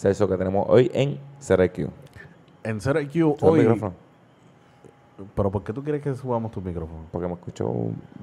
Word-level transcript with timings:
Celso 0.00 0.26
que 0.26 0.36
tenemos 0.38 0.64
hoy 0.66 0.90
en 0.94 1.18
CRQ. 1.46 1.90
En 2.64 2.76
IQ 2.78 3.12
¿Sube 3.12 3.36
el 3.36 3.44
hoy. 3.50 3.58
micrófono? 3.60 3.92
Pero 5.34 5.50
¿por 5.50 5.62
qué 5.62 5.74
tú 5.74 5.84
quieres 5.84 6.00
que 6.00 6.14
subamos 6.14 6.50
tu 6.52 6.62
micrófono? 6.62 7.00
Porque 7.12 7.28
me 7.28 7.34
escucho 7.34 7.70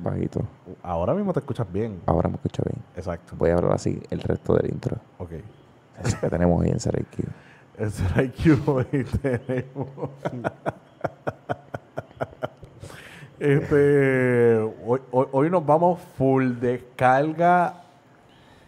bajito. 0.02 0.42
Ahora 0.82 1.14
mismo 1.14 1.32
te 1.34 1.40
escuchas 1.40 1.72
bien. 1.72 2.02
Ahora 2.08 2.30
me 2.30 2.36
escucho 2.38 2.64
bien. 2.66 2.84
Exacto. 2.96 3.36
Voy 3.38 3.52
a 3.52 3.54
hablar 3.58 3.74
así 3.74 4.02
el 4.10 4.22
resto 4.22 4.56
del 4.56 4.72
intro. 4.72 4.98
Ok. 5.20 5.30
Celso 6.02 6.20
que 6.20 6.30
tenemos 6.32 6.60
hoy 6.60 6.70
en 6.70 6.80
CRQ. 6.80 7.28
En 7.78 7.92
IQ 8.26 8.68
hoy 8.68 9.06
tenemos. 9.22 9.88
este. 13.40 14.58
Hoy, 14.84 15.00
hoy- 15.12 15.28
hoy 15.32 15.50
nos 15.52 15.64
vamos 15.64 16.00
full 16.18 16.54
descarga 16.60 17.84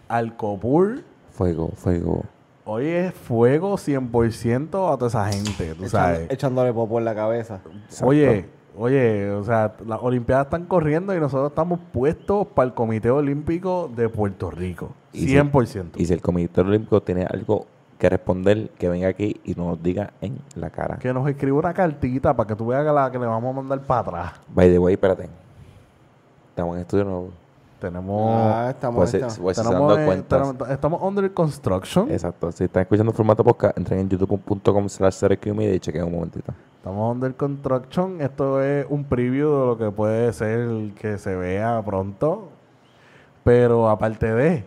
al 0.08 0.36
Copur. 0.38 1.00
Fuego, 1.32 1.70
fuego. 1.70 2.24
Hoy 2.72 2.86
es 2.86 3.14
fuego 3.16 3.78
100% 3.78 4.94
a 4.94 4.98
toda 4.98 5.08
esa 5.08 5.26
gente, 5.32 5.74
tú 5.74 5.90
sabes. 5.90 6.20
Echando- 6.20 6.34
echándole 6.34 6.74
popo 6.74 7.00
en 7.00 7.06
la 7.06 7.16
cabeza. 7.16 7.62
Exacto. 7.86 8.06
Oye, 8.06 8.46
oye, 8.78 9.32
o 9.32 9.44
sea, 9.44 9.74
las 9.88 10.00
Olimpiadas 10.04 10.46
están 10.46 10.66
corriendo 10.66 11.16
y 11.16 11.20
nosotros 11.20 11.50
estamos 11.50 11.80
puestos 11.92 12.46
para 12.48 12.68
el 12.68 12.76
Comité 12.76 13.10
Olímpico 13.10 13.90
de 13.96 14.08
Puerto 14.08 14.52
Rico. 14.52 14.92
Y 15.14 15.22
si- 15.22 15.28
100%. 15.30 16.00
Y 16.00 16.06
si 16.06 16.14
el 16.14 16.22
Comité 16.22 16.62
Olímpico 16.62 17.02
tiene 17.02 17.24
algo 17.26 17.66
que 17.98 18.08
responder, 18.08 18.70
que 18.78 18.88
venga 18.88 19.08
aquí 19.08 19.42
y 19.44 19.56
nos 19.56 19.82
diga 19.82 20.14
en 20.22 20.38
la 20.56 20.70
cara. 20.70 20.98
que 21.00 21.12
nos 21.12 21.28
escriba 21.28 21.58
una 21.58 21.74
cartita 21.74 22.36
para 22.36 22.48
que 22.48 22.56
tú 22.56 22.68
veas 22.68 22.86
que 22.86 22.92
la 22.94 23.10
que 23.12 23.18
le 23.18 23.26
vamos 23.26 23.50
a 23.52 23.62
mandar 23.62 23.82
para 23.82 24.02
atrás. 24.02 24.32
By 24.54 24.70
the 24.70 24.78
way, 24.78 24.94
espérate. 24.94 25.28
Estamos 26.50 26.76
en 26.76 26.82
estudio 26.82 27.04
nuevo. 27.06 27.32
Tenemos... 27.80 28.32
Ah, 28.36 28.68
estamos, 28.72 28.98
Pues, 28.98 29.14
estamos. 29.14 29.34
si- 29.36 29.42
pues 29.42 29.58
tenemos, 29.58 29.98
eh, 29.98 30.24
tenemos- 30.28 30.70
estamos 30.70 31.02
under 31.02 31.34
construction. 31.34 32.12
Exacto. 32.12 32.52
Si 32.52 32.66
están 32.66 32.82
escuchando 32.82 33.12
el 33.12 33.16
formato 33.16 33.44
podcast, 33.44 33.78
entren 33.78 34.02
en 34.02 34.10
youtube.com 34.10 34.90
slash 34.90 35.20
CRQmedia 35.20 35.74
y 35.76 35.80
chequen 35.80 36.04
un 36.04 36.12
momentito. 36.14 36.54
Estamos 36.78 37.14
under 37.16 37.34
construction. 37.36 38.20
Esto 38.22 38.62
es 38.62 38.86
un 38.90 39.04
preview 39.06 39.50
de 39.62 39.66
lo 39.68 39.78
que 39.78 39.92
puede 39.92 40.34
ser 40.34 40.92
que 41.00 41.18
se 41.18 41.36
vea 41.36 41.82
pronto. 41.86 42.50
Pero 43.46 43.90
aparte 43.90 44.34
de, 44.34 44.64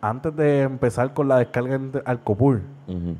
antes 0.00 0.36
de 0.36 0.60
empezar 0.62 1.14
con 1.14 1.28
la 1.28 1.38
descarga 1.38 1.74
en 1.76 1.92
al 2.04 2.20
Copur, 2.22 2.60
ujú. 2.86 3.16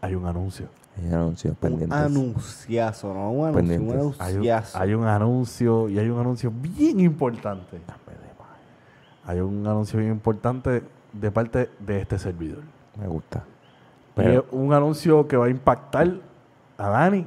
hay 0.00 0.14
un 0.14 0.26
anuncio. 0.26 0.66
Hay 1.02 1.12
anuncios 1.12 1.52
Un 1.52 1.56
pendientes. 1.56 1.98
anunciazo, 1.98 3.14
¿no? 3.14 3.30
Un 3.32 3.48
anuncio, 3.48 3.80
un. 3.80 4.14
Hay 4.18 4.34
un, 4.34 4.40
anunciazo. 4.40 4.78
hay 4.78 4.94
un 4.94 5.06
anuncio 5.06 5.88
y 5.88 5.98
hay 5.98 6.08
un 6.08 6.18
anuncio 6.18 6.50
bien 6.50 7.00
importante. 7.00 7.80
Hay 9.24 9.40
un 9.40 9.66
anuncio 9.66 9.98
bien 9.98 10.10
importante 10.10 10.82
de 11.12 11.30
parte 11.30 11.70
de 11.78 12.00
este 12.00 12.18
servidor. 12.18 12.62
Me 12.98 13.06
gusta. 13.06 13.44
Pero, 14.14 14.40
es 14.40 14.42
un 14.50 14.72
anuncio 14.72 15.26
que 15.28 15.36
va 15.36 15.46
a 15.46 15.50
impactar 15.50 16.14
a 16.76 16.88
Dani 16.88 17.26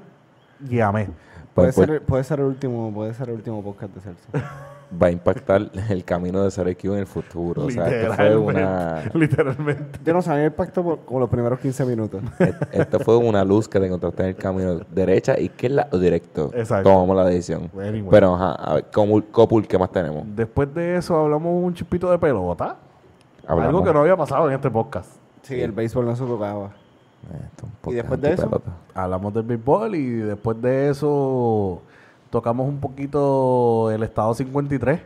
y 0.69 0.79
a 0.79 0.91
mí. 0.91 1.05
Puede, 1.53 1.71
pues, 1.71 1.75
pues, 1.75 1.87
ser, 1.87 2.01
puede 2.03 2.23
ser 2.23 2.39
el 2.39 2.45
último, 2.47 2.91
puede 2.93 3.13
ser 3.13 3.29
el 3.29 3.35
último 3.35 3.63
podcast 3.63 3.93
de 3.95 4.01
Celso. 4.01 4.27
va 5.01 5.07
a 5.07 5.11
impactar 5.11 5.69
el 5.89 6.03
camino 6.03 6.43
de 6.43 6.49
CRQ 6.51 6.85
en 6.85 6.93
el 6.99 7.05
futuro. 7.07 7.65
O 7.65 7.69
sea, 7.71 7.87
esto 7.87 8.13
fue 8.13 8.25
Literalmente. 8.29 8.61
una, 8.61 9.01
Literalmente. 9.13 9.99
Yo 10.05 10.13
no 10.13 10.21
sabía 10.21 10.45
el 10.45 10.51
pacto 10.53 10.83
por 10.83 10.99
como 10.99 11.19
los 11.21 11.29
primeros 11.29 11.59
15 11.59 11.85
minutos. 11.85 12.21
et- 12.39 12.55
esto 12.71 12.99
fue 12.99 13.17
una 13.17 13.43
luz 13.43 13.67
que 13.67 13.79
te 13.79 13.85
encontraste 13.87 14.23
en 14.23 14.29
el 14.29 14.35
camino 14.35 14.79
derecha, 14.91 15.39
izquierda 15.39 15.87
o 15.91 15.97
directo. 15.97 16.51
Exacto. 16.53 16.89
Tomamos 16.89 17.15
la 17.15 17.25
decisión. 17.25 17.69
Anyway. 17.73 18.07
Pero, 18.09 18.35
ajá, 18.35 18.51
a 18.53 18.73
ver, 18.75 18.85
Copul, 19.31 19.67
¿qué 19.67 19.77
más 19.77 19.91
tenemos? 19.91 20.23
Después 20.35 20.73
de 20.73 20.97
eso 20.97 21.15
hablamos 21.17 21.63
un 21.63 21.73
chispito 21.73 22.09
de 22.11 22.17
pelota. 22.17 22.77
Hablamos. 23.47 23.69
Algo 23.69 23.83
que 23.83 23.93
no 23.93 23.99
había 24.01 24.15
pasado 24.15 24.47
en 24.49 24.55
este 24.55 24.69
podcast. 24.71 25.09
Sí, 25.41 25.59
el 25.59 25.71
béisbol 25.71 26.05
no 26.05 26.15
se 26.15 26.23
tocaba. 26.25 26.69
Esto, 27.23 27.89
¿Y 27.89 27.93
después 27.93 28.19
de 28.19 28.33
eso? 28.33 28.61
Hablamos 28.93 29.33
del 29.33 29.43
béisbol 29.43 29.95
y 29.95 30.09
después 30.17 30.61
de 30.61 30.89
eso 30.89 31.81
tocamos 32.33 32.67
un 32.67 32.79
poquito 32.79 33.91
el 33.91 34.01
estado 34.01 34.33
53. 34.33 34.99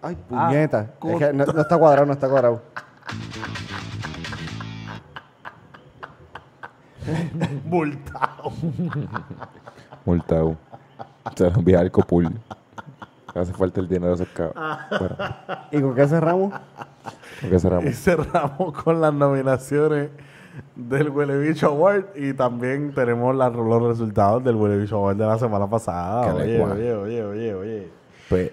Ay, 0.00 0.16
puñeta. 0.28 0.86
Ah, 1.00 1.08
Es 1.08 1.18
que 1.18 1.32
no, 1.32 1.44
no 1.44 1.60
está 1.62 1.76
cuadrado, 1.76 2.06
no 2.06 2.12
está 2.12 2.28
cuadrado. 2.28 2.62
Multado. 7.64 8.52
Multado. 10.04 10.56
Se 11.34 11.50
lo 11.50 11.56
envía 11.56 11.80
al 11.80 11.90
Copul. 11.90 12.38
Hace 13.34 13.52
falta 13.52 13.80
el 13.80 13.88
dinero 13.88 14.16
cercado. 14.16 14.54
Bueno, 14.96 15.16
¿Y 15.72 15.80
con 15.80 15.96
qué 15.96 16.06
cerramos? 16.06 16.52
¿con 17.40 17.50
qué 17.50 17.56
Y 17.56 17.58
cerramos? 17.58 17.94
cerramos 17.96 18.72
con 18.80 19.00
las 19.00 19.12
nominaciones 19.12 20.10
del 20.76 21.10
Huele 21.10 21.38
Bicho 21.38 21.68
Award 21.68 22.06
y 22.16 22.32
también 22.32 22.92
tenemos 22.94 23.34
la- 23.36 23.50
los 23.50 23.82
resultados 23.82 24.42
del 24.44 24.56
Huele 24.56 24.78
Bicho 24.78 24.96
Award 24.96 25.16
de 25.16 25.26
la 25.26 25.38
semana 25.38 25.68
pasada. 25.68 26.34
Oye, 26.34 26.58
oye, 26.74 26.94
oye, 26.94 27.24
oye, 27.24 27.54
oye. 27.54 27.88
Pues, 28.28 28.50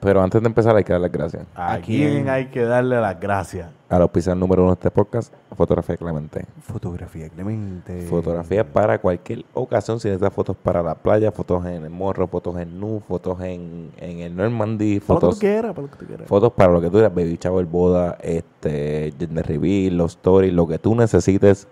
pero 0.00 0.22
antes 0.22 0.40
de 0.40 0.46
empezar 0.48 0.74
hay 0.76 0.84
que 0.84 0.92
dar 0.92 1.00
las 1.02 1.12
gracias. 1.12 1.44
¿A, 1.54 1.74
¿A 1.74 1.80
quién 1.80 2.28
hay 2.28 2.46
que 2.46 2.62
darle 2.62 3.00
las 3.00 3.20
gracias? 3.20 3.68
Al 3.88 4.02
auspiciar 4.02 4.36
número 4.36 4.62
uno 4.62 4.70
de 4.70 4.74
este 4.74 4.90
podcast, 4.90 5.32
Fotografía 5.56 5.96
Clemente. 5.96 6.46
Fotografía, 6.62 7.28
Clemente. 7.28 8.02
Fotografía 8.06 8.64
para 8.64 8.98
cualquier 9.00 9.44
ocasión, 9.52 9.98
si 9.98 10.08
necesitas 10.08 10.32
fotos 10.32 10.56
para 10.56 10.82
la 10.82 10.94
playa, 10.94 11.32
fotos 11.32 11.66
en 11.66 11.84
el 11.84 11.90
morro, 11.90 12.26
fotos 12.28 12.56
en 12.58 12.78
nu, 12.78 13.00
fotos 13.06 13.40
en, 13.42 13.90
en 13.98 14.20
el 14.20 14.34
Normandy, 14.36 15.00
Para 15.00 15.14
lo 15.14 15.20
que 15.20 15.20
tú 15.20 15.26
fotos, 15.26 15.38
quieras, 15.40 15.74
para 15.74 15.82
lo 15.86 15.90
que 15.90 15.98
tú 15.98 16.06
quieras. 16.06 16.28
fotos 16.28 16.52
para 16.52 16.72
lo 16.72 16.80
que 16.80 16.86
tú 16.86 16.92
quieras, 16.92 17.14
baby 17.14 17.38
shower, 17.42 17.66
boda, 17.66 18.16
este, 18.22 19.12
gender 19.18 19.46
reveal, 19.46 19.96
los 19.98 20.12
stories, 20.12 20.52
lo 20.54 20.66
que 20.68 20.78
tú 20.78 20.94
necesites, 20.94 21.66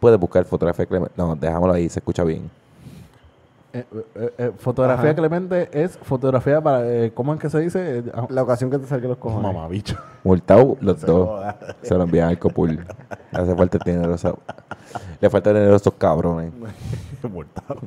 puedes 0.00 0.18
buscar 0.18 0.44
Fotografía 0.44 0.84
Clemente. 0.86 1.14
No, 1.16 1.36
dejámoslo 1.36 1.74
ahí, 1.74 1.88
se 1.88 2.00
escucha 2.00 2.24
bien. 2.24 2.50
Eh, 3.74 3.84
eh, 4.16 4.32
eh, 4.36 4.52
fotografía 4.58 5.10
Ajá. 5.10 5.14
Clemente 5.16 5.70
es 5.72 5.96
fotografía 6.02 6.60
para... 6.60 6.86
eh, 6.86 7.10
¿Cómo 7.14 7.32
es 7.32 7.40
que 7.40 7.48
se 7.48 7.58
dice? 7.60 7.98
Eh, 8.00 8.02
ah, 8.12 8.26
La 8.28 8.42
ocasión 8.42 8.68
que 8.70 8.76
te 8.78 8.86
salga 8.86 9.08
los 9.08 9.16
cojones. 9.16 9.50
Mamá, 9.50 9.66
bicho. 9.68 9.96
Multado, 10.24 10.76
los 10.80 11.00
Se 11.00 11.06
dos. 11.06 11.26
joda. 11.28 11.56
Se 11.80 11.94
lo 11.94 12.02
envían 12.04 12.28
al 12.28 12.38
copul. 12.38 12.84
Hace 13.32 13.54
falta 13.56 13.78
el 13.78 13.84
dinero. 13.92 14.14
le 15.20 15.30
falta 15.30 15.52
dinero 15.54 15.72
a 15.72 15.76
estos 15.76 15.94
cabrones. 15.94 16.52
Multado. 17.22 17.80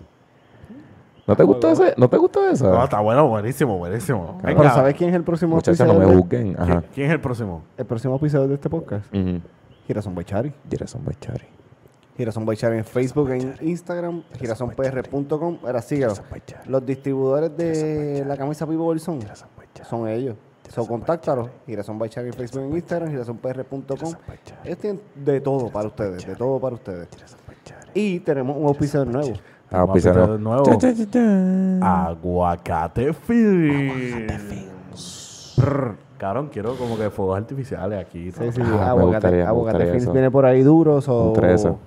¿No 1.26 1.36
te 1.36 1.44
gustó 1.44 1.70
ese? 1.70 1.94
¿No 1.96 2.08
te 2.10 2.16
gustó 2.18 2.46
eso? 2.48 2.68
No, 2.68 2.84
está 2.84 3.00
bueno, 3.00 3.28
buenísimo, 3.28 3.78
buenísimo. 3.78 4.40
Pero. 4.42 4.62
¿sabes 4.64 4.94
quién 4.96 5.10
es 5.10 5.16
el 5.16 5.22
próximo 5.22 5.54
Muchachos, 5.54 5.86
no 5.86 5.94
me 5.94 6.04
juzguen. 6.04 6.54
¿Quién, 6.54 6.60
Ajá. 6.60 6.82
quién 6.92 7.06
es 7.06 7.12
el 7.12 7.20
próximo? 7.20 7.62
El 7.78 7.86
próximo 7.86 8.16
episodio 8.16 8.48
de 8.48 8.54
este 8.54 8.68
podcast. 8.68 9.06
Ujú. 9.14 9.40
Girasón 9.86 10.14
Baichari. 10.14 10.52
Gerson 10.68 11.04
Bachari. 11.04 11.59
Girasón 12.20 12.44
Baichari 12.44 12.76
en 12.76 12.84
Facebook, 12.84 13.30
en 13.30 13.54
Instagram, 13.62 14.22
girasonpr.com. 14.38 15.56
Ahora 15.64 15.80
síguelo. 15.80 16.12
Los 16.66 16.84
distribuidores 16.84 17.56
de 17.56 18.24
la 18.26 18.36
camisa 18.36 18.66
Pivo 18.66 18.96
son, 18.98 19.20
son 19.88 20.06
ellos. 20.06 20.36
So, 20.68 20.86
contáctalos. 20.86 21.48
Girasón 21.66 21.98
Baichari 21.98 22.26
en 22.28 22.34
Facebook, 22.34 22.64
en 22.64 22.74
Instagram, 22.76 23.08
girasonpr.com. 23.10 24.12
Tienen 24.78 25.00
de 25.14 25.40
todo 25.40 25.70
para 25.70 25.88
ustedes, 25.88 26.26
de 26.26 26.36
todo 26.36 26.60
para 26.60 26.74
ustedes. 26.74 27.08
Y 27.94 28.20
tenemos 28.20 28.54
un 28.54 28.66
auspiciador 28.66 29.08
nuevo. 29.08 29.32
Ah, 29.70 29.86
Vamos 29.86 29.90
a 29.90 29.94
pisano. 29.94 30.14
empezar 30.20 30.36
de 30.36 30.42
nuevo. 30.44 30.64
Aguacate 31.82 33.14
Films. 33.14 34.26
Cabrón, 36.18 36.50
quiero 36.52 36.76
como 36.76 36.98
que 36.98 37.08
fuegos 37.08 37.38
artificiales 37.38 37.98
aquí. 37.98 38.30
Sí, 38.30 38.52
sí, 38.52 38.60
Ah, 38.62 38.90
aguacate, 38.90 39.42
aguacate 39.42 39.86
Films 39.92 40.12
viene 40.12 40.30
por 40.30 40.44
ahí 40.44 40.62
duro. 40.62 41.00
so- 41.00 41.18
Me 41.20 41.24
gustaría 41.30 41.54
eso. 41.54 41.78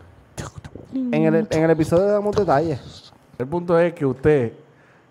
En 0.94 1.14
el, 1.26 1.48
en 1.50 1.64
el 1.64 1.72
episodio 1.72 2.06
damos 2.06 2.36
detalles. 2.36 3.12
El 3.38 3.48
punto 3.48 3.78
es 3.80 3.94
que 3.94 4.06
usted 4.06 4.54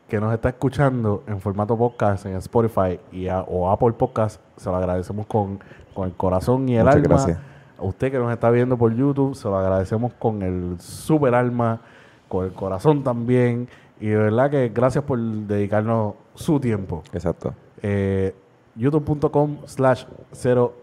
que 0.08 0.20
nos 0.20 0.32
está 0.34 0.50
escuchando 0.50 1.23
en 1.26 1.40
formato 1.40 1.76
podcast 1.76 2.26
en 2.26 2.37
Spotify 2.37 3.00
y 3.11 3.29
a- 3.29 3.40
o 3.43 3.70
Apple 3.70 3.93
Podcast, 3.93 4.40
se 4.56 4.69
lo 4.69 4.76
agradecemos 4.76 5.26
con, 5.26 5.58
con 5.94 6.06
el 6.08 6.14
corazón 6.14 6.69
y 6.69 6.76
el 6.76 6.84
Muchas 6.84 6.96
alma. 6.96 7.08
gracias. 7.08 7.38
A 7.79 7.82
usted 7.82 8.12
que 8.12 8.19
nos 8.19 8.31
está 8.32 8.50
viendo 8.50 8.76
por 8.76 8.94
YouTube, 8.94 9.34
se 9.34 9.49
lo 9.49 9.56
agradecemos 9.56 10.12
con 10.14 10.43
el 10.43 10.79
super 10.79 11.34
alma, 11.34 11.81
con 12.29 12.44
el 12.44 12.52
corazón 12.52 13.02
también. 13.02 13.69
Y 14.00 14.08
de 14.08 14.17
verdad 14.17 14.50
que 14.50 14.69
gracias 14.69 15.02
por 15.05 15.19
dedicarnos 15.19 16.14
su 16.34 16.61
tiempo. 16.61 17.02
Exacto. 17.12 17.55
Eh, 17.82 18.34
youtube.com 18.76 19.58
slash 19.64 20.05
0 20.32 20.75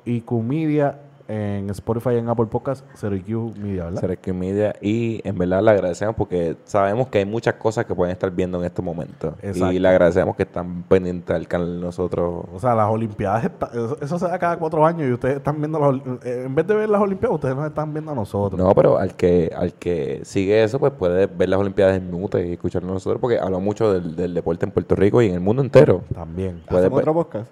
media 0.44 0.98
en 1.30 1.70
Spotify 1.70 2.10
y 2.14 2.18
en 2.18 2.28
Apple 2.28 2.48
Podcast, 2.48 2.84
Zero 2.96 3.16
IQ 3.16 3.56
Media, 3.58 3.86
¿verdad? 3.86 4.02
Sergio 4.02 4.34
Media. 4.34 4.74
Y 4.82 5.22
en 5.24 5.38
verdad 5.38 5.62
le 5.62 5.70
agradecemos 5.72 6.16
porque 6.16 6.58
sabemos 6.66 7.08
que 7.08 7.20
hay 7.20 7.26
muchas 7.26 7.54
cosas 7.54 7.86
que 7.86 7.94
pueden 7.94 8.12
estar 8.12 8.32
viendo 8.32 8.58
en 8.60 8.66
estos 8.66 8.84
momentos. 8.84 9.36
Exacto. 9.44 9.72
Y 9.72 9.78
le 9.80 9.88
agradecemos 9.88 10.36
que 10.36 10.44
están 10.44 10.82
pendientes 10.84 11.34
al 11.36 11.48
canal 11.48 11.76
de 11.80 11.86
nosotros. 11.86 12.46
O 12.52 12.60
sea, 12.60 12.74
las 12.74 12.90
Olimpiadas, 12.90 13.46
está- 13.46 13.68
eso, 13.72 13.98
eso 14.02 14.18
se 14.20 14.28
da 14.28 14.40
cada 14.40 14.58
cuatro 14.58 14.84
años 14.86 15.08
y 15.08 15.14
ustedes 15.14 15.38
están 15.38 15.60
viendo 15.60 15.80
las 15.80 16.02
eh, 16.26 16.44
En 16.48 16.56
vez 16.56 16.66
de 16.66 16.74
ver 16.76 16.90
las 16.90 17.00
Olimpiadas, 17.02 17.36
ustedes 17.36 17.56
nos 17.56 17.68
están 17.68 17.94
viendo 17.94 18.12
a 18.12 18.16
nosotros. 18.16 18.60
No, 18.60 18.74
pero 18.74 18.98
al 18.98 19.14
que 19.16 19.52
al 19.56 19.74
que 19.74 20.22
sigue 20.24 20.64
eso, 20.64 20.80
pues 20.80 20.92
puede 20.94 21.28
ver 21.28 21.48
las 21.48 21.60
Olimpiadas 21.60 21.96
en 21.98 22.10
Mute 22.10 22.48
y 22.48 22.54
escucharnos 22.54 22.92
nosotros 22.92 23.22
porque 23.22 23.38
habla 23.38 23.60
mucho 23.60 23.94
del, 23.94 24.16
del 24.16 24.34
deporte 24.34 24.66
en 24.66 24.72
Puerto 24.72 24.96
Rico 24.96 25.22
y 25.22 25.28
en 25.28 25.36
el 25.36 25.40
mundo 25.42 25.62
entero. 25.62 26.02
También. 26.14 26.64
Puede 26.68 26.82
¿Hacemos 26.88 26.98
ver- 26.98 27.10
otro 27.10 27.14
podcast? 27.14 27.52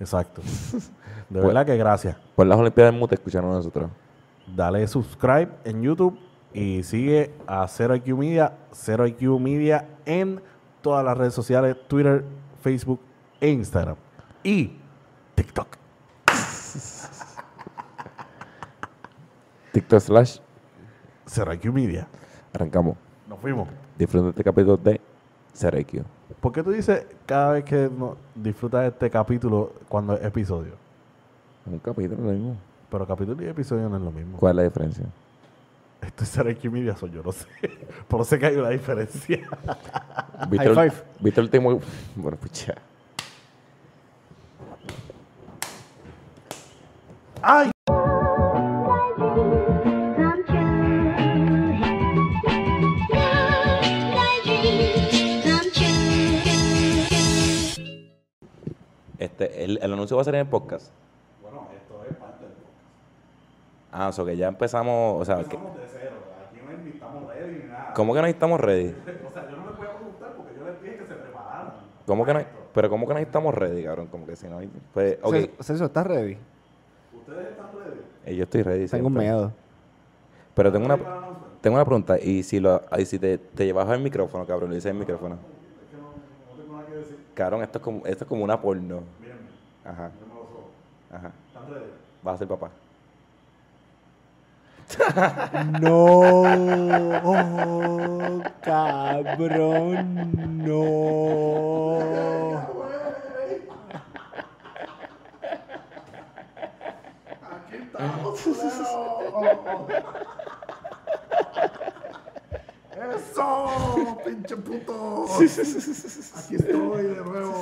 Exacto. 0.00 0.42
De 1.28 1.40
Pues- 1.40 1.46
verdad 1.46 1.66
que 1.66 1.76
gracias. 1.76 2.16
Por 2.36 2.46
las 2.46 2.58
Olimpiadas 2.58 2.92
en 2.92 2.98
Mute, 3.00 3.14
escucharnos 3.14 3.54
nosotros. 3.56 3.90
Dale 4.54 4.86
subscribe 4.86 5.48
en 5.64 5.82
YouTube 5.82 6.18
y 6.52 6.82
sigue 6.82 7.32
a 7.46 7.66
Zero 7.66 7.94
IQ 7.96 8.16
Media, 8.16 8.52
Zero 8.72 9.06
IQ 9.06 9.38
Media 9.40 9.88
en 10.04 10.40
todas 10.82 11.04
las 11.04 11.16
redes 11.16 11.34
sociales, 11.34 11.76
Twitter, 11.88 12.24
Facebook 12.62 13.00
e 13.40 13.48
Instagram. 13.50 13.96
Y 14.42 14.76
TikTok. 15.34 15.76
TikTok 19.72 20.00
slash, 20.00 20.38
Zero 21.26 21.52
IQ 21.54 21.72
Media. 21.72 22.06
arrancamos. 22.52 22.96
Nos 23.28 23.40
fuimos. 23.40 23.68
Disfruta 23.98 24.28
este 24.28 24.44
capítulo 24.44 24.76
de 24.76 25.00
Serequio. 25.52 26.04
¿Por 26.40 26.52
qué 26.52 26.62
tú 26.62 26.70
dices 26.70 27.06
cada 27.26 27.52
vez 27.52 27.64
que 27.64 27.90
no, 27.96 28.16
disfrutas 28.34 28.86
este 28.92 29.10
capítulo 29.10 29.72
cuando 29.88 30.14
es 30.14 30.24
episodio? 30.24 30.74
Un 31.66 31.78
capítulo 31.78 32.22
lo 32.22 32.32
mismo. 32.32 32.56
Pero 32.90 33.06
capítulo 33.06 33.42
y 33.42 33.48
episodio 33.48 33.88
no 33.88 33.96
es 33.96 34.02
lo 34.02 34.10
mismo. 34.12 34.38
¿Cuál 34.38 34.52
es 34.52 34.56
la 34.56 34.62
diferencia? 34.64 35.04
Esto 36.00 36.24
es 36.24 36.36
IQ 36.58 36.70
Media, 36.70 36.94
soy 36.96 37.10
yo, 37.10 37.22
no 37.22 37.32
sé. 37.32 37.46
Pero 38.08 38.24
sé 38.24 38.38
que 38.38 38.46
hay 38.46 38.56
una 38.56 38.68
diferencia. 38.68 39.38
¿Viste 40.50 40.66
High 40.66 40.68
el- 40.68 40.90
five. 40.90 41.04
¿Viste 41.20 41.40
el 41.40 41.44
último? 41.46 41.80
Bueno. 42.16 42.38
¡Ay! 47.42 47.70
Dreams 54.44 55.44
come 55.44 55.72
true. 55.74 55.94
Este, 59.18 59.64
el, 59.64 59.78
el 59.82 59.92
anuncio 59.92 60.16
va 60.16 60.22
a 60.22 60.24
ser 60.24 60.34
en 60.34 60.40
el 60.42 60.46
podcast. 60.48 60.90
Bueno, 61.42 61.66
esto 61.76 62.04
es 62.10 62.16
parte 62.16 62.44
del 62.44 62.52
Ah, 63.96 64.08
o 64.08 64.12
sea 64.12 64.24
que 64.24 64.36
ya 64.36 64.48
empezamos, 64.48 65.22
o 65.22 65.24
sea, 65.24 65.36
que- 65.36 65.54
Estamos 65.54 65.76
de 65.76 65.82
cero. 65.92 66.16
Aquí 66.50 66.58
no 66.60 66.90
estamos 66.92 67.32
ready 67.32 67.52
ni 67.62 67.68
nada. 67.70 67.90
¿cómo 67.94 68.12
que 68.12 68.20
no 68.20 68.26
estamos 68.26 68.60
ready? 68.60 68.92
O 69.28 69.32
sea, 69.32 69.48
yo 69.48 69.56
no 69.56 69.66
les 69.68 69.78
voy 69.78 69.86
a 69.86 69.90
preguntar 69.94 70.32
porque 70.36 70.52
yo 70.58 70.64
les 70.66 70.82
dije 70.82 70.96
que 70.96 71.06
se 71.06 71.14
prepararan. 71.14 71.72
¿Cómo 72.06 72.24
que 72.26 72.34
no, 72.34 72.40
pero 72.72 72.90
cómo 72.90 73.06
que 73.06 73.14
no 73.14 73.20
estamos 73.20 73.54
ready, 73.54 73.84
cabrón? 73.84 74.08
Como 74.08 74.26
que 74.26 74.34
si 74.34 74.48
no 74.48 74.58
hay, 74.58 74.68
pues, 74.92 75.18
ok, 75.22 75.32
Celso, 75.32 75.62
Celso, 75.62 75.84
¿estás 75.86 76.06
ready? 76.08 76.36
¿Ustedes 77.16 77.50
están 77.50 77.66
ready? 77.84 78.00
eh, 78.26 78.36
yo 78.36 78.42
estoy 78.42 78.62
ready 78.62 78.86
Tengo 78.88 79.08
siempre. 79.08 79.22
miedo. 79.22 79.52
Pero 80.54 80.72
tengo 80.72 80.86
una, 80.86 80.98
tengo 81.60 81.76
una 81.76 81.84
pregunta, 81.84 82.18
y 82.18 82.42
si 82.42 82.58
lo, 82.60 82.82
y 82.98 83.04
si 83.06 83.18
te, 83.20 83.38
te 83.38 83.64
llevas 83.64 83.88
el 83.90 84.00
micrófono, 84.00 84.44
cabrón, 84.44 84.70
le 84.70 84.76
dices 84.76 84.90
el 84.90 84.98
micrófono. 84.98 85.38
Cabrón, 87.34 87.62
esto 87.62 87.78
es 87.78 87.84
como, 87.84 88.06
esto 88.06 88.24
es 88.24 88.28
como 88.28 88.44
una 88.44 88.60
porno. 88.60 89.02
Mírenme, 89.20 89.48
Ajá, 89.84 90.10
ajá. 91.12 91.32
¿Están 91.48 91.68
ready? 91.72 91.90
Vas 92.22 92.34
a 92.34 92.38
ser 92.38 92.48
papá. 92.48 92.70
No, 95.80 96.42
oh, 97.24 98.42
cabrón, 98.62 100.32
no. 100.64 101.98
Aquí 107.50 107.76
estamos, 107.76 108.46
¡Eso! 113.14 114.18
¡Pinche 114.24 114.56
puto! 114.56 115.26
Aquí 115.34 115.44
estoy 116.56 117.02
de 117.02 117.22
nuevo. 117.24 117.54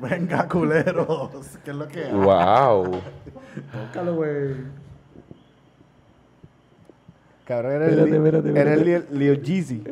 Venga, 0.00 0.48
culeros. 0.48 1.58
¿Qué 1.64 1.70
es 1.70 1.76
lo 1.76 1.86
que 1.88 2.04
hay? 2.04 2.12
¡Wow! 2.12 3.00
Tócalo, 3.72 4.14
güey. 4.16 4.81
Cabrón, 7.44 7.72
eres 7.72 7.88
Espérate, 7.90 8.10
Lil- 8.10 8.16
espérate, 8.26 8.48
espérate. 8.48 8.80
eres 8.82 9.10
Lil, 9.10 9.18
Lil 9.18 9.42
Jeezy. 9.42 9.84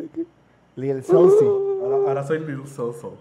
Lil 0.77 1.03
Saucy. 1.03 1.45
Ahora, 1.45 1.97
ahora 2.09 2.25
soy 2.27 2.39
Lil 2.41 2.67
Soso. 2.67 3.15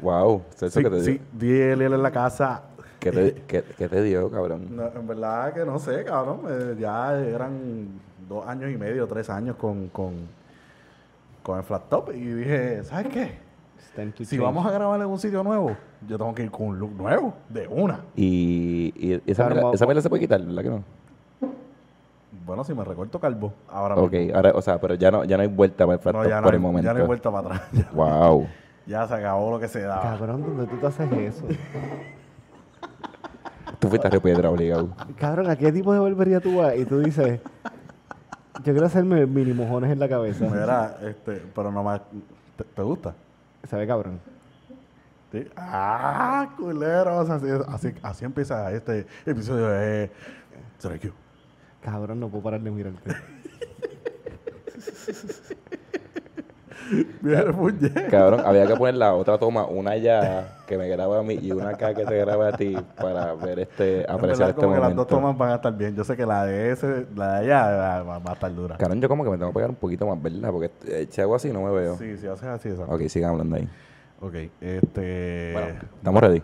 ¡Wow! 0.00 0.42
Celso, 0.56 0.78
Sí, 0.80 0.84
¿qué 0.84 0.90
te 0.90 0.96
dio? 0.96 1.04
sí, 1.04 1.20
di 1.32 1.52
él 1.60 1.82
en 1.82 2.02
la 2.02 2.10
casa. 2.10 2.62
¿Qué 2.98 3.12
te, 3.12 3.34
qué- 3.46 3.64
qué 3.78 3.88
te 3.88 4.02
dio, 4.02 4.30
cabrón? 4.30 4.66
No, 4.74 4.86
en 4.94 5.06
verdad 5.06 5.52
que 5.54 5.64
no 5.64 5.78
sé, 5.78 6.04
cabrón. 6.04 6.40
eh, 6.48 6.76
ya 6.78 7.18
eran 7.18 7.88
dos 8.28 8.46
años 8.46 8.70
y 8.70 8.76
medio, 8.76 9.06
tres 9.06 9.28
años 9.30 9.56
con, 9.56 9.88
con, 9.88 10.14
con 11.42 11.58
el 11.58 11.64
flat 11.64 11.88
top. 11.88 12.10
Y 12.14 12.20
dije, 12.20 12.82
¿sabes 12.84 13.08
qué? 13.08 13.50
Si 14.18 14.24
change. 14.24 14.40
vamos 14.40 14.64
a 14.66 14.70
grabar 14.70 15.00
en 15.00 15.06
un 15.06 15.18
sitio 15.18 15.42
nuevo, 15.42 15.76
yo 16.06 16.16
tengo 16.16 16.34
que 16.34 16.44
ir 16.44 16.50
con 16.50 16.66
un 16.68 16.78
look 16.78 16.92
nuevo, 16.92 17.34
de 17.48 17.66
una. 17.68 18.00
Y, 18.16 18.92
y 18.96 19.20
esa, 19.26 19.48
esa 19.72 19.84
mierda 19.86 20.00
se 20.02 20.08
puede 20.08 20.20
quitar, 20.20 20.40
¿verdad 20.42 20.62
que 20.62 20.68
no? 20.70 20.84
Bueno, 22.44 22.64
si 22.64 22.74
me 22.74 22.84
recorto 22.84 23.20
calvo, 23.20 23.52
ahora 23.68 23.94
Ok, 23.96 24.12
mismo. 24.12 24.36
ahora, 24.36 24.52
o 24.54 24.62
sea, 24.62 24.80
pero 24.80 24.94
ya 24.94 25.10
no, 25.10 25.24
ya 25.24 25.36
no 25.36 25.42
hay 25.42 25.48
vuelta 25.48 25.86
para 25.86 25.98
el 25.98 26.16
No, 26.16 26.28
ya, 26.28 26.36
no 26.36 26.42
por 26.44 26.52
hay, 26.52 26.56
el 26.56 26.60
momento. 26.62 26.86
ya 26.86 26.94
no 26.94 27.00
hay 27.00 27.06
vuelta 27.06 27.30
para 27.30 27.46
atrás. 27.56 27.62
Ya, 27.72 27.88
¡Wow! 27.92 28.46
ya 28.86 29.06
se 29.06 29.14
acabó 29.14 29.50
lo 29.50 29.60
que 29.60 29.68
se 29.68 29.82
daba. 29.82 30.02
Cabrón, 30.02 30.42
¿dónde 30.42 30.66
tú 30.66 30.76
te 30.78 30.86
haces 30.86 31.12
eso? 31.12 31.44
Tú 33.78 33.88
fuiste 33.88 34.06
a 34.06 34.10
Río 34.10 34.20
Piedra 34.20 34.50
obligado. 34.50 34.88
Cabrón, 35.16 35.48
¿a 35.48 35.56
qué 35.56 35.72
tipo 35.72 35.92
de 35.94 36.00
barbería 36.00 36.38
tú 36.40 36.58
vas? 36.58 36.76
Y 36.76 36.84
tú 36.84 36.98
dices, 37.00 37.40
yo 38.62 38.72
quiero 38.72 38.84
hacerme 38.84 39.24
mini 39.24 39.54
mojones 39.54 39.90
en 39.90 39.98
la 39.98 40.06
cabeza. 40.06 40.44
Mira, 40.44 40.98
este, 41.02 41.42
pero 41.54 41.72
nomás, 41.72 42.02
¿te, 42.56 42.64
te 42.64 42.82
gusta? 42.82 43.14
Se 43.66 43.76
ve 43.76 43.86
cabrón. 43.86 44.20
¿Sí? 45.32 45.46
Ah, 45.56 46.50
culeros. 46.58 47.30
Así, 47.30 47.46
así, 47.68 47.94
así 48.02 48.24
empieza 48.26 48.70
este 48.72 49.06
episodio 49.24 49.68
de 49.68 50.10
Zero 50.78 50.94
IQ. 50.96 51.12
Cabrón, 51.80 52.20
no 52.20 52.28
puedo 52.28 52.44
parar 52.44 52.60
de 52.60 52.70
mirarte. 52.70 53.10
Bien, 57.20 57.52
puñet. 57.52 58.10
Cabrón, 58.10 58.40
había 58.44 58.66
que 58.66 58.74
poner 58.74 58.96
la 58.96 59.14
otra 59.14 59.38
toma, 59.38 59.66
una 59.66 59.96
ya 59.96 60.58
que 60.66 60.76
me 60.76 60.88
graba 60.88 61.20
a 61.20 61.22
mí 61.22 61.38
y 61.40 61.52
una 61.52 61.70
acá 61.70 61.94
que 61.94 62.04
te 62.04 62.18
graba 62.18 62.48
a 62.48 62.52
ti 62.52 62.76
para 62.96 63.34
ver 63.34 63.60
este, 63.60 64.04
apreciar 64.08 64.20
verdad, 64.20 64.48
este 64.50 64.60
como 64.60 64.74
que 64.74 64.80
las 64.80 64.96
dos 64.96 65.06
tomas 65.06 65.38
van 65.38 65.50
a 65.50 65.54
estar 65.56 65.76
bien. 65.76 65.94
Yo 65.94 66.04
sé 66.04 66.16
que 66.16 66.26
la 66.26 66.44
de 66.44 66.72
ese, 66.72 67.06
la 67.14 67.40
de 67.40 67.52
allá 67.52 68.02
va, 68.02 68.18
va 68.18 68.30
a 68.30 68.34
estar 68.34 68.54
dura. 68.54 68.76
Cabrón, 68.76 69.00
yo 69.00 69.08
como 69.08 69.24
que 69.24 69.30
me 69.30 69.38
tengo 69.38 69.50
que 69.50 69.54
pegar 69.54 69.70
un 69.70 69.76
poquito 69.76 70.06
más, 70.06 70.20
¿verdad? 70.20 70.50
Porque 70.50 70.70
eh, 70.86 71.06
si 71.10 71.20
hago 71.20 71.34
así 71.34 71.52
no 71.52 71.62
me 71.62 71.70
veo. 71.70 71.96
Sí, 71.96 72.16
sí, 72.16 72.26
haces 72.26 72.48
así, 72.48 72.70
eso. 72.70 72.84
Ok, 72.88 73.02
sigan 73.08 73.30
hablando 73.30 73.56
ahí. 73.56 73.68
Ok, 74.20 74.34
este... 74.60 75.52
Bueno, 75.52 75.80
estamos 75.96 76.22
ready. 76.22 76.42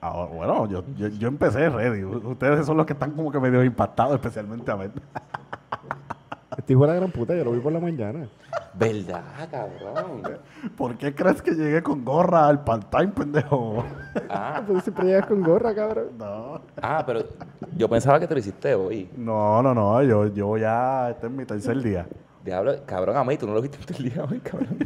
Ahora- 0.00 0.32
bueno, 0.32 0.68
yo, 0.68 0.84
yo, 0.96 1.08
yo 1.08 1.28
empecé 1.28 1.68
ready. 1.70 2.04
Ustedes 2.04 2.66
son 2.66 2.76
los 2.76 2.86
que 2.86 2.92
están 2.92 3.12
como 3.12 3.30
que 3.30 3.40
medio 3.40 3.62
impactados, 3.64 4.14
especialmente 4.14 4.70
a 4.70 4.74
ver. 4.76 4.90
Este 6.56 6.72
hijo 6.72 6.82
de 6.82 6.88
la 6.88 6.94
gran 6.94 7.10
puta, 7.10 7.34
yo 7.36 7.44
lo 7.44 7.52
vi 7.52 7.60
por 7.60 7.70
la 7.70 7.80
mañana. 7.80 8.28
¿Verdad, 8.72 9.22
cabrón? 9.50 10.22
¿Por 10.76 10.96
qué 10.96 11.14
crees 11.14 11.42
que 11.42 11.50
llegué 11.52 11.82
con 11.82 12.02
gorra 12.02 12.48
al 12.48 12.64
part-time, 12.64 13.08
pendejo? 13.08 13.84
Ah, 14.30 14.62
Tú 14.66 14.80
siempre 14.80 15.04
llegas 15.04 15.26
con 15.26 15.42
gorra, 15.42 15.74
cabrón. 15.74 16.06
No. 16.18 16.62
ah, 16.80 17.02
pero 17.06 17.24
yo 17.76 17.88
pensaba 17.90 18.18
que 18.18 18.26
te 18.26 18.34
lo 18.34 18.40
hiciste 18.40 18.74
hoy. 18.74 19.08
No, 19.16 19.62
no, 19.62 19.74
no. 19.74 20.02
Yo, 20.02 20.28
yo 20.28 20.56
ya... 20.56 21.10
Este 21.10 21.26
es 21.26 21.32
mi 21.32 21.44
tercer 21.44 21.80
día. 21.82 22.06
Diablo, 22.42 22.74
cabrón, 22.86 23.16
a 23.16 23.24
mí, 23.24 23.36
tú 23.36 23.46
no 23.46 23.52
lo 23.54 23.60
viste 23.60 23.78
el 23.98 24.10
día 24.10 24.24
hoy, 24.24 24.38
cabrón. 24.40 24.78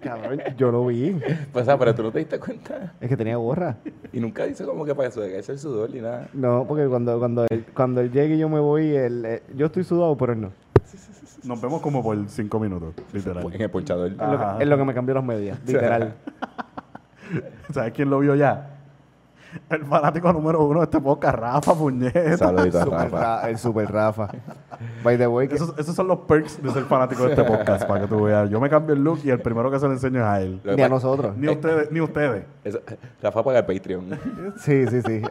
Cabrón, 0.00 0.40
yo 0.56 0.70
lo 0.70 0.86
vi. 0.86 1.18
Pues, 1.52 1.62
o 1.62 1.66
sea, 1.66 1.76
pero 1.78 1.94
tú 1.94 2.02
no 2.04 2.12
te 2.12 2.20
diste 2.20 2.38
cuenta. 2.38 2.94
Es 3.00 3.08
que 3.08 3.16
tenía 3.16 3.36
gorra. 3.36 3.76
Y 4.12 4.20
nunca 4.20 4.44
dice 4.46 4.64
como 4.64 4.84
que 4.84 4.94
para 4.94 5.08
eso 5.08 5.20
de 5.20 5.30
caerse 5.30 5.52
el 5.52 5.58
sudor 5.58 5.90
ni 5.90 6.00
nada. 6.00 6.28
No, 6.32 6.64
porque 6.66 6.86
cuando, 6.86 7.18
cuando, 7.18 7.46
él, 7.50 7.66
cuando 7.74 8.00
él 8.00 8.10
llegue 8.10 8.36
y 8.36 8.38
yo 8.38 8.48
me 8.48 8.60
voy, 8.60 8.94
él, 8.94 9.24
eh, 9.26 9.42
yo 9.54 9.66
estoy 9.66 9.84
sudado, 9.84 10.16
pero 10.16 10.32
él 10.32 10.40
no. 10.40 10.52
Nos 11.44 11.60
vemos 11.60 11.80
como 11.80 12.02
por 12.02 12.16
cinco 12.28 12.58
minutos, 12.58 12.94
literal. 13.12 13.46
En 13.52 13.60
el 13.60 13.70
ponchador. 13.70 14.10
Es 14.10 14.16
lo, 14.16 14.38
que, 14.38 14.62
es 14.64 14.68
lo 14.68 14.76
que 14.76 14.84
me 14.84 14.94
cambió 14.94 15.14
las 15.14 15.24
medias, 15.24 15.58
literal. 15.66 16.14
¿Sabes 17.72 17.92
quién 17.92 18.10
lo 18.10 18.18
vio 18.18 18.34
ya? 18.34 18.77
El 19.70 19.84
fanático 19.84 20.32
número 20.32 20.64
uno 20.64 20.80
de 20.80 20.84
este 20.84 21.00
podcast, 21.00 21.36
Rafa 21.38 21.74
Puñeta. 21.74 22.36
Saludito 22.36 22.78
a 22.78 22.84
Super 22.84 22.98
Rafa. 23.10 23.18
Ra- 23.20 23.48
el 23.50 23.58
super 23.58 23.90
Rafa. 23.92 24.28
By 25.02 25.16
the 25.18 25.26
way, 25.26 25.48
que, 25.48 25.54
Esos, 25.54 25.74
esos 25.78 25.94
son 25.94 26.06
los 26.06 26.18
perks 26.20 26.62
de 26.62 26.70
ser 26.70 26.84
fanático 26.84 27.24
de 27.24 27.30
este 27.30 27.44
podcast, 27.56 27.84
para 27.86 28.02
que 28.02 28.06
tú 28.08 28.22
veas. 28.24 28.48
Yo 28.50 28.60
me 28.60 28.68
cambio 28.68 28.94
el 28.94 29.02
look 29.02 29.20
y 29.24 29.30
el 29.30 29.40
primero 29.40 29.70
que 29.70 29.78
se 29.78 29.86
lo 29.86 29.92
enseño 29.92 30.20
es 30.20 30.26
a 30.26 30.40
él. 30.42 30.60
Lo 30.62 30.70
que 30.72 30.76
ni 30.76 30.82
a 30.82 30.88
pasa- 30.88 30.94
nosotros. 30.94 31.36
Ni 31.36 31.48
ustedes, 31.48 31.90
ni 31.90 32.00
ustedes. 32.00 32.44
Eso- 32.64 32.80
Rafa 33.22 33.42
paga 33.42 33.58
el 33.60 33.66
Patreon. 33.66 34.04
Sí, 34.58 34.86
sí, 34.86 35.00
sí. 35.02 35.22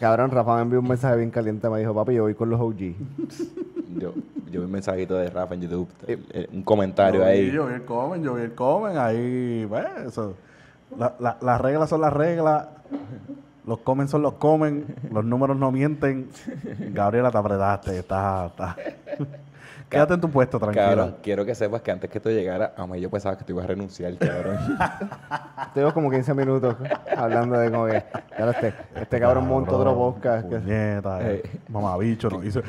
Cabrón, 0.00 0.30
Rafa 0.30 0.56
me 0.56 0.62
envió 0.62 0.80
un 0.80 0.88
mensaje 0.88 1.16
bien 1.16 1.30
caliente. 1.30 1.68
Me 1.70 1.78
dijo, 1.80 1.94
papi, 1.94 2.14
yo 2.14 2.22
voy 2.24 2.34
con 2.34 2.50
los 2.50 2.60
OG. 2.60 2.94
Yo, 3.98 4.12
yo 4.50 4.60
vi 4.60 4.64
un 4.66 4.70
mensajito 4.70 5.14
de 5.14 5.30
Rafa 5.30 5.54
en 5.54 5.62
YouTube, 5.62 5.88
el- 6.06 6.24
el- 6.32 6.48
un 6.52 6.62
comentario 6.62 7.20
Yo 7.20 7.26
vi- 7.26 7.32
ahí. 7.32 7.50
Yo 7.50 7.66
vi 7.66 7.74
el 7.74 7.84
comen, 7.84 8.22
yo 8.22 8.34
vi 8.34 8.42
el 8.42 8.54
comen, 8.54 8.96
ahí, 8.98 9.66
pues, 9.68 9.86
eso. 10.08 10.34
La- 10.98 11.14
la- 11.18 11.36
las 11.40 11.60
reglas 11.60 11.88
son 11.88 12.00
las 12.02 12.12
reglas, 12.12 12.66
los 13.66 13.78
comen 13.80 14.08
son 14.08 14.22
los 14.22 14.34
comen, 14.34 14.86
los 15.10 15.24
números 15.24 15.56
no 15.56 15.72
mienten. 15.72 16.30
Gabriela, 16.92 17.30
te 17.30 17.38
apretaste, 17.38 17.98
estás... 17.98 18.52
Quédate 19.88 20.14
en 20.14 20.20
tu 20.20 20.28
puesto, 20.30 20.58
tranquila. 20.58 20.86
Cabrón, 20.86 21.16
quiero 21.22 21.44
que 21.44 21.54
sepas 21.54 21.80
que 21.82 21.92
antes 21.92 22.10
que 22.10 22.18
tú 22.18 22.28
llegara, 22.28 22.72
a 22.76 22.84
mí 22.86 23.00
yo 23.00 23.08
pensaba 23.10 23.36
que 23.38 23.44
tú 23.44 23.52
ibas 23.52 23.64
a 23.64 23.68
renunciar, 23.68 24.16
cabrón. 24.18 24.58
Tengo 25.74 25.94
como 25.94 26.10
15 26.10 26.34
minutos 26.34 26.74
hablando 27.16 27.56
de 27.58 27.70
como 27.70 27.86
que, 27.86 28.02
este, 28.36 28.74
este 28.96 29.20
cabrón 29.20 29.46
montó 29.46 29.76
otro 29.78 29.94
podcast. 29.94 30.48
que- 30.48 30.56
Puñeta, 30.58 31.22
eh, 31.22 31.42
Eh. 31.44 31.50
mamabicho, 31.68 32.28
nos 32.28 32.44
hizo 32.44 32.60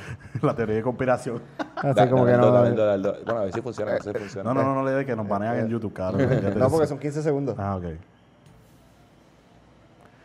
la 0.41 0.53
teoría 0.55 0.75
de 0.75 0.81
conspiración. 0.84 1.41
así 1.77 1.93
Da- 1.95 2.10
como 2.10 2.25
que 2.25 2.34
no. 2.34 2.51
dale. 2.51 3.12
Bueno, 3.25 3.39
a 3.39 3.43
ver 3.45 3.53
si 3.53 3.62
funciona, 3.62 3.91
a 3.91 3.93
ver 3.95 4.03
si 4.03 4.12
funciona. 4.13 4.43
No, 4.53 4.53
no, 4.53 4.63
no, 4.63 4.75
no 4.75 4.84
le 4.84 4.91
dé 4.91 5.05
que 5.05 5.15
nos 5.15 5.27
banean 5.27 5.57
en 5.57 5.67
YouTube, 5.69 5.93
cabrón. 5.93 6.27
Te 6.29 6.51
No, 6.55 6.69
porque 6.69 6.86
son 6.88 7.00
15 7.00 7.24
segundos. 7.24 7.55
Ah, 7.57 7.77
ok. 7.77 7.86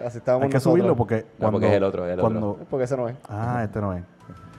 Así 0.05 0.19
estábamos 0.19 0.45
Hay 0.45 0.49
que 0.51 0.55
nosotros. 0.55 0.73
subirlo 0.73 0.97
porque... 0.97 1.27
No, 1.39 1.51
porque 1.51 1.69
es 1.69 1.73
el 1.75 1.85
otro, 1.85 2.07
es 2.07 2.15
el 2.15 2.21
cuando, 2.21 2.51
otro. 2.53 2.65
Porque 2.71 2.85
ese 2.85 2.97
no 2.97 3.09
es. 3.09 3.17
Ah, 3.29 3.61
este 3.65 3.81
no 3.81 3.93
es. 3.95 4.03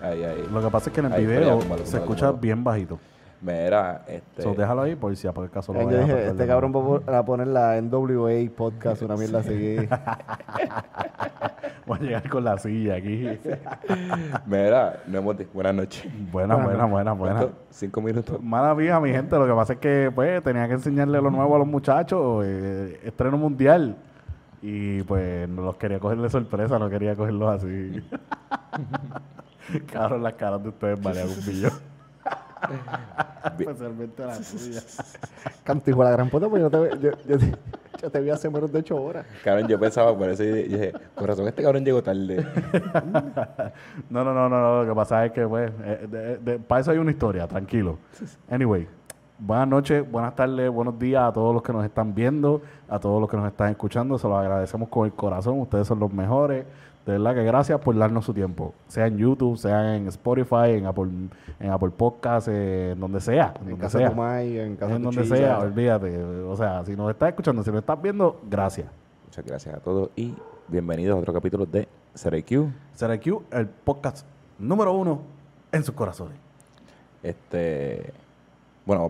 Ahí, 0.01 0.23
ahí. 0.23 0.47
Lo 0.51 0.61
que 0.61 0.69
pasa 0.69 0.89
es 0.89 0.93
que 0.93 0.99
en 0.99 1.05
el 1.07 1.13
Ahí, 1.13 1.25
video 1.25 1.59
se 1.83 1.97
escucha 1.97 2.31
bien 2.31 2.63
bajito. 2.63 2.99
Mira, 3.41 4.03
este... 4.07 4.43
So, 4.43 4.53
déjalo 4.53 4.83
ahí 4.83 4.95
por 4.95 5.15
si 5.15 5.27
a 5.27 5.31
por 5.31 5.45
el 5.45 5.49
caso 5.49 5.73
lo 5.73 5.81
Yo 5.81 5.89
dije, 5.89 6.13
perder 6.13 6.27
este 6.27 6.45
cabrón 6.45 7.01
va 7.09 7.17
a 7.17 7.25
poner 7.25 7.47
la 7.47 7.81
NWA 7.81 8.29
podcast, 8.55 9.01
una 9.01 9.15
mierda 9.15 9.39
así. 9.39 9.77
Voy 11.87 11.97
a 11.97 12.01
llegar 12.01 12.29
con 12.29 12.43
la 12.43 12.59
silla 12.59 12.95
aquí. 12.95 13.27
Mira, 14.45 15.01
no 15.07 15.17
hemos... 15.17 15.35
Buenas 15.53 15.73
noches. 15.73 16.07
buena, 16.31 16.55
buena, 16.55 16.85
buena, 16.85 17.13
buena. 17.13 17.39
¿Cuánto? 17.39 17.57
Cinco 17.71 18.01
minutos. 18.01 18.39
Mala 18.41 18.75
vida, 18.75 18.99
mi 18.99 19.09
gente. 19.09 19.35
Lo 19.35 19.47
que 19.47 19.53
pasa 19.53 19.73
es 19.73 19.79
que 19.79 20.11
pues 20.13 20.43
tenía 20.43 20.67
que 20.67 20.73
enseñarle 20.73 21.19
lo 21.19 21.31
nuevo 21.31 21.55
a 21.55 21.59
los 21.59 21.67
muchachos. 21.67 22.45
eh, 22.45 22.99
estreno 23.03 23.37
mundial. 23.37 23.95
Y 24.61 25.01
pues 25.03 25.49
no 25.49 25.63
los 25.63 25.77
quería 25.77 25.99
coger 25.99 26.19
de 26.19 26.29
sorpresa, 26.29 26.77
no 26.77 26.87
quería 26.91 27.15
cogerlos 27.15 27.49
así. 27.55 28.03
Cabrón, 29.91 30.23
las 30.23 30.33
caras 30.33 30.61
de 30.63 30.69
ustedes 30.69 31.01
valían 31.01 31.27
un 31.29 31.45
billón. 31.45 31.71
Especialmente 33.45 34.25
la 34.25 34.37
tuya. 34.37 34.81
De 35.85 35.95
la 35.95 36.11
gran 36.11 36.29
puta, 36.29 36.47
pues 36.49 36.61
yo 36.61 36.69
te, 36.69 36.99
yo, 36.99 37.11
yo 37.27 37.37
te, 37.37 37.55
yo 38.01 38.09
te 38.11 38.19
vi 38.19 38.29
hace 38.29 38.49
menos 38.49 38.71
de 38.71 38.79
8 38.79 38.95
horas. 39.01 39.25
Cabrón, 39.43 39.67
yo 39.67 39.79
pensaba 39.79 40.15
por 40.15 40.29
eso 40.29 40.43
y 40.43 40.51
dije, 40.63 40.93
con 41.15 41.27
razón 41.27 41.47
este 41.47 41.63
cabrón 41.63 41.83
llegó 41.85 42.03
tarde. 42.03 42.45
No, 44.09 44.23
no, 44.23 44.33
no, 44.33 44.49
no, 44.49 44.61
no, 44.61 44.83
Lo 44.83 44.89
que 44.89 44.95
pasa 44.95 45.25
es 45.25 45.31
que, 45.31 45.47
pues, 45.47 45.71
eh, 45.83 46.07
de- 46.09 46.37
de- 46.37 46.59
para 46.59 46.81
eso 46.81 46.91
hay 46.91 46.97
una 46.97 47.11
historia, 47.11 47.47
tranquilo. 47.47 47.97
Anyway, 48.49 48.87
buenas 49.39 49.67
noches, 49.67 50.09
buenas 50.11 50.35
tardes, 50.35 50.69
buenos 50.69 50.99
días 50.99 51.23
a 51.23 51.31
todos 51.31 51.53
los 51.53 51.63
que 51.63 51.71
nos 51.73 51.85
están 51.85 52.13
viendo, 52.13 52.61
a 52.89 52.99
todos 52.99 53.21
los 53.21 53.29
que 53.29 53.37
nos 53.37 53.47
están 53.47 53.69
escuchando. 53.69 54.17
Se 54.17 54.27
los 54.27 54.37
agradecemos 54.37 54.89
con 54.89 55.05
el 55.05 55.13
corazón. 55.13 55.59
Ustedes 55.59 55.87
son 55.87 55.99
los 55.99 56.11
mejores. 56.13 56.65
De 57.05 57.13
verdad 57.13 57.33
que 57.33 57.43
gracias 57.43 57.79
por 57.79 57.97
darnos 57.97 58.25
su 58.25 58.33
tiempo. 58.33 58.73
Sea 58.87 59.07
en 59.07 59.17
YouTube, 59.17 59.57
sea 59.57 59.95
en 59.95 60.07
Spotify, 60.07 60.71
en 60.75 60.85
Apple, 60.85 61.09
en 61.59 61.71
Apple 61.71 61.89
Podcasts, 61.89 62.47
en 62.47 62.99
donde 62.99 63.19
sea. 63.19 63.53
En, 63.55 63.61
En 63.63 63.69
donde 63.71 63.83
casa 63.83 63.97
sea. 63.97 64.09
de 64.09 64.13
tu 64.13 64.21
mai, 64.21 64.59
en 64.59 64.75
casa 64.75 64.95
en 64.95 65.03
donde 65.03 65.25
sea, 65.25 65.59
olvídate. 65.59 66.23
O 66.23 66.55
sea, 66.55 66.85
si 66.85 66.95
nos 66.95 67.09
estás 67.09 67.29
escuchando, 67.29 67.63
si 67.63 67.71
nos 67.71 67.79
estás 67.79 67.99
viendo, 68.01 68.39
gracias. 68.47 68.87
Muchas 69.25 69.45
gracias 69.45 69.75
a 69.75 69.79
todos 69.79 70.09
y 70.15 70.35
bienvenidos 70.67 71.17
a 71.17 71.19
otro 71.19 71.33
capítulo 71.33 71.65
de 71.65 71.87
CRQ. 72.13 72.69
CRQ, 72.99 73.43
el 73.51 73.67
podcast 73.67 74.27
número 74.59 74.93
uno 74.93 75.21
en 75.71 75.83
sus 75.83 75.95
corazones. 75.95 76.37
Este, 77.23 78.13
bueno, 78.85 79.09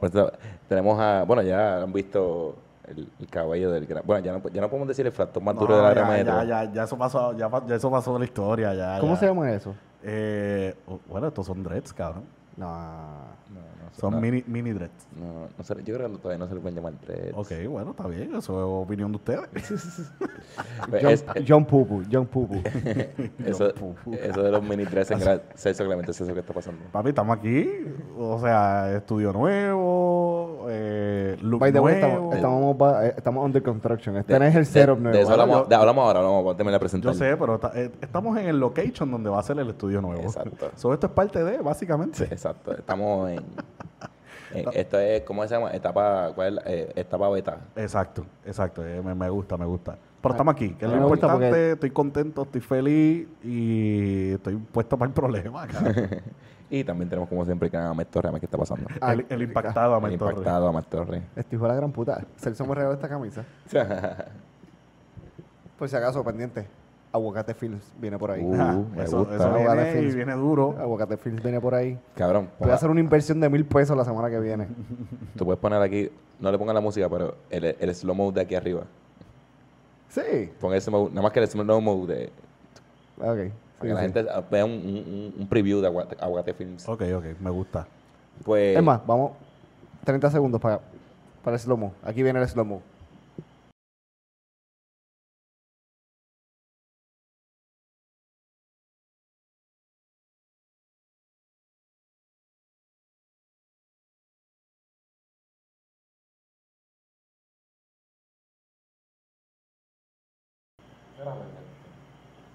tenemos 0.70 1.00
a, 1.00 1.24
bueno, 1.24 1.42
ya 1.42 1.82
han 1.82 1.92
visto 1.92 2.56
el, 2.92 3.10
el 3.20 3.28
caballo 3.28 3.72
del 3.72 3.86
gran, 3.86 4.04
bueno, 4.06 4.24
ya 4.26 4.34
no, 4.34 4.50
ya 4.50 4.62
no 4.62 4.70
podemos 4.70 4.88
decir 4.88 5.06
el 5.06 5.12
fractor 5.12 5.42
más 5.42 5.56
duro 5.56 5.76
de 5.78 5.96
la 5.96 6.12
de 6.14 6.24
ya, 6.26 6.44
ya, 6.44 6.72
ya 6.72 6.84
eso 6.84 6.98
pasó, 6.98 7.36
ya, 7.38 7.50
ya 7.68 7.76
eso 7.76 7.90
pasó 7.92 8.14
de 8.14 8.20
la 8.20 8.26
historia, 8.26 8.74
ya. 8.74 9.00
¿Cómo 9.00 9.14
ya. 9.14 9.20
se 9.20 9.26
llama 9.28 9.52
eso? 9.52 9.74
Eh, 10.04 10.76
bueno, 11.08 11.28
estos 11.28 11.46
son 11.46 11.64
dreads, 11.64 11.94
cabrón. 11.94 12.24
No. 12.58 12.68
No, 13.50 13.60
no 13.60 13.90
sé, 13.92 14.00
Son 14.02 14.14
no, 14.14 14.22
mini, 14.22 14.44
mini 14.48 14.72
dreads. 14.72 15.08
no, 15.16 15.48
no 15.58 15.64
sé, 15.64 15.76
yo 15.84 15.96
creo 15.96 16.10
que 16.12 16.18
todavía 16.18 16.38
no 16.38 16.48
se 16.48 16.56
le 16.56 16.62
pueden 16.62 16.76
llamar 16.76 16.94
dreads. 17.02 17.34
Ok, 17.36 17.52
bueno, 17.70 17.92
está 17.92 18.08
bien, 18.08 18.36
eso 18.36 18.38
es 18.82 18.86
opinión 18.86 19.12
de 19.12 19.18
ustedes. 19.18 19.50
Pues 20.90 21.04
John, 21.04 21.12
es- 21.12 21.26
John 21.48 21.66
Pupu, 21.66 22.04
John 22.12 22.26
Pupu. 22.26 22.56
eso, 23.46 23.74
eso 24.22 24.44
de 24.44 24.52
los 24.52 24.64
mini 24.64 24.84
dreads 24.86 25.12
en 25.12 25.20
gran, 25.20 25.42
Clemente, 25.78 26.12
es 26.12 26.22
eso 26.22 26.34
que 26.34 26.40
está 26.40 26.54
pasando. 26.54 26.82
Papi, 26.92 27.10
estamos 27.10 27.38
aquí, 27.38 27.68
o 28.18 28.40
sea, 28.40 28.92
estudio 28.96 29.32
nuevo, 29.32 30.51
eh, 30.70 31.38
look 31.42 31.60
By 31.60 31.72
the 31.72 31.80
way, 31.80 32.00
nuevo. 32.02 32.34
estamos, 32.34 32.76
estamos, 32.76 33.04
eh, 33.04 33.14
estamos 33.18 33.46
under 33.46 33.64
construction. 33.64 34.18
Este 34.18 34.34
De- 34.34 34.40
no 34.40 34.46
es 34.46 34.56
el 34.56 34.62
de- 34.66 34.66
setup 34.66 34.96
de, 34.98 35.02
nuevo. 35.04 35.18
eso 35.18 35.28
Bueno, 35.28 35.42
hablamos, 35.44 35.64
yo- 35.64 35.70
de- 35.70 35.76
hablamos 35.76 36.04
ahora, 36.06 36.20
hablamos, 36.20 36.58
déjame 36.58 36.72
la 36.72 36.80
presentar. 36.80 37.14
Yo 37.14 37.18
sé, 37.20 37.38
pero 37.38 37.56
está- 37.56 37.72
eh, 37.76 37.92
estamos 38.02 38.38
en 38.38 38.48
el 38.48 38.60
location 38.60 39.10
donde 39.12 39.30
va 39.30 39.40
a 39.40 39.44
ser 39.44 39.60
el 39.60 39.70
estudio 39.70 40.02
nuevo. 40.02 40.22
Exacto. 40.22 40.70
So, 40.76 40.94
esto 40.94 41.08
es 41.08 41.14
parte 41.14 41.44
de, 41.44 41.58
básicamente. 41.60 42.24
Exacto, 42.26 42.72
estamos 42.74 43.30
en, 43.32 43.40
en- 44.54 44.70
esto 44.74 45.00
es, 45.00 45.22
¿cómo 45.24 45.44
se 45.48 45.56
llama? 45.56 45.72
Etapa, 45.72 46.32
¿cuál 46.36 46.48
es? 46.48 46.54
la- 46.56 46.62
eh, 46.66 46.92
etapa 46.96 47.30
beta. 47.30 47.58
Exacto, 47.76 48.26
exacto. 48.46 48.86
eh, 48.86 49.02
me, 49.04 49.16
me 49.16 49.30
gusta, 49.30 49.58
me 49.58 49.66
gusta. 49.66 49.98
Pero 50.22 50.34
estamos 50.36 50.54
aquí, 50.54 50.70
que 50.74 50.86
es 50.86 50.92
a 50.92 50.94
lo 50.94 50.94
mí 50.98 51.00
me 51.04 51.08
gusta 51.08 51.26
importante. 51.28 51.48
porque- 51.50 51.72
Estoy 51.72 51.90
contento, 51.92 52.42
estoy 52.44 52.62
feliz 52.62 53.28
y 53.44 54.32
estoy 54.34 54.56
puesto 54.56 54.98
para 54.98 55.08
el 55.10 55.14
problema. 55.14 55.68
Y 56.74 56.86
también 56.86 57.10
tenemos, 57.10 57.28
como 57.28 57.44
siempre, 57.44 57.70
que 57.70 57.76
a 57.76 57.90
Ahmed 57.90 58.08
Torres, 58.08 58.32
¿qué 58.40 58.46
está 58.46 58.58
pasando? 58.58 58.86
Ah, 59.02 59.12
el, 59.12 59.26
el 59.28 59.42
impactado 59.42 59.94
a 59.94 59.98
El 59.98 60.06
Ahmed 60.06 60.18
Torres. 60.18 60.38
impactado 60.38 60.68
a 60.68 60.70
Ahmed 60.70 60.84
Torres. 60.90 61.24
Este 61.36 61.56
hijo 61.58 61.66
de 61.66 61.70
la 61.70 61.76
gran 61.76 61.92
puta. 61.92 62.24
Celso 62.38 62.66
me 62.66 62.74
regaló 62.76 62.94
esta 62.94 63.10
camisa. 63.10 63.44
Por 65.78 65.90
si 65.90 65.96
acaso, 65.96 66.24
pendiente. 66.24 66.66
Aguacate 67.14 67.54
Fields 67.54 67.92
viene 68.00 68.18
por 68.18 68.32
ahí. 68.32 68.42
Uh, 68.42 68.56
Ah, 68.58 68.82
me 68.96 69.04
eso, 69.04 69.18
gusta. 69.20 69.36
eso 69.36 69.44
Aguacate 69.48 69.76
viene 69.76 69.90
y 69.90 69.94
Fields. 70.00 70.16
viene 70.16 70.34
duro. 70.34 70.76
Aguacate 70.80 71.18
Fields 71.18 71.44
viene 71.44 71.60
por 71.60 71.76
ahí. 71.76 72.00
Cabrón, 72.16 72.46
Voy 72.58 72.68
a 72.70 72.72
ponga- 72.72 72.76
hacer 72.76 72.90
una 72.90 73.02
inversión 73.02 73.40
de 73.42 73.50
mil 73.50 73.66
pesos 73.66 73.98
la 73.98 74.06
semana 74.06 74.30
que 74.30 74.40
viene. 74.40 74.68
tú 75.36 75.44
puedes 75.44 75.60
poner 75.60 75.82
aquí, 75.82 76.10
no 76.40 76.50
le 76.52 76.58
pongas 76.58 76.74
la 76.74 76.80
música, 76.80 77.10
pero 77.10 77.36
el, 77.50 77.66
el 77.78 77.94
slow 77.96 78.16
mode 78.16 78.36
de 78.36 78.42
aquí 78.42 78.56
arriba. 78.56 78.84
Sí. 80.12 80.52
Pon 80.60 80.74
ese 80.74 80.92
mode, 80.92 81.10
nada 81.10 81.22
más 81.24 81.32
que 81.32 81.40
el 81.40 81.48
slow 81.48 81.82
mode 81.82 82.14
de, 82.16 82.26
Ok. 83.18 83.24
para 83.24 83.44
Sí, 83.46 83.52
que 83.82 83.88
la 83.88 83.96
sí. 83.96 84.02
gente 84.04 84.26
vea 84.52 84.66
un, 84.66 84.72
un- 84.72 85.36
un 85.40 85.48
preview 85.48 85.82
de 85.82 85.88
Aguacate, 85.88 86.24
Aguacate 86.24 86.54
Films. 86.54 86.88
Ok, 86.88 87.02
ok, 87.16 87.26
me 87.40 87.50
gusta. 87.50 87.88
Pues, 88.44 88.78
Es 88.78 88.84
más, 88.84 89.02
vamos 89.08 89.32
30 90.04 90.30
segundos 90.30 90.60
para, 90.62 90.82
para 91.44 91.56
el 91.56 91.60
slow-mo. 91.60 91.94
Aquí 92.04 92.22
viene 92.24 92.40
el 92.40 92.48
slow-mo. 92.48 92.82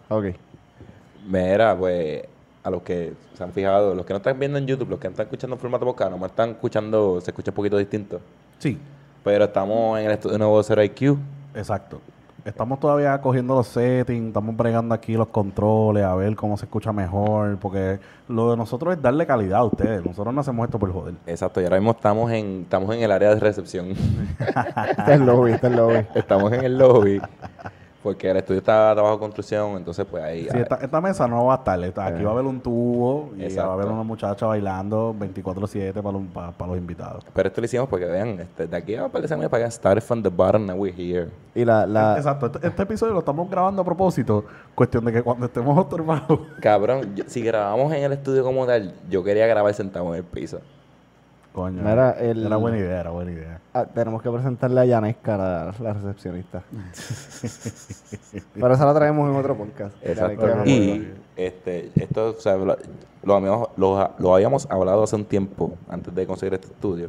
Ok. 0.09 0.27
mira, 1.29 1.77
pues, 1.77 2.23
a 2.63 2.71
los 2.71 2.83
que 2.83 3.13
se 3.35 3.45
han 3.45 3.53
fijado, 3.53 3.95
los 3.95 4.05
que 4.07 4.13
no 4.13 4.19
están 4.19 4.39
viendo 4.39 4.59
en 4.59 4.67
YouTube, 4.67 4.91
los 4.91 4.99
que 4.99 5.09
están 5.09 5.25
escuchando 5.27 5.55
en 5.57 5.61
formato 5.61 5.85
podcast, 5.85 6.11
nomás 6.11 6.31
están 6.31 6.51
escuchando, 6.51 7.21
se 7.21 7.31
escucha 7.31 7.51
un 7.51 7.55
poquito 7.55 7.77
distinto. 7.77 8.21
Sí, 8.59 8.79
Pero 9.23 9.45
estamos 9.45 9.99
en 9.99 10.07
el 10.07 10.13
estudio 10.13 10.39
nuevo 10.39 10.61
0IQ. 10.63 11.17
exacto. 11.55 12.01
Estamos 12.45 12.79
todavía 12.79 13.21
cogiendo 13.21 13.57
los 13.57 13.67
settings, 13.67 14.29
estamos 14.29 14.57
bregando 14.57 14.95
aquí 14.95 15.15
los 15.15 15.27
controles, 15.27 16.05
a 16.05 16.15
ver 16.15 16.37
cómo 16.37 16.57
se 16.57 16.65
escucha 16.67 16.93
mejor, 16.93 17.59
porque 17.59 17.99
lo 18.29 18.53
de 18.53 18.57
nosotros 18.57 18.95
es 18.95 19.03
darle 19.03 19.27
calidad 19.27 19.59
a 19.59 19.65
ustedes. 19.65 20.05
Nosotros 20.05 20.33
no 20.33 20.41
hacemos 20.43 20.65
esto 20.65 20.79
por 20.79 20.93
joder. 20.93 21.15
Exacto, 21.27 21.61
y 21.61 21.65
ahora 21.65 21.79
mismo 21.79 21.91
estamos 21.91 22.31
en, 22.31 22.61
estamos 22.63 22.95
en 22.95 23.03
el 23.03 23.11
área 23.11 23.35
de 23.35 23.41
recepción. 23.41 23.89
Este 23.91 25.03
es 25.03 25.09
el 25.09 25.27
lobby, 25.27 25.53
este 25.55 25.67
es 25.67 25.73
el 25.73 25.77
lobby. 25.77 26.07
estamos 26.15 26.53
en 26.53 26.65
el 26.65 26.79
lobby. 26.79 27.21
Porque 28.07 28.31
el 28.31 28.37
estudio 28.37 28.59
está 28.59 28.95
bajo 28.95 29.19
construcción, 29.19 29.73
entonces 29.73 30.07
pues 30.09 30.23
ahí... 30.23 30.43
Sí, 30.49 30.59
esta, 30.59 30.77
esta 30.77 31.01
mesa 31.01 31.27
no 31.27 31.47
va 31.47 31.55
a 31.55 31.57
estar. 31.57 31.83
esta- 31.83 32.07
aquí 32.07 32.23
va 32.23 32.31
a 32.31 32.33
haber 32.35 32.45
un 32.47 32.61
tubo 32.61 33.31
y 33.37 33.43
Exacto. 33.43 33.67
va 33.67 33.73
a 33.73 33.75
haber 33.75 33.87
una 33.93 34.05
muchacha 34.05 34.47
bailando 34.47 35.13
24-7 35.19 35.93
para 35.95 36.13
los, 36.13 36.23
para, 36.33 36.53
para 36.53 36.69
los 36.71 36.79
invitados. 36.79 37.25
Pero 37.35 37.49
esto 37.49 37.61
lo 37.61 37.65
hicimos 37.65 37.89
porque 37.89 38.05
vean, 38.05 38.39
este, 38.39 38.69
de 38.69 38.77
aquí 38.77 38.95
a 38.95 39.11
semanas 39.27 39.51
para 39.51 39.65
allá, 39.65 39.71
started 39.73 40.03
from 40.05 40.23
the 40.23 40.29
bottom, 40.29 40.67
now 40.67 40.77
we're 40.77 40.95
here. 40.97 41.29
Y 41.53 41.65
la, 41.65 41.85
la, 41.85 42.17
Exacto, 42.17 42.47
este, 42.47 42.65
este 42.69 42.83
episodio 42.85 43.13
lo 43.15 43.19
estamos 43.19 43.51
grabando 43.51 43.83
a 43.83 43.85
propósito. 43.85 44.45
Cuestión 44.77 45.05
de 45.05 45.13
que 45.13 45.23
cuando 45.25 45.47
estemos 45.47 45.77
observados. 45.85 46.39
Cabrón, 46.61 47.17
yo- 47.17 47.25
si 47.27 47.43
grabamos 47.43 47.93
en 47.93 48.05
el 48.05 48.13
estudio 48.13 48.45
como 48.45 48.65
tal, 48.67 48.95
yo 49.11 49.25
quería 49.25 49.49
grabar 49.49 49.75
sentado 49.75 50.11
en 50.11 50.19
el 50.19 50.23
piso. 50.25 50.61
Coño. 51.57 51.81
Mira, 51.83 52.11
el- 52.21 52.45
Era 52.45 52.57
buena 52.57 52.77
idea, 52.77 53.01
era 53.01 53.09
buena 53.11 53.31
idea. 53.33 53.61
Ah, 53.73 53.87
tenemos 53.87 54.21
que 54.21 54.31
presentarle 54.31 54.79
a 54.79 54.85
Yanesca, 54.85 55.39
la, 55.39 55.75
la 55.81 55.93
recepcionista. 55.95 56.63
Pero 58.55 58.75
esa 58.75 58.85
la 58.85 58.93
traemos 58.95 59.31
en 59.31 59.37
otro 59.37 59.57
podcast. 59.57 59.97
Exacto. 60.03 60.47
Y 60.67 61.09
este, 61.35 61.91
esto, 61.95 62.35
o 62.37 62.41
sea, 62.41 62.57
lo, 62.57 62.77
lo 63.23 63.35
habíamos, 63.37 63.69
lo, 63.79 64.11
lo 64.19 64.35
habíamos 64.35 64.67
hablado 64.71 65.03
hace 65.05 65.17
un 65.17 65.25
tiempo, 65.25 65.73
antes 65.89 66.15
de 66.15 66.27
conseguir 66.27 66.53
este 66.53 66.67
estudio. 66.67 67.09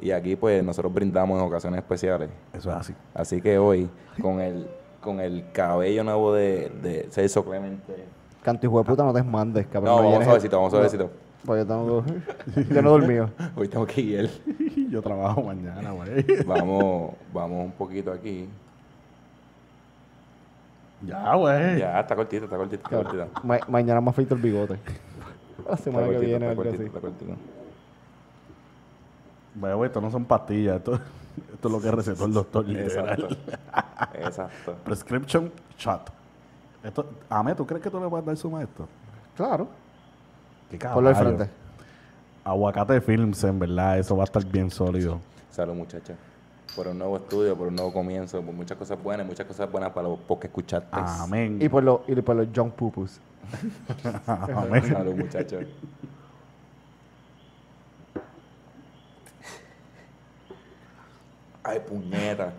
Y 0.00 0.12
aquí, 0.12 0.34
pues, 0.34 0.64
nosotros 0.64 0.92
brindamos 0.94 1.38
en 1.38 1.46
ocasiones 1.46 1.78
especiales. 1.78 2.30
Eso 2.54 2.70
es 2.70 2.76
así. 2.76 2.94
Así 3.12 3.42
que 3.42 3.58
hoy, 3.58 3.86
con 4.22 4.40
el, 4.40 4.66
con 5.02 5.20
el 5.20 5.44
cabello 5.52 6.04
nuevo 6.04 6.32
de, 6.32 6.70
de 6.82 7.06
Celso 7.10 7.44
Clemente. 7.44 8.04
Canto 8.42 8.66
hijo 8.66 8.78
de 8.78 8.84
puta, 8.84 9.04
no 9.04 9.12
te 9.12 9.22
mandes, 9.22 9.66
cabrón. 9.66 9.94
No, 9.94 10.02
vamos 10.10 10.24
suavecito, 10.24 10.56
vamos 10.56 10.72
suavecito. 10.72 11.10
Pues 11.44 11.62
yo 11.62 11.66
tengo 11.66 12.04
yo 12.70 12.82
no 12.82 12.88
he 12.88 12.92
dormido. 13.00 13.30
Hoy 13.56 13.68
tengo 13.68 13.86
que 13.86 14.00
ir. 14.00 14.30
Yo 14.92 15.00
trabajo 15.02 15.42
mañana, 15.42 15.90
güey. 15.92 16.24
Vamos, 16.44 17.14
vamos 17.32 17.64
un 17.64 17.72
poquito 17.72 18.12
aquí. 18.12 18.46
ya, 21.02 21.34
güey. 21.34 21.78
Ya, 21.78 21.98
está 22.00 22.14
cortito, 22.14 22.44
está 22.44 22.56
cortito, 22.56 22.82
está 22.84 23.02
cortito. 23.02 23.28
Ma- 23.42 23.60
mañana 23.68 24.00
me 24.02 24.10
afeito 24.10 24.34
el 24.34 24.40
bigote. 24.42 24.74
La 25.66 25.74
Está 25.74 25.76
semana 25.78 26.06
que 26.08 26.12
cortito, 26.14 26.28
viene, 26.28 26.46
está 26.46 26.50
algo 26.50 26.62
cortito, 26.62 26.82
así. 26.82 26.86
está 26.86 27.00
cortito. 27.00 27.32
Güey, 29.54 29.74
güey, 29.74 29.86
esto 29.88 30.00
no 30.00 30.10
son 30.10 30.24
pastillas. 30.26 30.76
Esto, 30.76 30.94
esto 31.54 31.68
es 31.68 31.72
lo 31.74 31.80
que 31.80 31.90
recetó 31.90 32.24
el 32.26 32.32
doctor. 32.34 32.66
literal. 32.66 33.08
Exacto. 33.20 33.36
Exacto. 34.14 34.74
Prescription 34.84 35.50
shot. 35.78 36.10
Esto, 36.84 37.06
Ame, 37.30 37.54
¿tú 37.54 37.66
crees 37.66 37.82
que 37.82 37.90
tú 37.90 37.98
le 38.00 38.08
puedes 38.08 38.26
dar 38.26 38.36
suma 38.36 38.60
a 38.60 38.62
esto? 38.64 38.86
Claro. 39.36 39.68
Qué 40.78 40.88
Ponlo 40.88 41.10
al 41.10 41.16
frente. 41.16 41.48
Aguacate 42.44 43.00
Films, 43.00 43.44
en 43.44 43.58
verdad, 43.58 43.98
eso 43.98 44.16
va 44.16 44.22
a 44.22 44.24
estar 44.24 44.44
bien 44.44 44.70
sólido. 44.70 45.20
Salud, 45.50 45.74
muchachos. 45.74 46.16
Por 46.74 46.88
un 46.88 46.98
nuevo 46.98 47.18
estudio, 47.18 47.56
por 47.56 47.68
un 47.68 47.76
nuevo 47.76 47.92
comienzo, 47.92 48.40
por 48.40 48.54
muchas 48.54 48.78
cosas 48.78 49.00
buenas, 49.02 49.26
muchas 49.26 49.46
cosas 49.46 49.70
buenas 49.70 49.92
para 49.92 50.08
los 50.08 50.18
que 50.40 50.46
escuchaste. 50.46 50.88
Amén. 50.92 51.58
Y 51.60 51.68
por 51.68 51.84
los 51.84 52.00
y 52.08 52.14
por 52.22 52.36
los 52.36 52.72
pupus. 52.72 53.20
Amén. 54.26 54.82
Salud, 54.88 55.14
muchachos. 55.14 55.66
Ay, 61.62 61.80
puñeta. 61.86 62.52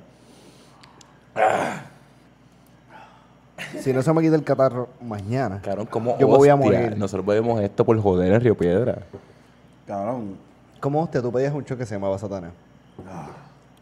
Si 3.80 3.94
no 3.94 4.02
se 4.02 4.14
me 4.14 4.22
quita 4.22 4.36
el 4.36 4.44
catarro 4.44 4.90
mañana. 5.02 5.62
Cabrón, 5.62 5.86
¿cómo 5.86 6.18
Yo 6.18 6.28
me 6.28 6.38
voy 6.38 6.50
a 6.50 6.56
hostia, 6.56 6.72
morir. 6.72 6.98
Nosotros 6.98 7.26
vemos 7.26 7.62
esto 7.62 7.86
por 7.86 8.00
joder 8.02 8.34
en 8.34 8.42
Río 8.42 8.58
Piedra. 8.58 9.04
Cabrón. 9.86 10.38
¿Cómo 10.80 11.04
usted? 11.04 11.22
Tú 11.22 11.32
pedías 11.32 11.54
un 11.54 11.64
show 11.64 11.78
que 11.78 11.86
se 11.86 11.96
llamaba 11.96 12.18
Satana. 12.18 12.52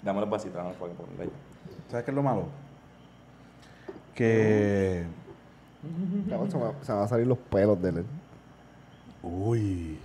Dame 0.01 0.19
los 0.19 0.29
vasitos, 0.29 0.55
dame 0.55 0.71
para 0.73 0.91
que 0.91 0.97
ponerle 0.97 1.23
ahí. 1.23 1.31
¿Sabes 1.89 2.05
qué 2.05 2.11
es 2.11 2.15
lo 2.15 2.23
malo? 2.23 2.43
Que. 4.13 5.05
Cabrón, 6.29 6.51
se, 6.51 6.57
me, 6.57 6.63
se 6.81 6.91
me 6.91 6.97
van 6.97 7.05
a 7.05 7.07
salir 7.07 7.27
los 7.27 7.37
pelos 7.37 7.81
de 7.81 7.89
él. 7.89 8.05
Uy. 9.23 9.99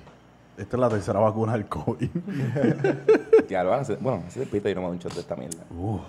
Esta 0.57 0.77
es 0.77 0.81
la 0.81 0.89
tercera 0.89 1.21
vacuna 1.21 1.53
del 1.53 1.67
COVID. 1.67 2.11
Ya 3.49 3.63
lo 3.63 3.71
van 3.71 3.79
a 3.79 3.83
hacer. 3.83 3.99
Bueno, 4.01 4.25
así 4.27 4.41
de 4.41 4.47
pita 4.47 4.69
y 4.69 4.75
no 4.75 4.81
me 4.81 4.87
doy 4.89 4.97
un 4.97 5.03
shot 5.03 5.15
de 5.15 5.21
esta 5.21 5.37
mierda. 5.37 5.63
Uf. 5.71 6.01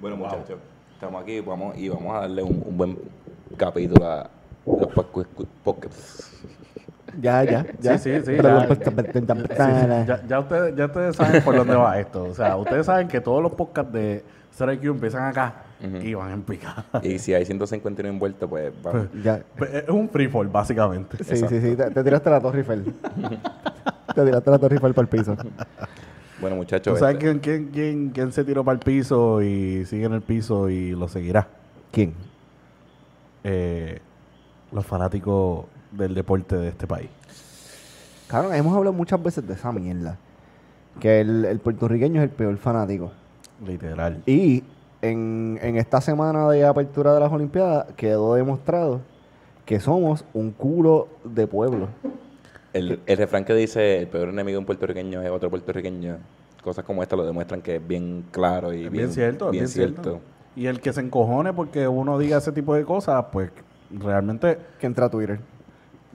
Bueno, 0.00 0.18
muchachos, 0.18 0.58
estamos 1.00 1.22
aquí 1.22 1.40
vamos, 1.40 1.78
y 1.78 1.88
vamos 1.88 2.14
a 2.14 2.20
darle 2.20 2.42
un, 2.42 2.62
un 2.66 2.76
buen 2.76 2.98
capítulo 3.56 4.06
a 4.06 4.28
los 4.66 4.88
podcasts. 5.64 6.30
Ya, 7.18 7.42
ya, 7.42 7.66
ya. 7.80 7.96
Sí, 7.98 8.10
sí, 8.22 8.36
ya. 8.36 8.42
los- 8.42 8.78
Ya, 10.06 10.20
ya, 10.28 10.40
ustedes, 10.40 10.76
ya 10.76 10.84
ustedes 10.84 11.16
saben 11.16 11.42
por 11.42 11.56
dónde 11.56 11.74
va 11.74 11.98
esto. 11.98 12.24
O 12.24 12.34
sea, 12.34 12.54
ustedes 12.58 12.84
saben 12.84 13.08
que 13.08 13.18
todos 13.22 13.42
los 13.42 13.52
podcasts 13.52 13.90
de 13.94 14.22
CRQ 14.56 14.84
empiezan 14.84 15.24
acá 15.24 15.54
y 16.02 16.12
van 16.12 16.32
en 16.32 16.42
picada. 16.42 16.84
Y 17.02 17.18
si 17.18 17.32
hay 17.32 17.46
151 17.46 18.06
envueltos, 18.10 18.46
pues 18.48 18.70
vamos. 18.82 19.06
Ya. 19.24 19.40
Pues, 19.56 19.72
Es 19.72 19.88
un 19.88 20.06
free 20.10 20.28
fall, 20.28 20.48
básicamente. 20.48 21.16
Sí, 21.24 21.36
sí, 21.36 21.60
sí. 21.62 21.76
Te, 21.76 21.90
te 21.90 22.04
tiraste 22.04 22.28
la 22.28 22.40
Torre 22.42 22.58
Eiffel. 22.58 22.84
te 24.14 24.24
tiraste 24.24 24.50
la 24.50 24.58
Torre 24.58 24.74
Eiffel 24.76 24.92
para 24.92 25.02
el 25.04 25.08
piso. 25.08 25.34
Bueno, 26.40 26.56
¿Tú 26.56 26.60
muchachos, 26.62 26.98
sabes 26.98 27.14
este- 27.16 27.24
quién, 27.26 27.38
quién, 27.40 27.70
quién, 27.72 28.10
quién 28.10 28.32
se 28.32 28.44
tiró 28.44 28.64
para 28.64 28.74
el 28.74 28.80
piso 28.80 29.42
y 29.42 29.84
sigue 29.86 30.04
en 30.06 30.12
el 30.14 30.22
piso 30.22 30.68
y 30.70 30.92
lo 30.92 31.08
seguirá? 31.08 31.48
¿Quién? 31.92 32.14
Eh, 33.44 34.00
los 34.72 34.86
fanáticos 34.86 35.66
del 35.90 36.14
deporte 36.14 36.56
de 36.56 36.68
este 36.68 36.86
país. 36.86 37.08
Cabrón, 38.28 38.54
hemos 38.54 38.76
hablado 38.76 38.92
muchas 38.94 39.22
veces 39.22 39.46
de 39.46 39.54
esa 39.54 39.72
mierda. 39.72 40.16
Que 41.00 41.20
el, 41.20 41.44
el 41.44 41.58
puertorriqueño 41.60 42.20
es 42.20 42.24
el 42.24 42.30
peor 42.34 42.56
fanático. 42.56 43.10
Literal. 43.66 44.22
Y 44.26 44.62
en, 45.02 45.58
en 45.62 45.76
esta 45.76 46.00
semana 46.00 46.48
de 46.48 46.64
apertura 46.64 47.12
de 47.14 47.20
las 47.20 47.32
Olimpiadas 47.32 47.86
quedó 47.96 48.34
demostrado 48.34 49.00
que 49.66 49.80
somos 49.80 50.24
un 50.34 50.50
culo 50.52 51.08
de 51.24 51.46
pueblo. 51.46 51.88
El, 52.72 53.00
el 53.06 53.16
refrán 53.18 53.44
que 53.44 53.54
dice 53.54 53.98
el 53.98 54.06
peor 54.08 54.28
enemigo 54.28 54.54
de 54.56 54.58
un 54.58 54.66
puertorriqueño 54.66 55.22
es 55.22 55.30
otro 55.30 55.50
puertorriqueño, 55.50 56.18
cosas 56.62 56.84
como 56.84 57.02
esta 57.02 57.16
lo 57.16 57.24
demuestran 57.24 57.62
que 57.62 57.76
es 57.76 57.86
bien 57.86 58.24
claro 58.30 58.72
y 58.72 58.84
Es 58.84 58.90
bien, 58.90 58.92
bien 58.92 59.12
cierto, 59.12 59.50
bien. 59.50 59.66
Y 60.56 60.66
el 60.66 60.80
que 60.80 60.92
se 60.92 61.00
encojone 61.00 61.52
porque 61.52 61.86
uno 61.88 62.18
diga 62.18 62.38
ese 62.38 62.52
tipo 62.52 62.74
de 62.74 62.84
cosas, 62.84 63.24
pues 63.32 63.50
realmente, 63.90 64.58
Que 64.78 64.86
entra 64.86 65.06
a 65.06 65.10
Twitter. 65.10 65.38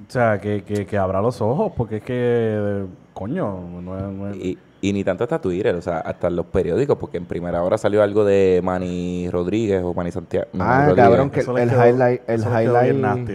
o 0.08 0.12
sea, 0.12 0.40
que, 0.40 0.64
que, 0.64 0.86
que 0.86 0.98
abra 0.98 1.22
los 1.22 1.42
ojos, 1.42 1.72
porque 1.76 1.98
es 1.98 2.04
que, 2.04 2.86
coño, 3.14 3.60
no 3.82 3.98
es... 3.98 4.04
no 4.14 4.30
es- 4.30 4.36
Y, 4.38 4.58
y 4.90 4.94
ni 4.94 5.04
tanto 5.04 5.24
hasta 5.24 5.40
Twitter, 5.40 5.74
o 5.76 5.82
sea, 5.82 6.00
hasta 6.00 6.30
los 6.30 6.46
periódicos, 6.48 6.98
porque 6.98 7.18
en 7.18 7.26
primera 7.26 7.64
hora 7.64 7.78
salió 7.78 8.04
algo 8.04 8.24
de 8.26 8.62
Manny 8.64 9.30
Rodríguez 9.32 9.82
o 9.84 9.94
Manny 9.94 10.12
Santiago. 10.12 10.48
Ah, 10.60 10.86
Rodríguez. 10.88 11.04
cabrón, 11.06 11.30
que 11.30 11.40
eso 11.40 11.58
el 11.58 11.70
quedó- 11.70 11.82
highlight- 11.86 12.22
el 12.28 12.42
highlight- 12.44 12.96
nasty. 13.00 13.34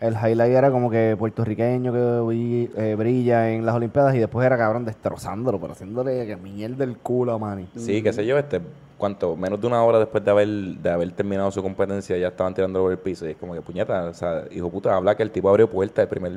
El 0.00 0.14
highlight 0.14 0.52
era 0.52 0.70
como 0.70 0.90
que 0.90 1.14
puertorriqueño 1.18 1.92
que 1.92 2.70
eh, 2.76 2.94
brilla 2.96 3.50
en 3.50 3.66
las 3.66 3.74
Olimpiadas 3.74 4.14
y 4.14 4.18
después 4.18 4.46
era 4.46 4.56
cabrón 4.56 4.84
destrozándolo, 4.84 5.60
pero 5.60 5.72
haciéndole 5.74 6.26
que 6.26 6.36
mierda 6.36 6.84
el 6.84 6.96
culo 6.96 7.32
a 7.34 7.38
Manny. 7.38 7.68
Sí, 7.76 8.02
qué 8.02 8.12
sé 8.12 8.24
yo, 8.26 8.38
este, 8.38 8.60
¿cuánto? 8.96 9.36
Menos 9.36 9.60
de 9.60 9.66
una 9.66 9.82
hora 9.84 9.98
después 9.98 10.24
de 10.24 10.30
haber, 10.30 10.48
de 10.48 10.90
haber 10.90 11.12
terminado 11.12 11.50
su 11.50 11.62
competencia 11.62 12.16
ya 12.16 12.28
estaban 12.28 12.54
tirándolo 12.54 12.86
por 12.86 12.92
el 12.92 12.98
piso. 12.98 13.26
Y 13.26 13.32
es 13.32 13.36
como 13.36 13.52
que, 13.54 13.60
puñeta, 13.60 14.04
o 14.06 14.14
sea, 14.14 14.44
hijo 14.50 14.70
puta, 14.70 14.96
habla 14.96 15.14
que 15.16 15.22
el 15.22 15.30
tipo 15.30 15.48
abrió 15.48 15.68
puerta 15.68 16.02
el 16.02 16.08
primer... 16.08 16.32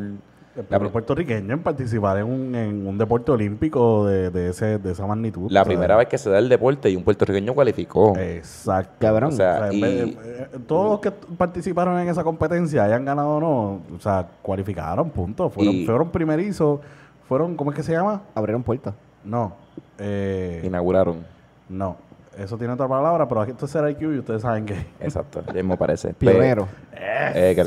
El 0.55 0.65
la, 0.69 0.79
puertorriqueño 0.79 1.51
en 1.53 1.63
participar 1.63 2.17
en 2.19 2.25
un, 2.25 2.53
en 2.53 2.85
un 2.85 2.95
deporte 2.97 3.31
olímpico 3.31 4.05
de, 4.05 4.29
de, 4.29 4.49
ese, 4.49 4.77
de 4.77 4.91
esa 4.91 5.07
magnitud. 5.07 5.49
la 5.49 5.61
o 5.61 5.63
sea, 5.63 5.69
primera 5.69 5.95
vez 5.95 6.07
que 6.07 6.17
se 6.19 6.29
da 6.29 6.37
el 6.37 6.47
deporte 6.47 6.91
y 6.91 6.95
un 6.95 7.03
puertorriqueño 7.03 7.55
cualificó. 7.55 8.15
Exacto. 8.17 8.93
Cabrón. 8.99 9.29
O 9.33 9.35
sea, 9.35 9.69
en 9.69 9.73
y- 9.73 9.81
de- 9.81 10.03
eh, 10.03 10.47
todos 10.67 10.91
los 10.91 10.99
que 10.99 11.09
participaron 11.11 11.99
en 11.99 12.07
esa 12.07 12.23
competencia, 12.23 12.83
hayan 12.83 13.03
ganado 13.03 13.29
o 13.37 13.39
no, 13.39 13.95
o 13.95 13.99
sea, 13.99 14.27
cualificaron, 14.43 15.09
punto. 15.09 15.49
Fueron, 15.49 15.73
Y- 15.73 15.85
fueron 15.87 16.09
primerizos, 16.11 16.81
fueron, 17.27 17.55
¿cómo 17.55 17.71
es 17.71 17.77
que 17.77 17.83
se 17.83 17.93
llama? 17.93 18.21
Abrieron 18.35 18.61
puertas. 18.61 18.93
No, 19.23 19.55
eh, 19.97 20.61
Inauguraron. 20.63 21.25
no, 21.67 21.97
eso 22.37 22.57
tiene 22.59 22.73
otra 22.73 22.87
palabra, 22.87 23.27
pero 23.27 23.41
aquí 23.41 23.51
esto 23.51 23.65
es 23.65 23.73
IQ 23.75 24.01
y 24.13 24.19
ustedes 24.19 24.43
saben 24.43 24.65
que... 24.65 24.75
Exacto, 24.99 25.41
ya 25.51 25.63
me 25.63 25.77
parece. 25.77 26.13
Pionero. 26.13 26.67
Eh, 26.95 27.53
que! 27.55 27.63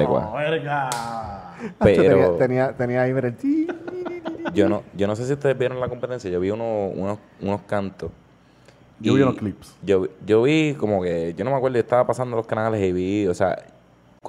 Pero 1.78 2.02
tenía, 2.02 2.38
tenía, 2.38 2.72
tenía 2.76 3.02
ahí, 3.02 3.10
el 3.10 3.36
yo 4.54 4.68
no, 4.68 4.82
yo 4.96 5.06
no 5.06 5.16
sé 5.16 5.26
si 5.26 5.32
ustedes 5.32 5.58
vieron 5.58 5.80
la 5.80 5.88
competencia, 5.88 6.30
yo 6.30 6.40
vi 6.40 6.50
uno- 6.50 6.88
unos, 6.88 7.18
unos 7.40 7.62
cantos. 7.62 8.10
Yo 9.00 9.14
vi 9.14 9.22
unos 9.22 9.34
clips. 9.36 9.74
Yo, 9.82 10.06
yo 10.24 10.42
vi 10.42 10.74
como 10.74 11.02
que, 11.02 11.34
yo 11.36 11.44
no 11.44 11.50
me 11.50 11.56
acuerdo, 11.56 11.74
yo 11.76 11.80
estaba 11.82 12.06
pasando 12.06 12.36
los 12.36 12.46
canales 12.46 12.82
y 12.82 12.92
vi, 12.92 13.26
o 13.26 13.34
sea, 13.34 13.56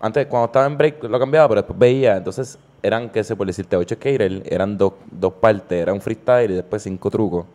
antes 0.01 0.25
cuando 0.27 0.47
estaba 0.47 0.65
en 0.65 0.77
break 0.77 1.03
lo 1.05 1.17
cambiaba, 1.19 1.47
pero 1.47 1.61
después 1.61 1.79
veía, 1.79 2.17
entonces 2.17 2.59
eran, 2.83 3.09
qué 3.09 3.23
sé, 3.23 3.35
por 3.35 3.47
decirte, 3.47 3.75
8 3.77 3.95
skater, 3.95 4.43
eran 4.45 4.77
dos, 4.77 4.93
dos 5.09 5.33
partes, 5.33 5.81
era 5.81 5.93
un 5.93 6.01
freestyle 6.01 6.51
y 6.51 6.55
después 6.55 6.83
cinco 6.83 7.09
trucos. 7.09 7.45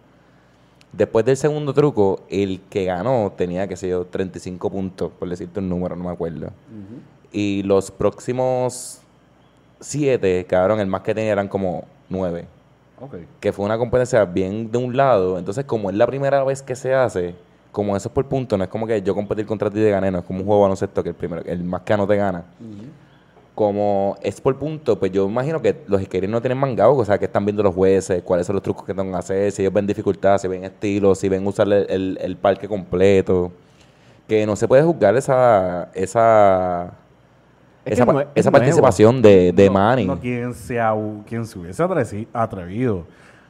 Después 0.93 1.25
del 1.25 1.37
segundo 1.37 1.73
truco, 1.75 2.23
el 2.29 2.61
que 2.69 2.85
ganó 2.87 3.33
tenía, 3.37 3.67
qué 3.69 3.77
sé 3.77 3.89
yo, 3.89 4.05
35 4.07 4.71
puntos, 4.71 5.11
por 5.19 5.29
decirte 5.29 5.61
un 5.61 5.69
número, 5.69 5.97
no 5.97 6.05
me 6.05 6.11
acuerdo. 6.11 6.51
Y 7.31 7.63
los 7.63 7.91
próximos 7.91 9.01
siete, 9.83 10.45
cabrón, 10.49 10.81
el 10.81 10.87
más 10.87 11.03
que 11.03 11.15
tenía 11.15 11.33
eran 11.33 11.49
como 11.49 11.85
nueve. 12.09 12.47
Ok. 13.01 13.17
Que 13.41 13.53
fue 13.53 13.65
una 13.65 13.77
competencia 13.79 14.25
bien 14.25 14.71
de 14.71 14.79
un 14.79 14.97
lado. 14.97 15.39
Entonces, 15.39 15.65
como 15.65 15.91
es 15.91 15.97
la 15.97 16.07
primera 16.07 16.43
vez 16.45 16.63
que 16.63 16.75
se 16.77 16.95
hace, 16.95 17.35
como 17.73 17.97
eso 17.97 18.09
es 18.09 18.15
por 18.15 18.27
punto, 18.27 18.57
no 18.57 18.65
es 18.65 18.71
como 18.71 18.87
que 18.87 19.03
yo 19.03 19.15
competir 19.15 19.45
contra 19.47 19.69
ti 19.71 19.81
de 19.81 19.91
gané, 19.91 20.11
no 20.11 20.19
es 20.21 20.25
como 20.25 20.41
un 20.41 20.47
juego 20.47 20.63
baloncesto 20.63 21.03
que 21.03 21.09
el 21.11 21.15
primero, 21.15 21.43
el 21.45 21.65
más 21.65 21.83
que 21.83 21.97
no 21.97 22.07
te 22.07 22.17
gana. 22.17 22.45
Como 23.55 24.17
es 24.23 24.41
por 24.41 24.59
punto, 24.59 24.99
pues 24.99 25.13
yo 25.13 25.29
imagino 25.29 25.61
que 25.61 25.77
los 25.87 26.01
skaters 26.03 26.31
no 26.31 26.41
tienen 26.41 26.57
mangado, 26.57 26.97
o 26.97 27.05
sea, 27.05 27.19
que 27.19 27.27
están 27.27 27.45
viendo 27.45 27.63
los 27.63 27.75
jueces, 27.75 28.23
cuáles 28.23 28.47
son 28.47 28.55
los 28.55 28.63
trucos 28.63 28.85
que 28.87 28.95
tengo 28.95 29.13
que 29.13 29.19
hacer, 29.19 29.53
si 29.53 29.61
ellos 29.61 29.75
ven 29.75 29.87
dificultad, 29.87 30.39
si 30.39 30.49
ven 30.49 30.65
estilo, 30.65 31.15
si 31.15 31.29
ven 31.29 31.47
usar 31.47 31.67
el, 31.67 31.87
el- 31.91 32.19
el 32.23 32.37
parque 32.37 32.67
completo. 32.67 33.53
Que 34.27 34.47
no 34.47 34.57
se 34.57 34.67
puede 34.69 34.83
juzgar 34.83 35.17
esa 35.17 35.91
esa 35.95 36.93
Es 37.85 37.99
esa, 37.99 38.21
es 38.23 38.27
esa 38.35 38.51
participación 38.51 39.21
de, 39.23 39.53
de 39.53 39.67
no, 39.67 39.73
Manny. 39.73 40.07
No, 40.07 40.19
quien 40.19 40.55
se, 40.55 40.79
quien 41.27 41.47
se 41.47 41.59
hubiese 41.59 41.83
atrevido 42.33 43.05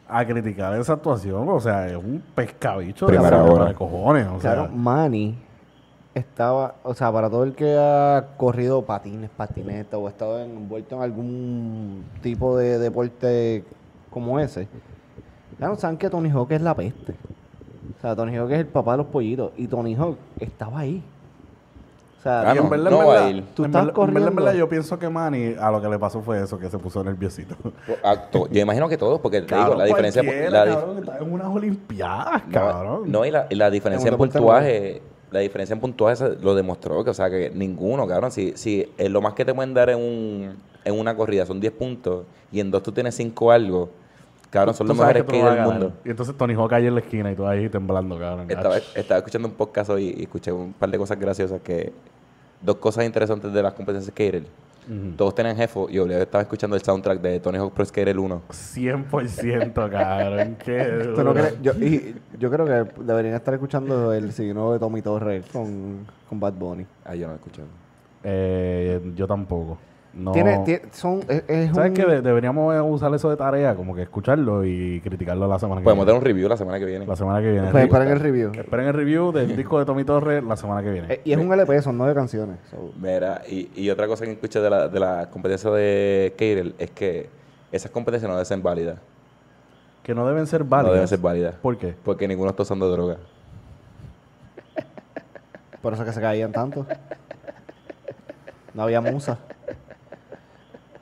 a 0.09 0.25
criticar 0.25 0.79
esa 0.79 0.95
actuación. 0.95 1.49
O 1.49 1.61
sea, 1.61 1.87
es 1.89 1.97
un 1.97 2.23
pescabicho 2.35 3.07
Primera 3.07 3.43
de, 3.43 3.51
hora. 3.51 3.65
de 3.67 3.75
cojones. 3.75 4.27
O 4.27 4.41
sea, 4.41 4.55
Claro, 4.55 4.69
Manny 4.73 5.37
estaba, 6.15 6.75
o 6.83 6.95
sea, 6.95 7.13
para 7.13 7.29
todo 7.31 7.45
el 7.45 7.55
que 7.55 7.77
ha 7.79 8.29
corrido 8.37 8.83
patines, 8.83 9.31
patinetas 9.31 9.99
o 9.99 10.07
ha 10.07 10.11
estado 10.11 10.41
envuelto 10.41 10.97
en 10.97 11.03
algún 11.03 12.05
tipo 12.23 12.57
de 12.57 12.79
deporte 12.79 13.65
como 14.11 14.39
ese, 14.39 14.69
claro, 15.57 15.77
saben 15.77 15.97
que 15.97 16.11
Tony 16.11 16.31
Hawk 16.31 16.53
es 16.53 16.61
la 16.61 16.75
peste. 16.75 17.13
O 17.99 18.01
sea, 18.01 18.15
Tony 18.15 18.37
Hawk 18.37 18.51
es 18.51 18.59
el 18.61 18.67
papá 18.67 18.93
de 18.93 18.99
los 18.99 19.07
pollitos 19.07 19.53
y 19.57 19.67
Tony 19.69 19.95
Hawk 19.95 20.17
estaba 20.41 20.81
ahí. 20.81 21.03
O 22.23 22.25
sea, 22.25 22.51
Ah, 22.51 22.55
no, 22.55 22.63
en 22.63 22.71
verdad, 22.71 22.91
no 22.93 23.01
en 23.03 23.09
va 23.09 23.11
a 23.13 23.15
verdad, 23.17 23.29
ir. 23.31 23.45
Tú 23.53 23.65
en 23.65 23.71
estás 23.71 23.87
verdad- 23.87 24.01
en 24.09 24.15
verdad, 24.15 24.29
en 24.29 24.37
verdad, 24.37 24.51
corriendo. 24.53 24.53
yo 24.59 24.69
pienso 24.69 24.97
que 24.99 25.09
Manny 25.09 25.57
a 25.59 25.71
lo 25.73 25.83
que 25.83 25.89
le 25.89 25.99
pasó 25.99 26.23
fue 26.23 26.41
eso, 26.41 26.57
que 26.57 26.71
se 26.71 26.79
puso 26.79 27.03
nerviosito. 27.03 27.57
To- 28.31 28.49
Yo 28.49 28.61
imagino 28.61 28.89
que 28.89 28.97
todos, 28.97 29.21
porque 29.21 29.43
te 29.43 29.57
digo, 29.57 29.75
la 29.75 29.85
diferencia... 29.87 30.23
la 30.23 30.65
cabrón, 30.67 30.99
está 31.01 31.19
en 31.19 31.33
unas 31.33 31.49
olimpiadas, 31.49 32.47
No, 32.47 32.53
cabrón. 32.53 33.03
No, 33.11 33.25
y 33.27 33.33
la, 33.33 33.47
y 33.51 33.57
la 33.57 33.71
diferencia 33.71 34.09
En 34.09 34.17
puntuaje, 34.17 35.03
la 35.33 35.41
diferencia 35.41 35.75
en 35.75 35.81
puntuaje 35.81 36.25
lo 36.41 36.55
demostró, 36.55 37.03
que 37.03 37.11
o 37.11 37.15
sea, 37.15 37.29
que 37.29 37.51
ninguno, 37.53 38.07
cabrón, 38.07 38.31
si, 38.31 38.53
si 38.57 38.89
lo 38.99 39.21
más 39.21 39.33
que 39.35 39.45
te 39.45 39.53
pueden 39.53 39.75
dar 39.75 39.91
en, 39.91 39.99
un, 39.99 40.57
en 40.85 40.99
una 40.99 41.17
corrida 41.17 41.45
son 41.45 41.59
10 41.59 41.73
puntos 41.73 42.25
y 42.53 42.61
en 42.61 42.71
dos 42.71 42.85
tú 42.85 42.93
tienes 42.93 43.17
5 43.17 43.51
algo, 43.51 43.89
cabrón, 44.53 44.75
son 44.75 44.87
los 44.87 44.97
sabes 44.97 45.25
mejores 45.25 45.43
vas 45.43 45.57
del 45.57 45.65
mundo. 45.65 45.93
Y 46.05 46.11
entonces 46.11 46.37
Tony 46.37 46.55
Hawk 46.55 46.73
ahí 46.75 46.87
en 46.87 46.95
la 46.95 47.01
esquina 47.01 47.33
y 47.33 47.35
tú 47.35 47.47
ahí 47.47 47.69
temblando, 47.69 48.19
cabrón. 48.19 48.49
Estaba, 48.51 48.77
estaba 48.77 49.19
escuchando 49.19 49.49
un 49.49 49.55
podcast 49.55 49.91
hoy 49.91 50.15
y 50.17 50.23
escuché 50.23 50.53
un 50.53 50.73
par 50.75 50.91
de 50.91 50.99
cosas 50.99 51.19
graciosas 51.19 51.61
que... 51.63 51.93
Dos 52.61 52.77
cosas 52.77 53.05
interesantes 53.05 53.53
de 53.53 53.61
las 53.61 53.73
competencias 53.73 54.15
Skater. 54.15 54.45
Ujú. 54.89 55.17
Todos 55.17 55.35
tienen 55.35 55.57
jefe 55.57 55.81
y 55.89 55.95
yo 55.95 56.07
estaba 56.07 56.43
escuchando 56.43 56.77
el 56.77 56.83
soundtrack 56.83 57.21
de 57.21 57.41
Tony 57.41 57.59
Hawk 57.59 57.73
Pro 57.73 57.85
Skater 57.85 58.17
1. 58.17 58.43
100%, 58.49 59.91
cabrón. 59.91 60.57
Qué 60.65 61.13
yo, 61.61 61.73
y 61.73 62.15
yo 62.39 62.51
creo 62.51 62.67
que 62.67 63.03
deberían 63.03 63.35
estar 63.35 63.55
escuchando 63.55 64.13
el 64.13 64.33
signo 64.33 64.73
de 64.73 64.79
Tommy 64.79 65.03
Torres 65.03 65.45
con, 65.53 66.07
con 66.29 66.39
Bad 66.39 66.53
Bunny. 66.53 66.87
Ah, 67.05 67.17
yo 67.17 67.23
no 67.23 67.29
lo 67.29 67.33
he 67.33 67.37
escuchado. 67.37 67.69
Eh, 68.23 69.13
yo 69.17 69.27
tampoco. 69.27 69.79
No. 70.15 70.33
Tiene, 70.33 70.59
tiene- 70.67 70.83
son, 70.93 71.21
es, 71.27 71.43
es 71.49 71.75
¿Sabes 71.75 71.89
un- 71.91 71.97
qué? 71.97 72.05
De- 72.05 72.21
deberíamos 72.21 72.75
usar 72.91 73.15
eso 73.15 73.31
de 73.31 73.37
tarea, 73.37 73.75
como 73.75 73.95
que 73.95 74.03
escucharlo 74.03 74.63
y 74.63 75.01
criticarlo 75.01 75.49
la 75.49 75.59
semana 75.59 75.81
que 75.81 75.85
Podemos 75.85 76.05
dar 76.05 76.13
viene. 76.15 76.19
un 76.19 76.25
review 76.27 76.49
la 76.51 76.57
semana 76.59 76.79
que 76.79 76.85
viene. 76.85 77.07
La 77.07 77.17
semana 77.17 77.41
que 77.41 77.51
viene. 77.51 77.71
Pues 77.71 77.85
esperen 77.85 78.09
el 78.09 78.21
review. 78.21 78.53
Esperen 78.55 78.87
el 78.89 78.93
review 78.93 79.33
del 79.33 79.57
disco 79.57 79.79
de 79.79 79.87
Tommy 79.87 80.05
Torres 80.05 80.45
la 80.45 80.57
semana 80.57 80.83
que 80.83 80.91
viene. 80.91 81.15
Eh, 81.15 81.21
y 81.25 81.33
es 81.33 81.39
un 81.39 81.51
LP, 81.51 81.81
son 81.81 81.97
nueve 81.97 82.15
canciones. 82.15 82.59
so- 82.71 82.93
Mira, 83.01 83.41
y, 83.49 83.71
y 83.75 83.89
otra 83.89 84.07
cosa 84.07 84.27
que 84.27 84.33
escuché 84.33 84.61
de 84.61 84.69
la, 84.69 84.89
de 84.89 85.01
la 85.01 85.31
competencia 85.31 85.71
de 85.71 86.35
Keirel 86.37 86.75
es 86.79 86.91
que 86.91 87.31
esas 87.73 87.91
competencias 87.91 88.29
no 88.29 88.35
deben 88.37 88.45
ser 88.47 88.59
válidas. 88.61 88.99
que 90.03 90.15
no 90.15 90.27
deben 90.27 90.47
ser 90.47 90.63
válidas. 90.65 90.89
No 90.89 90.93
deben 90.93 91.09
ser 91.09 91.19
válidas. 91.21 91.55
¿Por 91.55 91.79
qué? 91.79 91.95
Porque 92.05 92.29
ninguno 92.29 92.51
está 92.51 92.65
usando 92.65 92.91
droga. 92.91 93.17
Por 95.81 95.95
eso 95.95 96.05
que 96.05 96.13
se 96.13 96.21
caían 96.21 96.53
tanto. 96.53 96.87
No 98.75 98.83
había 98.83 99.01
musa. 99.01 99.39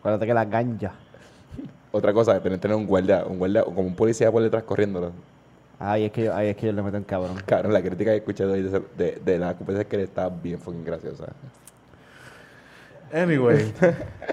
Acuérdate 0.01 0.27
que 0.27 0.35
la 0.35 0.45
ganja. 0.45 0.93
Otra 1.93 2.13
cosa, 2.13 2.41
tener, 2.41 2.59
tener 2.59 2.77
un 2.77 2.87
guardia, 2.87 3.25
un 3.27 3.39
guardia, 3.39 3.65
como 3.65 3.81
un 3.83 3.95
policía 3.95 4.33
por 4.33 4.43
detrás 4.43 4.63
corriéndolo. 4.63 5.13
Ahí 5.79 6.05
es 6.05 6.13
que 6.13 6.25
yo, 6.25 6.35
ahí 6.35 6.49
es 6.49 6.57
que 6.57 6.67
yo 6.67 6.73
le 6.73 6.83
meten 6.83 7.05
cabrón. 7.05 7.37
Cabrón, 7.47 7.73
la 7.73 7.81
crítica 7.83 8.11
que 8.11 8.17
he 8.17 8.19
escuchado 8.19 8.53
hoy 8.53 8.63
de, 8.63 8.83
de, 8.97 9.21
de 9.25 9.39
la 9.39 9.57
competencia 9.57 9.89
que 9.89 10.03
está 10.03 10.29
bien 10.29 10.59
fucking 10.59 10.85
graciosa. 10.85 11.27
Anyway, 13.13 13.73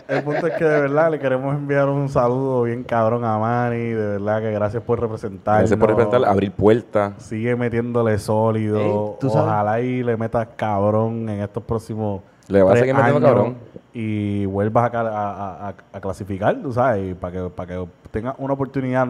el 0.07 0.23
punto 0.23 0.45
es 0.47 0.53
que 0.53 0.63
de 0.63 0.81
verdad 0.81 1.09
le 1.11 1.19
queremos 1.19 1.55
enviar 1.55 1.89
un 1.89 2.07
saludo 2.09 2.63
bien 2.63 2.83
cabrón 2.83 3.25
a 3.25 3.37
Manny. 3.39 3.89
De 3.89 4.07
verdad 4.19 4.39
que 4.39 4.51
gracias 4.51 4.83
por 4.83 4.99
representarnos. 4.99 5.61
Gracias 5.69 5.79
por 5.79 5.89
representar, 5.89 6.25
abrir 6.29 6.51
puertas. 6.51 7.13
Sigue 7.23 7.55
metiéndole 7.55 8.17
sólido. 8.19 8.77
Ey, 8.79 8.91
¿tú 9.19 9.29
sabes? 9.29 9.45
Ojalá 9.47 9.81
y 9.81 10.03
le 10.03 10.15
metas 10.15 10.47
cabrón 10.55 11.27
en 11.29 11.41
estos 11.41 11.63
próximos. 11.63 12.21
Le 12.47 12.61
vas 12.61 12.69
a 12.71 12.73
tres 12.75 12.81
seguir 12.81 12.95
metiendo 12.95 13.17
años 13.27 13.35
cabrón. 13.35 13.57
Y 13.93 14.45
vuelvas 14.45 14.85
a, 14.85 14.89
cal- 14.91 15.07
a- 15.07 15.11
a- 15.31 15.67
a- 15.69 15.75
a 15.93 15.99
clasificar, 15.99 16.55
tú 16.61 16.71
sabes, 16.71 17.15
para 17.15 17.33
que, 17.33 17.49
para 17.49 17.67
que 17.67 17.87
tengas 18.11 18.35
una 18.37 18.53
oportunidad 18.53 19.07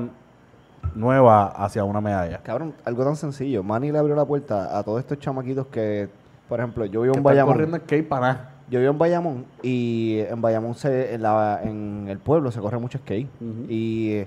nueva 0.95 1.47
hacia 1.47 1.83
una 1.83 1.99
medalla. 1.99 2.39
Cabrón, 2.41 2.73
algo 2.85 3.03
tan 3.03 3.15
sencillo. 3.17 3.63
Manny 3.63 3.91
le 3.91 3.99
abrió 3.99 4.15
la 4.15 4.23
puerta 4.25 4.77
a 4.77 4.83
todos 4.83 4.99
estos 4.99 5.19
chamaquitos 5.19 5.67
que, 5.67 6.07
por 6.47 6.59
ejemplo, 6.59 6.85
yo 6.85 7.01
vivo 7.01 7.15
en 7.15 7.23
Bayamón. 7.23 7.53
corriendo 7.55 7.77
skate 7.77 8.07
para 8.07 8.21
nada. 8.33 8.49
Yo 8.69 8.79
vivo 8.79 8.91
en 8.91 8.97
Bayamón 8.97 9.45
y 9.63 10.19
en 10.29 10.41
Bayamón 10.41 10.75
se, 10.75 11.13
en, 11.13 11.21
la- 11.21 11.61
en 11.63 12.07
el 12.09 12.17
pueblo 12.19 12.51
se 12.51 12.59
corre 12.59 12.77
mucho 12.79 12.97
skate. 12.97 13.27
Y 13.69 14.23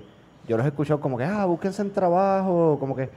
yo 0.47 0.57
los 0.57 0.65
he 0.65 0.69
escuchado 0.69 0.99
como 0.99 1.17
que, 1.17 1.23
ah, 1.25 1.45
búsquense 1.45 1.83
en 1.83 1.91
trabajo, 1.91 2.77
como 2.79 2.95
que, 2.95 3.09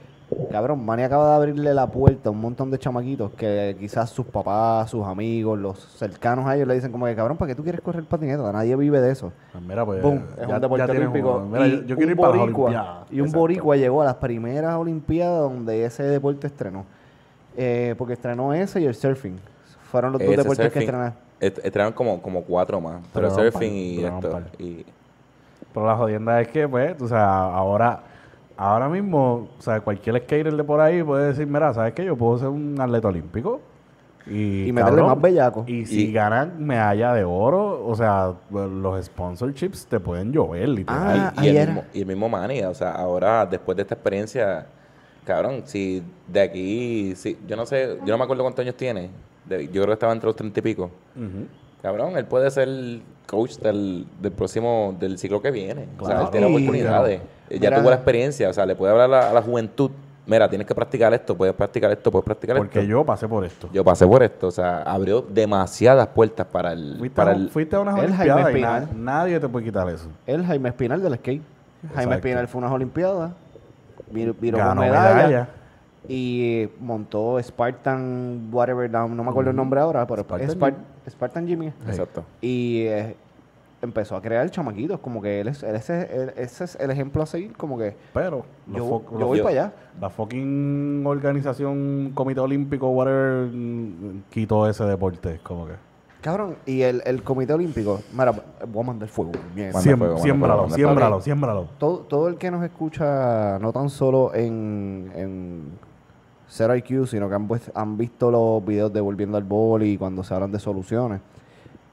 cabrón, 0.51 0.85
Manny 0.85 1.01
acaba 1.01 1.29
de 1.29 1.35
abrirle 1.35 1.73
la 1.73 1.87
puerta 1.87 2.29
a 2.29 2.31
un 2.31 2.39
montón 2.39 2.69
de 2.69 2.77
chamaquitos 2.77 3.31
que 3.31 3.75
quizás 3.79 4.11
sus 4.11 4.27
papás, 4.27 4.91
sus 4.91 5.03
amigos, 5.03 5.57
los 5.57 5.79
cercanos 5.97 6.45
a 6.45 6.55
ellos 6.55 6.67
le 6.67 6.75
dicen 6.75 6.91
como 6.91 7.07
que, 7.07 7.15
cabrón, 7.15 7.37
¿para 7.37 7.49
qué 7.49 7.55
tú 7.55 7.63
quieres 7.63 7.81
correr 7.81 8.03
patineta? 8.03 8.51
Nadie 8.51 8.75
vive 8.75 9.01
de 9.01 9.11
eso. 9.11 9.31
Pues 9.51 9.63
mira, 9.63 9.83
pues. 9.83 10.03
Boom, 10.03 10.21
es 10.39 10.47
ya- 10.47 10.55
un 10.55 10.61
deporte 10.61 10.91
olímpico. 10.91 11.39
Mira, 11.51 11.67
y 11.67 11.71
yo, 11.71 11.81
yo 11.85 11.95
quiero 11.95 12.11
ir 12.11 12.17
para 12.17 12.33
boricua-. 12.37 13.05
Y 13.09 13.15
un 13.15 13.21
Exacto. 13.25 13.39
boricua 13.39 13.75
llegó 13.77 14.03
a 14.03 14.05
las 14.05 14.15
primeras 14.15 14.75
olimpiadas 14.75 15.39
donde 15.41 15.85
ese 15.85 16.03
deporte 16.03 16.45
estrenó. 16.45 16.85
Eh, 17.57 17.95
porque 17.97 18.13
estrenó 18.13 18.53
ese 18.53 18.79
y 18.81 18.85
el 18.85 18.93
surfing. 18.93 19.37
Fueron 19.91 20.11
los 20.13 20.19
dos 20.21 20.29
Ese 20.29 20.37
deportes 20.41 20.71
que 20.73 20.79
surfing, 20.85 21.13
est- 21.39 21.57
Estrenaron 21.59 21.93
como, 21.93 22.21
como 22.21 22.41
cuatro 22.43 22.79
más. 22.81 23.01
Pero 23.13 23.29
Duraron 23.29 23.51
surfing 23.53 23.69
par, 23.69 23.77
y 23.77 24.03
esto. 24.05 24.41
Y, 24.59 24.85
Pero 25.73 25.85
la 25.87 25.95
jodienda 25.95 26.41
es 26.41 26.47
que, 26.47 26.67
pues, 26.67 27.01
o 27.01 27.07
sea, 27.07 27.43
ahora, 27.45 27.99
ahora 28.57 28.87
mismo, 28.89 29.49
o 29.57 29.61
sea, 29.61 29.79
cualquier 29.81 30.17
skater 30.23 30.55
de 30.55 30.63
por 30.63 30.79
ahí 30.81 31.03
puede 31.03 31.27
decir, 31.27 31.45
mira, 31.47 31.73
¿sabes 31.73 31.93
qué? 31.93 32.05
Yo 32.05 32.15
puedo 32.15 32.37
ser 32.37 32.47
un 32.49 32.79
atleta 32.79 33.07
olímpico. 33.09 33.61
Y, 34.27 34.63
Y 34.69 34.71
meterle 34.71 35.01
cabrón, 35.01 35.07
más 35.07 35.21
bellaco. 35.21 35.63
Y 35.67 35.85
si 35.85 36.05
Y- 36.07 36.11
ganan 36.11 36.53
medalla 36.65 37.13
de 37.13 37.23
oro, 37.23 37.85
o 37.85 37.95
sea, 37.95 38.33
los 38.49 39.05
sponsorships 39.05 39.85
te 39.85 39.99
pueden 39.99 40.31
llover, 40.31 40.67
literal. 40.69 41.31
Ah, 41.37 41.43
y, 41.43 41.49
y 41.49 41.57
el 41.57 41.67
mismo, 41.67 41.83
y 41.93 41.99
el 42.01 42.07
mismo 42.07 42.27
Manny, 42.29 42.63
o 42.63 42.73
sea, 42.73 42.91
ahora 42.93 43.45
después 43.45 43.75
de 43.75 43.83
esta 43.83 43.93
experiencia, 43.93 44.65
cabrón, 45.25 45.61
si 45.65 46.01
de 46.27 46.41
aquí, 46.41 47.13
si, 47.15 47.37
yo 47.47 47.55
no 47.55 47.67
sé, 47.67 47.99
yo 48.03 48.07
no 48.13 48.17
me 48.17 48.23
acuerdo 48.23 48.41
cuántos 48.41 48.63
años 48.63 48.73
tiene, 48.75 49.11
de- 49.47 49.65
yo 49.67 49.73
creo 49.73 49.87
que 49.87 49.93
estaba 49.93 50.13
entre 50.13 50.27
los 50.27 50.35
treinta 50.35 50.59
y 50.59 50.63
pico. 50.63 50.89
Cabrón, 51.81 52.17
él 52.17 52.25
puede 52.25 52.49
ser 52.51 52.67
coach 53.27 53.57
del, 53.57 54.05
del 54.21 54.31
próximo, 54.31 54.95
del 54.99 55.17
ciclo 55.17 55.41
que 55.41 55.51
viene. 55.51 55.87
O 55.99 56.05
sea, 56.05 56.21
él 56.21 56.29
tiene 56.31 56.47
oportunidades. 56.47 57.21
Ya 57.49 57.59
Mira- 57.59 57.79
tuvo 57.79 57.89
la 57.89 57.95
experiencia, 57.97 58.49
o 58.49 58.53
sea, 58.53 58.65
le 58.65 58.75
puede 58.75 58.91
hablar 58.91 59.05
a 59.05 59.21
la, 59.21 59.29
a 59.29 59.33
la 59.33 59.41
juventud. 59.41 59.91
Mira, 60.27 60.49
tienes 60.49 60.65
que 60.65 60.73
practicar 60.73 61.13
esto, 61.13 61.37
puedes 61.37 61.53
practicar 61.53 61.91
esto, 61.91 62.09
puedes 62.09 62.25
practicar 62.25 62.57
Porque 62.57 62.79
esto. 62.79 62.89
yo 62.89 63.05
pasé 63.05 63.27
por 63.27 63.45
esto. 63.45 63.69
Yo 63.71 63.83
pasé 63.83 64.07
por 64.07 64.23
esto, 64.23 64.47
o 64.47 64.51
sea, 64.51 64.81
abrió 64.81 65.21
demasiadas 65.21 66.07
puertas 66.07 66.47
para 66.47 66.73
el... 66.73 66.95
Fuiste, 66.97 67.15
Para 67.15 67.31
a, 67.31 67.35
el 67.35 67.49
fuiste 67.51 67.75
a 67.75 67.79
unas 67.81 67.99
el 67.99 68.05
olimpiadas 68.05 68.43
Jaime 68.45 68.59
y 68.59 68.61
na- 68.63 68.77
Espinal. 68.79 69.05
nadie 69.05 69.39
te 69.39 69.47
puede 69.47 69.65
quitar 69.67 69.87
eso. 69.89 70.07
El 70.25 70.43
Jaime 70.43 70.69
Espinal 70.69 71.03
del 71.03 71.13
skate. 71.17 71.43
Jaime. 71.93 72.15
Espinal 72.15 72.47
fue 72.47 72.57
a 72.57 72.61
unas 72.63 72.71
olimpiadas. 72.71 73.31
Viró 74.09 74.33
Ganó 74.57 74.69
con 74.69 74.79
medalla. 74.79 75.15
medalla. 75.15 75.47
Y 76.07 76.69
montó 76.79 77.41
Spartan, 77.41 78.49
whatever, 78.51 78.89
no, 78.89 79.07
no 79.07 79.23
me 79.23 79.29
acuerdo 79.29 79.51
el 79.51 79.55
nombre 79.55 79.79
ahora, 79.79 80.05
pero 80.07 80.25
Spartan 81.09 81.47
Jimmy. 81.47 81.67
Exacto. 81.87 82.23
Y 82.41 82.81
eh, 82.87 83.15
empezó 83.81 84.15
a 84.15 84.21
crear 84.21 84.49
chamaquitos, 84.49 84.99
como 84.99 85.21
que 85.21 85.41
él 85.41 85.47
es, 85.49 85.61
él 85.63 85.75
es- 85.75 85.89
él- 85.89 86.33
ese 86.37 86.63
es 86.63 86.75
el 86.79 86.89
ejemplo 86.91 87.21
a 87.21 87.25
seguir, 87.25 87.53
como 87.55 87.77
que 87.77 87.95
Pero 88.13 88.43
yo, 88.73 89.01
voy 89.11 89.39
para 89.41 89.49
allá. 89.49 89.73
la 90.01 90.09
fucking 90.09 91.03
organización, 91.05 92.11
Comité 92.15 92.39
Olímpico, 92.39 92.89
whatever, 92.89 93.49
quitó 94.31 94.67
ese 94.67 94.83
deporte. 94.85 95.39
Como 95.43 95.67
que. 95.67 95.73
Cabrón, 96.21 96.55
y 96.65 96.81
el, 96.81 97.03
el 97.05 97.21
Comité 97.21 97.53
Olímpico, 97.53 97.99
mira, 98.11 98.31
voy 98.67 98.83
a 98.83 98.87
mandar 98.87 99.07
fuego. 99.07 99.33
mierda. 99.53 99.79
Siem- 99.79 99.99
fuego, 99.99 100.17
siémbralo, 100.17 100.53
fuego, 100.55 100.61
manda 100.63 100.75
siémbralo, 100.75 101.09
fuego. 101.09 101.21
siémbralo. 101.21 101.67
Todo, 101.77 101.97
todo 101.99 102.27
el 102.29 102.37
que 102.37 102.49
nos 102.49 102.63
escucha, 102.63 103.59
no 103.59 103.71
tan 103.71 103.89
solo 103.91 104.33
en, 104.33 105.11
en 105.13 105.63
Zero 106.49 106.75
IQ, 106.75 107.07
sino 107.07 107.27
que 107.29 107.35
han, 107.35 107.47
pues- 107.47 107.71
han 107.73 107.97
visto 107.97 108.29
los 108.31 108.63
videos 108.65 108.91
de 108.93 109.01
Volviendo 109.01 109.37
al 109.37 109.43
Bol 109.43 109.83
y 109.83 109.97
cuando 109.97 110.23
se 110.23 110.33
hablan 110.33 110.51
de 110.51 110.59
soluciones, 110.59 111.21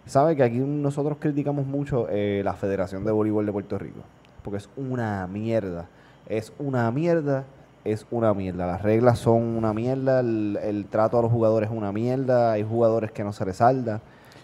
sabe 0.06 0.36
que 0.36 0.42
aquí 0.42 0.58
nosotros 0.58 1.16
criticamos 1.20 1.66
mucho 1.66 2.06
eh, 2.10 2.42
la 2.44 2.54
Federación 2.54 3.04
de 3.04 3.12
Voleibol 3.12 3.46
de 3.46 3.52
Puerto 3.52 3.78
Rico, 3.78 4.00
porque 4.42 4.58
es 4.58 4.68
una 4.76 5.26
mierda. 5.26 5.86
Es 6.28 6.52
una 6.58 6.90
mierda, 6.90 7.44
es 7.84 8.06
una 8.10 8.32
mierda. 8.34 8.66
Las 8.66 8.82
reglas 8.82 9.18
son 9.18 9.42
una 9.42 9.72
mierda, 9.72 10.20
el, 10.20 10.58
el 10.62 10.86
trato 10.86 11.18
a 11.18 11.22
los 11.22 11.32
jugadores 11.32 11.70
es 11.70 11.76
una 11.76 11.90
mierda, 11.92 12.52
hay 12.52 12.62
jugadores 12.62 13.10
que 13.10 13.24
no 13.24 13.32
se 13.32 13.44
les 13.44 13.56
salda. 13.56 14.00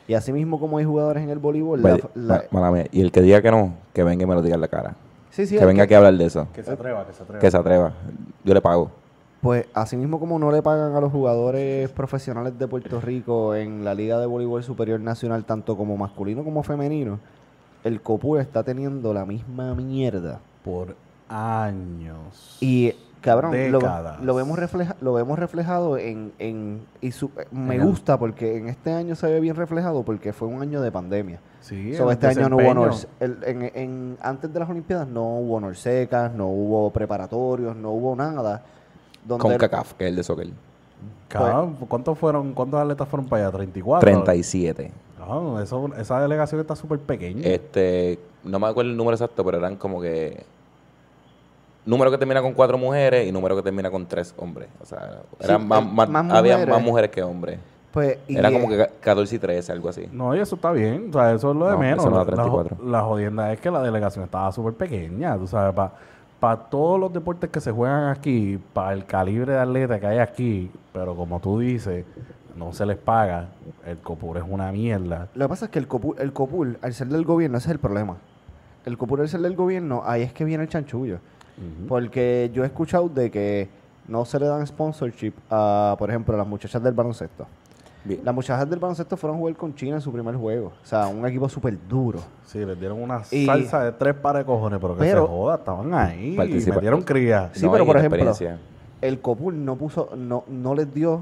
Y 0.09 0.15
así 0.15 0.33
mismo 0.33 0.59
como 0.59 0.79
hay 0.79 0.85
jugadores 0.87 1.23
en 1.23 1.29
el 1.31 1.39
voleibol, 1.39 1.83
la- 1.83 1.91
Vaya, 1.91 2.05
la- 2.15 2.35
ma- 2.51 2.61
mala 2.61 2.71
mía. 2.73 2.87
Y 2.91 3.03
el 3.03 3.13
que 3.13 3.21
diga 3.21 3.43
que 3.43 3.51
no, 3.51 3.75
que 3.93 4.03
venga 4.03 4.25
y 4.25 4.27
me 4.27 4.35
lo 4.35 4.41
diga 4.43 4.55
en 4.55 4.61
la 4.63 4.69
cara. 4.69 4.95
sí, 5.31 5.47
sí, 5.47 5.59
que 5.59 5.65
venga 5.67 5.85
aquí 5.85 5.93
a 5.95 5.99
hablar 5.99 6.15
de 6.15 6.25
eso. 6.25 6.49
Que 6.55 6.63
se 6.63 6.71
atreva, 6.73 7.07
que 7.07 7.13
se 7.13 7.23
atreva. 7.23 7.41
Que 7.41 7.51
se 7.51 7.57
atreva. 7.57 7.93
Yo 8.43 8.55
le 8.55 8.61
pago. 8.63 8.91
Pues 9.41 9.67
así 9.73 9.97
mismo 9.97 10.19
como 10.19 10.39
no 10.39 10.51
le 10.51 10.63
pagan 10.63 10.95
a 10.97 11.01
los 11.01 11.13
jugadores 11.13 11.89
profesionales 11.91 12.59
de 12.59 12.67
Puerto 12.67 13.01
Rico 13.01 13.55
en 13.55 13.85
la 13.85 13.95
Liga 13.95 14.19
de 14.19 14.27
Voleibol 14.27 14.65
Superior 14.65 14.99
Nacional, 15.01 15.45
tanto 15.45 15.77
como 15.77 15.97
masculino 15.97 16.43
como 16.43 16.63
femenino, 16.65 17.21
el 17.85 18.01
COPUR 18.01 18.41
está 18.41 18.65
teniendo 18.65 19.15
la 19.15 19.25
misma 19.25 19.75
mierda 19.77 20.41
Por 20.65 20.97
años. 21.29 22.57
Y 22.61 22.93
cabrón, 23.21 23.55
lo, 23.71 23.79
lo 24.23 24.35
vemos 24.35 24.59
refleja, 24.59 24.97
lo 25.01 25.13
vemos 25.15 25.39
reflejado 25.39 25.97
en, 25.99 26.33
en 26.41 26.81
y 27.01 27.13
su- 27.13 27.31
me 27.53 27.77
En 27.77 27.81
el- 27.83 27.87
gusta 27.87 28.19
porque 28.19 28.57
en 28.59 28.69
este 28.69 28.93
año 28.93 29.15
se 29.15 29.27
ve 29.29 29.39
bien 29.41 29.55
reflejado 29.55 30.03
porque 30.03 30.33
fue 30.33 30.49
un 30.49 30.61
año 30.63 30.81
de 30.81 30.91
pandemia. 30.91 31.41
Sí, 31.61 31.95
So, 31.95 32.11
este 32.11 32.27
año 32.29 32.49
no 32.49 32.57
hubo 32.57 32.63
desempeño. 32.63 32.81
honors. 32.83 33.09
El- 33.21 33.39
en, 33.45 33.63
en- 33.75 34.17
antes 34.21 34.53
de 34.53 34.59
las 34.59 34.69
Olimpiadas 34.69 35.07
no 35.09 35.39
hubo 35.39 35.55
honors 35.57 35.79
secas, 35.81 36.33
no 36.33 36.49
hubo 36.49 36.91
preparatorios, 36.91 37.77
no 37.77 37.91
hubo 37.93 38.17
nada. 38.17 38.63
Donde 39.25 39.43
Con 39.43 39.57
CACAF, 39.57 39.93
que 39.95 40.05
es 40.05 40.11
el 40.11 40.17
de 40.17 40.23
soccer. 40.23 40.49
Cabrón, 41.29 41.77
¿cuántos 41.89 42.19
fueron, 42.19 42.55
cuántos 42.55 42.81
atletas 42.81 43.07
fueron 43.09 43.29
para 43.29 43.45
allá? 43.49 43.53
34. 43.57 44.01
37. 44.01 44.91
Cabrón, 45.19 45.63
eso- 45.63 45.91
esa 45.99 46.21
delegación 46.21 46.61
está 46.61 46.75
súper 46.75 46.99
pequeña. 47.01 47.43
Este, 47.47 48.19
no 48.45 48.59
me 48.59 48.67
acuerdo 48.67 48.91
el 48.91 48.97
número 48.97 49.15
exacto, 49.15 49.45
pero 49.45 49.59
eran 49.59 49.77
como 49.77 50.01
que 50.01 50.45
número 51.85 52.11
que 52.11 52.19
termina 52.19 52.41
con 52.43 52.53
cuatro 52.55 52.77
mujeres 52.79 53.27
y 53.27 53.33
número 53.33 53.57
que 53.57 53.63
termina 53.63 53.91
con 53.91 54.07
tres 54.07 54.35
hombres. 54.39 54.69
O 54.83 54.87
sea, 54.87 55.21
eran 55.41 55.61
Sí, 55.63 55.67
más, 55.67 55.83
eh, 55.83 55.89
más- 55.93 56.09
más 56.09 56.33
había 56.33 56.55
mujeres. 56.55 56.75
más 56.75 56.83
mujeres 56.85 57.11
que 57.11 57.23
hombres. 57.23 57.59
pues, 57.91 58.19
y, 58.29 58.37
Era 58.37 58.53
como 58.53 58.67
eh, 58.67 58.69
que 58.69 58.77
ca- 58.77 58.91
14 59.01 59.37
y 59.37 59.39
13, 59.39 59.73
algo 59.73 59.89
así. 59.89 60.07
No, 60.13 60.37
y 60.37 60.39
eso 60.41 60.55
está 60.57 60.71
bien, 60.73 61.09
o 61.09 61.13
sea, 61.15 61.33
eso 61.33 61.51
es 61.51 61.57
lo 61.57 61.65
de 61.67 61.73
No, 61.73 61.79
menos. 61.79 61.99
eso 62.01 62.11
no 62.11 62.17
La- 62.17 62.23
la, 62.23 62.27
34. 62.27 62.77
la 62.85 63.01
jodienda 63.03 63.53
es 63.53 63.61
que 63.61 63.71
la 63.71 63.83
delegación 63.83 64.25
estaba 64.25 64.53
súper 64.53 64.75
pequeña, 64.75 65.37
tú 65.39 65.47
sabes, 65.47 65.75
para 65.75 65.93
todos 66.41 67.01
los 67.01 67.13
deportes 67.13 67.51
que 67.51 67.61
se 67.61 67.73
juegan 67.73 68.09
aquí, 68.11 68.59
para 68.73 68.93
el 68.93 69.05
calibre 69.05 69.53
de 69.53 69.59
atleta 69.59 69.99
que 69.99 70.07
hay 70.07 70.19
aquí, 70.19 70.71
pero 70.93 71.15
como 71.17 71.41
tú 71.41 71.59
dices, 71.59 72.05
no 72.57 72.73
se 72.73 72.87
les 72.87 72.97
paga, 72.97 73.49
el 73.87 73.99
COPUR 73.99 74.39
es 74.39 74.45
una 74.49 74.71
mierda. 74.73 75.29
Lo 75.35 75.47
que 75.47 75.49
pasa 75.49 75.65
es 75.67 75.71
que 75.71 75.79
el 75.79 75.87
COPUL, 75.87 76.17
el 76.19 76.33
COPUL, 76.33 76.79
al 76.83 76.95
ser 76.95 77.09
del 77.09 77.25
gobierno, 77.25 77.59
ese 77.59 77.69
es 77.69 77.73
el 77.73 77.79
problema. 77.79 78.17
El 78.85 78.97
COPUL 78.99 79.21
al 79.21 79.29
ser 79.29 79.41
del 79.41 79.57
gobierno, 79.57 80.03
ahí 80.05 80.23
es 80.23 80.33
que 80.33 80.45
viene 80.45 80.65
el 80.65 80.69
chanchullo. 80.69 81.19
Porque 81.89 82.53
yo 82.55 82.63
he 82.63 82.67
escuchado 82.67 83.09
de 83.09 83.33
que 83.33 83.69
no 84.07 84.25
se 84.25 84.39
le 84.39 84.47
dan 84.47 84.65
sponsorship 84.65 85.33
a, 85.51 85.97
por 85.99 86.09
ejemplo, 86.09 86.35
a 86.35 86.39
las 86.39 86.47
muchachas 86.47 86.81
del 86.83 86.95
baloncesto. 86.95 87.47
Bien. 88.05 88.21
Las 88.25 88.35
muchachas 88.35 88.69
del 88.71 88.79
baloncesto 88.79 89.17
fueron 89.17 89.37
a 89.37 89.39
jugar 89.41 89.57
con 89.57 89.75
China 89.75 89.97
en 89.97 90.01
su 90.01 90.13
primer 90.13 90.35
juego. 90.37 90.73
O 90.83 90.87
sea, 90.87 91.09
un 91.09 91.27
equipo 91.27 91.49
súper 91.49 91.77
duro. 91.89 92.21
Sí, 92.47 92.59
les 92.65 92.79
dieron 92.79 93.03
una 93.03 93.23
Y- 93.31 93.45
salsa 93.45 93.85
de 93.85 93.93
tres 93.93 94.15
pares 94.15 94.41
de 94.43 94.47
cojones, 94.47 94.79
pero 94.81 94.95
que 94.95 95.01
Pero- 95.01 95.23
se 95.27 95.29
joda, 95.29 95.55
estaban 95.57 95.93
ahí, 95.95 96.37
Participa- 96.37 96.77
metieron 96.77 97.03
cría. 97.03 97.51
Sí, 97.53 97.67
No, 97.67 97.73
pero 97.73 97.85
y 97.85 97.87
por 97.87 97.97
ejemplo, 97.99 98.33
el 99.03 99.21
Copul 99.21 99.65
no 99.65 99.77
puso, 99.77 100.11
no, 100.17 100.45
no 100.49 100.75
les 100.75 100.93
dio, 100.95 101.21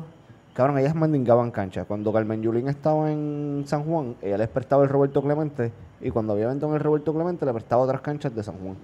cabrón, 0.54 0.78
ellas 0.78 0.94
mandingaban 0.94 1.50
cancha. 1.50 1.84
Cuando 1.84 2.12
Carmen 2.12 2.40
Yulín 2.42 2.68
estaba 2.68 3.10
en 3.10 3.64
San 3.66 3.82
Juan, 3.84 4.14
ella 4.22 4.38
les 4.38 4.48
prestaba 4.48 4.82
el 4.84 4.88
Roberto 4.88 5.20
Clemente 5.22 5.72
y 6.00 6.10
cuando 6.10 6.34
había 6.34 6.44
evento 6.44 6.68
en 6.68 6.74
el 6.74 6.80
Roberto 6.80 7.12
Clemente 7.12 7.44
le 7.44 7.52
prestaba 7.52 7.82
otras 7.82 8.00
canchas 8.00 8.34
de 8.34 8.42
San 8.42 8.54
Juan. 8.58 8.76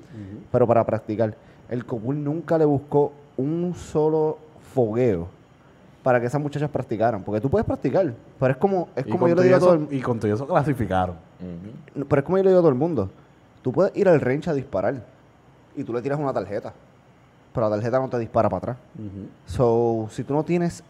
Pero 0.51 0.67
para 0.67 0.85
practicar, 0.85 1.35
el 1.69 1.87
Copul 1.87 2.23
nunca 2.23 2.59
le 2.59 2.65
buscó 2.65 3.13
un 3.37 3.75
solo 3.75 4.39
fogueo 4.75 5.29
para 6.03 6.21
que 6.21 6.27
esas 6.27 6.41
muchachas 6.41 6.69
practicaran. 6.71 7.23
Porque 7.23 7.41
tú 7.41 7.49
puedes 7.49 7.67
practicar, 7.67 8.12
pero 8.38 8.53
es 8.53 8.57
como, 8.59 8.88
es 8.97 9.07
Y 9.07 9.11
como 9.11 9.29
yo 9.29 9.35
le 9.35 9.43
digo 9.45 9.57
a 9.57 9.59
todo 9.61 9.75
eso- 9.75 9.87
el 9.91 9.97
Y 9.97 10.01
con 10.03 10.19
todo 10.19 10.33
eso 10.33 10.47
clasificaron. 10.47 11.17
Pero 12.09 12.19
es 12.21 12.25
como 12.25 12.38
yo 12.38 12.45
le 12.45 12.51
digo 12.51 12.59
a 12.61 12.62
todo 12.62 12.71
el 12.71 12.79
mundo. 12.79 13.11
Tú 13.62 13.73
puedes 13.73 13.97
ir 13.97 14.09
al 14.09 14.21
range 14.21 14.51
a 14.51 14.55
disparar 14.55 15.03
y 15.77 15.85
tú 15.85 15.93
le 15.93 16.03
tiras 16.03 16.19
una 16.19 16.33
tarjeta. 16.33 16.73
Pero 17.55 17.69
la 17.69 17.77
tarjeta 17.77 17.99
no 18.01 18.09
te 18.09 18.19
dispara 18.19 18.49
para 18.49 18.59
atrás. 18.59 18.77
So, 19.47 20.09
si 20.11 20.25
tú 20.25 20.35
no 20.35 20.43
tienes 20.43 20.83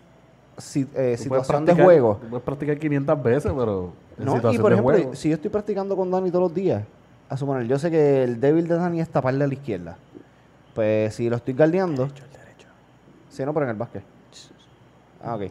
si- 0.56 0.86
eh, 0.94 1.16
situación 1.18 1.64
de 1.64 1.74
juego. 1.74 2.18
tú 2.22 2.28
Puedes 2.28 2.44
practicar 2.44 2.78
500 2.78 3.22
veces, 3.22 3.52
pero 3.56 3.92
en 4.18 4.24
No, 4.24 4.32
y 4.32 4.36
situación 4.36 4.62
por 4.62 4.70
de 4.70 4.74
ejemplo, 4.76 4.94
juego. 4.96 5.14
si 5.14 5.28
yo 5.30 5.34
estoy 5.34 5.50
practicando 5.50 5.96
con 5.96 6.10
Dani 6.10 6.30
todos 6.30 6.44
los 6.44 6.54
días, 6.54 6.84
a 7.28 7.36
suponer, 7.36 7.66
yo 7.66 7.78
sé 7.78 7.90
que 7.90 8.22
el 8.22 8.38
débil 8.40 8.68
de 8.68 8.76
Dani 8.76 9.00
es 9.00 9.08
taparle 9.08 9.44
a 9.44 9.46
la 9.46 9.54
izquierda. 9.54 9.96
Pues 10.74 11.14
si 11.14 11.28
lo 11.28 11.36
estoy 11.36 11.54
guardeando. 11.54 12.08
Sí, 13.30 13.44
no, 13.44 13.52
pero 13.54 13.64
en 13.66 13.70
el 13.70 13.76
básquet. 13.76 14.02
Ah, 15.22 15.36
ok. 15.36 15.42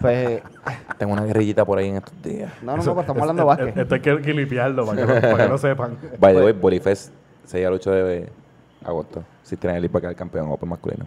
Pues, 0.00 0.42
Tengo 0.98 1.12
una 1.12 1.24
guerrillita 1.24 1.64
por 1.64 1.78
ahí 1.78 1.88
en 1.88 1.96
estos 1.96 2.22
días. 2.22 2.52
no, 2.62 2.76
no, 2.76 2.82
no, 2.82 2.94
pues 2.94 3.04
estamos 3.04 3.22
hablando 3.22 3.42
de 3.42 3.46
básquet. 3.46 3.76
Esto 3.76 3.94
hay 3.94 4.00
que, 4.00 4.34
limpiarlo 4.34 4.84
para 4.84 5.06
que, 5.06 5.14
no, 5.14 5.20
para 5.20 5.44
que 5.44 5.48
no 5.48 5.58
sepan. 5.58 5.98
By 6.18 6.34
the 6.34 6.42
way, 6.42 6.52
Bolifest 6.52 7.12
6 7.44 7.66
al 7.66 7.72
8 7.74 7.90
de 7.90 8.28
agosto. 8.84 9.24
Si 9.42 9.56
tienen 9.56 9.78
el 9.78 9.84
ir 9.84 9.90
para 9.90 10.02
quedar 10.02 10.16
campeón 10.16 10.50
Open 10.50 10.68
masculino. 10.68 11.06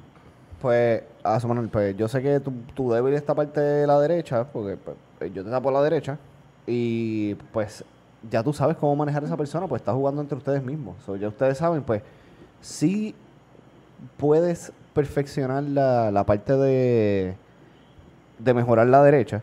Pues, 0.62 1.04
a 1.24 1.40
suponer, 1.40 1.68
pues 1.70 1.98
yo 1.98 2.08
sé 2.08 2.22
que 2.22 2.40
tu, 2.40 2.52
tu 2.74 2.92
débil 2.92 3.14
está 3.14 3.36
parte 3.36 3.60
de 3.60 3.86
la 3.86 4.00
derecha, 4.00 4.46
porque 4.46 4.78
pues, 4.78 5.34
yo 5.34 5.44
te 5.44 5.50
tapo 5.50 5.70
la 5.72 5.82
derecha, 5.82 6.18
y 6.66 7.36
pues 7.52 7.84
ya 8.30 8.42
tú 8.44 8.54
sabes 8.54 8.78
cómo 8.78 8.96
manejar 8.96 9.24
a 9.24 9.26
esa 9.26 9.38
persona, 9.38 9.68
pues 9.68 9.82
está 9.82 9.94
jugando 9.94 10.22
entre 10.22 10.38
ustedes 10.38 10.64
mismos. 10.64 10.96
So, 11.06 11.16
ya 11.16 11.28
ustedes 11.28 11.58
saben, 11.58 11.84
pues, 11.84 12.02
sí 12.62 13.14
puedes 14.18 14.72
perfeccionar 14.94 15.64
la, 15.64 16.12
la 16.12 16.26
parte 16.26 16.56
de, 16.56 17.36
de 18.44 18.54
mejorar 18.54 18.88
la 18.88 19.02
derecha, 19.04 19.42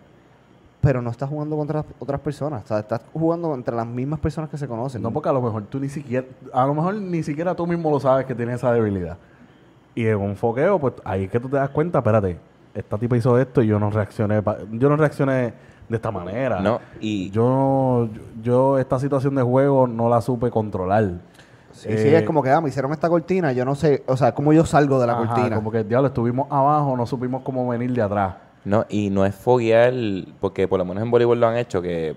pero 0.81 1.03
no 1.03 1.11
estás 1.11 1.29
jugando 1.29 1.57
contra 1.57 1.85
otras 1.99 2.21
personas. 2.21 2.65
O 2.65 2.67
sea, 2.67 2.79
estás 2.81 3.01
jugando 3.13 3.55
entre 3.55 3.75
las 3.75 3.87
mismas 3.87 4.21
personas 4.21 4.49
que 4.51 4.59
se 4.59 4.67
conocen. 4.69 5.03
No, 5.03 5.11
porque 5.11 5.29
a 5.29 5.33
lo 5.33 5.43
mejor 5.43 5.65
tú 5.65 5.79
ni 5.79 5.89
siquiera, 5.89 6.27
a 6.53 6.67
lo 6.67 6.75
mejor 6.75 6.95
ni 6.95 7.23
siquiera 7.23 7.55
tú 7.55 7.67
mismo 7.67 7.91
lo 7.91 8.01
sabes 8.01 8.27
que 8.27 8.35
tienes 8.35 8.57
esa 8.57 8.73
debilidad. 8.73 9.17
Y 9.95 10.07
en 10.07 10.17
un 10.19 10.37
foqueo, 10.37 10.79
pues 10.79 10.95
ahí 11.05 11.25
es 11.25 11.31
que 11.31 11.41
tú 11.41 11.49
te 11.49 11.57
das 11.57 11.71
cuenta, 11.71 11.99
espérate, 11.99 12.39
esta 12.75 12.97
tipa 12.97 13.17
hizo 13.17 13.39
esto 13.39 13.63
y 13.63 13.67
yo 13.67 13.79
no 13.79 13.91
reaccioné, 13.91 14.41
pa- 14.43 14.59
yo 14.71 14.89
no 14.89 14.97
reaccioné 14.97 15.53
de 15.89 15.97
esta 15.97 16.11
manera. 16.11 16.61
No, 16.61 16.81
y 17.01 17.31
Yo, 17.31 18.07
yo, 18.07 18.21
yo 18.43 18.79
esta 18.79 18.99
situación 19.01 19.35
de 19.35 19.43
juego 19.43 19.87
no 19.87 20.09
la 20.09 20.21
supe 20.21 20.51
controlar. 20.51 21.15
Sí, 21.73 21.89
Eh, 21.91 21.99
sí, 21.99 22.09
es 22.15 22.23
como 22.23 22.43
que, 22.43 22.51
ah, 22.51 22.61
me 22.61 22.69
hicieron 22.69 22.93
esta 22.93 23.09
cortina, 23.09 23.53
yo 23.53 23.65
no 23.65 23.75
sé, 23.75 24.03
o 24.07 24.17
sea, 24.17 24.33
cómo 24.35 24.53
yo 24.53 24.65
salgo 24.65 25.01
de 25.01 25.07
la 25.09 25.15
Ajá, 25.15 25.35
cortina. 25.35 25.57
Como 25.57 25.71
que, 25.73 25.83
diablo, 25.85 26.09
estuvimos 26.09 26.47
abajo, 26.51 26.97
no 26.97 27.07
supimos 27.07 27.43
cómo 27.43 27.67
venir 27.69 27.93
de 27.93 28.03
atrás. 28.03 28.35
No, 28.65 28.85
y 28.89 29.11
no 29.11 29.25
es 29.25 29.35
foguear, 29.35 29.93
porque 30.41 30.69
por 30.69 30.79
lo 30.79 30.85
menos 30.85 31.03
en 31.03 31.11
voleibol 31.11 31.41
lo 31.41 31.47
han 31.47 31.57
hecho, 31.57 31.81
que 31.81 32.15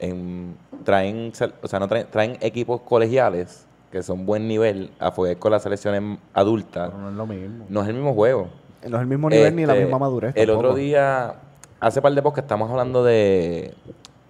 en- 0.00 0.56
traen, 0.84 1.32
o 1.62 1.68
sea, 1.68 1.78
no 1.78 1.88
traen, 1.88 2.06
traen 2.10 2.38
equipos 2.40 2.80
colegiales 2.80 3.66
que 3.90 4.02
son 4.02 4.24
buen 4.24 4.48
nivel 4.48 4.90
a 4.98 5.12
foguear 5.12 5.36
con 5.36 5.52
las 5.52 5.62
selecciones 5.62 6.18
adultas. 6.32 6.88
Pero 6.90 6.98
no 7.02 7.10
es 7.10 7.14
lo 7.14 7.26
mismo. 7.26 7.66
No 7.68 7.82
es 7.82 7.88
el 7.88 7.94
mismo 7.94 8.14
juego. 8.14 8.48
No 8.88 8.96
es 8.96 9.02
el 9.02 9.06
mismo 9.06 9.28
nivel 9.28 9.54
ni 9.54 9.66
la 9.66 9.74
Este, 9.74 9.84
misma 9.84 9.98
madurez. 9.98 10.32
El 10.34 10.46
tampoco. 10.46 10.68
otro 10.70 10.78
día, 10.80 11.34
hace 11.78 12.00
par 12.00 12.12
de 12.14 12.22
que 12.22 12.40
estamos 12.40 12.70
hablando 12.70 13.04
de, 13.04 13.74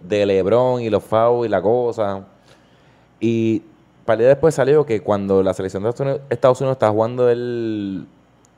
de 0.02 0.26
LeBron 0.26 0.82
y 0.82 0.90
los 0.90 1.04
FAO 1.04 1.44
y 1.44 1.48
la 1.48 1.62
cosa. 1.62 2.24
Y 3.20 3.62
par 4.04 4.18
de 4.18 4.24
días 4.24 4.34
después 4.34 4.54
salió 4.56 4.84
que 4.84 5.00
cuando 5.00 5.42
la 5.44 5.54
selección 5.54 5.84
de 5.84 5.90
Estados 5.90 6.10
Unidos, 6.10 6.26
Estados 6.28 6.60
Unidos 6.60 6.74
estaba 6.74 6.92
jugando 6.92 7.30
el, 7.30 8.04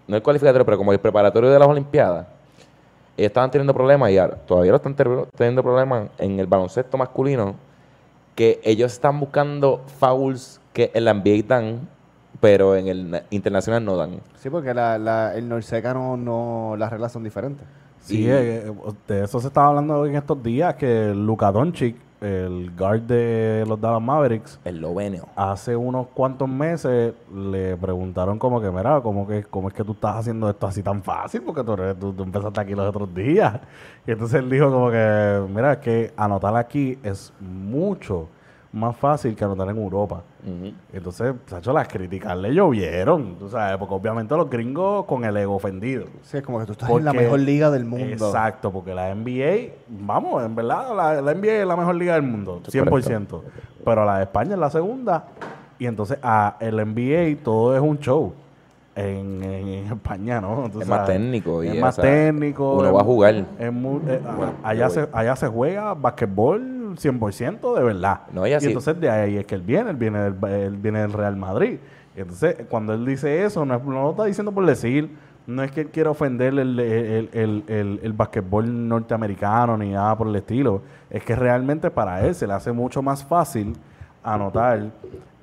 no 0.08 0.16
el 0.16 0.22
cualificatorio, 0.22 0.64
pero 0.64 0.78
como 0.78 0.92
el 0.94 0.98
preparatorio 0.98 1.50
de 1.50 1.58
las 1.58 1.68
Olimpiadas, 1.68 2.26
ellos 3.16 3.28
estaban 3.30 3.50
teniendo 3.50 3.74
problemas 3.74 4.10
y 4.10 4.18
ahora 4.18 4.36
todavía 4.36 4.70
lo 4.72 4.76
están 4.76 4.94
teniendo 5.36 5.62
problemas 5.62 6.08
en 6.18 6.38
el 6.40 6.46
baloncesto 6.46 6.96
masculino, 6.98 7.54
que 8.34 8.60
ellos 8.64 8.92
están 8.92 9.20
buscando 9.20 9.82
fouls 9.98 10.60
que 10.72 10.90
en 10.94 11.04
la 11.04 11.14
NBA 11.14 11.44
dan, 11.46 11.88
pero 12.40 12.74
en 12.74 12.88
el 12.88 13.10
na- 13.10 13.22
internacional 13.30 13.84
no 13.84 13.96
dan. 13.96 14.18
Sí, 14.36 14.50
porque 14.50 14.74
la, 14.74 14.98
la, 14.98 15.34
el 15.36 15.48
Norseca 15.48 15.94
no, 15.94 16.16
no, 16.16 16.74
las 16.76 16.90
reglas 16.90 17.12
son 17.12 17.22
diferentes. 17.22 17.64
Sí, 18.00 18.22
Y- 18.22 18.28
eh, 18.28 18.66
eh, 18.66 18.72
de 19.08 19.24
eso 19.24 19.38
se 19.40 19.46
estaba 19.46 19.68
hablando 19.68 20.04
en 20.04 20.16
estos 20.16 20.42
días, 20.42 20.74
que 20.74 21.12
Luka 21.14 21.52
Doncic, 21.52 21.96
el 22.24 22.72
guard 22.76 23.02
de 23.02 23.64
los 23.68 23.80
Dallas 23.80 24.00
Mavericks, 24.02 24.58
El 24.64 24.80
lovenio. 24.80 25.26
hace 25.36 25.76
unos 25.76 26.06
cuantos 26.14 26.48
meses 26.48 27.14
le 27.34 27.76
preguntaron 27.76 28.38
como 28.38 28.60
que, 28.60 28.70
mira, 28.70 29.00
¿cómo, 29.00 29.26
que, 29.26 29.44
¿cómo 29.44 29.68
es 29.68 29.74
que 29.74 29.84
tú 29.84 29.92
estás 29.92 30.16
haciendo 30.16 30.48
esto 30.48 30.66
así 30.66 30.82
tan 30.82 31.02
fácil? 31.02 31.42
Porque 31.42 31.62
tú, 31.62 31.76
tú, 32.00 32.12
tú 32.12 32.22
empezaste 32.22 32.60
aquí 32.60 32.74
los 32.74 32.88
otros 32.88 33.14
días. 33.14 33.60
Y 34.06 34.10
entonces 34.12 34.38
él 34.40 34.50
dijo 34.50 34.70
como 34.70 34.90
que, 34.90 35.40
mira, 35.48 35.72
es 35.72 35.78
que 35.78 36.12
anotar 36.14 36.54
aquí 36.56 36.98
es 37.02 37.32
mucho 37.40 38.28
más 38.74 38.96
fácil 38.96 39.36
que 39.36 39.44
anotar 39.44 39.68
en 39.68 39.76
Europa. 39.78 40.22
Ujú. 40.44 40.72
Entonces, 40.92 41.34
Sacho, 41.46 41.72
las 41.72 41.86
críticas 41.88 42.36
le 42.36 42.52
llovieron, 42.52 43.36
tú 43.36 43.48
sabes, 43.48 43.76
porque 43.78 43.94
obviamente 43.94 44.36
los 44.36 44.50
gringos 44.50 45.04
con 45.06 45.24
el 45.24 45.36
ego 45.36 45.54
ofendido. 45.54 46.06
Sí, 46.22 46.38
es 46.38 46.42
como 46.42 46.58
que 46.58 46.66
tú 46.66 46.72
estás 46.72 46.90
en 46.90 47.04
la 47.04 47.12
mejor 47.12 47.38
liga 47.38 47.70
del 47.70 47.84
mundo. 47.84 48.04
Exacto, 48.26 48.72
porque 48.72 48.92
la 48.94 49.14
NBA, 49.14 49.72
vamos, 49.88 50.44
en 50.44 50.54
verdad, 50.56 50.94
la, 50.96 51.22
la 51.22 51.34
NBA 51.34 51.52
es 51.62 51.66
la 51.66 51.76
mejor 51.76 51.94
liga 51.94 52.14
del 52.14 52.22
mundo, 52.24 52.60
Es 52.66 52.74
100%. 52.74 53.40
Pero 53.84 54.04
la 54.04 54.16
de 54.18 54.22
España 54.24 54.54
es 54.54 54.58
la 54.58 54.70
segunda. 54.70 55.24
Y 55.78 55.86
entonces 55.86 56.18
a 56.22 56.56
el 56.60 56.76
NBA 56.76 57.42
todo 57.44 57.74
es 57.76 57.80
un 57.80 57.98
show. 57.98 58.32
En, 58.96 59.42
en- 59.42 59.68
en 59.68 59.92
España, 59.92 60.40
¿no? 60.40 60.66
Es 60.80 60.86
más 60.86 61.04
técnico 61.04 61.64
y, 61.64 61.68
Es 61.68 61.78
o 61.78 61.80
más 61.80 61.96
sea, 61.96 62.04
técnico. 62.04 62.74
uno 62.76 62.88
es- 62.90 62.94
va 62.94 63.00
a 63.00 63.04
jugar. 63.04 63.44
es 63.58 63.72
muy- 63.72 64.00
eh, 64.06 64.20
allá, 64.62 64.88
se, 64.88 65.08
allá 65.12 65.34
se 65.34 65.48
juega 65.48 65.94
basquetbol 65.94 66.73
100% 66.96 67.74
de 67.76 67.82
verdad. 67.82 68.20
No, 68.32 68.46
y 68.46 68.52
entonces 68.68 69.00
de 69.00 69.10
ahí 69.10 69.36
es 69.36 69.46
que 69.46 69.54
él 69.54 69.62
viene, 69.62 69.90
él 69.90 69.96
viene 69.96 70.18
del, 70.30 70.44
él 70.50 70.76
viene 70.76 71.00
del 71.00 71.12
Real 71.12 71.36
Madrid. 71.36 71.78
Entonces 72.16 72.56
cuando 72.68 72.92
él 72.94 73.04
dice 73.04 73.44
eso, 73.44 73.64
no, 73.64 73.74
es- 73.76 73.84
no 73.84 74.02
lo 74.02 74.10
está 74.10 74.24
diciendo 74.24 74.52
por 74.52 74.64
decir, 74.66 75.10
no 75.46 75.62
es 75.62 75.70
que 75.72 75.82
él 75.82 75.88
quiera 75.88 76.10
ofender 76.10 76.54
el, 76.58 76.78
el, 76.80 77.28
el, 77.32 77.64
el, 77.68 78.00
el 78.02 78.12
basquetbol 78.14 78.88
norteamericano 78.88 79.76
ni 79.76 79.90
nada 79.90 80.16
por 80.16 80.28
el 80.28 80.36
estilo. 80.36 80.80
Es 81.10 81.22
que 81.24 81.36
realmente 81.36 81.90
para 81.90 82.24
él 82.26 82.34
se 82.34 82.46
le 82.46 82.54
hace 82.54 82.72
mucho 82.72 83.02
más 83.02 83.24
fácil 83.24 83.74
anotar 84.22 84.84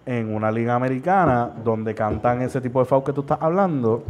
en 0.06 0.34
una 0.34 0.50
liga 0.52 0.74
americana 0.76 1.52
donde 1.64 1.94
cantan 1.94 2.42
ese 2.42 2.60
tipo 2.62 2.80
de 2.80 2.86
foul 2.86 3.04
que 3.04 3.14
tú 3.14 3.22
estás 3.22 3.38
hablando 3.42 4.04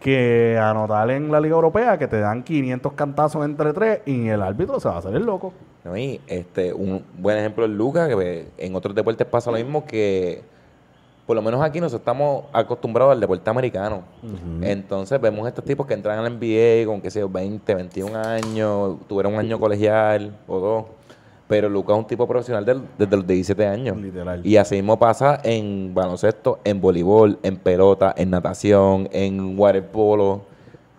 que 0.00 0.58
anotar 0.60 1.10
en 1.10 1.30
la 1.30 1.40
liga 1.40 1.54
europea 1.56 1.98
que 1.98 2.06
te 2.06 2.20
dan 2.20 2.42
500 2.42 2.92
cantazos 2.92 3.44
entre 3.44 3.72
tres 3.72 4.00
y 4.06 4.28
el 4.28 4.42
árbitro 4.42 4.78
se 4.80 4.88
va 4.88 4.96
a 4.96 4.98
hacer 4.98 5.14
el 5.14 5.24
loco. 5.26 5.52
¿No? 5.88 5.96
Y 5.96 6.20
este, 6.26 6.72
un 6.72 7.04
buen 7.18 7.36
ejemplo 7.38 7.64
es 7.64 7.70
Lucas, 7.70 8.08
que 8.08 8.48
en 8.58 8.74
otros 8.76 8.94
deportes 8.94 9.26
pasa 9.26 9.50
lo 9.50 9.56
mismo 9.56 9.84
que 9.84 10.42
por 11.26 11.36
lo 11.36 11.42
menos 11.42 11.60
aquí 11.62 11.78
nosotros 11.78 12.00
estamos 12.00 12.44
acostumbrados 12.54 13.12
al 13.12 13.20
deporte 13.20 13.50
americano. 13.50 14.02
Entonces 14.62 15.20
vemos 15.20 15.46
estos 15.46 15.62
tipos 15.64 15.86
que 15.86 15.92
entran 15.94 16.18
al 16.18 16.32
NBA 16.38 16.86
con, 16.86 17.02
qué 17.02 17.10
sé 17.10 17.20
yo, 17.20 17.28
20, 17.28 17.74
21 17.74 18.16
años, 18.16 18.96
tuvieron 19.06 19.34
un 19.34 19.40
año 19.40 19.60
colegial 19.60 20.34
o 20.46 20.58
dos. 20.58 20.84
Pero 21.46 21.68
Lucas 21.68 21.96
es 21.96 21.98
un 22.02 22.06
tipo 22.06 22.26
profesional 22.26 22.64
del- 22.64 22.82
desde 22.98 23.16
los 23.16 23.26
17 23.26 23.66
años. 23.66 23.96
Literal. 23.96 24.44
Y 24.46 24.56
así 24.58 24.74
mismo 24.76 24.98
pasa 24.98 25.40
en 25.44 25.92
baloncesto, 25.94 26.60
en 26.64 26.80
voleibol, 26.80 27.38
en 27.42 27.56
pelota, 27.56 28.14
en 28.16 28.30
natación, 28.30 29.08
en 29.12 29.58
waterpolo. 29.58 30.42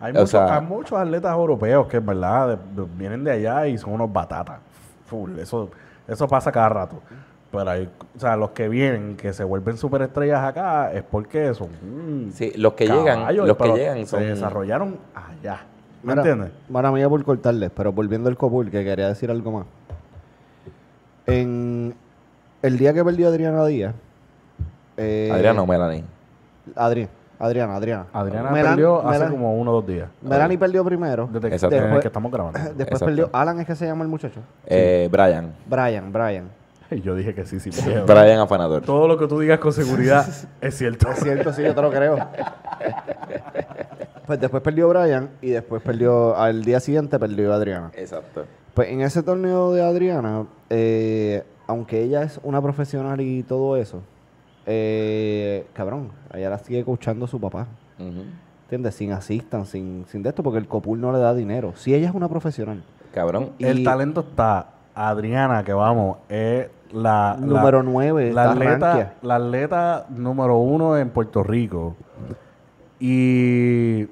Hay, 0.00 0.10
O 0.12 0.14
muchos, 0.14 0.30
sea- 0.30 0.56
hay 0.58 0.64
muchos 0.66 0.98
atletas 0.98 1.32
europeos 1.34 1.86
que 1.88 1.98
en 1.98 2.06
verdad 2.06 2.48
de- 2.74 2.82
de- 2.82 2.88
vienen 2.96 3.22
de 3.22 3.30
allá 3.32 3.66
y 3.68 3.78
son 3.78 3.92
unos 3.92 4.12
batatas. 4.12 4.58
Full. 5.10 5.38
Eso, 5.40 5.68
eso 6.08 6.26
pasa 6.28 6.50
cada 6.52 6.68
rato. 6.68 7.00
Pero 7.50 7.68
hay, 7.68 7.90
o 8.16 8.20
sea, 8.20 8.36
los 8.36 8.50
que 8.50 8.68
vienen, 8.68 9.16
que 9.16 9.32
se 9.32 9.42
vuelven 9.42 9.76
superestrellas 9.76 10.40
acá, 10.44 10.92
es 10.92 11.02
porque 11.02 11.52
son 11.52 11.68
mm, 11.68 12.30
Sí, 12.30 12.52
los 12.56 12.74
que 12.74 12.86
llegan, 12.86 13.36
los 13.36 13.56
que 13.56 13.72
llegan 13.72 14.06
son... 14.06 14.20
se 14.20 14.26
desarrollaron 14.26 14.98
allá. 15.14 15.62
¿Me 16.04 16.14
Mira, 16.14 16.22
entiendes? 16.22 16.52
Mala 16.68 16.92
mía 16.92 17.08
por 17.08 17.22
cortarles, 17.24 17.70
pero 17.74 17.92
volviendo 17.92 18.28
al 18.28 18.36
Copul, 18.36 18.70
que 18.70 18.84
quería 18.84 19.08
decir 19.08 19.30
algo 19.32 19.50
más. 19.50 19.66
En 21.26 21.94
el 22.62 22.78
día 22.78 22.92
que 22.94 23.04
perdió 23.04 23.28
Adriana 23.28 23.66
Díaz. 23.66 23.94
Eh, 24.96 25.30
Adriano 25.32 25.66
Melanie. 25.66 26.04
Adri- 26.76 27.08
Adriana, 27.40 27.74
Adriana. 27.76 28.06
Adriana 28.12 28.50
Melan- 28.50 28.70
perdió 28.74 29.00
hace 29.08 29.18
Melan- 29.24 29.30
como 29.30 29.54
uno 29.58 29.70
o 29.72 29.74
dos 29.74 29.86
días. 29.86 30.08
Melanie 30.22 30.58
perdió 30.58 30.84
primero. 30.84 31.26
Desde 31.32 31.48
que, 31.48 31.54
Exacto. 31.56 32.00
que 32.00 32.06
estamos 32.06 32.30
grabando. 32.30 32.58
Después 32.64 32.80
Exacto. 32.86 33.04
perdió. 33.06 33.30
Alan 33.32 33.58
es 33.60 33.66
que 33.66 33.74
se 33.74 33.86
llama 33.86 34.04
el 34.04 34.10
muchacho. 34.10 34.40
Eh, 34.66 35.08
Brian. 35.10 35.52
Brian, 35.66 36.12
Brian. 36.12 36.48
Y 36.90 37.00
yo 37.02 37.14
dije 37.14 37.34
que 37.34 37.44
sí, 37.46 37.58
sí. 37.58 37.70
Brian 38.06 38.40
Afanador. 38.40 38.82
Todo 38.82 39.08
lo 39.08 39.16
que 39.18 39.26
tú 39.26 39.40
digas 39.40 39.58
con 39.58 39.72
seguridad 39.72 40.26
es 40.60 40.76
cierto. 40.76 41.10
Es 41.10 41.20
cierto, 41.20 41.52
sí, 41.52 41.62
yo 41.62 41.74
te 41.74 41.80
lo 41.82 41.90
creo. 41.90 42.18
Pues 44.26 44.38
después 44.40 44.62
perdió 44.62 44.88
Brian 44.88 45.30
y 45.40 45.50
después 45.50 45.82
perdió. 45.82 46.36
Al 46.36 46.62
día 46.64 46.78
siguiente 46.80 47.18
perdió 47.18 47.52
Adriana. 47.52 47.90
Exacto. 47.94 48.44
Pues 48.74 48.88
en 48.90 49.00
ese 49.00 49.22
torneo 49.22 49.72
de 49.72 49.82
Adriana, 49.82 50.46
eh, 50.68 51.42
aunque 51.66 52.02
ella 52.02 52.22
es 52.22 52.38
una 52.44 52.62
profesional 52.62 53.20
y 53.20 53.42
todo 53.42 53.76
eso, 53.76 54.02
eh, 54.72 55.66
cabrón, 55.72 56.10
ella 56.32 56.50
la 56.50 56.58
sigue 56.58 56.84
coachando 56.84 57.26
su 57.26 57.40
papá. 57.40 57.66
¿Entiendes? 57.98 58.94
Sin 58.94 59.12
asistan, 59.12 59.66
sin, 59.66 60.04
sin 60.08 60.22
de 60.22 60.28
esto, 60.28 60.42
porque 60.44 60.58
el 60.58 60.68
Copul 60.68 61.00
no 61.00 61.10
le 61.12 61.18
da 61.18 61.34
dinero. 61.34 61.72
Si 61.74 61.92
ella 61.92 62.08
es 62.08 62.14
una 62.14 62.28
profesional. 62.28 62.82
Cabrón. 63.12 63.50
Y- 63.58 63.64
El 63.64 63.82
talento 63.84 64.20
está. 64.20 64.68
Adriana, 64.94 65.64
que 65.64 65.72
vamos, 65.72 66.18
es 66.28 66.68
la... 66.92 67.36
la- 67.40 67.46
Número 67.46 67.82
9, 67.82 68.32
la 68.32 68.42
está 68.42 68.52
atleta, 68.52 68.92
rankia. 68.94 69.14
la 69.22 69.36
atleta 69.36 70.06
número 70.10 70.58
uno 70.58 70.96
en 70.96 71.10
Puerto 71.10 71.42
Rico. 71.42 71.96
Y, 72.98 74.06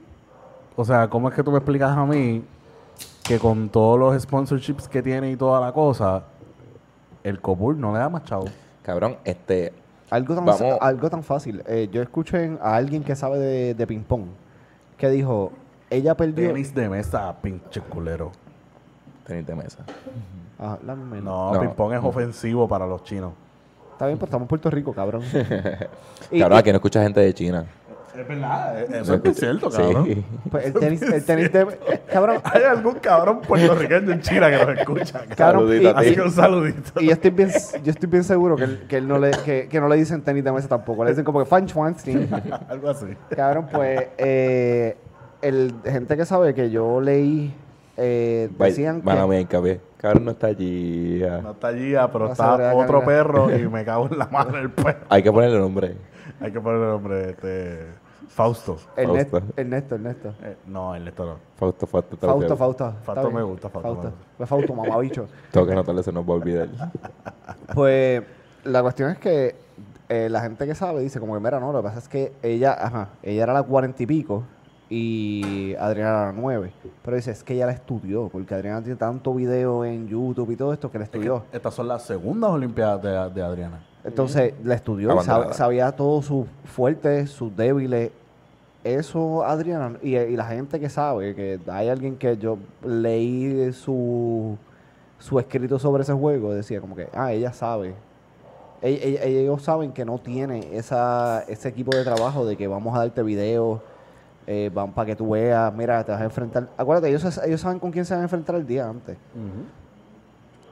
o 0.76 0.84
sea, 0.84 1.08
¿cómo 1.08 1.28
es 1.28 1.34
que 1.34 1.42
tú 1.42 1.50
me 1.50 1.58
explicas 1.58 1.90
a 1.96 2.04
mí 2.06 2.42
que 3.22 3.38
con 3.38 3.68
todos 3.68 3.98
los 3.98 4.20
sponsorships 4.22 4.88
que 4.88 5.02
tiene 5.02 5.30
y 5.30 5.36
toda 5.36 5.60
la 5.60 5.72
cosa, 5.72 6.22
el 7.22 7.40
Copul 7.40 7.78
no 7.78 7.92
le 7.92 7.98
da 7.98 8.08
más 8.08 8.24
chavo? 8.24 8.46
Cabrón, 8.82 9.16
este... 9.24 9.72
Algo 10.10 10.34
tan, 10.34 10.44
Vamos. 10.44 10.62
algo 10.80 11.10
tan 11.10 11.22
fácil. 11.22 11.62
Eh, 11.66 11.88
yo 11.92 12.00
escuché 12.02 12.56
a 12.62 12.76
alguien 12.76 13.02
que 13.04 13.14
sabe 13.14 13.38
de, 13.38 13.74
de 13.74 13.86
ping-pong 13.86 14.24
que 14.96 15.08
dijo: 15.10 15.52
ella 15.90 16.14
perdió. 16.16 16.48
Tenis 16.48 16.74
de 16.74 16.88
mesa, 16.88 17.34
pinche 17.42 17.80
culero. 17.80 18.32
Tenis 19.26 19.46
de 19.46 19.54
mesa. 19.54 19.84
Ah, 20.58 20.78
la 20.84 20.94
misma. 20.96 21.16
No, 21.20 21.52
No. 21.54 21.60
ping-pong 21.60 21.92
es 21.92 22.02
ofensivo 22.04 22.66
para 22.66 22.86
los 22.86 23.04
chinos. 23.04 23.32
Está 23.92 24.06
bien, 24.06 24.16
pero 24.18 24.26
estamos 24.26 24.44
en 24.44 24.48
Puerto 24.48 24.70
Rico, 24.70 24.92
cabrón. 24.92 25.22
Y- 26.30 26.38
Cabrón, 26.40 26.58
aquí 26.58 26.70
no 26.70 26.76
escucha 26.76 27.02
gente 27.02 27.20
de 27.20 27.34
China. 27.34 27.64
Es 28.16 28.26
verdad, 28.26 28.80
eso 28.94 29.16
No 29.18 29.30
es 29.30 29.36
cierto, 29.36 29.70
Sí. 29.70 29.76
cabrón. 29.76 30.24
pues 30.50 30.66
el 30.66 30.72
tenis, 30.72 31.02
el 31.02 31.24
tenis 31.24 31.52
de. 31.52 31.66
Cabrón, 32.10 32.40
Hay 32.44 32.62
algún 32.62 32.94
cabrón 32.96 33.40
puertorricaño 33.42 34.12
en 34.12 34.20
China 34.20 34.50
que 34.50 34.56
nos 34.66 34.78
escucha. 34.78 35.12
cabrón. 35.36 35.36
cabrón. 35.36 35.68
Saludito 35.68 35.88
y-. 35.90 35.94
Así 35.94 36.14
que 36.14 36.22
un 36.22 36.30
saludito. 36.30 37.00
Y 37.00 37.06
yo 37.06 37.12
estoy 37.12 37.30
bien, 37.30 37.50
yo 37.84 37.90
estoy 37.90 38.08
bien 38.08 38.24
seguro 38.24 38.56
que, 38.56 38.64
él- 38.64 38.86
que, 38.88 38.96
él 38.96 39.08
no 39.08 39.18
le, 39.18 39.30
que, 39.44 39.68
que 39.68 39.80
no 39.80 39.88
le 39.88 39.96
dicen 39.96 40.22
tenis 40.22 40.42
de 40.42 40.52
mesa 40.52 40.68
tampoco. 40.68 41.04
Le 41.04 41.10
dicen 41.10 41.24
como 41.24 41.38
que 41.40 41.46
fan 41.46 41.68
Schwanstein. 41.68 42.28
Algo 42.68 42.88
así. 42.90 43.06
Cabrón, 43.30 43.68
pues, 43.70 44.06
eh, 44.18 44.96
el, 45.42 45.74
gente 45.84 46.16
que 46.16 46.24
sabe 46.24 46.54
que 46.54 46.70
yo 46.70 47.00
leí, 47.00 47.54
eh, 47.96 48.48
decían 48.58 49.02
Mala 49.04 49.22
que... 49.22 49.60
mía. 49.60 49.78
Cabrón 49.98 50.24
no 50.24 50.30
está 50.30 50.46
allí. 50.46 51.22
No 51.42 51.50
está 51.50 51.68
allí, 51.68 51.94
ah, 51.96 52.08
pero 52.12 52.26
No 52.26 52.32
está 52.32 52.74
otro 52.74 53.04
perro 53.04 53.54
y 53.56 53.68
me 53.68 53.84
cago 53.84 54.08
en 54.10 54.18
la 54.18 54.26
madre 54.26 54.58
del 54.58 54.70
perro. 54.70 55.00
Hay 55.08 55.22
que 55.22 55.30
ponerle 55.32 55.58
nombre. 55.58 55.96
Hay 56.40 56.52
que 56.52 56.60
ponerle 56.60 56.86
nombre, 56.86 57.30
este... 57.30 57.86
Fausto. 58.28 58.76
Ernesto, 58.96 59.40
Fausto. 59.40 59.52
Ernesto, 59.60 59.94
Ernesto. 59.96 60.34
Eh, 60.42 60.56
no, 60.66 60.94
el 60.94 61.08
esto 61.08 61.24
no. 61.26 61.36
Fausto, 61.56 61.86
Fausto. 61.86 62.14
está 62.14 62.26
Fausto, 62.28 62.46
bien. 62.46 62.56
Fausto. 62.58 62.94
Fausto 63.02 63.30
me 63.30 63.42
gusta, 63.42 63.68
Fausto 63.68 64.02
me. 64.04 64.10
Pues 64.36 64.48
Fausto, 64.48 64.74
mamabicho. 64.74 65.26
Tengo 65.50 65.66
que 65.66 65.72
anotarle, 65.72 66.02
se 66.02 66.12
nos 66.12 66.24
va 66.24 66.32
a 66.32 66.36
olvidar. 66.36 66.68
Pues 67.74 68.22
la 68.64 68.82
cuestión 68.82 69.10
es 69.10 69.18
que 69.18 69.56
eh, 70.08 70.28
la 70.30 70.40
gente 70.40 70.66
que 70.66 70.74
sabe 70.74 71.00
dice 71.02 71.20
como 71.20 71.34
que, 71.34 71.40
mira, 71.40 71.58
no, 71.60 71.72
lo 71.72 71.78
que 71.80 71.84
pasa 71.88 71.98
es 71.98 72.08
que 72.08 72.32
ella, 72.42 72.72
ajá, 72.78 73.08
ella 73.22 73.42
era 73.42 73.52
la 73.52 73.62
cuarenta 73.62 74.02
y 74.02 74.06
pico 74.06 74.44
y 74.90 75.74
Adriana 75.78 76.10
era 76.10 76.26
la 76.26 76.32
nueve. 76.32 76.72
Pero 77.04 77.16
dice, 77.16 77.30
es 77.30 77.44
que 77.44 77.54
ella 77.54 77.66
la 77.66 77.72
estudió, 77.72 78.28
porque 78.28 78.54
Adriana 78.54 78.80
tiene 78.82 78.96
tanto 78.96 79.34
video 79.34 79.84
en 79.84 80.08
YouTube 80.08 80.50
y 80.52 80.56
todo 80.56 80.72
esto 80.72 80.90
que 80.90 80.98
la 80.98 81.04
Es 81.04 81.10
que 81.10 81.18
estudió. 81.18 81.44
estas 81.52 81.74
son 81.74 81.88
las 81.88 82.02
segundas 82.04 82.50
Olimpiadas 82.50 83.02
de, 83.02 83.10
de 83.40 83.42
Adriana. 83.46 83.84
Entonces, 84.04 84.54
la 84.64 84.74
estudió, 84.74 85.10
sab- 85.18 85.52
sabía 85.52 85.92
todos 85.92 86.24
sus 86.24 86.46
fuertes, 86.64 87.30
sus 87.30 87.54
débiles. 87.54 88.10
Eso, 88.94 89.44
Adriana, 89.44 89.98
y, 90.02 90.16
y 90.16 90.36
la 90.36 90.46
gente 90.46 90.80
que 90.80 90.88
sabe, 90.88 91.34
que 91.34 91.60
hay 91.68 91.88
alguien 91.88 92.16
que 92.16 92.36
yo 92.38 92.58
leí 92.84 93.72
su, 93.72 94.56
su 95.18 95.38
escrito 95.38 95.78
sobre 95.78 96.02
ese 96.02 96.12
juego, 96.12 96.54
decía 96.54 96.80
como 96.80 96.96
que, 96.96 97.08
ah, 97.12 97.32
ella 97.32 97.52
sabe. 97.52 97.94
Ell- 98.80 99.00
ell- 99.02 99.20
Ellos 99.22 99.62
saben 99.62 99.92
que 99.92 100.04
no 100.04 100.18
tiene 100.18 100.76
esa, 100.76 101.42
ese 101.48 101.68
equipo 101.68 101.96
de 101.96 102.04
trabajo 102.04 102.46
de 102.46 102.56
que 102.56 102.66
vamos 102.68 102.94
a 102.96 103.00
darte 103.00 103.22
videos, 103.22 103.80
eh, 104.46 104.70
van 104.72 104.92
para 104.92 105.06
que 105.06 105.16
tú 105.16 105.30
veas, 105.30 105.74
mira, 105.74 106.02
te 106.04 106.12
vas 106.12 106.20
a 106.20 106.24
enfrentar. 106.24 106.68
Acuérdate, 106.76 107.08
ellos, 107.08 107.40
ellos 107.44 107.60
saben 107.60 107.78
con 107.80 107.90
quién 107.90 108.04
se 108.04 108.14
van 108.14 108.20
a 108.22 108.24
enfrentar 108.24 108.54
el 108.56 108.66
día 108.66 108.88
antes. 108.88 109.16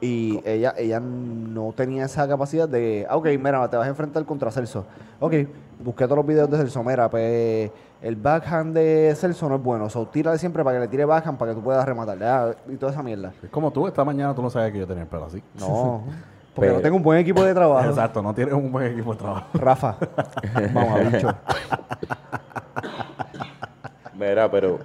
Y 0.01 0.41
ella, 0.45 0.75
ella 0.77 1.01
no 1.01 1.73
tenía 1.75 2.05
esa 2.05 2.29
capacidad 2.29 2.69
de, 2.69 3.07
ah, 3.09 3.17
ok, 3.17 3.27
mira, 3.43 3.69
te 3.69 3.77
vas 3.79 3.87
a 3.87 3.91
enfrentar 3.91 4.25
contra 4.25 4.51
Celso. 4.51 4.85
Ok, 5.21 5.35
busqué 5.83 6.05
todos 6.05 6.19
los 6.19 6.27
videos 6.27 6.51
de 6.51 6.59
Celso. 6.59 6.85
Mira, 6.85 7.09
pues 7.11 7.71
el 8.03 8.17
backhand 8.17 8.75
de 8.75 9.15
Celso 9.17 9.49
no 9.49 9.57
es 9.57 9.63
bueno. 9.63 9.89
So, 9.91 10.07
tírale 10.07 10.39
siempre 10.39 10.63
para 10.63 10.77
que 10.77 10.81
le 10.81 10.89
tire 10.89 11.05
backhand 11.05 11.39
para 11.39 11.53
que 11.53 11.57
tú 11.57 11.63
puedas 11.65 11.85
rematar. 11.85 12.19
Ah, 12.23 12.55
y 12.69 12.77
toda 12.77 12.93
esa 12.93 13.03
mierda. 13.03 13.33
Es 13.43 13.51
como 13.51 13.71
tú, 13.71 13.87
esta 13.87 14.05
mañana 14.05 14.35
tú 14.35 14.43
no 14.43 14.51
sabías 14.51 14.73
que 14.73 14.79
yo 14.79 14.87
tenía 14.87 15.03
el 15.05 15.09
pelo 15.09 15.27
así. 15.27 15.43
No, 15.59 16.03
porque 16.55 16.69
Pero- 16.69 16.75
no 16.75 16.81
tengo 16.83 16.97
un 16.97 17.03
buen 17.03 17.19
equipo 17.19 17.43
de 17.45 17.55
trabajo. 17.55 17.89
Exacto, 17.89 18.23
no 18.23 18.35
tienes 18.35 18.55
un 18.55 18.71
buen 18.73 18.93
equipo 18.93 19.13
de 19.13 19.19
trabajo. 19.19 19.47
Rafa, 19.55 19.97
mamabicho. 20.73 21.35
Mira, 24.19 24.51
pero 24.51 24.79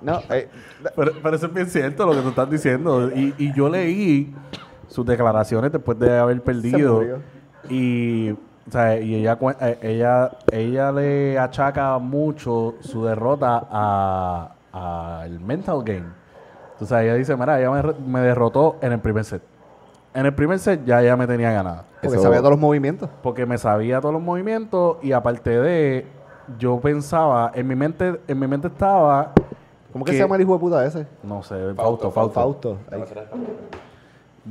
No, 0.00 0.20
eh, 0.30 0.48
Pero, 0.96 1.12
pero 1.22 1.36
eso 1.36 1.46
es 1.46 1.52
bien 1.54 1.68
cierto 1.68 2.06
lo 2.06 2.12
que 2.14 2.20
tú 2.20 2.28
estás 2.30 2.48
diciendo. 2.50 3.10
Y, 3.14 3.34
y 3.36 3.52
yo 3.52 3.68
leí 3.68 4.34
sus 4.88 5.04
declaraciones 5.04 5.70
después 5.72 5.98
de 5.98 6.18
haber 6.18 6.40
perdido. 6.42 6.94
murió. 6.94 7.18
Y, 7.68 8.34
o 8.68 8.70
sea, 8.70 9.00
y 9.00 9.14
ella, 9.14 9.38
eh, 9.62 9.78
ella, 9.80 10.30
ella 10.52 10.92
le 10.92 11.38
achaca 11.38 11.96
mucho 11.98 12.74
su 12.80 13.02
derrota 13.02 13.66
a, 13.70 14.50
a 14.72 15.22
el 15.24 15.40
mental 15.40 15.82
game. 15.82 16.04
O 16.78 16.84
sea, 16.84 17.02
ella 17.02 17.14
dice, 17.14 17.34
mira, 17.34 17.58
ella 17.58 17.94
me, 18.06 18.20
derrotó 18.20 18.76
en 18.82 18.92
el 18.92 19.00
primer 19.00 19.24
set. 19.24 19.42
En 20.12 20.26
el 20.26 20.34
primer 20.34 20.58
set 20.58 20.84
ya 20.84 21.00
ella 21.00 21.16
me 21.16 21.26
tenía 21.26 21.50
ganada. 21.50 21.84
porque 22.02 22.16
Eso- 22.16 22.22
sabía 22.22 22.38
todos 22.40 22.50
los 22.50 22.60
movimientos. 22.60 23.08
Porque 23.22 23.46
me 23.46 23.56
sabía 23.56 24.00
todos 24.02 24.12
los 24.12 24.22
movimientos 24.22 24.98
y 25.02 25.12
aparte 25.12 25.58
de, 25.58 26.06
yo 26.58 26.78
pensaba, 26.78 27.50
en 27.54 27.66
mi 27.66 27.74
mente, 27.74 28.20
en 28.28 28.38
mi 28.38 28.46
mente 28.46 28.68
estaba, 28.68 29.32
¿Cómo 29.92 30.04
que 30.04 30.12
se 30.12 30.18
llama 30.18 30.36
el 30.36 30.42
hijo 30.42 30.52
de 30.52 30.58
puta 30.58 30.84
ese? 30.84 31.06
no 31.22 31.42
sé, 31.42 31.74
Fausto, 31.74 32.10
Fausto. 32.10 32.34
Fausto. 32.40 32.78
Ahí. 32.92 33.02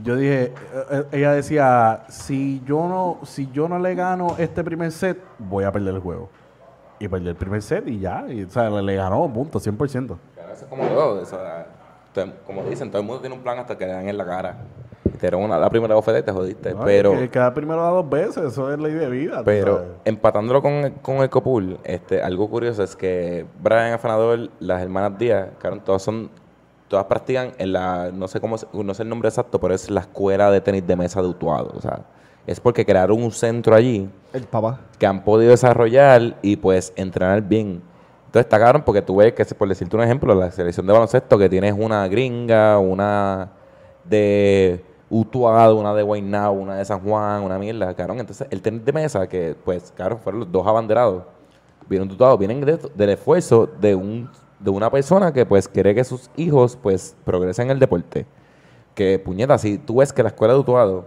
Yo 0.03 0.15
dije, 0.15 0.43
eh, 0.43 0.53
eh, 0.91 1.03
ella 1.13 1.31
decía, 1.33 2.03
si 2.09 2.61
yo 2.65 2.87
no, 2.87 3.19
si 3.25 3.49
yo 3.51 3.67
no 3.67 3.79
le 3.79 3.95
gano 3.95 4.35
este 4.37 4.63
primer 4.63 4.91
set, 4.91 5.17
voy 5.39 5.63
a 5.63 5.71
perder 5.71 5.95
el 5.95 6.01
juego. 6.01 6.29
Y 6.99 7.07
perdió 7.07 7.29
el 7.29 7.35
primer 7.35 7.61
set 7.61 7.87
y 7.87 7.99
ya, 7.99 8.25
y, 8.27 8.43
o 8.43 8.49
sea, 8.49 8.69
le, 8.69 8.81
le 8.81 8.95
ganó, 8.95 9.31
punto, 9.31 9.59
100%. 9.59 9.77
Claro, 9.77 10.53
eso 10.53 10.63
es 10.65 10.69
como 10.69 10.83
todo. 10.87 11.21
eso, 11.21 11.37
como 12.45 12.63
dicen, 12.63 12.89
todo 12.89 13.01
el 13.01 13.07
mundo 13.07 13.21
tiene 13.21 13.35
un 13.35 13.41
plan 13.41 13.59
hasta 13.59 13.77
que 13.77 13.85
le 13.85 13.93
dan 13.93 14.07
en 14.09 14.17
la 14.17 14.25
cara. 14.25 14.57
te 15.19 15.33
una- 15.35 15.57
la 15.57 15.69
primera 15.69 15.95
bofeta 15.95 16.19
y 16.19 16.23
te 16.23 16.31
jodiste. 16.31 16.73
No, 16.73 16.83
pero, 16.83 17.13
el 17.13 17.19
que 17.21 17.29
queda 17.29 17.53
primero 17.53 17.81
da 17.81 17.89
dos 17.89 18.09
veces, 18.09 18.37
eso 18.37 18.71
es 18.71 18.79
ley 18.79 18.93
de 18.93 19.09
vida. 19.09 19.41
pero 19.43 19.95
empatándolo 20.05 20.61
con, 20.61 20.91
con 21.01 21.17
el 21.17 21.29
Copul, 21.29 21.79
este, 21.83 22.21
algo 22.21 22.49
curioso 22.49 22.83
es 22.83 22.95
que 22.95 23.45
Brian 23.61 23.93
Afanador, 23.93 24.49
las 24.59 24.81
hermanas 24.81 25.17
Díaz, 25.17 25.49
claro, 25.59 25.79
todas 25.83 26.01
son, 26.01 26.29
todas 26.87 27.05
practican 27.05 27.51
en 27.57 27.73
la, 27.73 28.11
no 28.13 28.27
sé 28.27 28.39
cómo, 28.39 28.55
no 28.73 28.93
sé 28.93 29.03
el 29.03 29.09
nombre 29.09 29.29
exacto, 29.29 29.59
pero 29.59 29.73
es 29.73 29.89
la 29.89 30.01
escuela 30.01 30.49
de 30.51 30.61
tenis 30.61 30.85
de 30.87 30.95
mesa 30.95 31.21
de 31.21 31.27
Utuado. 31.27 31.71
O 31.75 31.81
sea, 31.81 32.01
es 32.45 32.59
porque 32.59 32.85
crearon 32.85 33.21
un 33.21 33.31
centro 33.31 33.75
allí 33.75 34.09
El 34.33 34.43
papá. 34.45 34.79
que 34.97 35.05
han 35.05 35.23
podido 35.23 35.51
desarrollar 35.51 36.37
y 36.41 36.55
pues 36.55 36.93
entrenar 36.95 37.41
bien. 37.41 37.81
Entonces 38.27 38.45
está 38.45 38.59
cabrón 38.59 38.83
porque 38.85 39.01
tú 39.01 39.15
ves 39.17 39.33
que, 39.33 39.43
por 39.55 39.67
decirte 39.69 39.95
un 39.95 40.03
ejemplo, 40.03 40.33
la 40.35 40.51
selección 40.51 40.85
de 40.87 40.93
baloncesto 40.93 41.37
que 41.37 41.49
tienes 41.49 41.73
una 41.77 42.07
gringa, 42.07 42.77
una 42.79 43.49
de 44.03 44.83
Utuado, 45.09 45.77
una 45.77 45.93
de 45.93 46.03
Guaynabo, 46.03 46.53
una 46.59 46.75
de 46.75 46.85
San 46.85 46.99
Juan, 47.01 47.41
una 47.43 47.57
mierda, 47.57 47.93
cabrón. 47.95 48.19
Entonces 48.19 48.47
el 48.49 48.61
tenis 48.61 48.83
de 48.83 48.91
mesa, 48.93 49.27
que 49.27 49.55
pues, 49.63 49.93
cabrón, 49.95 50.19
fueron 50.19 50.41
los 50.41 50.51
dos 50.51 50.65
abanderados, 50.67 51.23
vienen 51.89 52.07
de 52.09 52.13
Utuado, 52.15 52.37
vienen 52.37 52.61
de- 52.61 52.77
del 52.95 53.09
esfuerzo 53.11 53.67
de 53.79 53.95
un 53.95 54.29
de 54.59 54.69
una 54.71 54.89
persona 54.89 55.31
que 55.33 55.45
pues 55.45 55.67
quiere 55.67 55.93
que 55.95 56.03
sus 56.03 56.29
hijos 56.35 56.77
pues 56.81 57.15
progresen 57.23 57.65
en 57.65 57.71
el 57.71 57.79
deporte. 57.79 58.25
Que 58.95 59.19
puñeta, 59.19 59.57
si 59.57 59.77
tú 59.77 59.97
ves 59.97 60.11
que 60.11 60.23
la 60.23 60.29
escuela 60.29 60.53
de 60.55 60.59
Utuado 60.59 61.05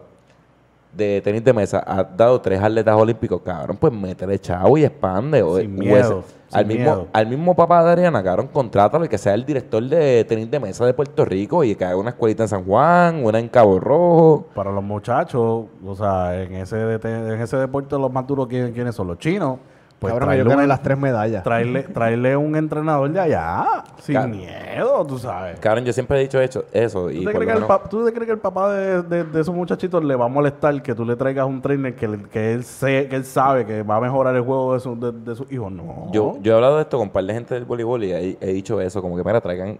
de 0.93 1.21
tenis 1.23 1.45
de 1.45 1.53
mesa 1.53 1.85
ha 1.87 2.03
dado 2.03 2.41
tres 2.41 2.61
atletas 2.61 2.97
olímpicos, 2.97 3.41
cabrón, 3.43 3.77
pues 3.77 3.93
métele 3.93 4.39
chavo 4.41 4.77
y 4.77 4.85
expande. 4.85 5.41
o- 5.43 5.57
Sin 5.57 5.77
o 5.77 5.79
miedo, 5.79 6.25
al, 6.51 6.67
mismo, 6.67 6.83
miedo. 6.85 7.07
al 7.13 7.27
mismo 7.29 7.55
papá 7.55 7.85
de 7.85 7.91
Adriana, 7.93 8.23
cabrón, 8.25 8.49
contrátalo 8.53 9.05
y 9.05 9.09
que 9.09 9.17
sea 9.17 9.35
el 9.35 9.45
director 9.45 9.81
de 9.85 10.25
tenis 10.25 10.51
de 10.51 10.59
mesa 10.59 10.85
de 10.85 10.93
Puerto 10.93 11.25
Rico 11.25 11.63
y 11.63 11.77
que 11.77 11.85
haga 11.85 11.97
una 11.97 12.11
escuelita 12.11 12.43
en 12.43 12.49
San 12.49 12.65
Juan, 12.65 13.25
una 13.25 13.39
en 13.39 13.49
Cabo 13.49 13.79
Rojo. 13.79 14.47
Para 14.53 14.73
los 14.73 14.83
muchachos, 14.83 15.67
o 15.87 15.95
sea, 15.95 16.43
en 16.43 16.55
ese, 16.55 16.81
en 16.81 17.41
ese 17.41 17.57
deporte 17.57 17.97
los 17.97 18.13
más 18.13 18.27
duros, 18.27 18.49
¿quiénes, 18.49 18.73
quiénes 18.73 18.93
son? 18.95 19.07
Los 19.07 19.19
chinos. 19.19 19.59
Pues 20.01 20.15
Cabrón, 20.15 20.33
ellos 20.33 20.49
ganan 20.49 20.63
un, 20.65 20.69
las 20.71 20.83
tres 20.83 20.97
medallas. 20.97 21.45
traerle, 21.45 21.83
traerle 21.83 22.35
un 22.35 22.57
entrenador 22.57 23.11
de 23.11 23.21
allá, 23.21 23.85
sin 23.99 24.31
miedo, 24.31 25.05
tú 25.07 25.19
sabes. 25.19 25.61
Cabrón, 25.61 25.85
yo 25.85 25.93
siempre 25.93 26.17
he 26.19 26.23
dicho 26.23 26.41
hecho, 26.41 26.65
eso. 26.73 27.11
Y 27.11 27.19
¿Tú 27.19 27.25
te, 27.27 27.31
crees 27.33 27.35
lo 27.35 27.41
que 27.41 27.51
el 27.53 27.55
menos- 27.57 27.69
pa- 27.69 27.89
tú 27.89 28.05
te 28.07 28.13
crees 28.13 28.27
que 28.27 28.33
el 28.33 28.39
papá 28.39 28.73
de, 28.73 29.03
de- 29.03 29.25
de 29.25 29.41
esos 29.43 29.55
muchachitos 29.55 30.03
le 30.03 30.17
va 30.17 30.25
a 30.25 30.29
molestar 30.29 30.83
que 30.83 30.95
tú 30.95 31.05
le 31.05 31.17
traigas 31.17 31.45
un 31.47 31.61
trainer 31.61 31.95
que, 31.95 32.09
le- 32.09 32.23
que 32.23 32.55
él 32.55 32.65
sé, 32.65 33.09
que 33.09 33.17
él 33.17 33.27
sabe 33.27 33.67
que 33.67 33.83
va 33.83 33.97
a 33.97 34.01
mejorar 34.01 34.35
el 34.35 34.41
juego 34.43 34.73
de, 34.73 34.81
su- 34.81 34.99
de, 34.99 35.13
de 35.13 35.37
sus 35.37 35.53
hijos? 35.53 35.71
No. 35.71 36.09
Yo, 36.13 36.39
yo 36.41 36.53
he 36.53 36.55
hablado 36.57 36.77
de 36.77 36.83
esto 36.83 36.97
con 36.97 37.09
un 37.09 37.13
par 37.13 37.25
de 37.25 37.35
gente 37.35 37.53
del 37.55 37.67
voleibol 37.67 38.03
y 38.03 38.13
he, 38.13 38.39
he 38.41 38.53
dicho 38.55 38.81
eso, 38.81 39.03
como 39.03 39.17
que, 39.19 39.23
mira, 39.23 39.41
traigan... 39.43 39.79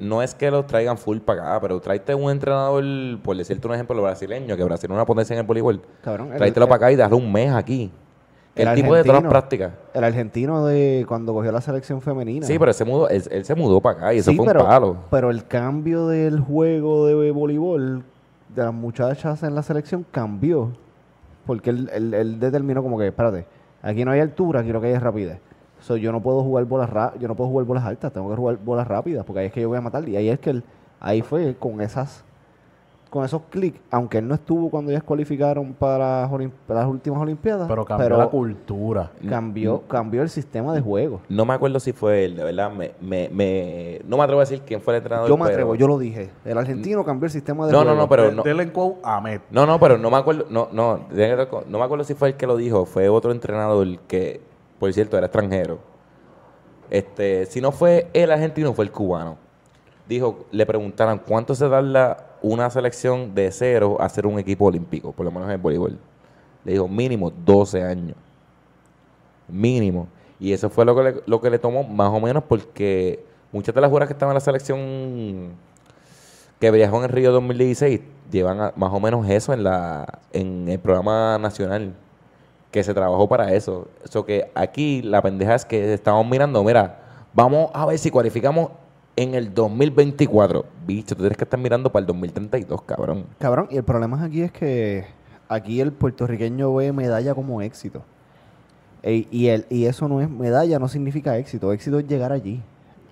No 0.00 0.20
es 0.22 0.34
que 0.34 0.48
los 0.50 0.66
traigan 0.66 0.96
full 0.98 1.18
para 1.18 1.42
acá, 1.42 1.60
pero 1.60 1.80
tráete 1.80 2.14
un 2.14 2.30
entrenador, 2.30 2.84
por 3.22 3.36
decirte 3.36 3.66
un 3.68 3.74
ejemplo, 3.74 4.00
brasileño, 4.02 4.56
que 4.56 4.62
Brasil 4.64 4.90
es 4.90 4.94
una 4.94 5.04
potencia 5.04 5.34
en 5.34 5.40
el 5.40 5.46
voleibol. 5.46 5.80
Cabrón, 6.02 6.30
el- 6.32 6.38
Tráetelo 6.38 6.66
el- 6.66 6.68
para 6.70 6.76
acá 6.76 6.92
y 6.92 6.96
dale 6.96 7.14
un 7.14 7.32
mes 7.32 7.52
aquí. 7.52 7.90
El 8.58 8.68
el 8.68 8.74
tipo 8.74 8.94
de 8.94 9.04
todas 9.04 9.22
las 9.22 9.30
prácticas. 9.30 9.72
El 9.94 10.04
argentino 10.04 10.66
de 10.66 11.04
cuando 11.08 11.32
cogió 11.32 11.52
la 11.52 11.60
selección 11.60 12.00
femenina. 12.00 12.46
Sí, 12.46 12.58
pero 12.58 12.70
él 12.70 12.74
se 12.74 12.84
mudó, 12.84 13.08
él, 13.08 13.22
él 13.30 13.44
se 13.44 13.54
mudó 13.54 13.80
para 13.80 13.98
acá 13.98 14.14
y 14.14 14.18
eso 14.18 14.30
Sí, 14.30 14.36
fue 14.36 14.46
pero, 14.46 14.60
un 14.62 14.66
palo. 14.66 14.96
Pero 15.10 15.30
el 15.30 15.46
cambio 15.46 16.08
del 16.08 16.40
juego 16.40 17.06
de 17.06 17.30
voleibol 17.30 18.02
de 18.54 18.62
las 18.64 18.74
muchachas 18.74 19.42
en 19.42 19.54
la 19.54 19.62
selección 19.62 20.04
cambió. 20.10 20.70
Porque 21.46 21.70
él, 21.70 21.90
él- 21.94 22.12
él 22.14 22.40
determinó 22.40 22.82
como 22.82 22.98
que, 22.98 23.06
espérate, 23.06 23.46
aquí 23.82 24.04
no 24.04 24.10
hay 24.10 24.20
altura, 24.20 24.60
aquí 24.60 24.70
lo 24.72 24.80
que 24.80 24.88
hay 24.88 24.92
es 24.94 25.02
rapidez. 25.02 25.38
So, 25.80 25.96
yo 25.96 26.10
no 26.12 26.20
puedo 26.20 26.42
jugar 26.42 26.64
bolas 26.64 26.90
ra- 26.90 27.14
yo 27.20 27.28
no 27.28 27.34
puedo 27.36 27.48
jugar 27.50 27.64
bolas 27.66 27.84
altas, 27.84 28.12
tengo 28.12 28.28
que 28.28 28.36
jugar 28.36 28.58
bolas 28.64 28.86
rápidas, 28.86 29.24
porque 29.24 29.40
ahí 29.40 29.46
es 29.46 29.52
que 29.52 29.60
yo 29.62 29.68
voy 29.68 29.78
a 29.78 29.80
matar. 29.80 30.06
Y 30.08 30.16
ahí 30.16 30.28
es 30.28 30.38
que 30.40 30.50
él, 30.50 30.64
ahí 31.00 31.22
fue 31.22 31.54
con 31.58 31.80
esas 31.80 32.24
con 33.08 33.24
esos 33.24 33.42
clics, 33.50 33.80
aunque 33.90 34.18
él 34.18 34.28
no 34.28 34.34
estuvo 34.34 34.68
cuando 34.70 34.90
ellas 34.90 35.02
cualificaron 35.02 35.72
para 35.72 36.22
las, 36.22 36.30
olim- 36.30 36.50
para 36.66 36.80
las 36.80 36.88
últimas 36.88 37.20
olimpiadas, 37.20 37.66
pero 37.68 37.84
cambió 37.84 38.16
la 38.16 38.26
cultura. 38.28 39.10
cambió, 39.28 39.82
cambió 39.88 40.22
el 40.22 40.28
sistema 40.28 40.74
de 40.74 40.80
juego. 40.80 41.20
No 41.28 41.44
me 41.46 41.54
acuerdo 41.54 41.80
si 41.80 41.92
fue 41.92 42.24
él, 42.24 42.36
de 42.36 42.44
verdad. 42.44 42.70
Me, 42.70 42.92
me, 43.00 43.28
me- 43.30 44.00
no 44.06 44.16
me 44.18 44.22
atrevo 44.22 44.40
a 44.40 44.44
decir 44.44 44.60
quién 44.66 44.80
fue 44.80 44.94
el 44.94 44.98
entrenador. 44.98 45.28
Yo 45.28 45.36
me 45.36 45.44
pero- 45.44 45.52
atrevo, 45.54 45.74
yo 45.74 45.88
lo 45.88 45.98
dije. 45.98 46.30
El 46.44 46.58
argentino 46.58 47.04
cambió 47.04 47.24
el 47.26 47.30
sistema 47.32 47.66
de 47.66 47.72
No, 47.72 47.78
no, 47.78 47.84
juego. 47.84 48.00
no, 48.02 48.08
pero 48.08 48.22
De- 48.24 48.32
no. 48.32 48.42
Dele 48.42 48.62
en 48.64 48.70
quote 48.70 48.98
a 49.02 49.16
Ahmed. 49.16 49.40
No, 49.50 49.64
no, 49.66 49.80
pero 49.80 49.96
no 49.98 50.10
me 50.10 50.16
acuerdo, 50.18 50.46
no, 50.50 50.68
no, 50.72 51.00
no 51.10 51.78
me 51.78 51.84
acuerdo 51.84 52.04
si 52.04 52.14
fue 52.14 52.28
el 52.28 52.34
que 52.36 52.46
lo 52.46 52.56
dijo, 52.56 52.84
fue 52.84 53.08
otro 53.08 53.32
entrenador 53.32 53.98
que, 54.06 54.40
por 54.78 54.92
cierto, 54.92 55.16
era 55.16 55.26
extranjero. 55.26 55.78
Este, 56.90 57.46
si 57.46 57.60
no 57.60 57.72
fue 57.72 58.08
el 58.12 58.30
argentino, 58.30 58.72
fue 58.72 58.84
el 58.84 58.90
cubano. 58.90 59.36
Dijo, 60.08 60.46
le 60.50 60.64
preguntaron 60.64 61.18
cuánto 61.18 61.54
se 61.54 61.68
tarda 61.68 62.38
una 62.40 62.70
selección 62.70 63.34
de 63.34 63.52
cero 63.52 63.98
a 64.00 64.06
hacer 64.06 64.26
un 64.26 64.38
equipo 64.38 64.66
olímpico, 64.66 65.12
por 65.12 65.24
lo 65.24 65.30
menos 65.30 65.48
en 65.48 65.52
el 65.52 65.58
voleibol. 65.58 65.98
Le 66.64 66.72
dijo, 66.72 66.88
mínimo 66.88 67.30
12 67.30 67.82
años. 67.82 68.16
Mínimo. 69.48 70.08
Y 70.40 70.52
eso 70.52 70.70
fue 70.70 70.84
lo 70.84 70.96
que 70.96 71.02
le, 71.02 71.22
lo 71.26 71.40
que 71.40 71.50
le 71.50 71.58
tomó 71.58 71.84
más 71.84 72.10
o 72.10 72.20
menos 72.20 72.44
porque 72.44 73.24
muchas 73.52 73.74
de 73.74 73.80
las 73.80 73.88
jugadoras 73.88 74.08
que 74.08 74.12
estaban 74.14 74.32
en 74.32 74.36
la 74.36 74.40
selección 74.40 75.50
que 76.60 76.70
viajó 76.70 76.98
en 76.98 77.04
el 77.04 77.10
Río 77.10 77.32
2016 77.32 78.00
llevan 78.30 78.72
más 78.76 78.92
o 78.92 79.00
menos 79.00 79.28
eso 79.28 79.52
en 79.52 79.64
la 79.64 80.20
en 80.32 80.68
el 80.68 80.78
programa 80.78 81.38
nacional 81.38 81.94
que 82.70 82.82
se 82.84 82.94
trabajó 82.94 83.28
para 83.28 83.52
eso. 83.54 83.88
Eso 84.04 84.24
que 84.24 84.50
aquí 84.54 85.02
la 85.02 85.22
pendeja 85.22 85.54
es 85.54 85.64
que 85.64 85.92
estamos 85.92 86.26
mirando, 86.26 86.62
mira, 86.62 86.98
vamos 87.32 87.70
a 87.74 87.86
ver 87.86 87.98
si 87.98 88.10
cualificamos 88.10 88.70
en 89.18 89.34
el 89.34 89.52
2024. 89.52 90.64
Bicho, 90.86 91.16
tú 91.16 91.22
tienes 91.22 91.36
que 91.36 91.42
estar 91.42 91.58
mirando 91.58 91.90
para 91.90 92.02
el 92.02 92.06
2032, 92.06 92.82
cabrón. 92.82 93.26
Cabrón, 93.38 93.66
y 93.70 93.76
el 93.76 93.82
problema 93.82 94.22
aquí 94.22 94.42
es 94.42 94.52
que 94.52 95.06
aquí 95.48 95.80
el 95.80 95.92
puertorriqueño 95.92 96.72
ve 96.74 96.92
medalla 96.92 97.34
como 97.34 97.60
éxito. 97.60 98.04
E- 99.02 99.26
y, 99.30 99.48
el, 99.48 99.66
y 99.70 99.86
eso 99.86 100.06
no 100.08 100.20
es 100.20 100.30
medalla, 100.30 100.78
no 100.78 100.86
significa 100.86 101.36
éxito. 101.36 101.72
Éxito 101.72 101.98
es 101.98 102.06
llegar 102.06 102.30
allí. 102.30 102.62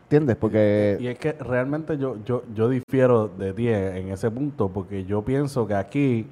¿Entiendes? 0.04 0.36
Porque 0.36 0.96
Y 1.00 1.08
es 1.08 1.18
que 1.18 1.32
realmente 1.32 1.98
yo, 1.98 2.18
yo, 2.24 2.44
yo 2.54 2.68
difiero 2.68 3.26
de 3.26 3.52
ti 3.52 3.66
en, 3.66 3.96
en 3.96 4.08
ese 4.12 4.30
punto, 4.30 4.68
porque 4.68 5.04
yo 5.04 5.22
pienso 5.24 5.66
que 5.66 5.74
aquí, 5.74 6.28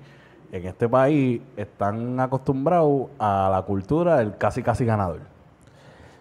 en 0.53 0.67
este 0.67 0.89
país, 0.89 1.41
están 1.57 2.21
acostumbrados 2.21 3.09
a 3.19 3.49
la 3.53 3.63
cultura 3.63 4.19
del 4.19 4.37
casi 4.37 4.63
casi 4.63 4.85
ganador. 4.85 5.34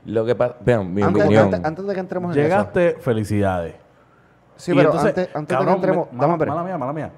Lo 0.05 0.25
que 0.25 0.35
pasa, 0.35 0.55
vean, 0.59 0.93
mi 0.93 1.01
antes, 1.01 1.23
opinión. 1.23 1.45
antes- 1.45 1.63
antes 1.65 1.85
de 1.87 1.93
que 1.93 1.99
entremos 1.99 2.35
en 2.35 2.39
eso. 2.41 2.49
Llegaste, 2.49 2.93
felicidades. 2.99 3.75
Sí, 4.57 4.71
Y 4.71 4.75
pero 4.75 4.89
entonces, 4.89 5.09
antes, 5.09 5.35
antes 5.35 5.59
de 5.59 5.65
que 5.65 5.71
entremos. 5.71 6.11
me- 6.11 6.19
dame 6.19 6.37
mala, 6.37 6.45
mala 6.53 6.63
mía, 6.63 6.77
mala 6.77 6.93
mía. 6.93 7.11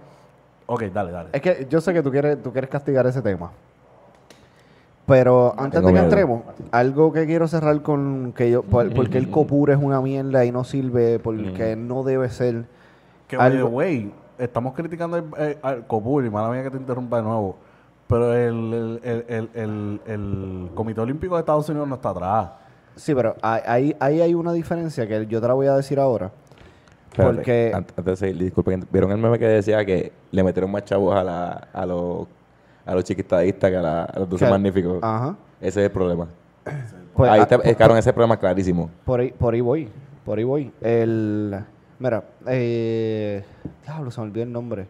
Ok, 0.68 0.84
dale, 0.94 1.12
dale. 1.12 1.30
Es 1.34 1.42
que 1.42 1.68
yo 1.70 1.82
sé 1.82 1.94
que 1.94 2.02
tú 2.02 2.12
quieres, 2.12 2.42
tú 2.42 2.52
quieres 2.52 2.70
castigar 2.70 3.06
ese 3.08 3.22
tema. 3.22 3.52
Pero 5.06 5.54
antes 5.58 5.74
Tengo 5.80 5.88
de 5.90 5.94
que 5.94 6.00
miedo. 6.00 6.06
entremos, 6.06 6.42
algo 6.72 7.14
que 7.14 7.26
quiero 7.28 7.48
cerrar 7.48 7.80
con 7.84 8.34
que 8.36 8.50
yo, 8.50 8.64
por- 8.64 8.90
porque 8.96 9.18
el 9.20 9.30
copur 9.30 9.70
es 9.70 9.78
una 9.78 10.02
mierda 10.02 10.46
y 10.46 10.52
no 10.52 10.64
sirve, 10.64 11.20
porque 11.20 11.76
no 11.76 12.04
debe 12.04 12.30
ser. 12.30 12.66
Que, 13.28 13.38
by 13.38 13.52
the 13.52 13.58
algo- 13.58 13.70
way, 13.70 14.12
estamos 14.40 14.74
criticando 14.74 15.18
el- 15.18 15.26
el- 15.38 15.58
al 15.62 15.86
Copul, 15.88 16.26
y 16.26 16.30
mala 16.30 16.50
mía 16.50 16.64
que 16.64 16.72
te 16.72 16.78
interrumpa 16.78 17.18
de 17.18 17.24
nuevo, 17.24 17.56
pero 18.08 18.34
el, 18.34 18.74
el, 18.74 19.00
el, 19.04 19.26
el, 19.28 19.50
el- 19.54 20.02
el 20.08 20.70
Comité 20.74 21.02
Olímpico 21.02 21.36
de 21.36 21.42
Estados 21.42 21.70
Unidos 21.70 21.88
no 21.88 21.96
está 21.96 22.10
atrás. 22.10 22.50
Sí, 22.96 23.14
pero 23.14 23.36
ahí, 23.42 23.96
ahí, 24.00 24.22
hay 24.22 24.34
una 24.34 24.54
diferencia 24.54 25.08
que 25.08 25.26
yo 25.28 25.42
te 25.42 25.48
la 25.48 25.54
voy 25.54 25.68
a 25.68 25.76
decir 25.76 26.00
ahora. 26.00 26.32
Espérate, 27.12 27.36
porque- 27.36 27.72
ant- 27.74 27.90
Antes 27.98 28.06
de 28.06 28.16
seguir, 28.16 28.38
disculpen, 28.44 28.86
¿vieron 28.92 29.12
el 29.12 29.18
meme 29.18 29.40
que 29.40 29.48
decía 29.48 29.84
que 29.86 30.12
le 30.32 30.44
metieron 30.44 30.72
más 30.72 30.84
chavos 30.86 31.16
a, 31.16 31.24
la, 31.24 31.68
a 31.74 31.86
los 31.86 32.28
a 32.86 32.94
los 32.94 33.04
chiquitadistas 33.04 33.72
que 33.72 33.78
a, 33.78 33.82
la- 33.82 34.04
a 34.04 34.20
los 34.20 34.30
dulces 34.30 34.50
magníficos? 34.50 35.00
Ajá. 35.02 35.36
Ese 35.62 35.80
es 35.82 35.86
el 35.88 35.92
problema. 35.92 36.28
Pues, 37.16 37.32
ahí 37.32 37.40
ah, 37.40 37.44
está, 37.44 37.58
por- 37.58 37.66
eh, 37.68 37.76
cabrón, 37.76 37.98
ese 37.98 38.12
problema 38.12 38.36
clarísimo. 38.38 38.90
Por 39.06 39.22
ahí, 39.22 39.32
por 39.32 39.54
ahí 39.54 39.62
voy. 39.62 39.88
Por 40.26 40.38
ahí 40.38 40.44
voy. 40.44 40.74
El. 40.82 41.58
Mira, 41.98 42.22
eh. 42.46 43.42
Diablo, 43.86 44.12
se 44.12 44.20
me 44.20 44.28
olvidó 44.28 44.44
el 44.44 44.52
nombre. 44.52 44.86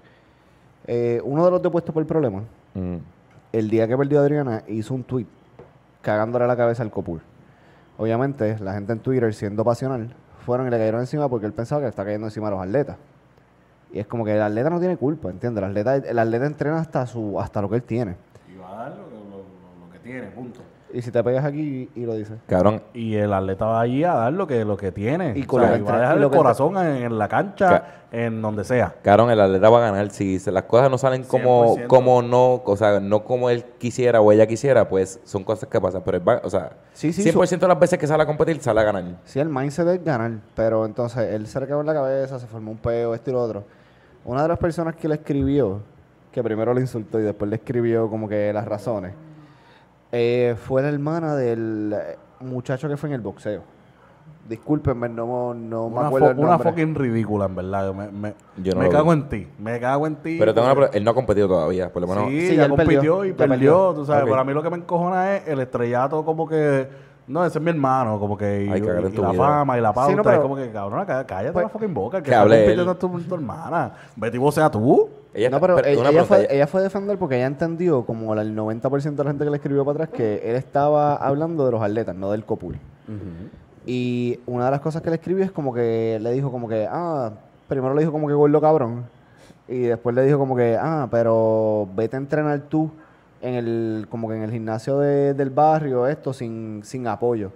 Eh, 0.88 1.22
uno 1.24 1.46
de 1.46 1.52
los 1.52 1.62
depuestos 1.62 1.94
por 1.94 2.02
el 2.02 2.08
problema, 2.08 2.42
Mm. 2.74 2.96
el 3.54 3.70
día 3.70 3.88
que 3.88 3.96
perdió 3.96 4.20
Adriana, 4.22 4.64
hizo 4.68 4.96
un 4.96 5.04
tweet 5.04 5.28
cagándole 6.02 6.48
la 6.48 6.58
cabeza 6.58 6.82
al 6.82 6.90
Copur. 6.90 7.20
Obviamente, 7.98 8.58
la 8.60 8.74
gente 8.74 8.94
en 8.94 9.00
Twitter, 9.00 9.34
siendo 9.34 9.64
pasional, 9.64 10.14
fueron 10.46 10.68
y 10.68 10.70
le 10.70 10.78
cayeron 10.78 11.02
encima 11.02 11.30
porque 11.30 11.46
él 11.46 11.54
pensaba 11.54 11.82
que 11.82 11.86
le 11.86 11.90
está 11.90 12.04
cayendo 12.04 12.28
encima 12.28 12.48
a 12.50 12.52
los 12.52 12.62
atletas. 12.62 12.98
Y 13.92 14.00
es 14.00 14.08
como 14.08 14.26
que 14.26 14.36
el 14.36 14.42
atleta 14.42 14.70
no 14.70 14.80
tiene 14.80 14.98
culpa, 14.98 15.30
¿entiendes? 15.30 15.64
El 15.64 15.70
atleta, 15.70 15.96
el 15.96 16.20
atleta 16.20 16.46
entrena 16.46 16.80
hasta 16.80 17.06
su 17.08 17.40
hasta 17.40 17.62
lo 17.62 17.70
que 17.70 17.78
él 17.78 17.84
tiene. 17.84 18.16
Y 18.54 18.58
va 18.58 18.72
a 18.72 18.90
dar 18.90 18.98
lo, 18.98 19.92
que 19.92 20.00
tiene, 20.00 20.28
punto. 20.28 20.60
Y 20.96 21.02
si 21.02 21.12
te 21.12 21.22
pegas 21.24 21.44
aquí 21.44 21.90
y, 21.94 22.06
lo 22.06 22.14
dices. 22.16 22.38
Cabrón, 22.48 22.82
Y 22.94 23.16
el 23.16 23.34
atleta 23.34 23.66
va 23.66 23.82
allí 23.82 24.06
a 24.06 24.14
dar 24.14 24.32
lo 24.34 24.48
que, 24.48 24.64
lo 24.64 24.78
que 24.78 24.94
tiene. 24.94 25.34
Y 25.36 25.44
O 25.44 25.48
con 25.48 25.60
sea, 25.62 25.72
lo 25.72 25.76
y 25.76 25.80
que 25.80 25.84
va 25.92 25.98
a 25.98 26.00
dejar 26.00 26.18
el 26.20 26.30
corazón 26.30 26.78
en, 26.78 27.04
en 27.04 27.18
la 27.20 27.28
cancha, 27.28 27.68
Ca- 27.70 27.86
en 28.14 28.42
donde 28.42 28.64
sea. 28.64 28.96
cabrón, 29.02 29.30
el 29.30 29.42
atleta 29.42 29.70
va 29.70 29.80
a 29.80 29.92
ganar. 29.92 30.10
Si 30.12 30.40
se- 30.40 30.54
las 30.54 30.64
cosas 30.64 30.90
no 30.90 30.98
salen 30.98 31.24
como, 31.26 31.76
100%. 31.76 31.88
como 31.88 32.22
no, 32.22 32.62
o 32.64 32.78
sea, 32.78 33.02
no 33.02 33.26
como 33.26 33.50
él 33.50 33.66
quisiera 33.78 34.22
o 34.22 34.32
ella 34.32 34.48
quisiera, 34.48 34.88
pues 34.88 35.20
son 35.26 35.44
cosas 35.44 35.68
que 35.68 35.82
pasan. 35.82 36.02
Pero 36.06 36.16
él 36.18 36.28
va, 36.28 36.40
o 36.46 36.50
sea, 36.50 36.72
Sí, 36.94 37.12
sí, 37.12 37.24
100% 37.30 37.60
de 37.60 37.68
las 37.68 37.80
veces 37.80 38.00
que 38.00 38.08
sale 38.08 38.24
a 38.24 38.26
competir, 38.26 38.62
sale 38.62 38.80
a 38.80 38.84
ganar. 38.84 39.04
Sí, 39.26 39.40
el 39.40 39.50
mindset 39.50 39.88
es 39.90 40.02
ganar, 40.04 40.32
pero 40.56 40.86
entonces 40.86 41.30
él 41.34 41.46
se 41.48 41.60
le 41.60 41.68
quedó 41.68 41.82
en 41.82 41.88
la 41.88 41.94
cabeza, 41.94 42.40
se 42.40 42.48
formó 42.48 42.72
un 42.72 42.78
peo, 42.78 43.14
esto 43.14 43.32
y 43.32 43.34
lo 43.34 43.42
otro. 43.42 43.66
Una 44.24 44.44
de 44.44 44.48
las 44.48 44.58
personas 44.60 44.96
que 44.96 45.10
le 45.10 45.16
escribió, 45.16 45.82
que 46.32 46.42
primero 46.42 46.74
le 46.74 46.80
insultó 46.80 47.20
y 47.20 47.24
después 47.24 47.50
le 47.50 47.58
escribió 47.58 48.10
como 48.10 48.30
que 48.30 48.54
las 48.54 48.66
razones, 48.66 49.12
eh, 50.18 50.56
fue 50.56 50.82
la 50.82 50.88
hermana 50.90 51.36
del 51.36 51.94
muchacho 52.40 52.88
que 52.88 52.96
fue 52.96 53.10
en 53.10 53.16
el 53.16 53.22
boxeo. 53.22 53.62
Discúlpenme, 54.48 55.10
no, 55.10 55.54
no 55.56 55.90
me 55.90 55.98
Una, 55.98 56.08
acuerdo 56.08 56.30
el 56.32 56.38
una 56.38 56.50
nombre. 56.52 56.70
fucking 56.70 56.94
ridícula, 56.96 57.46
en 57.46 57.56
verdad. 57.56 57.94
Me, 57.96 58.12
me, 58.12 58.34
Yo 58.58 58.74
no 58.74 58.80
me 58.80 58.86
lo 58.86 58.92
cago 58.92 59.06
vi. 59.12 59.18
en 59.18 59.30
ti. 59.30 59.48
Me 59.58 59.80
cago 59.80 60.06
en 60.06 60.16
ti. 60.18 60.36
Pero 60.38 60.54
tengo 60.54 60.72
una 60.72 60.86
él 60.94 61.04
no 61.04 61.12
ha 61.12 61.14
competido 61.16 61.48
todavía, 61.48 61.92
por 61.92 62.02
lo 62.04 62.08
menos. 62.08 62.30
Sí, 62.30 62.50
Sí, 62.50 62.56
ya 62.56 62.66
él 62.66 62.70
compitió 62.70 62.96
perdió, 63.00 63.26
y 63.26 63.30
ya 63.32 63.36
perdió, 63.38 63.50
perdió. 63.58 63.94
tú 63.96 64.06
sabes. 64.06 64.22
Ok. 64.24 64.30
Pero 64.30 64.42
a 64.42 64.44
mí 64.44 64.54
lo 64.54 64.62
que 64.62 64.70
me 64.70 64.78
encojona 64.78 65.36
es 65.38 65.48
el 65.48 65.60
estrellato 65.62 66.24
como 66.24 66.48
que... 66.48 66.88
No, 67.28 67.44
ese 67.44 67.58
es 67.58 67.64
mi 67.64 67.72
hermano, 67.72 68.20
como 68.20 68.38
que... 68.38 68.66
Y, 68.66 68.70
Ay, 68.70 68.82
cagar 68.82 69.04
en 69.06 69.12
y 69.12 69.16
tu 69.16 69.22
la 69.24 69.32
vida. 69.32 69.44
fama 69.44 69.78
y 69.80 69.82
la 69.82 69.92
pauta. 69.94 70.12
Sí, 70.12 70.16
no, 70.16 70.22
pero- 70.22 70.36
es 70.36 70.42
como 70.42 70.56
que, 70.56 70.72
cabrón, 70.72 71.06
cá- 71.08 71.26
cállate 71.26 71.52
Pues- 71.54 71.64
la 71.64 71.70
fucking 71.70 71.94
boca. 71.94 72.22
Que 72.22 72.30
Que 72.30 72.36
hable 72.36 72.56
compitiendo 72.58 72.92
él. 72.92 72.98
tu, 73.00 73.20
tu 73.22 73.34
hermana. 73.36 73.94
Betty 74.16 74.38
vos 74.38 74.54
sea 74.54 74.70
tú. 74.70 75.10
Ella 75.36 75.50
No, 75.50 75.60
pero 75.60 75.76
pero 75.76 75.88
ella, 76.12 76.24
fue, 76.26 76.38
ella 76.56 76.68
fue 76.68 76.80
a 76.80 76.84
defender 76.86 77.18
porque 77.18 77.36
ella 77.36 77.46
entendió, 77.48 78.06
como 78.06 78.34
el 78.34 78.56
90% 78.56 79.16
de 79.16 79.24
la 79.24 79.30
gente 79.32 79.44
que 79.44 79.50
le 79.52 79.58
escribió 79.58 79.84
para 79.86 80.06
atrás, 80.06 80.10
que 80.18 80.42
él 80.50 80.56
estaba 80.56 81.16
hablando 81.16 81.66
de 81.66 81.72
los 81.74 81.82
atletas, 81.82 82.16
no 82.16 82.32
del 82.32 82.46
copul. 82.46 82.78
Y 83.86 84.40
una 84.48 84.66
de 84.66 84.72
las 84.72 84.80
cosas 84.82 85.02
que 85.02 85.10
le 85.10 85.18
escribió 85.18 85.44
es 85.44 85.52
como 85.52 85.74
que 85.74 86.18
le 86.22 86.32
dijo 86.32 86.52
como 86.52 86.68
que, 86.68 86.88
ah, 86.90 87.32
primero 87.68 87.94
le 87.94 88.00
dijo 88.02 88.12
como 88.12 88.28
que 88.28 88.34
gordo 88.34 88.60
cabrón. 88.62 89.06
Y 89.68 89.82
después 89.82 90.16
le 90.16 90.24
dijo 90.24 90.38
como 90.40 90.56
que, 90.56 90.78
ah, 90.80 91.08
pero 91.12 91.88
vete 91.96 92.16
a 92.16 92.20
entrenar 92.20 92.62
tú 92.70 92.90
en 93.42 93.54
el, 93.56 94.08
como 94.10 94.28
que 94.30 94.36
en 94.36 94.44
el 94.44 94.52
gimnasio 94.52 95.00
de- 95.00 95.34
del 95.34 95.50
barrio, 95.52 96.08
esto, 96.08 96.34
sin, 96.34 96.82
sin 96.84 97.08
apoyo. 97.08 97.52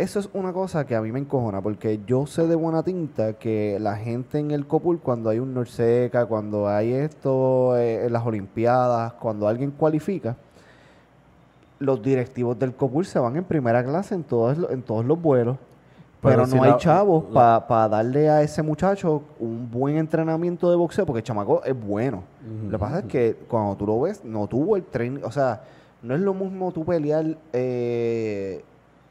Eso 0.00 0.18
es 0.18 0.30
una 0.32 0.50
cosa 0.54 0.86
que 0.86 0.96
a 0.96 1.02
mí 1.02 1.12
me 1.12 1.18
encojona, 1.18 1.60
porque 1.60 2.00
yo 2.06 2.26
sé 2.26 2.46
de 2.46 2.54
buena 2.54 2.82
tinta 2.82 3.34
que 3.34 3.76
la 3.78 3.96
gente 3.96 4.38
en 4.38 4.50
el 4.50 4.66
Copul, 4.66 4.98
cuando 4.98 5.28
hay 5.28 5.40
un 5.40 5.52
Norseca, 5.52 6.24
cuando 6.24 6.66
hay 6.68 6.94
esto 6.94 7.76
eh, 7.76 8.06
en 8.06 8.12
las 8.14 8.24
Olimpiadas, 8.24 9.12
cuando 9.12 9.46
alguien 9.46 9.70
cualifica, 9.72 10.36
los 11.80 12.02
directivos 12.02 12.58
del 12.58 12.72
Copul 12.74 13.04
se 13.04 13.18
van 13.18 13.36
en 13.36 13.44
primera 13.44 13.84
clase 13.84 14.14
en 14.14 14.24
todos, 14.24 14.70
en 14.70 14.80
todos 14.80 15.04
los 15.04 15.20
vuelos. 15.20 15.58
Pero 16.22 16.34
Pero, 16.34 16.46
si 16.46 16.56
no 16.56 16.62
hay 16.62 16.78
chavos 16.78 17.24
para 17.34 17.88
darle 17.90 18.30
a 18.30 18.40
ese 18.40 18.62
muchacho 18.62 19.22
un 19.38 19.70
buen 19.70 19.98
entrenamiento 19.98 20.70
de 20.70 20.76
boxeo, 20.76 21.04
porque 21.04 21.18
el 21.18 21.24
chamaco 21.24 21.62
es 21.62 21.78
bueno. 21.78 22.22
Lo 22.64 22.70
que 22.70 22.78
pasa 22.78 22.98
es 23.00 23.04
que 23.04 23.36
cuando 23.46 23.76
tú 23.76 23.84
lo 23.86 24.00
ves, 24.00 24.24
no 24.24 24.46
tuvo 24.46 24.76
el 24.76 24.82
training, 24.82 25.20
o 25.24 25.30
sea, 25.30 25.60
no 26.02 26.14
es 26.14 26.22
lo 26.22 26.32
mismo 26.32 26.72
tú 26.72 26.86
pelear, 26.86 27.36
eh, 27.52 28.64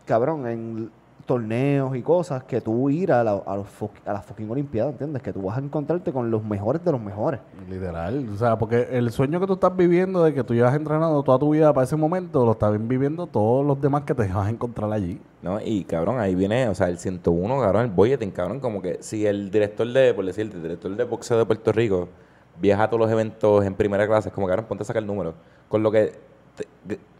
cabrón, 0.09 0.47
en 0.47 0.89
torneos 1.27 1.95
y 1.95 2.01
cosas, 2.01 2.43
que 2.43 2.59
tú 2.59 2.89
ir 2.89 3.11
a, 3.11 3.23
la, 3.23 3.33
a, 3.45 3.55
los 3.55 3.67
a 4.03 4.13
las 4.13 4.25
fucking 4.25 4.49
olimpiadas, 4.49 4.93
¿entiendes? 4.93 5.21
Que 5.21 5.31
tú 5.31 5.43
vas 5.43 5.57
a 5.57 5.61
encontrarte 5.61 6.11
con 6.11 6.31
los 6.31 6.43
mejores 6.43 6.83
de 6.83 6.91
los 6.91 6.99
mejores. 6.99 7.39
Literal. 7.69 8.27
O 8.33 8.35
sea, 8.35 8.57
porque 8.57 8.87
el 8.91 9.11
sueño 9.11 9.39
que 9.39 9.45
tú 9.45 9.53
estás 9.53 9.77
viviendo 9.77 10.23
de 10.23 10.33
que 10.33 10.43
tú 10.43 10.55
llevas 10.55 10.73
entrenando 10.73 11.21
toda 11.21 11.37
tu 11.37 11.51
vida 11.51 11.71
para 11.71 11.85
ese 11.85 11.95
momento, 11.95 12.43
lo 12.43 12.53
están 12.53 12.87
viviendo 12.87 13.27
todos 13.27 13.63
los 13.63 13.79
demás 13.79 14.05
que 14.05 14.15
te 14.15 14.27
vas 14.27 14.47
a 14.47 14.49
encontrar 14.49 14.91
allí. 14.91 15.21
No, 15.43 15.59
y 15.63 15.83
cabrón, 15.83 16.19
ahí 16.19 16.33
viene, 16.33 16.67
o 16.67 16.73
sea, 16.73 16.87
el 16.87 16.97
101, 16.97 17.61
cabrón, 17.61 17.83
el 17.83 17.91
bulletin, 17.91 18.31
cabrón, 18.31 18.59
como 18.59 18.81
que 18.81 18.97
si 19.01 19.27
el 19.27 19.51
director 19.51 19.87
de, 19.87 20.15
por 20.15 20.25
decir, 20.25 20.49
el 20.51 20.63
director 20.63 20.95
de 20.95 21.03
boxeo 21.03 21.37
de 21.37 21.45
Puerto 21.45 21.71
Rico 21.71 22.09
viaja 22.59 22.85
a 22.85 22.89
todos 22.89 23.01
los 23.01 23.11
eventos 23.11 23.63
en 23.63 23.75
primera 23.75 24.07
clase, 24.07 24.29
es 24.29 24.33
como, 24.33 24.47
cabrón, 24.47 24.65
ponte 24.67 24.81
a 24.81 24.85
sacar 24.85 25.03
el 25.03 25.07
número. 25.07 25.35
Con 25.67 25.83
lo 25.83 25.91
que, 25.91 26.13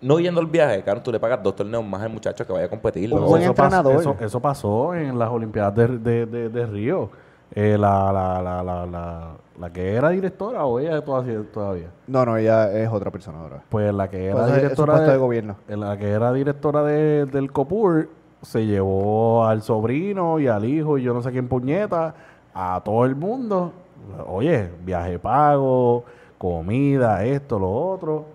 no 0.01 0.19
yendo 0.19 0.39
al 0.39 0.47
viaje, 0.47 0.81
cabrón, 0.83 1.03
tú 1.03 1.11
le 1.11 1.19
pagas 1.19 1.41
dos 1.43 1.55
torneos 1.55 1.85
más 1.85 2.01
al 2.01 2.09
muchacho 2.11 2.45
que 2.45 2.53
vaya 2.53 2.65
a 2.65 2.69
competir. 2.69 3.13
Un 3.13 3.25
buen 3.25 3.41
eso, 3.43 3.53
pasó, 3.53 3.65
entrenador. 3.77 4.01
eso, 4.01 4.15
eso 4.19 4.39
pasó 4.39 4.93
en 4.95 5.17
las 5.19 5.29
Olimpiadas 5.29 5.75
de, 5.75 5.87
de, 5.99 6.25
de- 6.25 6.49
de 6.49 6.65
Río. 6.65 7.09
Eh, 7.53 7.77
la, 7.79 8.11
la, 8.13 8.41
la, 8.43 8.63
la, 8.63 8.85
la, 8.85 9.27
la 9.59 9.73
que 9.73 9.93
era 9.95 10.09
directora 10.09 10.65
o 10.65 10.79
ella 10.79 11.01
todavía, 11.03 11.41
todavía. 11.51 11.87
No, 12.07 12.23
no, 12.25 12.37
ella 12.37 12.71
es 12.71 12.87
otra 12.89 13.09
persona 13.11 13.39
ahora. 13.41 13.61
Pues 13.69 13.91
la 13.93 14.07
que 14.07 14.27
era 14.27 14.35
Pues 14.35 14.55
directora 14.55 14.93
puesto 14.93 15.07
de, 15.07 15.13
de 15.13 15.17
gobierno. 15.17 15.55
la 15.67 15.97
que 15.97 16.09
era 16.09 16.31
directora 16.31 16.83
de- 16.83 17.25
del 17.25 17.51
COPUR 17.51 18.07
se 18.43 18.65
llevó 18.67 19.45
al 19.45 19.63
sobrino 19.63 20.39
y 20.39 20.47
al 20.47 20.63
hijo 20.63 20.97
y 20.97 21.03
yo 21.03 21.13
no 21.13 21.21
sé 21.23 21.31
quién 21.31 21.47
puñeta 21.47 22.13
a 22.53 22.79
todo 22.85 23.03
el 23.05 23.15
mundo. 23.15 23.73
Oye, 24.27 24.69
viaje 24.85 25.17
pago, 25.19 26.05
comida, 26.37 27.23
esto, 27.25 27.59
lo 27.59 27.71
otro. 27.71 28.25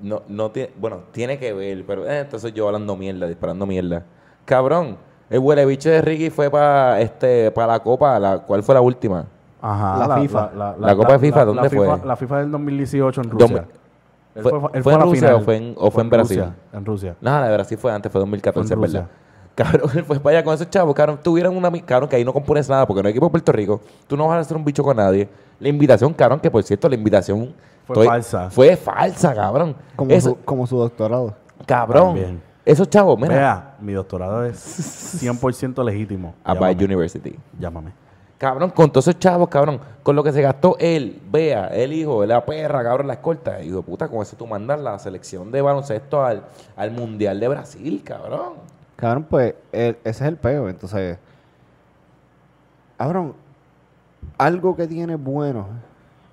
No, 0.00 0.22
no 0.28 0.50
tiene, 0.50 0.70
bueno, 0.78 1.00
tiene 1.12 1.38
que 1.38 1.52
ver, 1.52 1.84
pero 1.86 2.06
eh, 2.08 2.20
entonces 2.20 2.52
yo 2.54 2.66
hablando 2.66 2.96
mierda, 2.96 3.26
disparando 3.26 3.66
mierda. 3.66 4.02
Cabrón, 4.44 4.96
el 5.28 5.38
huele 5.38 5.64
bicho 5.66 5.90
de 5.90 6.00
Ricky 6.00 6.30
fue 6.30 6.50
para 6.50 7.00
este, 7.00 7.50
para 7.50 7.74
la 7.74 7.80
copa, 7.80 8.18
la, 8.18 8.38
¿cuál 8.38 8.62
fue 8.62 8.74
la 8.74 8.80
última? 8.80 9.26
Ajá, 9.62 10.06
La 10.08 10.16
FIFA. 10.20 10.50
La 10.78 10.96
Copa 10.96 11.12
de 11.12 11.18
FIFA, 11.18 11.44
¿dónde 11.44 11.68
FIFA, 11.68 11.96
fue? 11.98 12.06
La 12.06 12.16
FIFA 12.16 12.38
del 12.38 12.50
2018 12.50 13.20
en 13.20 13.30
Rusia. 13.30 13.66
Él 14.34 14.42
¿Fue- 14.42 14.52
él 14.72 14.82
fue 14.82 14.92
en 14.94 14.98
la 14.98 15.04
Rusia 15.04 15.20
final. 15.28 15.34
o 15.34 15.40
fue 15.44 15.56
en- 15.56 15.74
o 15.76 15.90
fue 15.90 16.02
en 16.02 16.08
Brasil? 16.10 16.38
Rusia, 16.38 16.54
en 16.72 16.84
Rusia. 16.86 17.16
Nada, 17.20 17.48
de 17.48 17.54
Brasil 17.54 17.76
fue 17.76 17.92
antes, 17.92 18.10
fue 18.10 18.20
2014, 18.20 18.74
Fue 18.74 18.76
en 18.76 18.84
es 18.84 18.92
verdad. 18.94 19.10
Cabrón, 19.54 19.90
él 19.94 20.04
fue 20.04 20.18
para 20.20 20.38
allá 20.38 20.44
con 20.44 20.54
esos 20.54 20.70
chavos, 20.70 20.94
cabrón, 20.94 21.18
tuvieron 21.22 21.54
una... 21.54 21.70
Cabrón, 21.82 22.08
que 22.08 22.16
ahí 22.16 22.24
no 22.24 22.32
compones 22.32 22.66
nada, 22.70 22.86
porque 22.86 23.02
no 23.02 23.08
hay 23.08 23.10
equipo 23.10 23.26
de 23.26 23.30
Puerto 23.32 23.52
Rico. 23.52 23.80
Tú 24.06 24.16
no 24.16 24.26
vas 24.28 24.36
a 24.38 24.40
hacer 24.40 24.56
un 24.56 24.64
bicho 24.64 24.82
con 24.82 24.96
nadie. 24.96 25.28
La 25.58 25.68
invitación, 25.68 26.14
cabrón, 26.14 26.40
que 26.40 26.50
por 26.50 26.62
cierto, 26.62 26.88
la 26.88 26.94
invitación... 26.94 27.52
Fue 27.94 28.06
falsa. 28.06 28.50
Fue 28.50 28.76
falsa, 28.76 29.34
cabrón. 29.34 29.76
Como, 29.96 30.10
Eso- 30.12 30.30
su, 30.30 30.36
como 30.44 30.66
su 30.66 30.76
doctorado. 30.78 31.34
cabrón. 31.66 32.06
También. 32.14 32.42
Esos 32.64 32.88
chavos, 32.90 33.18
mira. 33.18 33.34
Vea, 33.34 33.74
mi 33.80 33.92
doctorado 33.94 34.44
es 34.44 34.56
100% 35.22 35.82
legítimo. 35.84 36.34
Llámame. 36.46 36.84
University. 36.84 37.36
Llámame. 37.58 37.92
Cabrón, 38.38 38.70
con 38.70 38.90
todos 38.90 39.06
esos 39.08 39.18
chavos, 39.20 39.48
cabrón, 39.50 39.80
con 40.02 40.16
lo 40.16 40.22
que 40.22 40.32
se 40.32 40.40
gastó 40.40 40.76
él, 40.78 41.20
vea, 41.30 41.66
el 41.68 41.92
hijo, 41.92 42.24
la 42.24 42.44
perra, 42.46 42.82
cabrón, 42.82 43.06
la 43.06 43.14
escolta. 43.14 43.60
Y 43.60 43.64
digo, 43.66 43.82
puta, 43.82 44.08
con 44.08 44.22
eso 44.22 44.34
tú 44.36 44.46
mandas 44.46 44.80
la 44.80 44.98
selección 44.98 45.50
de 45.50 45.60
baloncesto 45.60 46.24
al, 46.24 46.44
al 46.76 46.90
Mundial 46.90 47.38
de 47.38 47.48
Brasil, 47.48 48.02
cabrón. 48.04 48.54
Cabrón, 48.96 49.26
pues 49.28 49.54
el- 49.72 49.96
ese 50.04 50.10
es 50.10 50.20
el 50.22 50.36
peo. 50.36 50.68
Entonces, 50.70 51.18
cabrón, 52.96 53.34
algo 54.38 54.76
que 54.76 54.86
tiene 54.86 55.16
bueno, 55.16 55.66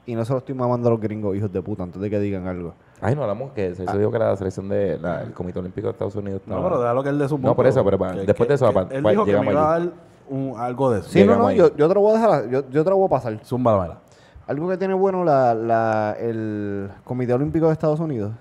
y 0.08 0.16
no 0.16 0.26
se 0.26 0.32
lo 0.34 0.40
estoy 0.40 0.56
mamando 0.56 0.88
a 0.88 0.92
los 0.92 1.00
gringos, 1.00 1.36
hijos 1.36 1.52
de 1.52 1.62
puta, 1.62 1.84
antes 1.84 2.02
de 2.02 2.10
que 2.10 2.20
digan 2.20 2.48
algo. 2.48 2.74
Ay, 3.02 3.14
no 3.14 3.22
hablamos 3.22 3.52
que 3.52 3.76
se 3.76 3.86
se 3.86 3.98
dijo 4.00 4.10
que 4.10 4.18
la 4.18 4.36
selección 4.36 4.68
del 4.70 5.00
Comité 5.36 5.60
Olímpico 5.60 5.88
de 5.88 5.92
Estados 5.92 6.16
Unidos 6.16 6.42
No, 6.48 6.64
pero 6.64 6.80
déjalo 6.82 7.04
que 7.04 7.10
él 7.10 7.20
de 7.20 7.28
su 7.30 7.38
No, 7.38 7.56
por 7.56 7.68
eso, 7.68 7.84
pero 7.86 8.00
pa- 8.00 8.14
después 8.14 8.50
de 8.50 8.56
eso, 8.56 8.72
pa- 8.74 8.88
Él 8.90 9.04
pa- 9.04 9.12
dijo 9.12 9.24
que 9.26 9.38
me 9.40 9.52
iba 9.52 9.76
a 9.76 9.80
dar 9.80 9.90
un- 10.30 10.54
algo 10.58 10.90
de 10.92 11.02
eso. 11.02 11.10
Sí, 11.10 11.20
no, 11.20 11.26
Llegamos 11.34 11.52
no, 11.52 11.58
yo, 11.58 11.76
yo 11.76 11.88
te 11.88 11.94
lo 11.94 12.02
voy 12.02 12.12
a 12.12 12.14
dejar, 12.16 12.50
yo, 12.50 12.64
yo 12.72 12.84
te 12.84 12.90
lo 12.90 12.98
voy 12.98 13.06
a 13.06 13.10
pasar. 13.10 13.38
Zumba 13.46 13.88
la. 13.88 14.00
Algo 14.48 14.70
que 14.70 14.78
tiene 14.78 14.94
bueno 14.94 15.24
la, 15.26 15.54
la- 15.54 16.16
el 16.20 16.90
Comité 17.04 17.34
Olímpico 17.34 17.68
de 17.68 17.74
Estados 17.74 18.00
Unidos 18.00 18.32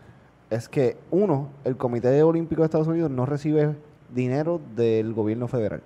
es 0.51 0.69
que, 0.69 0.97
uno, 1.11 1.49
el 1.65 1.77
Comité 1.77 2.23
Olímpico 2.23 2.63
de 2.63 2.67
Estados 2.67 2.87
Unidos 2.87 3.11
no 3.11 3.27
recibe 3.27 3.75
dinero 4.15 4.61
del 4.77 5.13
gobierno 5.13 5.49
federal. 5.49 5.83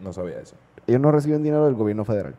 No 0.00 0.12
sabía 0.12 0.38
eso. 0.38 0.54
Ellos 0.86 1.00
no 1.00 1.10
reciben 1.10 1.42
dinero 1.42 1.64
del 1.64 1.74
gobierno 1.74 2.04
federal. 2.04 2.34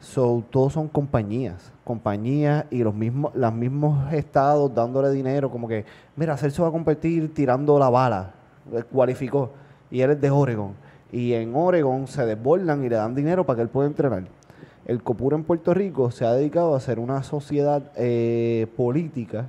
So, 0.00 0.44
todos 0.50 0.72
son 0.72 0.88
compañías. 0.88 1.72
Compañías 1.84 2.64
y 2.70 2.82
los 2.82 2.94
mismos, 2.94 3.34
los 3.34 3.52
mismos 3.52 4.12
estados 4.12 4.74
dándole 4.74 5.10
dinero, 5.10 5.50
como 5.50 5.68
que, 5.68 5.84
mira, 6.16 6.36
Celso 6.36 6.62
va 6.62 6.68
a 6.68 6.72
competir 6.72 7.32
tirando 7.32 7.78
la 7.78 7.90
bala. 7.90 8.34
Él 8.72 8.84
cualificó. 8.86 9.50
Y 9.90 10.00
él 10.00 10.10
es 10.10 10.20
de 10.20 10.30
Oregon. 10.30 10.74
Y 11.12 11.32
en 11.32 11.54
Oregon 11.54 12.06
se 12.06 12.26
desbordan 12.26 12.84
y 12.84 12.88
le 12.88 12.96
dan 12.96 13.14
dinero 13.14 13.44
para 13.44 13.56
que 13.56 13.62
él 13.62 13.68
pueda 13.68 13.86
entrenar. 13.86 14.24
El 14.84 15.02
COPUR 15.02 15.34
en 15.34 15.44
Puerto 15.44 15.74
Rico 15.74 16.10
se 16.10 16.24
ha 16.24 16.32
dedicado 16.32 16.74
a 16.74 16.80
ser 16.80 16.98
una 16.98 17.22
sociedad 17.22 17.90
eh, 17.96 18.66
política 18.76 19.46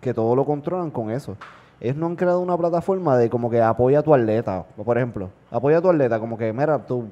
que 0.00 0.12
todo 0.12 0.36
lo 0.36 0.44
controlan 0.44 0.90
con 0.90 1.10
eso. 1.10 1.36
Ellos 1.80 1.96
no 1.96 2.06
han 2.06 2.16
creado 2.16 2.40
una 2.40 2.56
plataforma 2.56 3.16
de 3.16 3.30
como 3.30 3.48
que 3.50 3.60
apoya 3.60 4.00
a 4.00 4.02
tu 4.02 4.14
atleta. 4.14 4.64
Por 4.84 4.96
ejemplo, 4.96 5.30
apoya 5.50 5.78
a 5.78 5.80
tu 5.80 5.88
atleta, 5.88 6.20
como 6.20 6.36
que, 6.36 6.52
mira, 6.52 6.78
tú, 6.78 7.04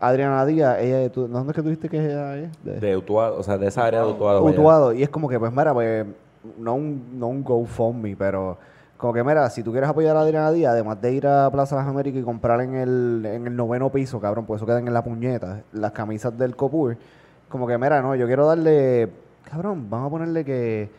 Adriana 0.00 0.44
Díaz, 0.46 0.78
ella, 0.80 1.10
tú, 1.10 1.26
¿dónde 1.26 1.50
es 1.50 1.56
que 1.56 1.62
tú 1.62 1.68
dijiste 1.68 1.88
que 1.88 1.98
ella 2.04 2.36
es? 2.36 2.64
De- 2.64 2.78
De 2.80 2.96
Utuado, 2.96 3.38
o 3.38 3.42
sea, 3.42 3.58
de 3.58 3.66
esa 3.66 3.84
área 3.84 4.02
de 4.02 4.06
Utuado. 4.12 4.44
Utuado. 4.44 4.92
Y 4.92 5.02
es 5.02 5.08
como 5.08 5.28
que, 5.28 5.38
pues, 5.38 5.50
mira, 5.52 5.74
pues, 5.74 6.06
no 6.58 6.74
un, 6.74 7.18
no 7.18 7.26
un 7.28 7.42
GoFundMe, 7.42 8.14
pero 8.16 8.56
como 8.96 9.12
que, 9.12 9.22
mira, 9.24 9.48
si 9.50 9.62
tú 9.62 9.72
quieres 9.72 9.90
apoyar 9.90 10.16
a 10.16 10.20
Adriana 10.20 10.50
Díaz, 10.52 10.72
además 10.72 11.00
de 11.00 11.12
ir 11.12 11.26
a 11.26 11.50
Plaza 11.50 11.76
Las 11.76 11.86
Américas 11.86 12.20
y 12.20 12.24
comprar 12.24 12.60
en 12.60 12.74
el, 12.76 13.26
en 13.26 13.46
el 13.48 13.56
noveno 13.56 13.90
piso, 13.90 14.20
cabrón, 14.20 14.44
pues 14.46 14.58
eso 14.58 14.66
quedan 14.66 14.86
en 14.86 14.94
la 14.94 15.02
puñeta, 15.02 15.62
las 15.72 15.92
camisas 15.92 16.36
del 16.38 16.54
Copur, 16.54 16.96
como 17.48 17.66
que, 17.66 17.76
mira, 17.78 18.00
no, 18.02 18.14
yo 18.14 18.26
quiero 18.26 18.46
darle, 18.46 19.08
cabrón, 19.50 19.88
vamos 19.90 20.06
a 20.08 20.10
ponerle 20.10 20.44
que 20.44 20.90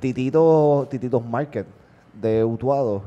Titito, 0.00 0.86
Tititos 0.90 1.24
Market 1.24 1.66
de 2.20 2.44
Utuado 2.44 3.02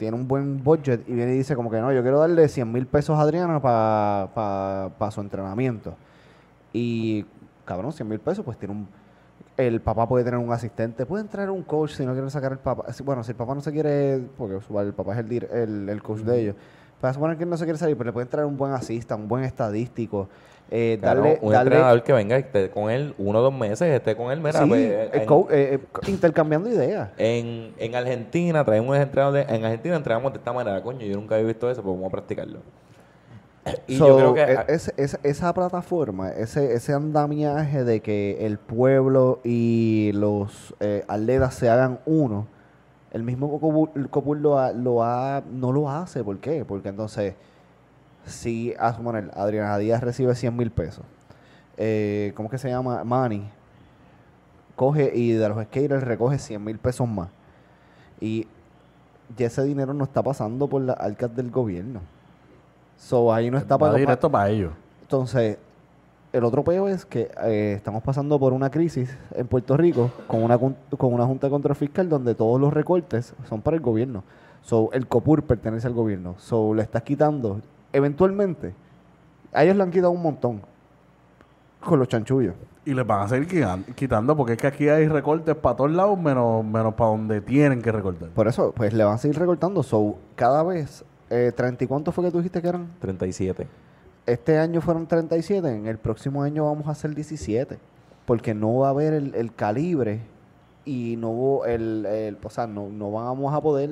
tiene 0.00 0.16
un 0.16 0.26
buen 0.26 0.64
budget 0.64 1.06
y 1.06 1.12
viene 1.12 1.34
y 1.34 1.36
dice 1.36 1.54
como 1.54 1.70
que 1.70 1.78
no, 1.78 1.92
yo 1.92 2.00
quiero 2.00 2.18
darle 2.18 2.48
100 2.48 2.72
mil 2.72 2.86
pesos 2.86 3.18
a 3.18 3.20
Adriana 3.20 3.60
para 3.60 5.10
su 5.10 5.20
entrenamiento. 5.20 5.94
Y, 6.72 7.26
cabrón, 7.66 7.92
100 7.92 8.08
mil 8.08 8.18
pesos, 8.18 8.44
pues 8.44 8.58
tiene 8.58 8.74
un... 8.74 8.88
El 9.58 9.82
papá 9.82 10.08
puede 10.08 10.24
tener 10.24 10.40
un 10.40 10.50
asistente, 10.50 11.04
puede 11.04 11.22
entrar 11.22 11.50
un 11.50 11.62
coach 11.62 11.90
si 11.92 12.06
no 12.06 12.14
quiere 12.14 12.30
sacar 12.30 12.52
el 12.52 12.58
papá. 12.58 12.86
Bueno, 13.04 13.22
si 13.22 13.32
el 13.32 13.36
papá 13.36 13.54
no 13.54 13.60
se 13.60 13.70
quiere, 13.72 14.26
porque 14.38 14.56
el 14.56 14.94
papá 14.94 15.12
es 15.12 15.18
el, 15.18 15.88
el 15.88 16.02
coach 16.02 16.20
de 16.20 16.40
ellos, 16.40 16.56
Para 17.00 17.14
suponer 17.14 17.36
que 17.38 17.46
no 17.46 17.56
se 17.56 17.64
quiere 17.64 17.78
salir, 17.78 17.96
pero 17.96 18.08
le 18.08 18.12
pueden 18.12 18.28
traer 18.28 18.46
un 18.46 18.56
buen 18.56 18.72
asista, 18.72 19.14
un 19.16 19.26
buen 19.28 19.44
estadístico. 19.44 20.28
eh, 20.70 20.98
Claro, 21.00 21.22
darle, 21.22 21.38
un 21.42 21.52
darle 21.52 21.66
entrenador 21.74 22.02
que 22.04 22.12
venga 22.12 22.36
y 22.36 22.40
esté 22.42 22.70
con 22.70 22.90
él 22.90 23.14
uno 23.18 23.38
o 23.40 23.42
dos 23.42 23.54
meses, 23.54 23.82
esté 23.88 24.14
con 24.16 24.30
él, 24.30 24.38
mira, 24.40 24.62
sí, 24.62 24.68
pues, 24.68 24.80
eh, 24.82 25.10
en, 25.14 25.22
eh, 25.22 25.46
eh, 25.50 25.80
intercambiando 26.06 26.68
ideas. 26.68 27.08
en, 27.18 27.72
en 27.78 27.94
Argentina 27.96 28.64
traemos 28.64 28.90
un 28.96 29.02
entrenador 29.02 29.34
de, 29.46 29.54
en 29.54 29.64
Argentina 29.64 29.96
entrenamos 29.96 30.32
de 30.32 30.38
esta 30.38 30.52
manera, 30.52 30.80
coño, 30.82 31.00
yo 31.06 31.16
nunca 31.16 31.34
había 31.36 31.46
visto 31.48 31.68
eso, 31.70 31.82
pues 31.82 31.92
vamos 31.94 32.08
a 32.08 32.10
practicarlo. 32.12 32.60
Y 33.88 33.96
So, 33.98 34.06
yo 34.06 34.16
creo 34.16 34.34
que 34.34 34.52
e- 34.52 34.64
es- 34.74 34.92
es- 34.96 35.18
esa 35.22 35.52
plataforma, 35.54 36.30
ese, 36.30 36.72
ese 36.74 36.92
andamiaje 36.92 37.82
de 37.84 38.00
que 38.00 38.46
el 38.46 38.58
pueblo 38.58 39.40
y 39.42 40.12
los 40.14 40.74
eh, 40.80 41.04
atletas 41.08 41.54
se 41.54 41.68
hagan 41.68 41.98
uno, 42.06 42.46
el 43.12 43.22
mismo 43.22 43.58
Copul, 44.10 44.40
lo, 44.42 44.58
ha- 44.58 44.72
lo 44.72 45.02
ha- 45.02 45.42
no 45.50 45.72
lo 45.72 45.90
hace. 45.90 46.22
¿Por 46.22 46.38
qué? 46.38 46.64
Porque 46.64 46.88
entonces, 46.88 47.34
si 48.24 48.74
a 48.78 48.88
Adriana 49.34 49.78
Díaz 49.78 50.02
recibe 50.02 50.34
100 50.34 50.56
mil 50.56 50.70
pesos, 50.70 51.04
eh, 51.76 52.32
¿cómo 52.36 52.48
que 52.50 52.58
se 52.58 52.68
llama? 52.68 53.02
Manny, 53.04 53.48
coge 54.76 55.12
y 55.14 55.32
de 55.32 55.48
los 55.48 55.62
skaters 55.64 56.02
recoge 56.04 56.38
100 56.38 56.62
mil 56.64 56.78
pesos 56.78 57.08
más. 57.08 57.28
Y 58.20 58.46
ya 59.36 59.46
ese 59.46 59.62
dinero 59.64 59.94
no 59.94 60.04
está 60.04 60.22
pasando 60.22 60.68
por 60.68 60.82
las 60.82 60.98
arcas 60.98 61.34
del 61.34 61.50
gobierno. 61.50 62.00
So, 62.96 63.32
ahí 63.32 63.50
no 63.50 63.58
está 63.58 63.74
Va 63.76 63.78
para 63.88 63.94
directo 63.98 64.30
para 64.30 64.50
ellos. 64.50 64.72
Entonces, 65.02 65.58
el 66.32 66.44
otro 66.44 66.62
peo 66.62 66.88
es 66.88 67.04
que 67.04 67.30
eh, 67.44 67.72
estamos 67.76 68.02
pasando 68.02 68.38
por 68.38 68.52
una 68.52 68.70
crisis 68.70 69.16
en 69.34 69.46
Puerto 69.48 69.76
Rico 69.76 70.10
con 70.26 70.42
una, 70.42 70.58
con 70.58 70.74
una 71.12 71.26
junta 71.26 71.46
de 71.46 71.50
control 71.50 71.74
fiscal 71.76 72.08
donde 72.08 72.34
todos 72.34 72.60
los 72.60 72.72
recortes 72.72 73.34
son 73.48 73.60
para 73.62 73.76
el 73.76 73.82
gobierno. 73.82 74.22
So, 74.62 74.90
el 74.92 75.06
COPUR 75.06 75.42
pertenece 75.44 75.86
al 75.86 75.94
gobierno. 75.94 76.34
So, 76.38 76.74
le 76.74 76.82
estás 76.82 77.02
quitando, 77.02 77.60
eventualmente, 77.92 78.74
a 79.52 79.64
ellos 79.64 79.76
le 79.76 79.82
han 79.82 79.90
quitado 79.90 80.10
un 80.12 80.22
montón 80.22 80.60
con 81.80 81.98
los 81.98 82.08
chanchullos. 82.08 82.54
Y 82.84 82.94
les 82.94 83.06
van 83.06 83.22
a 83.22 83.28
seguir 83.28 83.48
quitan- 83.48 83.84
quitando 83.94 84.36
porque 84.36 84.52
es 84.52 84.58
que 84.58 84.66
aquí 84.66 84.88
hay 84.88 85.08
recortes 85.08 85.54
para 85.56 85.76
todos 85.76 85.90
lados 85.90 86.18
menos, 86.18 86.64
menos 86.64 86.94
para 86.94 87.10
donde 87.10 87.40
tienen 87.40 87.82
que 87.82 87.90
recortar. 87.92 88.28
Por 88.30 88.48
eso, 88.48 88.72
pues 88.76 88.92
le 88.92 89.02
van 89.04 89.14
a 89.14 89.18
seguir 89.18 89.38
recortando. 89.38 89.82
So, 89.82 90.16
cada 90.34 90.62
vez, 90.62 91.04
eh, 91.30 91.52
¿30 91.56 91.82
y 91.82 91.86
cuánto 91.86 92.12
fue 92.12 92.24
que 92.24 92.30
tú 92.30 92.38
dijiste 92.38 92.60
que 92.62 92.68
eran? 92.68 92.88
37. 93.00 93.66
Este 94.32 94.58
año 94.58 94.80
fueron 94.80 95.06
37, 95.06 95.68
en 95.68 95.86
el 95.86 95.98
próximo 95.98 96.42
año 96.42 96.64
vamos 96.66 96.86
a 96.86 96.90
hacer 96.92 97.14
17, 97.14 97.78
porque 98.26 98.54
no 98.54 98.76
va 98.78 98.88
a 98.88 98.90
haber 98.90 99.12
el, 99.14 99.34
el 99.34 99.54
calibre 99.54 100.20
y 100.84 101.16
no 101.18 101.64
el, 101.64 102.06
el- 102.06 102.38
o 102.42 102.50
sea, 102.50 102.66
no, 102.66 102.88
no 102.88 103.10
vamos 103.12 103.52
a 103.54 103.60
poder 103.60 103.90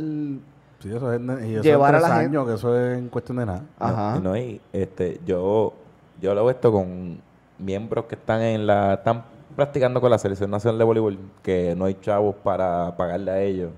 Sí, 0.81 0.91
eso 0.95 1.13
es, 1.13 1.21
y 1.45 1.55
eso 1.55 1.63
Llevar 1.65 1.91
en 1.91 1.97
a 1.97 2.01
la 2.01 2.07
tres 2.09 2.21
gente- 2.21 2.37
años, 2.39 2.47
que 2.49 2.55
eso 2.55 2.79
es 2.79 2.99
en 2.99 3.09
cuestión 3.09 3.39
de 3.39 3.47
nada. 3.47 3.63
Ajá. 3.81 4.21
No, 4.21 4.37
y 4.37 4.61
este, 4.73 5.21
yo, 5.27 5.73
yo 6.21 6.31
hablo 6.31 6.49
esto 6.51 6.71
con 6.71 7.21
miembros 7.59 8.05
que 8.05 8.15
están 8.15 8.41
en 8.43 8.65
la, 8.65 8.95
están 8.95 9.25
practicando 9.57 10.01
con 10.01 10.09
la 10.11 10.19
selección 10.19 10.53
nacional 10.53 10.79
de 10.79 10.85
voleibol, 10.85 11.19
que 11.43 11.75
no 11.77 11.87
hay 11.87 11.95
chavos 12.01 12.37
para 12.45 12.97
pagarle 12.97 13.31
a 13.33 13.41
ellos. 13.43 13.71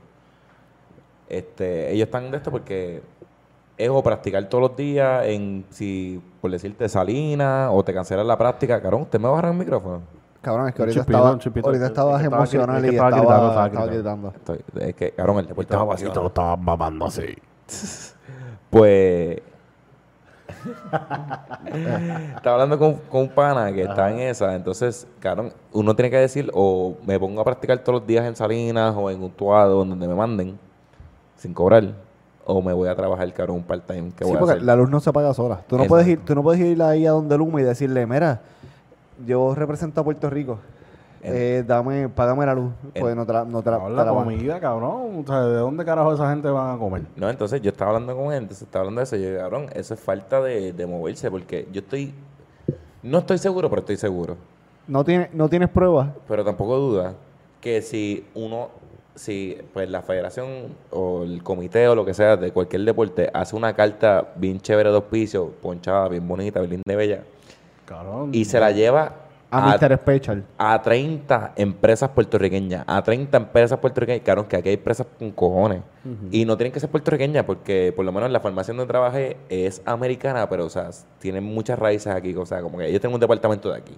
Este, 1.28 1.92
ellos 1.92 2.06
están 2.06 2.30
de 2.30 2.36
esto 2.36 2.50
porque 2.50 3.02
es 3.84 3.90
o 3.90 4.02
practicar 4.02 4.44
todos 4.44 4.62
los 4.62 4.76
días 4.76 5.24
en 5.26 5.64
si 5.70 6.20
por 6.40 6.50
decirte 6.50 6.88
salina 6.88 7.70
o 7.70 7.82
te 7.82 7.92
cancelan 7.94 8.26
la 8.26 8.36
práctica, 8.38 8.80
carón, 8.80 9.02
¿usted 9.02 9.18
me 9.18 9.24
va 9.24 9.30
a 9.30 9.36
bajar 9.36 9.50
el 9.52 9.58
micrófono? 9.58 10.02
Cabrón, 10.40 10.68
es 10.68 10.74
que 10.74 10.82
ahorita 10.82 11.00
estaba, 11.00 11.28
ahorita 11.28 11.86
estabas 11.86 12.22
estaba 12.22 12.38
emocional 12.38 12.76
es 12.76 12.82
que 12.82 12.86
y 12.86 12.94
estaba 12.94 13.10
estaba, 13.10 13.22
gritando, 13.42 13.66
estaba 13.66 13.86
gritando. 13.86 14.28
Estoy- 14.34 14.88
es 14.88 14.94
que, 14.94 15.10
cabrón, 15.12 15.38
el 15.40 15.46
deporte 15.46 15.74
estaba 15.74 16.56
mamando 16.56 17.06
así. 17.06 17.26
Pues. 18.70 19.42
Estaba 22.36 22.54
hablando 22.54 22.78
con, 22.78 22.94
con 23.10 23.22
un 23.22 23.28
pana 23.30 23.72
que 23.72 23.82
está 23.82 24.10
en 24.10 24.20
esa. 24.20 24.54
Entonces, 24.54 25.06
cabrón, 25.18 25.52
uno 25.72 25.94
tiene 25.96 26.10
que 26.10 26.18
decir, 26.18 26.50
o 26.54 26.96
me 27.04 27.18
pongo 27.18 27.40
a 27.40 27.44
practicar 27.44 27.78
todos 27.80 28.00
los 28.00 28.06
días 28.06 28.24
en 28.26 28.36
Salinas 28.36 28.94
o 28.96 29.10
en 29.10 29.22
Utuado, 29.22 29.84
donde 29.84 30.06
me 30.06 30.14
manden, 30.14 30.58
sin 31.36 31.52
cobrar, 31.54 31.92
o 32.52 32.62
me 32.62 32.72
voy 32.72 32.88
a 32.88 32.94
trabajar, 32.94 33.32
cabrón, 33.32 33.56
un 33.58 33.62
part-time. 33.62 34.10
que 34.16 34.24
Sí, 34.24 34.30
voy 34.30 34.36
a 34.36 34.38
porque 34.40 34.52
hacer? 34.54 34.64
la 34.64 34.76
luz 34.76 34.90
no 34.90 35.00
se 35.00 35.12
paga 35.12 35.32
sola. 35.34 35.56
Tú 35.66 35.76
no 35.76 35.82
Exacto. 35.84 35.88
puedes 35.88 36.08
ir, 36.08 36.18
tú 36.24 36.34
no 36.34 36.42
puedes 36.42 36.60
ir 36.60 36.82
ahí 36.82 37.06
a 37.06 37.10
donde 37.12 37.36
Luma 37.38 37.60
y 37.60 37.64
decirle, 37.64 38.06
mira, 38.06 38.40
yo 39.26 39.54
represento 39.54 40.00
a 40.00 40.04
Puerto 40.04 40.28
Rico. 40.30 40.58
Eh, 41.22 41.62
dame, 41.66 42.08
págame 42.08 42.46
la 42.46 42.54
luz. 42.54 42.72
Pues 42.98 43.14
no 43.14 43.26
te 43.26 43.32
la, 43.34 43.44
no 43.44 43.62
te 43.62 43.70
la- 43.70 43.76
Cabrón, 43.76 43.92
te 43.92 43.96
la 43.98 44.04
la 44.06 44.12
van- 44.12 44.24
comida, 44.24 44.58
cabrón. 44.60 45.22
O 45.22 45.24
sea, 45.26 45.40
¿de 45.42 45.56
dónde 45.58 45.84
carajo 45.84 46.14
esa 46.14 46.30
gente 46.30 46.48
van 46.48 46.74
a 46.74 46.78
comer? 46.78 47.02
No, 47.16 47.28
entonces 47.28 47.60
yo 47.60 47.70
estaba 47.70 47.90
hablando 47.90 48.16
con 48.16 48.32
él, 48.32 48.38
entonces 48.42 48.62
estaba 48.62 48.80
hablando 48.84 49.00
de 49.00 49.04
eso. 49.04 49.16
Y 49.16 49.22
yo, 49.22 49.36
cabrón, 49.38 49.66
eso 49.74 49.92
es 49.94 50.00
falta 50.00 50.40
de, 50.40 50.72
de 50.72 50.86
moverse, 50.86 51.30
porque 51.30 51.68
yo 51.72 51.80
estoy. 51.80 52.14
No 53.02 53.18
estoy 53.18 53.36
seguro, 53.36 53.68
pero 53.68 53.80
estoy 53.80 53.96
seguro. 53.98 54.36
No, 54.88 55.04
tiene, 55.04 55.28
no 55.34 55.48
tienes 55.50 55.68
pruebas. 55.68 56.08
Pero 56.26 56.42
tampoco 56.44 56.76
duda 56.78 57.12
que 57.60 57.82
si 57.82 58.24
uno, 58.34 58.68
si 59.14 59.58
pues 59.72 59.88
la 59.90 60.02
federación 60.02 60.74
o 60.90 61.24
el 61.24 61.42
comité 61.42 61.88
o 61.88 61.94
lo 61.94 62.04
que 62.04 62.14
sea 62.14 62.36
de 62.36 62.52
cualquier 62.52 62.82
deporte 62.84 63.30
hace 63.32 63.56
una 63.56 63.74
carta 63.74 64.32
bien 64.36 64.60
chévere 64.60 64.90
de 64.90 64.96
auspicio, 64.96 65.50
ponchada, 65.60 66.08
bien 66.08 66.26
bonita, 66.26 66.60
bien 66.60 66.70
linda 66.70 66.92
y 66.92 66.96
bella, 66.96 67.22
y 68.32 68.44
se 68.44 68.60
la 68.60 68.70
lleva 68.70 69.14
A, 69.50 69.72
a, 69.72 69.76
Mr. 69.76 69.98
Special. 69.98 70.44
a 70.58 70.80
30 70.80 71.54
empresas 71.56 72.08
puertorriqueñas, 72.10 72.84
a 72.86 73.02
30 73.02 73.36
empresas 73.36 73.78
puertorriqueñas, 73.80 74.22
claro, 74.22 74.46
que 74.46 74.56
aquí 74.56 74.68
hay 74.68 74.76
empresas 74.76 75.06
con 75.18 75.32
cojones. 75.32 75.82
Y 76.30 76.44
no 76.44 76.56
tienen 76.56 76.72
que 76.72 76.78
ser 76.78 76.88
puertorriqueñas 76.88 77.44
porque 77.44 77.92
por 77.94 78.04
lo 78.04 78.12
menos 78.12 78.30
la 78.30 78.38
farmacia 78.38 78.72
donde 78.72 78.88
trabajé 78.88 79.36
es 79.48 79.82
americana, 79.84 80.48
pero 80.48 80.66
o 80.66 80.70
sea, 80.70 80.90
tienen 81.18 81.42
muchas 81.42 81.78
raíces 81.78 82.14
aquí, 82.14 82.34
o 82.34 82.46
sea, 82.46 82.62
como 82.62 82.78
que 82.78 82.86
ellos 82.86 83.00
tienen 83.00 83.14
un 83.14 83.20
departamento 83.20 83.70
de 83.70 83.78
aquí. 83.78 83.96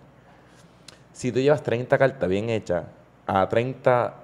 Si 1.13 1.31
tú 1.31 1.39
llevas 1.39 1.63
30 1.63 1.99
cartas 1.99 2.29
bien 2.29 2.49
hechas 2.49 2.85
a 3.27 3.47
30 3.47 4.22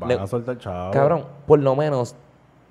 Van 0.00 0.08
ne- 0.08 0.14
a 0.16 0.26
soltar 0.26 0.58
chavo. 0.58 0.90
cabrón, 0.92 1.24
por 1.46 1.58
lo 1.60 1.74
menos 1.76 2.14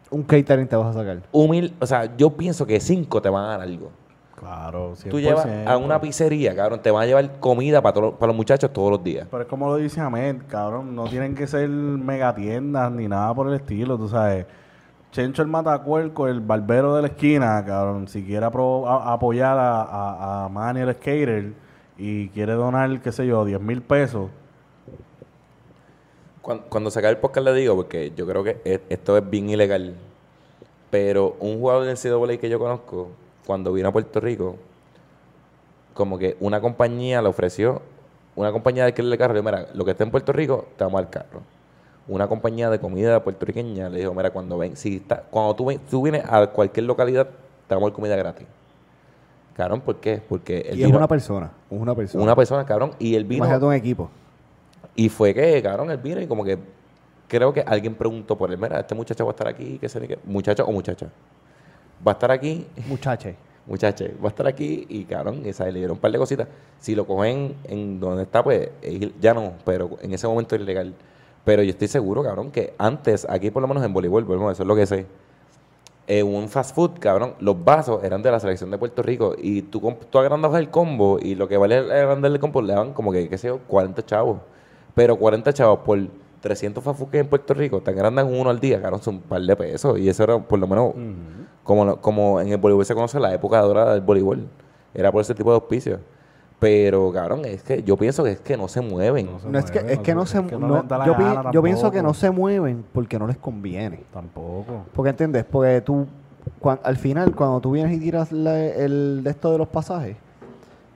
Un 0.09 0.23
catering 0.23 0.67
te 0.67 0.75
vas 0.75 0.95
a 0.95 0.99
sacar. 0.99 1.21
humil, 1.31 1.73
o 1.79 1.85
sea, 1.85 2.15
yo 2.17 2.31
pienso 2.31 2.65
que 2.65 2.79
5 2.79 3.21
te 3.21 3.29
van 3.29 3.45
a 3.45 3.47
dar 3.49 3.61
algo. 3.61 3.91
Claro, 4.35 4.95
100%. 4.95 5.09
Tú 5.11 5.19
llevas 5.19 5.47
a 5.67 5.77
una 5.77 6.01
pizzería, 6.01 6.55
cabrón, 6.55 6.81
te 6.81 6.89
van 6.89 7.03
a 7.03 7.05
llevar 7.05 7.39
comida 7.39 7.79
para, 7.81 7.93
todos- 7.93 8.13
para 8.15 8.27
los 8.27 8.35
muchachos 8.35 8.73
todos 8.73 8.89
los 8.89 9.03
días. 9.03 9.27
Pero 9.29 9.43
es 9.43 9.47
como 9.47 9.67
lo 9.67 9.75
dice 9.75 10.01
Ahmed, 10.01 10.37
cabrón, 10.47 10.95
no 10.95 11.03
tienen 11.05 11.35
que 11.35 11.45
ser 11.45 11.69
megatiendas 11.69 12.91
ni 12.91 13.07
nada 13.07 13.33
por 13.33 13.47
el 13.47 13.53
estilo, 13.53 13.97
tú 13.97 14.07
sabes. 14.09 14.45
Chencho 15.11 15.41
el 15.41 15.47
Matacuerco, 15.47 16.27
el 16.27 16.39
barbero 16.39 16.95
de 16.95 17.01
la 17.03 17.07
esquina, 17.09 17.63
cabrón, 17.65 18.07
si 18.07 18.23
quiere 18.23 18.45
apro- 18.45 18.87
a- 18.87 19.13
apoyar 19.13 19.57
a, 19.57 19.81
a, 19.81 20.45
a 20.45 20.49
Manny 20.49 20.79
el 20.81 20.93
skater 20.95 21.53
y 21.97 22.29
quiere 22.29 22.53
donar, 22.53 22.99
qué 23.01 23.11
sé 23.11 23.27
yo, 23.27 23.45
10 23.45 23.59
mil 23.61 23.81
pesos, 23.81 24.29
Cuando, 26.41 26.63
cuando 26.69 26.89
se 26.91 26.99
acabe 26.99 27.13
el 27.13 27.19
podcast 27.19 27.45
le 27.45 27.53
digo, 27.53 27.75
porque 27.75 28.11
yo 28.15 28.25
creo 28.25 28.43
que 28.43 28.61
e- 28.65 28.81
esto 28.89 29.17
es 29.17 29.29
bien 29.29 29.49
ilegal. 29.49 29.93
Pero 30.89 31.35
un 31.39 31.59
jugador 31.59 31.85
del 31.85 31.95
NCAA 31.95 32.37
que 32.37 32.49
yo 32.49 32.59
conozco, 32.59 33.09
cuando 33.45 33.71
vino 33.73 33.89
a 33.89 33.91
Puerto 33.91 34.19
Rico, 34.19 34.55
como 35.93 36.17
que 36.17 36.37
una 36.39 36.59
compañía 36.61 37.21
le 37.21 37.27
ofreció, 37.29 37.81
una 38.35 38.51
compañía 38.51 38.83
de 38.83 38.87
alquiler 38.87 39.11
de 39.11 39.17
carro, 39.17 39.33
le 39.33 39.41
dijo, 39.41 39.51
mira, 39.51 39.67
lo 39.73 39.85
que 39.85 39.91
está 39.91 40.03
en 40.03 40.11
Puerto 40.11 40.31
Rico, 40.31 40.65
te 40.77 40.83
vamos 40.83 40.99
al 40.99 41.09
carro. 41.09 41.41
Una 42.07 42.27
compañía 42.27 42.69
de 42.69 42.79
comida 42.79 43.23
puertorriqueña 43.23 43.87
le 43.89 43.99
dijo, 43.99 44.13
mira, 44.13 44.31
cuando 44.31 44.57
ven, 44.57 44.75
si 44.75 44.97
está, 44.97 45.21
cuando 45.29 45.55
tú, 45.55 45.65
ven- 45.65 45.79
tú 45.89 46.01
vienes 46.01 46.23
a 46.27 46.47
cualquier 46.47 46.85
localidad, 46.85 47.27
te 47.67 47.75
damos 47.75 47.91
comida 47.91 48.15
gratis. 48.15 48.47
Cabrón, 49.55 49.81
¿por 49.81 49.97
qué? 49.97 50.21
Porque 50.27 50.59
él 50.69 50.79
Y 50.79 50.83
es 50.83 50.89
una 50.89 51.07
persona. 51.07 51.51
Una 51.69 51.93
persona. 51.93 52.23
una 52.23 52.35
persona, 52.35 52.65
cabrón, 52.65 52.91
y 52.99 53.15
él 53.15 53.25
vino... 53.25 53.43
Imagínate 53.45 53.65
un 53.65 53.73
equipo. 53.73 54.09
Y 54.95 55.09
fue 55.09 55.33
que, 55.33 55.61
cabrón, 55.61 55.91
él 55.91 55.97
vino 55.97 56.21
y 56.21 56.27
como 56.27 56.43
que 56.43 56.57
creo 57.27 57.53
que 57.53 57.61
alguien 57.61 57.95
preguntó 57.95 58.37
por 58.37 58.51
él, 58.51 58.57
mira, 58.57 58.79
este 58.79 58.95
muchacho 58.95 59.25
va 59.25 59.31
a 59.31 59.33
estar 59.33 59.47
aquí, 59.47 59.77
qué 59.79 59.89
sé 59.89 59.99
ni 60.01 60.07
qué, 60.07 60.19
muchacho 60.25 60.65
o 60.65 60.71
muchacha. 60.71 61.07
Va 62.05 62.11
a 62.11 62.15
estar 62.15 62.31
aquí, 62.31 62.67
Muchache. 62.85 63.37
muchache, 63.65 64.15
va 64.23 64.27
a 64.27 64.29
estar 64.29 64.47
aquí 64.47 64.85
y, 64.89 65.05
cabrón, 65.05 65.43
esa, 65.45 65.65
le 65.65 65.79
dieron 65.79 65.95
un 65.97 66.01
par 66.01 66.11
de 66.11 66.17
cositas. 66.17 66.47
Si 66.79 66.95
lo 66.95 67.05
cogen 67.05 67.55
en 67.65 67.99
donde 67.99 68.23
está, 68.23 68.43
pues 68.43 68.69
ya 69.19 69.33
no, 69.33 69.53
pero 69.65 69.97
en 70.01 70.13
ese 70.13 70.27
momento 70.27 70.55
es 70.55 70.61
ilegal. 70.61 70.93
Pero 71.45 71.63
yo 71.63 71.71
estoy 71.71 71.87
seguro, 71.87 72.23
cabrón, 72.23 72.51
que 72.51 72.73
antes, 72.77 73.25
aquí 73.29 73.49
por 73.51 73.61
lo 73.61 73.67
menos 73.67 73.83
en 73.83 73.93
voleibol, 73.93 74.23
volvemos, 74.25 74.53
eso 74.53 74.63
es 74.63 74.67
lo 74.67 74.75
que 74.75 74.85
sé. 74.85 75.05
eh, 76.07 76.23
un 76.23 76.49
fast 76.49 76.75
food, 76.75 76.99
cabrón, 76.99 77.35
los 77.39 77.63
vasos 77.63 78.03
eran 78.03 78.21
de 78.21 78.31
la 78.31 78.39
selección 78.39 78.69
de 78.71 78.77
Puerto 78.77 79.01
Rico 79.03 79.35
y 79.37 79.61
tú, 79.63 79.79
tú 80.09 80.19
agrandabas 80.19 80.59
el 80.59 80.69
combo 80.69 81.19
y 81.21 81.35
lo 81.35 81.47
que 81.47 81.57
vale 81.57 81.77
el 81.77 81.91
agrandar 81.91 82.31
el 82.31 82.39
combo 82.39 82.61
le 82.61 82.73
daban 82.73 82.93
como 82.93 83.11
que, 83.11 83.29
qué 83.29 83.37
sé 83.37 83.47
yo, 83.47 83.59
40 83.67 84.05
chavos. 84.05 84.39
Pero 84.95 85.15
40 85.17 85.53
chavos 85.53 85.79
por 85.79 85.99
300 86.41 86.83
fast 86.83 86.99
food 86.99 87.09
que 87.09 87.17
hay 87.17 87.21
en 87.21 87.29
Puerto 87.29 87.53
Rico, 87.53 87.81
te 87.81 87.91
agrandan 87.91 88.27
uno 88.33 88.49
al 88.49 88.59
día, 88.59 88.81
cabrón, 88.81 89.01
son 89.01 89.15
un 89.15 89.21
par 89.21 89.41
de 89.41 89.55
pesos. 89.55 89.99
Y 89.99 90.09
eso 90.09 90.23
era 90.23 90.39
por 90.39 90.59
lo 90.59 90.67
menos 90.67 90.93
como, 91.63 91.85
lo- 91.85 92.01
como 92.01 92.41
en 92.41 92.49
el 92.49 92.57
voleibol 92.57 92.85
se 92.85 92.93
conoce 92.95 93.19
la 93.19 93.33
época 93.33 93.59
dorada 93.61 93.93
del 93.93 94.01
voleibol. 94.01 94.47
Era 94.93 95.11
por 95.11 95.21
ese 95.21 95.33
tipo 95.35 95.49
de 95.51 95.55
auspicios. 95.55 95.99
Pero, 96.59 97.11
cabrón, 97.11 97.43
es 97.45 97.63
que 97.63 97.81
yo 97.81 97.97
pienso 97.97 98.23
que 98.23 98.31
es 98.33 98.39
que 98.39 98.55
no 98.55 98.67
se 98.67 98.81
mueven. 98.81 99.25
No 99.31 99.39
se 99.39 99.49
No, 99.49 99.57
es 99.57 99.71
que, 99.71 99.79
es 99.79 99.99
que 99.99 100.13
no 100.13 100.25
se 100.27 100.43
que 100.45 100.57
no 100.57 100.67
no- 100.67 101.05
yo, 101.05 101.17
pi- 101.17 101.23
gana 101.23 101.51
yo 101.51 101.63
pienso 101.63 101.89
que 101.91 102.03
no 102.03 102.13
se 102.13 102.29
mueven 102.29 102.83
porque 102.93 103.17
no 103.17 103.25
les 103.25 103.37
conviene. 103.37 104.03
Tampoco. 104.13 104.83
Porque 104.93 105.09
entiendes, 105.09 105.43
porque 105.45 105.81
tú 105.81 106.05
cuan- 106.59 106.79
al 106.83 106.97
final, 106.97 107.33
cuando 107.35 107.59
tú 107.61 107.71
vienes 107.71 107.91
y 107.93 107.99
tiras 107.99 108.31
la- 108.31 108.59
el 108.63 109.21
de 109.23 109.29
esto 109.31 109.51
de 109.51 109.57
los 109.57 109.67
pasajes, 109.69 110.17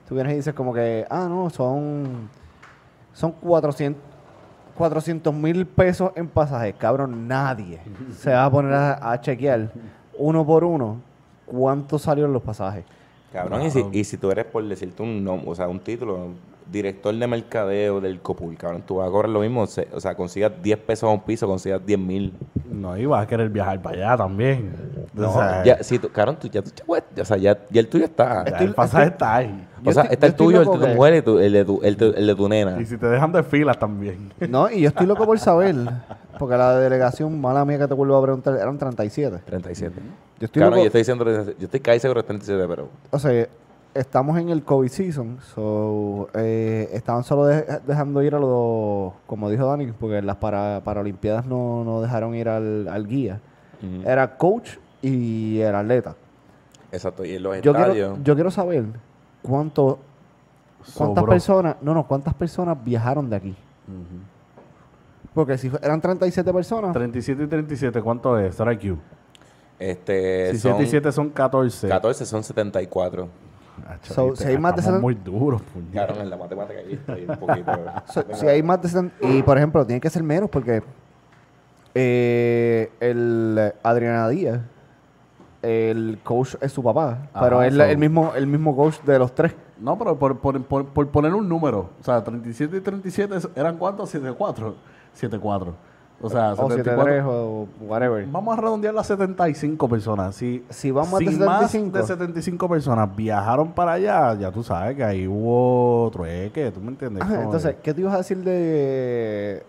tú 0.07 0.13
vienes 0.13 0.33
y 0.33 0.35
dices 0.37 0.53
como 0.53 0.71
que, 0.71 1.05
ah, 1.09 1.25
no, 1.27 1.49
son, 1.49 2.29
son 3.15 3.31
400 4.77 5.33
mil 5.33 5.65
pesos 5.65 6.11
en 6.15 6.27
pasajes. 6.27 6.75
Cabrón, 6.77 7.27
nadie 7.27 7.79
se 8.17 8.31
va 8.31 8.45
a 8.45 8.51
poner 8.51 8.73
a, 8.73 9.11
a 9.11 9.21
chequear 9.21 9.71
uno 10.17 10.45
por 10.45 10.63
uno 10.63 10.97
cuánto 11.45 11.97
salieron 11.99 12.33
los 12.33 12.41
pasajes. 12.41 12.83
Cabrón, 13.31 13.63
y, 13.63 13.71
si, 13.71 13.83
y 13.91 14.03
si 14.03 14.17
tú 14.17 14.31
eres, 14.31 14.45
por 14.45 14.63
decirte 14.65 15.03
un 15.03 15.23
nombre, 15.23 15.49
o 15.49 15.55
sea, 15.55 15.67
un 15.67 15.79
título, 15.79 16.29
director 16.71 17.13
de 17.13 17.27
mercadeo 17.27 17.99
del 17.99 18.21
Copul, 18.21 18.55
cabrón, 18.57 18.81
tú 18.85 18.95
vas 18.95 19.07
a 19.09 19.11
cobrar 19.11 19.29
lo 19.29 19.41
mismo, 19.41 19.67
se- 19.67 19.87
o 19.93 19.99
sea, 19.99 20.15
consigas 20.15 20.53
10 20.63 20.79
pesos 20.79 21.09
a 21.09 21.11
un 21.13 21.19
piso, 21.19 21.45
consigas 21.45 21.85
10 21.85 21.99
mil. 21.99 22.33
No 22.71 22.97
ibas 22.97 23.21
a 23.23 23.27
querer 23.27 23.49
viajar 23.49 23.81
para 23.81 23.97
allá 23.97 24.17
también. 24.17 24.71
No, 25.13 25.29
o 25.29 25.33
sea, 25.33 25.63
ya, 25.65 25.83
si 25.83 25.99
tú, 25.99 26.09
cabrón, 26.09 26.37
tú, 26.39 26.47
ya, 26.47 26.61
tú, 26.61 26.71
ya, 27.13 27.21
o 27.21 27.25
sea, 27.25 27.35
ya, 27.37 27.57
ya 27.69 27.79
el 27.81 27.87
tuyo 27.89 28.05
está. 28.05 28.45
ya 28.45 28.51
Estoy- 28.51 28.67
el 28.67 28.73
pasaje 28.73 29.03
estoy- 29.05 29.13
está 29.13 29.35
ahí. 29.35 29.67
O 29.85 29.91
sea, 29.93 30.03
está 30.03 30.27
el 30.27 30.35
tuyo, 30.35 30.59
el 30.61 30.65
de 30.67 30.71
tu 30.73 30.79
que- 30.79 30.93
mujer 30.95 31.13
y 31.15 31.21
tu- 31.21 31.39
el, 31.39 31.53
de 31.53 31.65
tu, 31.65 31.79
el, 31.83 31.95
de- 31.97 32.09
el 32.09 32.27
de 32.27 32.35
tu 32.35 32.49
nena. 32.49 32.79
Y 32.81 32.85
si 32.85 32.97
te 32.97 33.07
dejan 33.07 33.31
de 33.31 33.43
filas 33.43 33.77
también. 33.79 34.31
No, 34.49 34.69
y 34.69 34.81
yo 34.81 34.89
estoy 34.89 35.05
loco 35.07 35.25
por 35.25 35.37
saber, 35.39 35.75
porque 36.39 36.57
la 36.57 36.77
delegación, 36.77 37.39
mala 37.39 37.63
mía 37.65 37.79
que 37.79 37.87
te 37.87 37.93
vuelvo 37.93 38.15
a 38.17 38.21
preguntar, 38.21 38.55
eran 38.55 38.77
37. 38.77 39.39
37. 39.45 39.95
Yo 40.39 40.45
estoy 40.45 40.59
Cabrón, 40.59 40.71
loco- 40.79 40.83
yo 40.83 40.87
estoy 40.87 40.99
diciendo, 41.01 41.25
yo 41.57 41.65
estoy 41.65 41.79
casi 41.79 41.99
seguro 41.99 42.21
de 42.21 42.27
37, 42.27 42.65
pero... 42.67 42.89
O 43.11 43.19
sea, 43.19 43.47
estamos 43.93 44.37
en 44.37 44.49
el 44.49 44.63
COVID 44.63 44.89
season, 44.89 45.37
so, 45.53 46.27
eh, 46.33 46.89
estaban 46.91 47.23
solo 47.23 47.45
de- 47.45 47.65
dejando 47.87 48.21
ir 48.21 48.35
a 48.35 48.39
los, 48.39 49.13
como 49.25 49.49
dijo 49.49 49.65
Dani, 49.67 49.87
porque 49.97 50.21
las 50.21 50.35
para, 50.35 50.81
Paralimpiadas 50.83 51.45
no, 51.45 51.83
no 51.85 52.01
dejaron 52.01 52.35
ir 52.35 52.49
al, 52.49 52.87
al 52.89 53.07
guía. 53.07 53.39
Ujú. 53.81 54.09
Era 54.09 54.35
coach 54.37 54.71
y 55.01 55.59
el 55.61 55.73
atleta. 55.75 56.15
Exacto, 56.91 57.23
y 57.25 57.35
en 57.35 57.43
los 57.43 57.61
Yo 57.61 57.71
estadios... 57.71 57.93
quiero, 57.93 58.17
yo 58.23 58.35
quiero 58.35 58.51
saber 58.51 58.83
cuánto, 59.47 59.99
cuántas 60.95 61.21
Sobró. 61.21 61.25
personas, 61.31 61.75
no, 61.81 61.93
no, 61.93 62.05
cuántas 62.07 62.33
personas 62.33 62.77
viajaron 62.83 63.29
de 63.29 63.35
aquí. 63.35 63.55
Porque 65.33 65.57
si 65.57 65.69
eran 65.81 65.99
37 65.99 66.53
personas, 66.53 66.93
37 66.93 67.43
y 67.43 67.47
37, 67.47 68.01
¿cuánto 68.01 68.37
es? 68.39 68.53
Strike 68.53 68.79
you. 68.81 68.97
Este, 69.77 70.51
Si 70.53 70.59
son 70.59 70.71
7 70.77 70.83
y 70.83 70.87
7 70.89 71.11
son 71.11 71.29
14. 71.29 71.87
14 71.89 72.25
son 72.25 72.43
74. 72.43 73.27
Acho, 73.89 74.13
So, 74.13 74.35
si 74.37 74.45
hay 74.45 74.57
más 74.57 74.71
de 74.73 74.77
gastamos 74.77 74.99
sesen- 74.99 75.01
muy 75.01 75.15
duro, 75.15 75.59
puñeta. 75.59 76.07
Cabrón, 76.07 76.21
en 76.23 76.29
la 76.29 76.37
matemática 76.37 76.79
ahí 76.79 76.93
estoy 76.93 77.25
un 77.27 77.35
poquito... 77.37 77.71
So, 78.13 78.23
si 78.33 78.47
hay 78.47 78.63
más 78.63 78.81
de 78.81 78.87
60 78.87 79.27
y 79.27 79.43
por 79.43 79.57
ejemplo, 79.57 79.85
tiene 79.85 79.99
que 79.99 80.09
ser 80.09 80.23
menos 80.23 80.49
porque 80.49 80.81
eh, 81.93 82.89
el 83.01 83.55
eh, 83.59 83.73
Adriana 83.83 84.29
Díaz, 84.29 84.61
el 85.65 86.19
coach 86.23 86.55
es 86.61 86.71
su 86.71 86.83
papá, 86.83 87.27
Ajá, 87.33 87.43
pero 87.45 87.61
es 87.63 87.73
so- 87.75 87.83
el 87.83 87.97
mismo 87.97 88.33
el 88.35 88.47
mismo 88.47 88.75
coach 88.75 88.99
de 89.01 89.19
los 89.19 89.33
tres. 89.33 89.53
No, 89.79 89.97
pero 89.97 90.17
por, 90.17 90.37
por, 90.39 90.61
por, 90.63 90.85
por 90.85 91.07
poner 91.09 91.33
un 91.33 91.49
número. 91.49 91.89
O 91.99 92.03
sea, 92.03 92.23
37 92.23 92.77
y 92.77 92.81
37 92.81 93.35
es- 93.35 93.49
eran 93.55 93.77
cuántos? 93.77 94.09
74. 94.09 94.75
74. 95.13 95.73
O 96.21 96.29
sea, 96.29 96.53
o 96.53 96.69
74. 96.69 97.03
73 97.03 97.23
o 97.27 97.67
whatever. 97.81 98.25
Vamos 98.27 98.57
a 98.57 98.61
redondear 98.61 98.93
las 98.93 99.05
75 99.07 99.89
personas. 99.89 100.33
Si, 100.35 100.63
Si 100.69 100.89
vamos 100.91 101.19
si 101.19 101.25
de 101.25 101.31
75. 101.33 101.45
más 101.97 102.07
de 102.07 102.13
75 102.13 102.69
personas 102.69 103.13
viajaron 103.15 103.73
para 103.73 103.93
allá, 103.93 104.33
ya 104.35 104.49
tú 104.51 104.63
sabes 104.63 104.95
que 104.95 105.03
ahí 105.03 105.27
hubo 105.27 106.09
trueque, 106.13 106.71
¿tú 106.71 106.79
me 106.79 106.89
entiendes? 106.91 107.25
Como 107.25 107.41
entonces, 107.41 107.75
¿qué 107.83 107.93
te 107.93 107.99
ibas 107.99 108.13
a 108.13 108.17
decir 108.19 108.37
de 108.43 109.63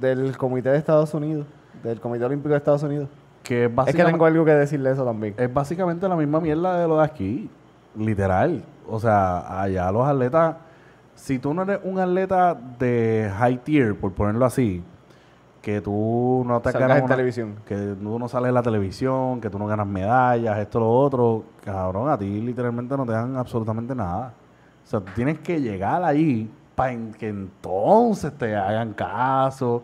del 0.00 0.36
Comité 0.36 0.68
de 0.68 0.76
Estados 0.76 1.14
Unidos? 1.14 1.46
Del 1.82 1.98
Comité 1.98 2.26
Olímpico 2.26 2.50
de 2.50 2.56
Estados 2.58 2.82
Unidos. 2.82 3.08
Que 3.42 3.64
es 3.66 3.70
Es 3.86 3.94
que 3.96 4.04
tengo 4.04 4.24
algo 4.26 4.44
que 4.44 4.52
decirle 4.52 4.90
eso 4.90 5.04
también. 5.04 5.34
es 5.36 5.52
básicamente 5.52 6.08
la 6.08 6.16
misma 6.16 6.40
mierda 6.40 6.78
de 6.78 6.86
lo 6.88 6.98
de 6.98 7.04
aquí. 7.04 7.50
Literal. 7.96 8.62
O 8.88 9.00
sea, 9.00 9.60
allá 9.62 9.90
los 9.90 10.06
atletas, 10.06 10.56
si 11.14 11.38
tú 11.38 11.52
no 11.54 11.62
eres 11.62 11.80
un 11.84 11.98
atleta 11.98 12.54
de 12.78 13.30
high 13.38 13.58
tier, 13.64 13.96
por 13.96 14.12
ponerlo 14.12 14.44
así, 14.44 14.82
que 15.62 15.80
tú 15.80 16.42
no 16.46 16.60
te 16.60 16.70
Salgas 16.72 16.88
ganas 16.88 16.98
en 16.98 17.04
una- 17.04 17.14
televisión. 17.16 17.54
que 17.66 17.76
tú 18.00 18.18
no 18.18 18.28
sales 18.28 18.48
en 18.48 18.54
la 18.54 18.62
televisión, 18.62 19.40
que 19.40 19.50
tú 19.50 19.58
no 19.58 19.66
ganas 19.66 19.86
medallas, 19.86 20.58
esto, 20.58 20.80
lo 20.80 20.90
otro, 20.90 21.44
cabrón, 21.64 22.08
a 22.08 22.16
ti 22.16 22.40
literalmente 22.40 22.96
no 22.96 23.04
te 23.04 23.12
dan 23.12 23.36
absolutamente 23.36 23.94
nada. 23.94 24.32
O 24.84 24.86
sea, 24.86 25.00
tú 25.00 25.12
tienes 25.14 25.38
que 25.40 25.60
llegar 25.60 26.02
allí 26.02 26.50
para 26.74 26.94
que 27.18 27.28
entonces 27.28 28.32
te 28.38 28.56
hagan 28.56 28.94
caso 28.94 29.82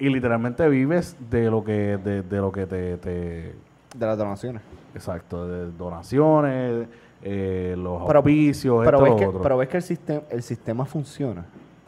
y 0.00 0.08
literalmente 0.08 0.68
vives 0.68 1.16
de 1.30 1.50
lo 1.50 1.62
que, 1.62 1.96
de, 1.98 2.22
de 2.22 2.36
lo 2.38 2.50
que 2.50 2.66
te, 2.66 2.96
te- 2.96 3.54
De 3.94 4.06
las 4.06 4.16
donaciones. 4.18 4.62
exacto, 4.94 5.46
de 5.46 5.70
donaciones, 5.72 6.88
eh, 7.22 7.74
los 7.78 8.04
Pero- 8.06 8.18
auspicios, 8.20 8.84
Pero 8.84 8.96
esto, 8.98 9.02
ves, 9.04 9.10
lo 9.12 9.16
que, 9.18 9.26
otro. 9.26 9.42
pero 9.42 9.56
ves 9.58 9.68
que 9.68 9.76
el 9.76 9.82
sistema, 9.82 10.20
el 10.30 10.42
sistema 10.42 10.84
funciona. 10.86 11.44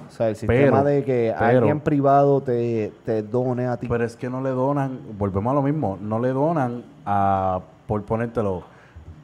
O 0.06 0.10
sea, 0.14 0.28
el 0.28 0.36
sistema 0.36 0.82
Pero- 0.82 0.84
de 0.84 1.04
que 1.04 1.34
pero- 1.38 1.58
alguien 1.60 1.80
privado 1.80 2.42
te, 2.42 2.92
te 3.06 3.22
done 3.22 3.66
a 3.66 3.78
ti. 3.78 3.88
Pero 3.88 4.04
es 4.04 4.14
que 4.14 4.28
no 4.28 4.42
le 4.42 4.50
donan, 4.50 4.98
volvemos 5.18 5.50
a 5.50 5.54
lo 5.54 5.62
mismo, 5.62 5.98
no 6.02 6.18
le 6.18 6.28
donan 6.30 6.84
a, 7.06 7.60
por 7.86 8.02
ponértelo, 8.02 8.62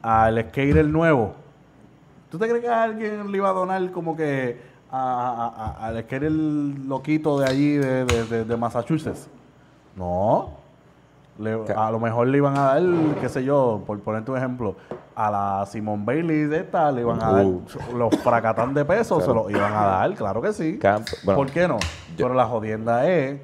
al 0.01 0.41
skater 0.49 0.85
nuevo. 0.85 1.33
¿Tú 2.31 2.39
te 2.39 2.47
crees 2.47 2.63
que 2.63 2.69
alguien 2.69 3.31
le 3.31 3.37
iba 3.37 3.49
a 3.49 3.53
donar 3.53 3.91
como 3.91 4.15
que 4.15 4.57
a- 4.91 5.53
a- 5.55 5.65
a- 5.83 5.87
al 5.87 6.01
skater 6.03 6.31
loquito 6.31 7.39
de 7.39 7.45
allí, 7.47 7.73
de, 7.77 8.05
de- 8.05 8.25
de- 8.25 8.45
de 8.45 8.57
Massachusetts? 8.57 9.29
No. 9.95 10.49
Le- 11.37 11.57
a 11.73 11.89
lo 11.91 11.99
mejor 11.99 12.27
le 12.27 12.37
iban 12.37 12.57
a 12.57 12.61
dar, 12.73 12.81
qué 13.21 13.29
sé 13.29 13.43
yo, 13.45 13.81
por 13.87 13.97
ponerte 14.01 14.29
un 14.31 14.37
ejemplo, 14.37 14.75
a 15.15 15.31
la 15.31 15.65
Simone 15.67 16.03
Bailey 16.03 16.43
de 16.45 16.59
esta 16.59 16.91
le 16.91 17.01
iban 17.01 17.21
a 17.23 17.31
dar 17.31 17.45
Uh. 17.45 17.61
los 17.95 18.13
fracatán 18.17 18.73
de 18.73 18.83
peso, 18.83 19.21
se 19.21 19.27
los 19.33 19.49
iban 19.49 19.71
a 19.73 19.85
dar, 19.85 20.13
claro 20.15 20.41
que 20.41 20.51
sí. 20.51 20.77
Camp- 20.79 21.07
bueno, 21.23 21.37
¿Por 21.37 21.49
qué 21.51 21.67
no? 21.67 21.77
yo- 22.17 22.25
Pero 22.27 22.33
la 22.33 22.45
jodienda 22.45 23.07
es 23.09 23.39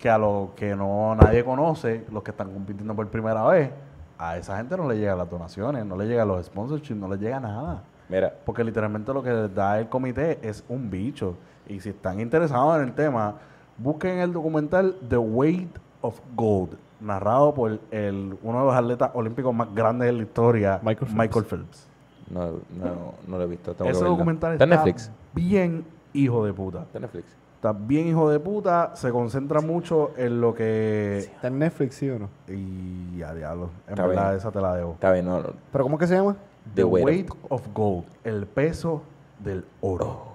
que 0.00 0.10
a 0.10 0.18
los 0.18 0.50
que 0.50 0.74
no 0.74 1.14
nadie 1.14 1.44
conoce, 1.44 2.04
los 2.12 2.22
que 2.24 2.32
están 2.32 2.50
compitiendo 2.52 2.94
por 2.94 3.06
primera 3.08 3.44
vez, 3.46 3.70
a 4.18 4.36
esa 4.36 4.56
gente 4.56 4.76
no 4.76 4.88
le 4.88 4.96
llegan 4.98 5.18
las 5.18 5.30
donaciones, 5.30 5.84
no 5.86 5.96
le 5.96 6.06
llegan 6.06 6.26
los 6.26 6.44
sponsorships, 6.46 6.98
no 6.98 7.06
le 7.08 7.18
llega 7.18 7.38
nada. 7.38 7.82
Mira, 8.08 8.32
Porque 8.44 8.64
literalmente 8.64 9.12
lo 9.12 9.22
que 9.22 9.30
les 9.30 9.54
da 9.54 9.78
el 9.78 9.88
comité 9.88 10.38
es 10.42 10.64
un 10.68 10.90
bicho. 10.90 11.36
Y 11.66 11.80
si 11.80 11.90
están 11.90 12.20
interesados 12.20 12.76
en 12.78 12.84
el 12.88 12.94
tema, 12.94 13.34
busquen 13.76 14.18
el 14.18 14.32
documental 14.32 14.96
The 15.08 15.18
Weight 15.18 15.76
of 16.00 16.18
Gold, 16.34 16.76
narrado 17.00 17.52
por 17.54 17.78
el, 17.90 18.38
uno 18.42 18.60
de 18.60 18.64
los 18.66 18.74
atletas 18.74 19.10
olímpicos 19.14 19.54
más 19.54 19.74
grandes 19.74 20.06
de 20.06 20.12
la 20.12 20.22
historia, 20.22 20.80
Michael 20.82 21.10
Michael 21.14 21.44
Phelps. 21.44 21.48
Phelps. 21.48 21.88
no, 22.30 22.44
no, 22.84 23.14
no 23.26 23.36
lo 23.38 23.42
he 23.44 23.46
visto. 23.46 23.74
tengo 23.74 23.90
Ese 23.90 24.04
documental 24.04 24.52
está 24.54 24.64
Netflix. 24.66 25.10
bien 25.34 25.84
hijo 26.14 26.44
de 26.46 26.52
puta. 26.54 26.82
Está 26.82 26.98
en 26.98 27.02
Netflix. 27.02 27.36
Está 27.56 27.72
bien 27.72 28.06
hijo 28.06 28.30
de 28.30 28.38
puta, 28.38 28.92
se 28.94 29.10
concentra 29.10 29.60
mucho 29.60 30.12
en 30.16 30.40
lo 30.40 30.54
que... 30.54 31.18
¿Está 31.18 31.48
en 31.48 31.58
Netflix, 31.58 31.96
sí 31.96 32.08
o 32.08 32.18
no? 32.20 32.28
Y 32.46 33.20
a 33.22 33.34
diablo, 33.34 33.70
en 33.88 33.94
Está 33.94 34.06
verdad 34.06 34.24
bien. 34.28 34.36
esa 34.36 34.50
te 34.52 34.60
la 34.60 34.74
debo. 34.76 34.92
Está 34.92 35.10
bien, 35.12 35.24
no, 35.26 35.40
no. 35.40 35.48
¿Pero 35.72 35.84
cómo 35.84 35.98
que 35.98 36.06
se 36.06 36.14
llama? 36.14 36.36
The 36.74 36.84
weight 36.84 37.04
weight 37.06 37.30
of 37.48 37.62
gold, 37.74 38.04
el 38.24 38.46
peso 38.46 39.02
del 39.38 39.64
oro. 39.80 40.26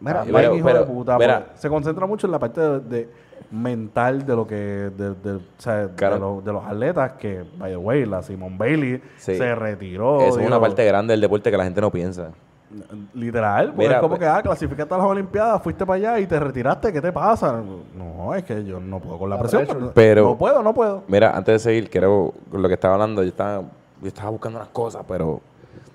Mira, 0.00 0.22
Está 0.22 0.32
Pero- 0.32 0.38
bien 0.38 0.54
hijo 0.56 0.66
pero- 0.66 0.78
de 0.80 0.84
puta, 0.86 1.18
mira. 1.18 1.40
porque 1.44 1.58
se 1.58 1.68
concentra 1.68 2.06
mucho 2.06 2.26
en 2.26 2.30
la 2.32 2.38
parte 2.38 2.60
de, 2.60 2.80
de 2.80 3.08
mental 3.52 4.24
de 4.26 4.34
lo 4.36 4.46
que 4.46 4.54
de, 4.56 5.14
de- 5.14 5.34
o 5.36 5.40
sea, 5.58 5.86
de 5.86 6.18
los- 6.18 6.44
de 6.44 6.52
los 6.52 6.64
atletas 6.64 7.12
que 7.12 7.44
by 7.58 7.70
the 7.70 7.76
way 7.76 8.04
la 8.06 8.22
Simone 8.22 8.56
Bailey 8.56 9.02
Sí. 9.18 9.36
se 9.36 9.54
retiró 9.54 10.20
es 10.22 10.34
digo, 10.36 10.46
una 10.46 10.58
parte 10.58 10.84
grande 10.84 11.12
del 11.12 11.20
deporte 11.20 11.50
que 11.50 11.56
la 11.56 11.64
gente 11.64 11.80
no 11.80 11.90
piensa. 11.90 12.30
literal 13.12 13.66
porque 13.66 13.82
Mira, 13.82 13.94
es 13.96 14.00
como 14.00 14.16
pues- 14.16 14.20
que 14.20 14.26
ah 14.26 14.40
clasificaste 14.42 14.94
a 14.94 14.96
las 14.96 15.06
olimpiadas 15.06 15.62
fuiste 15.62 15.84
para 15.84 15.96
allá 15.98 16.18
y 16.20 16.26
te 16.26 16.40
retiraste 16.40 16.90
¿qué 16.92 17.02
te 17.02 17.12
pasa? 17.12 17.62
no 17.94 18.34
es 18.34 18.42
que 18.44 18.64
yo 18.64 18.80
no 18.80 18.98
puedo 18.98 19.18
con 19.18 19.28
la 19.28 19.36
La 19.36 19.42
presión. 19.42 19.90
Pero- 19.94 20.24
no 20.30 20.38
puedo 20.38 20.62
no 20.62 20.72
puedo 20.72 21.02
Mira, 21.06 21.36
antes 21.36 21.52
de 21.54 21.58
seguir, 21.58 21.90
quiero, 21.90 22.32
con 22.50 22.62
lo 22.62 22.68
que 22.68 22.74
estaba 22.74 22.94
hablando, 22.94 23.22
yo 23.22 23.28
estaba, 23.28 23.62
yo 24.02 24.08
estaba 24.08 24.30
buscando 24.30 24.58
unas 24.58 24.68
cosas, 24.70 25.02
pero 25.08 25.40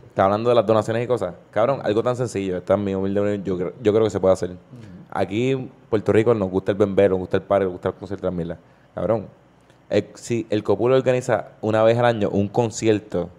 estaba 0.07 0.25
hablando 0.27 0.49
de 0.49 0.55
las 0.55 0.65
donaciones 0.65 1.03
y 1.03 1.07
cosas. 1.07 1.35
Cabrón, 1.51 1.79
algo 1.83 2.01
tan 2.01 2.15
sencillo, 2.15 2.57
esta 2.57 2.73
es 2.73 2.79
mi 2.79 2.95
humilde 2.95 3.19
opinión, 3.19 3.43
yo, 3.43 3.57
creo- 3.57 3.73
yo 3.81 3.91
creo 3.93 4.03
que 4.05 4.09
se 4.09 4.19
puede 4.19 4.33
hacer. 4.33 4.55
Aquí 5.11 5.51
en 5.51 5.71
Puerto 5.89 6.11
Rico 6.11 6.33
nos 6.33 6.49
gusta 6.49 6.71
el 6.71 6.77
bembero, 6.77 7.11
nos 7.11 7.19
gusta 7.19 7.37
el 7.37 7.43
parque, 7.43 7.65
nos 7.65 7.73
gusta 7.73 7.89
el 7.89 7.95
concierto 7.95 8.29
de 8.31 8.45
las. 8.45 8.57
Cabrón, 8.95 9.27
el- 9.89 10.07
si 10.15 10.47
el 10.49 10.63
Copulo 10.63 10.95
organiza 10.95 11.49
una 11.61 11.83
vez 11.83 11.97
al 11.97 12.05
año 12.05 12.29
un 12.29 12.47
concierto 12.47 13.29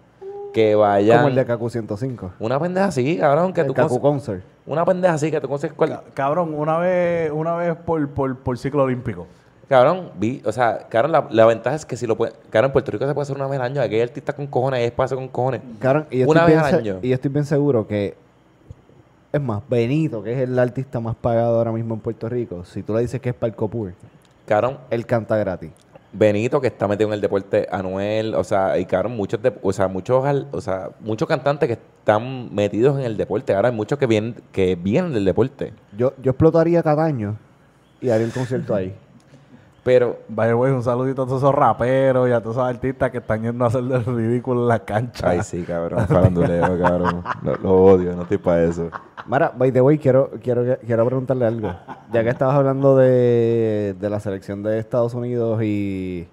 que 0.53 0.73
vaya... 0.73 1.17
Como 1.17 1.27
el 1.27 1.35
de 1.35 1.45
Kaku 1.45 1.69
105. 1.69 2.31
Una 2.39 2.59
pendeja 2.59 2.87
así, 2.87 3.17
cabrón, 3.17 3.53
que 3.53 3.61
el 3.61 3.67
tú... 3.67 3.73
Kaku 3.75 3.95
conse- 3.97 4.01
Concert. 4.01 4.43
Una 4.65 4.83
pendeja 4.85 5.13
así 5.13 5.29
que 5.29 5.39
tú 5.41 5.47
consigues 5.47 5.75
cual... 5.75 5.89
Ca- 5.89 6.03
cabrón 6.13 6.53
una 6.55 6.77
vez 6.79 7.31
una 7.31 7.55
vez 7.55 7.75
por, 7.75 8.07
por, 8.09 8.35
por 8.37 8.57
ciclo 8.57 8.83
olímpico 8.83 9.27
Cabrón, 9.69 10.09
vi, 10.19 10.41
o 10.45 10.51
sea, 10.51 10.87
cabrón, 10.89 11.11
la, 11.11 11.27
la 11.29 11.45
ventaja 11.45 11.75
es 11.75 11.85
que 11.85 11.95
si 11.95 12.07
lo 12.07 12.17
puede, 12.17 12.33
cabrón, 12.49 12.69
en 12.69 12.73
Puerto 12.73 12.91
Rico 12.91 13.05
se 13.07 13.13
puede 13.13 13.23
hacer 13.23 13.35
una 13.35 13.45
vez 13.47 13.59
al 13.59 13.65
año, 13.67 13.81
aquí 13.81 13.95
hay 13.95 14.01
artistas 14.01 14.33
con 14.33 14.47
cojones, 14.47 14.79
hay 14.79 14.85
espacio 14.87 15.15
con 15.15 15.27
cojones. 15.27 15.61
Cabrón, 15.79 16.07
y 16.09 16.19
yo 16.19 16.27
Una 16.27 16.45
vez 16.45 16.55
bien 16.55 16.65
al 16.65 16.75
año. 16.75 16.99
Y 17.03 17.09
yo 17.09 17.15
estoy 17.15 17.29
bien 17.31 17.45
seguro 17.45 17.87
que. 17.87 18.15
Es 19.31 19.39
más, 19.39 19.61
Benito, 19.69 20.23
que 20.23 20.33
es 20.33 20.39
el 20.39 20.57
artista 20.57 20.99
más 20.99 21.15
pagado 21.15 21.55
ahora 21.59 21.71
mismo 21.71 21.93
en 21.93 21.99
Puerto 21.99 22.27
Rico, 22.27 22.65
si 22.65 22.81
tú 22.81 22.95
le 22.95 23.01
dices 23.01 23.21
que 23.21 23.29
es 23.29 23.35
para 23.35 23.49
el 23.51 23.55
Copur, 23.55 23.93
Cabrón, 24.47 24.79
él 24.89 25.05
canta 25.05 25.37
gratis. 25.37 25.69
Benito, 26.11 26.59
que 26.59 26.65
está 26.65 26.87
metido 26.87 27.09
en 27.09 27.13
el 27.13 27.21
deporte, 27.21 27.67
Anuel, 27.71 28.33
o 28.33 28.43
sea, 28.43 28.79
y 28.79 28.85
cabrón, 28.85 29.15
muchos, 29.15 29.39
de- 29.43 29.53
o 29.61 29.71
sea, 29.71 29.87
muchos, 29.87 30.25
o 30.51 30.61
sea, 30.61 30.89
muchos 31.01 31.27
cantantes 31.27 31.67
que 31.67 31.73
están 31.73 32.51
metidos 32.55 32.97
en 32.97 33.05
el 33.05 33.15
deporte. 33.15 33.53
Ahora 33.53 33.69
hay 33.69 33.75
muchos 33.75 33.99
que 33.99 34.07
vienen, 34.07 34.33
que 34.51 34.75
vienen 34.75 35.13
del 35.13 35.25
deporte. 35.25 35.71
Yo, 35.95 36.13
yo 36.19 36.31
explotaría 36.31 36.81
Cataño 36.81 37.37
y 38.01 38.09
haría 38.09 38.25
el 38.25 38.31
concierto 38.33 38.73
ahí. 38.73 38.95
Pero, 39.83 40.17
Vaya, 40.27 40.53
güey, 40.53 40.73
un 40.73 40.83
saludito 40.83 41.23
a 41.23 41.25
todos 41.25 41.41
esos 41.41 41.55
raperos 41.55 42.27
y 42.27 42.31
a 42.31 42.41
todos 42.41 42.57
esos 42.57 42.67
artistas 42.67 43.11
que 43.11 43.19
están 43.19 43.41
yendo 43.41 43.63
a 43.63 43.67
hacer 43.69 43.81
el 43.81 44.05
ridículo 44.05 44.63
en 44.63 44.67
la 44.67 44.79
cancha. 44.79 45.29
ay, 45.29 45.41
sí, 45.43 45.63
cabrón, 45.63 46.05
faranduleo, 46.07 46.77
cabrón. 46.79 47.23
Lo, 47.41 47.55
lo 47.55 47.83
odio, 47.83 48.15
no 48.15 48.23
estoy 48.23 48.37
para 48.37 48.63
eso. 48.63 48.89
Mara, 49.25 49.51
by 49.55 49.71
the 49.71 49.81
way, 49.81 49.97
quiero, 49.97 50.31
quiero, 50.41 50.77
quiero 50.85 51.05
preguntarle 51.05 51.45
algo. 51.45 51.73
Ya 52.11 52.23
que 52.23 52.29
estabas 52.29 52.55
hablando 52.55 52.97
de, 52.97 53.95
de 53.99 54.09
la 54.09 54.19
selección 54.19 54.63
de 54.63 54.79
Estados 54.79 55.13
Unidos 55.13 55.61
y, 55.63 56.27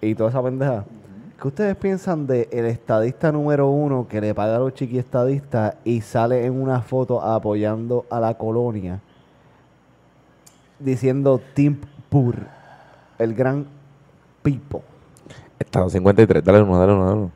y 0.00 0.14
toda 0.14 0.30
esa 0.30 0.42
pendeja, 0.42 0.84
¿qué 1.40 1.48
ustedes 1.48 1.76
piensan 1.76 2.26
de 2.26 2.48
el 2.52 2.66
estadista 2.66 3.32
número 3.32 3.68
uno 3.68 4.06
que 4.08 4.20
le 4.20 4.34
paga 4.34 4.56
a 4.56 4.58
los 4.60 4.74
chiqui 4.74 4.98
estadistas 4.98 5.76
y 5.84 6.00
sale 6.00 6.44
en 6.44 6.60
una 6.60 6.80
foto 6.82 7.22
apoyando 7.22 8.04
a 8.10 8.20
la 8.20 8.34
colonia 8.34 9.00
diciendo 10.78 11.40
Team 11.54 11.78
Pur, 12.10 12.34
el 13.18 13.34
gran 13.34 13.64
Pipo? 14.42 14.82
Estado 15.58 15.88
53, 15.88 16.44
dale 16.44 16.60
uno, 16.62 16.78
dale 16.78 16.92
uno, 16.92 17.04
dale 17.06 17.16
uno. 17.18 17.30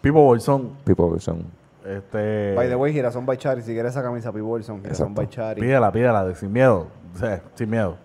Pipo 0.00 0.22
Bolsón. 0.22 0.70
Pipo 0.84 1.06
Wilson. 1.06 1.44
Este, 1.84 2.54
By 2.54 2.68
the 2.68 2.76
way, 2.76 2.92
Girasón 2.92 3.26
Baichari, 3.26 3.60
si 3.62 3.72
quieres 3.72 3.92
esa 3.92 4.02
camisa 4.02 4.32
Pipo 4.32 4.46
Wilson, 4.46 4.80
Girasón 4.82 5.08
Exacto. 5.08 5.14
Baichari. 5.14 5.60
pídela, 5.60 5.90
pídela, 5.92 6.24
de- 6.24 6.34
sin 6.34 6.52
miedo. 6.52 6.86
O 7.14 7.18
sea, 7.18 7.42
sin 7.54 7.68
miedo. 7.70 7.96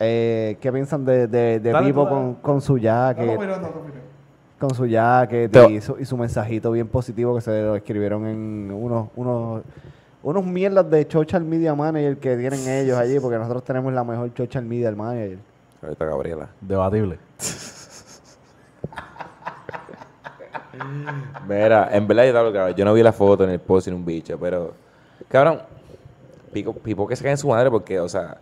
Eh, 0.00 0.56
¿Qué 0.60 0.72
piensan 0.72 1.04
de, 1.04 1.26
de, 1.28 1.60
de 1.60 1.70
Dale, 1.72 1.86
Pipo 1.88 2.04
tú, 2.04 2.08
con, 2.10 2.34
con 2.36 2.60
su 2.60 2.78
jacket? 2.78 3.38
con 4.58 4.74
su 4.74 4.86
jacket 4.86 5.56
y 5.70 5.80
su, 5.80 5.96
y 5.98 6.04
su 6.04 6.16
mensajito 6.16 6.70
bien 6.70 6.86
positivo 6.86 7.34
que 7.34 7.40
se 7.40 7.62
lo 7.62 7.74
escribieron 7.74 8.24
en 8.28 8.70
unos, 8.72 9.08
unos, 9.16 9.62
unos 10.22 10.44
mierdas 10.44 10.88
de 10.90 11.08
social 11.10 11.44
media 11.44 11.74
manager 11.74 12.16
que 12.18 12.36
tienen 12.36 12.60
ellos 12.68 12.96
allí, 12.96 13.18
porque 13.20 13.38
nosotros 13.38 13.64
tenemos 13.64 13.92
la 13.92 14.04
mejor 14.04 14.30
social 14.36 14.64
media 14.64 14.90
manager. 14.92 15.38
Ahorita 15.82 16.04
Gabriela. 16.04 16.48
Debatible. 16.60 17.18
Mira, 21.48 21.88
en 21.92 22.06
verdad 22.06 22.24
yo, 22.26 22.32
te 22.32 22.38
hablo, 22.38 22.52
cabrón, 22.52 22.74
yo 22.76 22.84
no 22.84 22.94
vi 22.94 23.02
la 23.02 23.12
foto 23.12 23.44
en 23.44 23.50
el 23.50 23.60
post 23.60 23.88
ni 23.88 23.94
un 23.94 24.04
bicho, 24.04 24.38
pero, 24.38 24.72
cabrón, 25.28 25.60
Pipo, 26.52 26.72
Pipo 26.74 27.06
que 27.06 27.16
se 27.16 27.22
cae 27.22 27.32
en 27.32 27.38
su 27.38 27.48
madre 27.48 27.70
porque, 27.70 27.98
o 28.00 28.08
sea, 28.08 28.38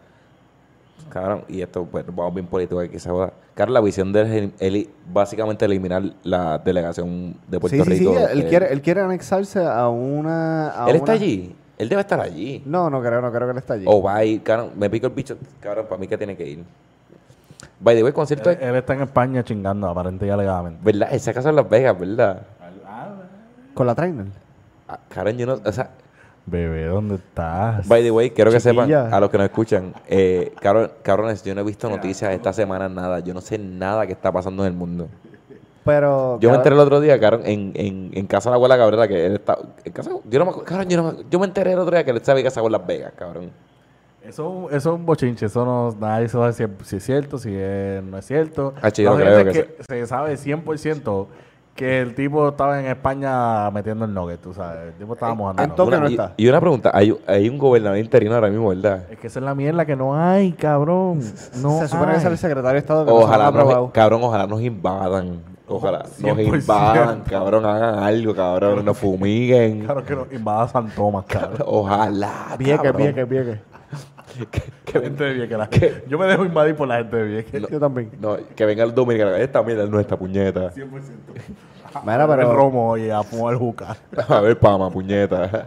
cabrón, 1.11 1.45
y 1.49 1.61
esto, 1.62 1.85
pues, 1.85 2.05
vamos 2.07 2.35
bien 2.35 2.47
político 2.47 2.81
aquí, 2.81 2.99
se 2.99 3.09
joda. 3.11 3.33
Cabrón, 3.55 3.74
la 3.74 3.81
visión 3.81 4.12
de 4.12 4.20
él, 4.20 4.53
es 4.59 4.62
eli- 4.62 4.91
básicamente 5.12 5.64
eliminar 5.64 6.03
la 6.22 6.59
delegación 6.59 7.35
de 7.49 7.59
Puerto 7.61 7.76
sí, 7.76 7.83
sí, 7.85 7.99
Rico. 7.99 8.14
sí, 8.16 8.22
él 8.33 8.41
eh, 8.43 8.49
quiere, 8.49 8.72
él 8.72 8.81
quiere 8.83 9.01
anexarse 9.01 9.64
a 9.64 9.89
una... 9.89 10.85
a 10.85 10.89
él 10.89 10.97
está 10.97 11.12
allí, 11.12 11.55
él 11.81 11.89
debe 11.89 12.03
estar 12.03 12.20
allí. 12.20 12.62
No, 12.66 12.91
no 12.91 13.01
creo, 13.01 13.20
no 13.20 13.31
creo 13.33 13.47
que 13.47 13.53
él 13.53 13.59
está 13.59 13.74
allí. 13.74 13.85
O 13.89 14.03
va 14.03 14.16
a 14.16 14.24
ir, 14.24 14.43
cabrón, 14.43 14.72
me 14.76 14.89
pico 14.91 15.07
el 15.07 15.12
bicho, 15.12 15.37
cabrón, 15.61 15.87
para 15.89 15.99
mí 16.01 16.07
que 16.07 16.18
tiene 16.18 16.37
que 16.37 16.47
ir. 16.47 16.64
By 17.81 17.97
the 17.97 18.03
way, 18.05 18.12
concierto, 18.12 18.51
Él, 18.51 18.59
él 18.61 18.74
está 18.76 18.93
en 18.95 19.03
España 19.03 19.43
chingando, 19.43 19.89
aparente 19.89 20.26
y 20.26 20.31
alegadamente. 20.31 20.81
¿verdad? 20.83 21.11
Se 21.18 21.33
casa 21.33 21.49
en 21.49 21.57
Las 21.57 21.68
Vegas, 21.68 21.99
¿verdad? 21.99 22.43
Con 23.74 23.87
la 23.87 23.95
trainer. 23.95 24.26
Ah, 24.89 24.99
Cabrón, 25.09 25.39
yo 25.39 25.47
no, 25.47 25.59
o 25.64 25.72
sea, 25.72 25.91
Bebé, 26.47 26.87
¿dónde 26.87 27.14
estás? 27.14 27.87
By 27.87 28.03
the 28.03 28.11
way, 28.11 28.31
quiero 28.31 28.51
que 28.51 28.61
sepan, 28.61 28.93
a 28.93 29.20
los 29.20 29.31
que 29.31 29.39
nos 29.39 29.45
escuchan, 29.47 29.95
eh, 30.09 30.53
cabrón- 30.61 30.91
cabrones, 31.03 31.43
yo 31.45 31.55
no 31.55 31.61
he 31.61 31.64
visto 31.64 31.89
noticias 31.89 32.33
esta 32.33 32.53
semana, 32.53 32.89
nada. 32.89 33.20
Yo 33.20 33.33
no 33.33 33.41
sé 33.41 33.57
nada 33.59 34.07
que 34.07 34.12
está 34.12 34.33
pasando 34.33 34.64
en 34.64 34.72
el 34.72 34.76
mundo. 34.78 35.09
Pero... 35.85 36.39
Yo 36.41 36.51
me 36.51 36.57
enteré 36.57 36.74
el 36.74 36.81
otro 36.81 37.01
día, 37.01 37.18
cabrón, 37.18 37.43
en, 37.45 37.72
en, 37.74 38.11
en 38.12 38.26
casa 38.26 38.51
de 38.51 38.53
la 38.53 38.57
abuela 38.57 38.76
Cabrera, 38.76 39.09
que 39.09 39.26
él 39.26 39.35
está... 39.35 39.59
En 39.85 39.93
casa, 39.93 40.11
yo, 40.28 40.39
no 40.39 40.45
me, 40.45 40.53
cabrón, 40.62 40.89
yo, 40.89 41.03
no 41.03 41.12
me, 41.12 41.18
yo 41.31 41.39
me 41.39 41.47
enteré 41.47 41.72
el 41.72 41.78
otro 41.78 41.95
día 41.95 42.05
que 42.05 42.11
él 42.11 42.20
se 42.22 42.31
había 42.31 42.45
casado 42.45 42.66
en 42.66 42.72
Las 42.72 42.87
Vegas, 42.87 43.12
cabrón. 43.16 43.51
Eso, 44.22 44.68
eso 44.70 44.76
es 44.76 44.87
un 44.87 45.07
bochinche, 45.07 45.47
eso 45.47 45.64
no, 45.64 45.97
nadie 45.99 46.28
sabe 46.28 46.53
si 46.53 46.64
es, 46.64 46.70
si 46.85 46.97
es 46.97 47.05
cierto, 47.05 47.39
si 47.39 47.55
es- 47.55 48.03
no 48.03 48.18
es 48.18 48.26
cierto. 48.26 48.74
Ah, 48.83 48.91
cierto 48.91 49.16
que 49.16 49.76
se 49.89 50.07
sabe 50.07 50.37
100% 50.37 51.26
que 51.74 52.01
el 52.03 52.14
tipo 52.14 52.49
estaba 52.49 52.78
en 52.78 52.87
España 52.87 53.70
metiendo 53.70 54.05
el 54.05 54.12
nugget, 54.12 54.41
tú 54.41 54.53
sabes. 54.53 54.89
El 54.89 54.95
tipo 54.95 55.14
estaba 55.14 55.35
mojando. 55.35 55.62
en 55.62 55.70
nugget. 55.70 56.01
no 56.01 56.09
y, 56.09 56.12
está. 56.12 56.35
y 56.37 56.49
una 56.49 56.61
pregunta, 56.61 56.91
hay, 56.93 57.16
hay 57.26 57.49
un 57.49 57.57
gobernador 57.57 57.97
interino 57.99 58.35
ahora 58.35 58.51
mismo, 58.51 58.68
¿verdad? 58.68 59.07
Es 59.11 59.18
que 59.18 59.28
esa 59.28 59.39
es 59.39 59.45
la 59.45 59.55
mierda 59.55 59.87
que 59.87 59.97
no 59.97 60.14
hay, 60.14 60.53
cabrón. 60.53 61.20
No 61.62 61.78
se 61.78 61.89
supone 61.89 62.12
que 62.12 62.18
es 62.18 62.24
el 62.26 62.37
secretario 62.37 62.72
de 62.72 62.78
Estado 62.78 63.07
que 63.07 63.11
no 63.11 63.16
Ojalá, 63.16 63.51
nos, 63.51 63.91
cabrón, 63.93 64.22
ojalá 64.22 64.47
nos 64.47 64.61
invadan. 64.61 65.41
Ojalá 65.71 65.99
nos 66.01 66.18
100%. 66.18 66.61
invadan, 66.61 67.21
cabrón, 67.23 67.64
hagan 67.64 67.99
algo, 68.01 68.35
cabrón, 68.35 68.85
nos 68.85 68.99
fumiguen. 68.99 69.85
Claro 69.85 70.05
que 70.05 70.14
nos 70.16 70.33
invada 70.33 70.68
San 70.68 70.91
Tomás, 70.91 71.25
cabrón. 71.27 71.62
Ojalá, 71.66 72.57
Vieques, 72.59 72.77
cabrón. 72.83 73.03
vieques, 73.03 73.29
vieques. 73.29 73.59
Que, 74.85 75.01
gente 75.01 75.25
de 75.25 75.33
Vieques. 75.35 75.59
la- 75.59 75.68
Yo 76.09 76.18
me 76.18 76.27
dejo 76.27 76.45
invadir 76.45 76.75
por 76.77 76.87
la 76.89 76.99
gente 76.99 77.16
de 77.16 77.25
Vieques. 77.25 77.62
Yo 77.71 77.81
también. 77.81 78.11
No, 78.21 78.37
que 78.55 78.64
venga 78.64 78.85
el 78.85 78.95
dominicano. 78.95 79.35
Esta 79.35 79.62
mierda 79.62 79.85
es 79.85 79.91
nuestra 79.91 80.16
puñeta. 80.16 80.71
100%. 80.73 80.89
Mira, 82.05 82.25
El 82.25 82.31
pero... 82.31 82.55
romo 82.55 82.97
y 82.97 83.11
a 83.11 83.23
fumar 83.23 83.57
juca. 83.57 83.97
A 84.29 84.41
ver, 84.41 84.59
pama, 84.59 84.89
puñeta. 84.91 85.66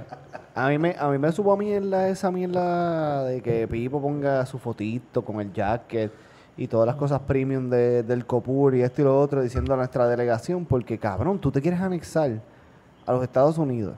A 0.56 0.70
mí 0.70 0.78
me, 0.78 0.95
a 0.97 1.10
mí 1.10 1.18
me 1.18 1.32
supo 1.32 1.58
mierda 1.58 2.08
esa 2.10 2.32
mierda 2.32 3.24
de 3.26 3.41
que 3.41 3.68
Pipo 3.68 4.01
ponga 4.01 4.45
su 4.45 4.58
fotito 4.60 5.22
con 5.24 5.41
el 5.41 5.51
jacket 5.51 6.12
y 6.58 6.68
todas 6.68 6.86
las 6.86 6.95
cosas 6.95 7.20
premium 7.22 7.70
de- 7.70 8.04
del 8.04 8.26
COPUR 8.26 8.76
y 8.76 8.82
esto 8.84 9.01
y 9.01 9.06
lo 9.06 9.20
otro 9.20 9.41
diciendo 9.41 9.74
a 9.74 9.78
nuestra 9.78 10.08
delegación 10.08 10.66
porque 10.66 10.97
cabrón, 10.97 11.39
tú 11.39 11.51
te 11.51 11.62
quieres 11.62 11.82
anexar 11.82 12.32
a 13.06 13.12
los 13.12 13.24
Estados 13.24 13.58
Unidos, 13.58 13.95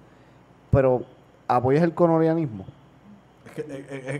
pero 0.71 1.03
apoyas 1.47 1.83
el 1.83 1.93
colonialismo. 1.93 2.65
Es 3.45 3.51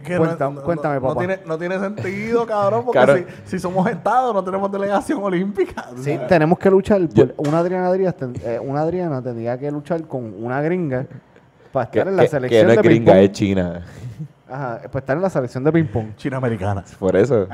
que, 0.01 0.13
es- 0.15 0.19
no, 0.19 0.61
cuéntame, 0.63 0.95
no 0.95 1.01
papá. 1.01 1.19
tiene, 1.19 1.39
no 1.45 1.57
tiene 1.57 1.79
sentido, 1.79 2.45
cabrón, 2.45 2.86
porque 2.86 3.25
si, 3.45 3.51
si 3.51 3.59
somos 3.59 3.88
Estado 3.89 4.31
no 4.33 4.43
tenemos 4.43 4.71
delegación 4.71 5.21
olímpica. 5.23 5.89
Sí, 5.97 6.13
¿sabes? 6.15 6.27
tenemos 6.27 6.57
que 6.59 6.69
luchar. 6.69 7.01
por- 7.09 7.33
una, 7.38 7.59
Adriana 7.59 7.91
eh, 8.43 8.59
una 8.61 8.81
Adriana 8.81 9.21
tendría 9.21 9.57
que 9.57 9.71
luchar 9.71 10.03
con 10.03 10.33
una 10.43 10.61
gringa 10.61 11.05
para 11.73 11.89
Que, 11.89 11.99
estar 11.99 12.11
en 12.11 12.17
la 12.17 12.23
que- 12.23 12.29
selección 12.29 12.61
que 12.61 12.65
no 12.65 12.71
es 12.71 12.77
de 12.77 12.83
gringa, 12.83 13.19
es 13.19 13.31
china. 13.31 13.86
Ajá, 14.47 14.81
para 14.83 14.99
estar 14.99 15.17
en 15.17 15.23
la 15.23 15.29
selección 15.29 15.63
de 15.63 15.71
ping-pong. 15.71 16.15
China 16.17 16.37
americana. 16.37 16.83
Por 16.99 17.15
eso. 17.15 17.47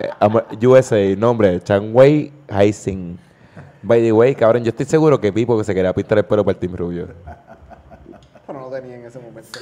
Eh, 0.00 0.66
USA, 0.66 1.16
nombre, 1.16 1.60
Changwei 1.60 2.32
Haising. 2.48 3.18
By 3.82 4.00
the 4.00 4.12
way, 4.12 4.34
cabrón, 4.34 4.64
yo 4.64 4.70
estoy 4.70 4.86
seguro 4.86 5.20
que 5.20 5.32
Pipo 5.32 5.56
que 5.58 5.64
se 5.64 5.74
quería 5.74 5.92
pintar 5.92 6.18
el 6.18 6.24
pelo 6.24 6.44
para 6.44 6.54
el 6.54 6.58
Team 6.58 6.74
Rubio. 6.74 7.08
Pero 8.46 8.60
no 8.60 8.68
tenía 8.68 8.96
en 8.96 9.04
ese 9.04 9.18
momento. 9.18 9.58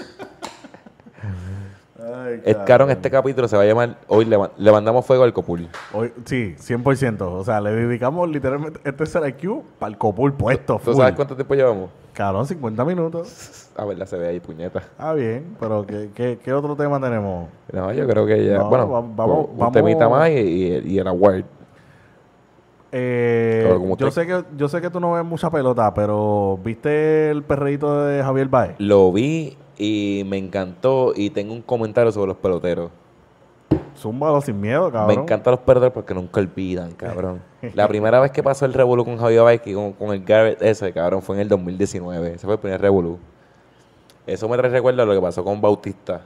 Ay, 1.99 2.43
este 2.91 3.11
capítulo 3.11 3.49
se 3.49 3.57
va 3.57 3.63
a 3.63 3.67
llamar 3.67 3.97
Hoy 4.09 4.25
le, 4.27 4.39
le 4.59 4.73
mandamos 4.73 5.07
fuego 5.07 5.25
al 5.25 5.33
Copul. 5.33 5.69
Hoy, 5.95 6.13
sí, 6.27 6.55
100%. 6.59 7.21
O 7.23 7.45
sea, 7.45 7.61
le 7.61 7.73
dedicamos 7.73 8.29
literalmente 8.29 8.81
este 8.85 9.07
SRQ 9.07 9.63
para 9.79 9.91
el 9.91 9.99
copul 9.99 10.35
puesto. 10.35 10.81
¿Tú 10.85 10.95
sabes 10.95 11.15
cuánto 11.15 11.35
tiempo 11.35 11.55
llevamos? 11.55 11.89
Cabrón, 12.13 12.47
50 12.47 12.85
minutos. 12.85 13.71
A 13.77 13.85
ver, 13.85 13.99
la 13.99 14.07
se 14.07 14.17
ve 14.17 14.29
ahí, 14.29 14.41
puñeta. 14.41 14.83
Ah, 14.99 15.13
bien, 15.15 15.57
pero 15.61 15.87
¿qué, 15.87 16.11
qué, 16.15 16.39
qué 16.43 16.53
otro 16.53 16.77
tema 16.77 16.99
tenemos? 17.01 17.49
No, 17.73 17.93
yo 17.93 18.07
creo 18.07 18.25
que 18.27 18.45
ya. 18.47 18.59
No, 18.59 18.69
bueno, 18.71 18.91
va- 18.91 19.01
vamos- 19.01 19.49
un 19.51 19.59
vamos- 19.59 19.73
temita 19.73 20.09
más 20.09 20.31
y, 20.31 20.33
y- 20.35 20.83
y 20.95 20.99
el 20.99 21.07
award. 21.09 21.45
Eh, 22.93 23.79
yo, 23.99 24.11
sé 24.11 24.27
que, 24.27 24.45
yo 24.57 24.69
sé 24.69 24.81
que 24.81 24.91
tú 24.91 25.01
no 25.01 25.13
ves 25.13 25.25
mucha 25.25 25.51
pelota, 25.51 25.93
pero 25.93 26.59
¿viste 26.65 27.31
el 27.31 27.43
perreíto 27.43 28.05
de 28.05 28.23
Javier 28.23 28.49
Baez? 28.49 28.75
Lo 28.79 29.13
vi 29.13 29.57
y 29.77 30.23
me 30.27 30.39
encantó 30.39 31.13
y 31.15 31.31
tengo 31.31 31.53
un 31.53 31.63
comentario 31.63 32.13
sobre 32.13 32.29
los 32.29 32.37
peloteros. 32.37 32.91
Zúmbalo 33.97 34.41
sin 34.41 34.61
miedo, 34.61 34.91
cabrón. 34.93 35.17
Me 35.17 35.23
encantan 35.23 35.53
los 35.53 35.61
peloteros 35.61 35.93
porque 35.93 36.15
nunca 36.15 36.41
olvidan, 36.41 36.93
cabrón. 36.93 37.43
La 37.75 37.89
primera 37.89 38.21
vez 38.21 38.31
que 38.31 38.43
pasó 38.43 38.67
el 38.67 38.75
Revolu 38.75 39.05
con 39.05 39.19
Javier 39.19 39.43
Baez 39.43 39.63
y 39.67 39.75
con, 39.75 39.93
con 39.93 40.11
el 40.11 40.25
Garrett 40.25 40.63
ese, 40.63 40.93
cabrón, 40.93 41.23
fue 41.23 41.37
en 41.37 41.43
el 41.43 41.49
2019. 41.49 42.35
Ese 42.35 42.47
fue 42.47 42.55
el 42.55 42.61
primer 42.61 42.81
Revolu. 42.81 43.19
Eso 44.27 44.49
me 44.49 44.57
trae 44.57 44.71
recuerdo 44.71 45.03
a 45.03 45.07
lo 45.07 45.15
que 45.15 45.21
pasó 45.21 45.45
con 45.45 45.61
Bautista. 45.61 46.23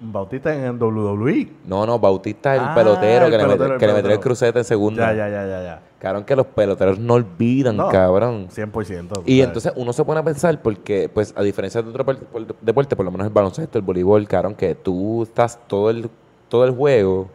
Bautista 0.00 0.54
en 0.54 0.64
el 0.64 0.82
WWE. 0.82 1.48
No, 1.66 1.84
no, 1.86 1.98
Bautista 1.98 2.54
es 2.56 2.62
el 2.62 2.68
Ah, 2.68 2.74
pelotero 2.74 3.26
el 3.26 3.30
que, 3.32 3.36
le, 3.38 3.44
metió- 3.46 3.52
el 3.52 3.58
que 3.58 3.66
le 3.66 3.68
metió 3.68 3.86
el 3.88 3.94
pelotero. 4.02 4.20
crucete 4.20 4.58
en 4.60 4.64
segunda. 4.64 5.12
Ya, 5.12 5.28
ya, 5.28 5.28
ya, 5.28 5.46
ya, 5.46 5.62
ya. 5.62 5.82
Cabrón, 5.98 6.24
que 6.24 6.34
los 6.34 6.46
peloteros 6.46 6.98
no 6.98 7.14
olvidan, 7.14 7.76
No, 7.76 7.88
cabrón. 7.88 8.48
100%. 8.48 9.22
Y 9.26 9.38
¿sabes? 9.40 9.46
entonces 9.46 9.72
uno 9.76 9.92
se 9.92 10.02
pone 10.04 10.20
a 10.20 10.22
pensar 10.24 10.62
porque, 10.62 11.10
pues, 11.12 11.34
a 11.36 11.42
diferencia 11.42 11.82
de 11.82 11.90
otro 11.90 12.04
por- 12.06 12.18
por- 12.18 12.56
deporte, 12.62 12.96
por 12.96 13.04
lo 13.04 13.10
menos 13.10 13.26
el 13.26 13.32
baloncesto, 13.32 13.76
el 13.78 13.84
voleibol, 13.84 14.26
cabrón, 14.26 14.54
que 14.54 14.74
tú 14.74 15.22
estás 15.24 15.58
todo 15.66 15.90
el, 15.90 16.08
todo 16.48 16.64
el 16.64 16.70
juego 16.70 17.28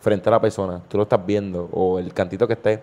frente 0.00 0.28
a 0.30 0.32
la 0.32 0.40
persona, 0.40 0.80
tú 0.88 0.96
lo 0.96 1.02
estás 1.02 1.24
viendo, 1.26 1.68
o 1.72 1.98
el 1.98 2.14
cantito 2.14 2.46
que 2.46 2.54
esté. 2.54 2.82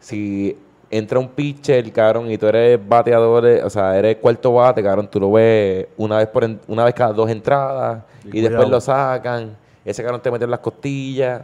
Si 0.00 0.56
entra 0.90 1.18
un 1.18 1.28
pitcher, 1.28 1.90
cabrón, 1.92 2.30
y 2.30 2.38
tú 2.38 2.46
eres 2.46 2.78
bateador, 2.88 3.46
eh, 3.46 3.62
o 3.64 3.70
sea, 3.70 3.96
eres 3.98 4.16
cuarto 4.16 4.52
bate, 4.54 4.82
cabrón, 4.82 5.08
tú 5.10 5.18
lo 5.20 5.32
ves 5.32 5.86
una 5.96 6.18
vez 6.18 6.28
por 6.28 6.44
en- 6.44 6.60
una 6.68 6.84
vez 6.84 6.94
cada 6.94 7.12
dos 7.12 7.28
entradas 7.30 8.02
Y 8.24 8.38
y, 8.38 8.40
después 8.42 8.68
lo 8.68 8.80
sacan 8.80 9.56
ese 9.84 10.02
cabrón 10.02 10.22
te 10.22 10.30
metió 10.30 10.44
en 10.46 10.50
las 10.50 10.60
costillas. 10.60 11.42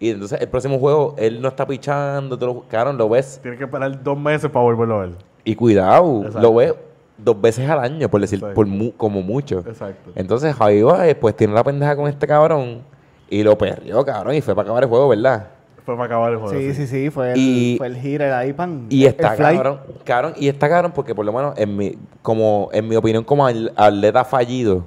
Y 0.00 0.10
entonces 0.10 0.40
el 0.40 0.48
próximo 0.48 0.78
juego, 0.78 1.14
él 1.18 1.40
no 1.42 1.48
está 1.48 1.66
pichando, 1.66 2.38
tú 2.38 2.46
lo, 2.46 2.60
cabrón, 2.68 2.96
lo 2.96 3.08
ves. 3.10 3.38
Tienes 3.42 3.58
que 3.58 3.64
esperar 3.66 4.02
dos 4.02 4.18
meses 4.18 4.50
para 4.50 4.62
volverlo 4.64 4.94
a 4.94 4.98
ver. 5.06 5.10
Y 5.44 5.54
cuidado, 5.54 6.20
Exacto. 6.20 6.40
lo 6.40 6.54
ves 6.54 6.74
dos 7.18 7.38
veces 7.40 7.68
al 7.68 7.78
año, 7.80 8.08
por 8.08 8.20
decir, 8.22 8.38
Exacto. 8.38 8.54
por 8.54 8.66
mu- 8.66 8.92
como 8.96 9.20
mucho. 9.22 9.58
Exacto. 9.66 10.10
Entonces 10.14 10.54
Javi 10.54 10.82
Baez, 10.82 11.14
pues 11.16 11.36
tiene 11.36 11.52
la 11.52 11.62
pendeja 11.62 11.94
con 11.94 12.08
este 12.08 12.26
cabrón 12.26 12.80
y 13.28 13.42
lo 13.42 13.56
perrió, 13.58 14.04
cabrón, 14.04 14.34
y 14.34 14.40
fue 14.40 14.54
para 14.54 14.64
acabar 14.64 14.82
el 14.84 14.88
juego, 14.88 15.08
¿verdad? 15.08 15.48
Fue 15.84 15.94
para 15.96 16.06
acabar 16.06 16.32
el 16.32 16.38
juego. 16.38 16.58
Sí, 16.58 16.72
sí, 16.72 16.86
sí, 16.86 17.10
fue 17.10 17.32
el, 17.32 17.38
Y- 17.38 17.74
fue 17.76 17.88
el 17.88 17.96
giro, 17.96 18.24
el 18.24 18.48
IPAN. 18.48 18.86
Y 18.88 19.02
el 19.02 19.10
está 19.10 19.36
cabrón, 19.36 19.80
cabrón, 20.02 20.32
y 20.36 20.48
está 20.48 20.68
cabrón 20.68 20.92
porque 20.92 21.14
por 21.14 21.26
lo 21.26 21.32
menos 21.32 21.58
en 21.58 21.76
mi, 21.76 21.98
como, 22.22 22.70
en 22.72 22.88
mi 22.88 22.96
opinión 22.96 23.22
como 23.22 23.46
atleta 23.46 24.24
fallido, 24.24 24.86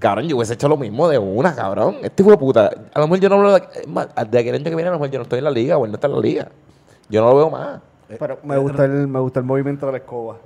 cabrón, 0.00 0.26
yo 0.26 0.36
hubiese 0.36 0.54
hecho 0.54 0.68
lo 0.68 0.76
mismo 0.76 1.08
de 1.08 1.18
una, 1.18 1.54
cabrón. 1.54 1.98
Este 2.02 2.22
hijo 2.24 2.32
de 2.32 2.36
puta, 2.38 2.68
a 2.92 2.98
lo 2.98 3.06
mejor 3.06 3.20
yo 3.20 3.28
no 3.28 3.42
lo, 3.42 3.58
más, 3.86 4.08
de 4.28 4.38
aquel 4.38 4.56
año 4.56 4.64
que 4.64 4.74
viene 4.74 4.88
a 4.88 4.92
lo 4.92 4.98
mejor 4.98 5.10
yo 5.10 5.18
no 5.20 5.22
estoy 5.22 5.38
en 5.38 5.44
la 5.44 5.52
liga 5.52 5.78
o 5.78 5.84
él 5.84 5.92
no 5.92 5.96
está 5.96 6.08
en 6.08 6.14
la 6.14 6.20
liga. 6.20 6.48
Yo 7.08 7.20
no 7.20 7.30
lo 7.30 7.36
veo 7.36 7.50
más. 7.50 7.80
Pero 8.18 8.38
me 8.42 8.58
gusta, 8.58 8.84
el, 8.84 9.06
me 9.06 9.20
gusta 9.20 9.38
el 9.38 9.46
movimiento 9.46 9.86
de 9.86 9.92
la 9.92 9.98
escoba. 9.98 10.38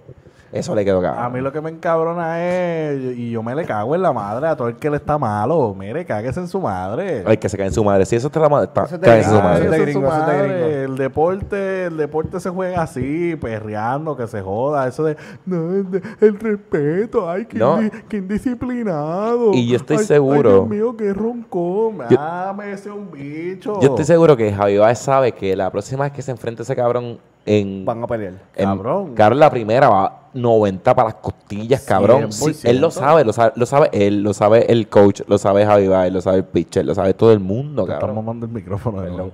Eso 0.50 0.74
le 0.74 0.84
quedó 0.84 1.02
cabrón. 1.02 1.22
A 1.24 1.28
mí 1.28 1.40
lo 1.40 1.52
que 1.52 1.60
me 1.60 1.68
encabrona 1.70 2.42
es, 2.42 3.16
y 3.18 3.30
yo 3.30 3.42
me 3.42 3.54
le 3.54 3.64
cago 3.66 3.94
en 3.94 4.00
la 4.02 4.12
madre 4.12 4.46
a 4.48 4.56
todo 4.56 4.68
el 4.68 4.76
que 4.76 4.88
le 4.88 4.96
está 4.96 5.18
malo. 5.18 5.74
Mire, 5.78 6.06
cáguese 6.06 6.40
en 6.40 6.48
su 6.48 6.58
madre. 6.60 7.22
Ay, 7.26 7.36
que 7.36 7.48
se 7.48 7.56
cae 7.58 7.66
en 7.66 7.72
su 7.72 7.84
madre. 7.84 8.06
Si 8.06 8.16
eso 8.16 8.28
está 8.28 8.40
la 8.40 8.48
madre, 8.48 8.66
está, 8.68 8.84
Eso 8.84 8.98
cáguese 8.98 9.28
en 9.30 9.36
su 9.36 9.42
madre. 9.42 9.64
eso 9.66 10.00
su 10.00 10.06
eso. 10.06 10.66
El 10.88 10.96
deporte, 10.96 11.84
el 11.84 11.96
deporte 11.98 12.40
se 12.40 12.48
juega 12.50 12.82
así, 12.82 13.36
perreando, 13.40 14.16
que 14.16 14.26
se 14.26 14.40
joda. 14.40 14.88
Eso 14.88 15.04
de, 15.04 15.16
no, 15.44 15.70
el, 15.74 16.02
el 16.20 16.40
respeto, 16.40 17.28
ay, 17.30 17.44
qué, 17.46 17.58
No. 17.58 17.78
indisciplinado. 18.10 19.52
Y 19.52 19.66
yo 19.68 19.76
estoy 19.76 19.98
Ay, 19.98 20.04
seguro- 20.04 20.48
Ay, 20.50 20.54
Dios 20.56 20.68
mío, 20.68 20.96
qué 20.96 21.12
roncón. 21.12 21.98
Yo- 22.10 22.16
Dame 22.16 22.72
ese 22.72 22.90
un 22.90 23.10
bicho. 23.10 23.80
Yo 23.80 23.88
estoy 23.90 24.04
seguro 24.04 24.36
que 24.36 24.52
Javi 24.52 24.78
Baez 24.78 24.98
sabe 24.98 25.32
que 25.32 25.54
la 25.56 25.70
próxima 25.70 26.04
vez 26.04 26.12
que 26.12 26.22
se 26.22 26.30
enfrente 26.30 26.62
a 26.62 26.64
ese 26.64 26.74
cabrón 26.76 27.18
en... 27.48 27.84
Van 27.84 28.02
a 28.02 28.06
pelear. 28.06 28.34
en- 28.54 28.64
Cabrón. 28.66 29.14
cabrón, 29.14 29.38
la 29.40 29.50
primera 29.50 29.88
va 29.88 30.20
90 30.34 30.94
para 30.94 31.08
las 31.08 31.14
costillas, 31.16 31.82
cabrón. 31.84 32.30
Sí, 32.32 32.44
100%. 32.52 32.68
él 32.68 32.80
lo 32.80 32.90
sabe, 32.90 33.24
lo 33.24 33.32
sabe, 33.32 33.52
lo 33.56 33.66
sabe 33.66 33.88
él, 33.92 34.22
lo 34.22 34.34
sabe 34.34 34.70
el 34.72 34.88
coach, 34.88 35.22
lo 35.26 35.38
sabe 35.38 35.64
Javi 35.66 35.88
Baez, 35.88 36.12
lo 36.12 36.20
sabe 36.20 36.38
el 36.38 36.44
pitcher, 36.44 36.84
lo 36.84 36.94
sabe 36.94 37.14
todo 37.14 37.32
el 37.32 37.40
mundo, 37.40 37.84
Te 37.84 37.92
estamos 37.92 38.00
cabrón. 38.00 38.16
mamando 38.16 38.46
el 38.46 38.52
micrófono. 38.52 39.00
de 39.02 39.10
nuevo. 39.10 39.32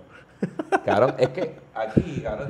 Cabrón, 0.85 1.15
es 1.19 1.29
que 1.31 1.55
aquí, 1.75 2.21
cabrón... 2.23 2.49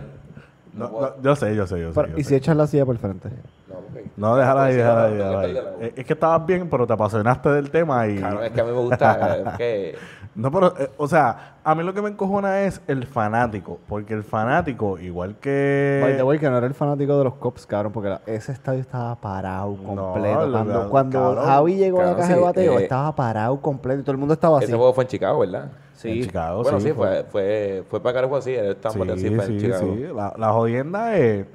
No, 0.75 0.91
puedo- 0.91 1.15
no, 1.19 1.23
yo 1.23 1.37
sé, 1.37 1.55
yo 1.55 1.67
sé, 1.69 1.81
yo 1.81 1.89
sé. 1.89 1.95
Pero, 1.95 2.09
yo 2.09 2.19
¿Y 2.19 2.25
sé. 2.25 2.31
si 2.31 2.35
echas 2.35 2.57
la 2.57 2.67
silla 2.67 2.85
por 2.85 2.95
el 2.97 3.01
frente? 3.01 3.29
no. 3.69 3.75
No, 4.17 4.37
déjala 4.37 4.65
ahí, 4.65 4.75
déjala 4.77 5.09
no, 5.09 5.39
ahí, 5.39 5.53
déjala. 5.53 5.71
Es 5.97 6.05
que 6.05 6.13
estabas 6.13 6.45
bien, 6.47 6.69
pero 6.69 6.87
te 6.87 6.93
apasionaste 6.93 7.49
del 7.51 7.71
tema 7.71 8.07
y... 8.09 8.19
Cabrón, 8.19 8.45
es 8.45 8.51
que 8.53 8.61
a 8.61 8.65
mí 8.65 8.71
me 8.73 8.79
gusta 8.79 9.37
es 9.53 9.57
que... 9.57 9.95
No, 10.35 10.51
pero, 10.51 10.75
eh, 10.79 10.91
o 10.97 11.07
sea, 11.07 11.55
a 11.63 11.75
mí 11.77 11.85
lo 11.85 11.95
que 11.95 12.03
me 12.03 12.09
encojona 12.11 12.63
es 12.63 12.81
el 12.89 13.07
fanático. 13.07 13.79
Porque 13.89 14.15
el 14.15 14.25
fanático, 14.25 14.99
igual 14.99 15.37
que... 15.41 16.01
By 16.03 16.17
the 16.17 16.23
way, 16.25 16.39
que 16.41 16.51
no 16.51 16.59
era 16.59 16.67
el 16.67 16.75
fanático 16.75 17.17
de 17.19 17.25
los 17.25 17.35
Cops, 17.35 17.67
cabrón, 17.67 17.93
porque 17.93 18.09
la- 18.09 18.21
ese 18.27 18.51
estadio 18.51 18.81
estaba 18.81 19.15
parado 19.15 19.77
completo. 19.77 20.51
cuando 20.51 20.91
cuando 20.91 21.19
cabrón, 21.21 21.45
Javi 21.47 21.75
llegó 21.77 22.01
a 22.01 22.05
la 22.05 22.09
cabrón, 22.11 22.21
caja 22.23 22.33
de 22.35 22.39
sí, 22.41 22.45
bateo, 22.45 22.79
eh, 22.81 22.83
estaba 22.83 23.15
parado 23.15 23.61
completo 23.61 24.01
y 24.01 24.03
todo 24.03 24.13
el 24.13 24.19
mundo 24.19 24.35
estaba 24.35 24.57
así. 24.59 24.65
Ese 24.65 24.77
juego 24.77 24.93
fue 24.93 25.05
en 25.05 25.09
Chicago, 25.09 25.39
¿verdad? 25.39 25.71
en 26.03 26.23
Chicago, 26.23 26.63
Bueno, 26.65 26.81
sí, 26.81 26.89
sí, 26.89 26.93
fue, 26.93 27.25
fue, 27.31 27.85
fue 27.89 28.01
para 28.01 28.11
acá 28.11 28.21
el 28.21 28.27
juego 28.27 28.39
así, 28.41 28.53
él 28.53 28.67
estaba 28.73 28.93
Sí, 28.93 29.01
en 29.01 29.07
Bateau, 29.07 29.19
sí, 29.29 29.35
fue 29.37 29.45
en 29.45 29.51
sí, 29.53 29.59
Chicago. 29.67 29.95
sí. 29.95 30.03
La, 30.15 30.35
la 30.37 30.53
jodienda 30.53 31.17
es 31.17 31.47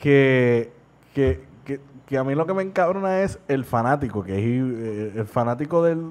que, 0.00 0.72
que, 1.14 1.44
que, 1.64 1.80
que 2.06 2.18
a 2.18 2.24
mí 2.24 2.34
lo 2.34 2.46
que 2.46 2.54
me 2.54 2.62
encabrona 2.62 3.20
es 3.20 3.38
el 3.48 3.64
fanático, 3.64 4.24
que 4.24 4.32
es 4.38 4.44
eh, 4.44 5.12
el 5.16 5.26
fanático 5.26 5.82
del 5.84 6.10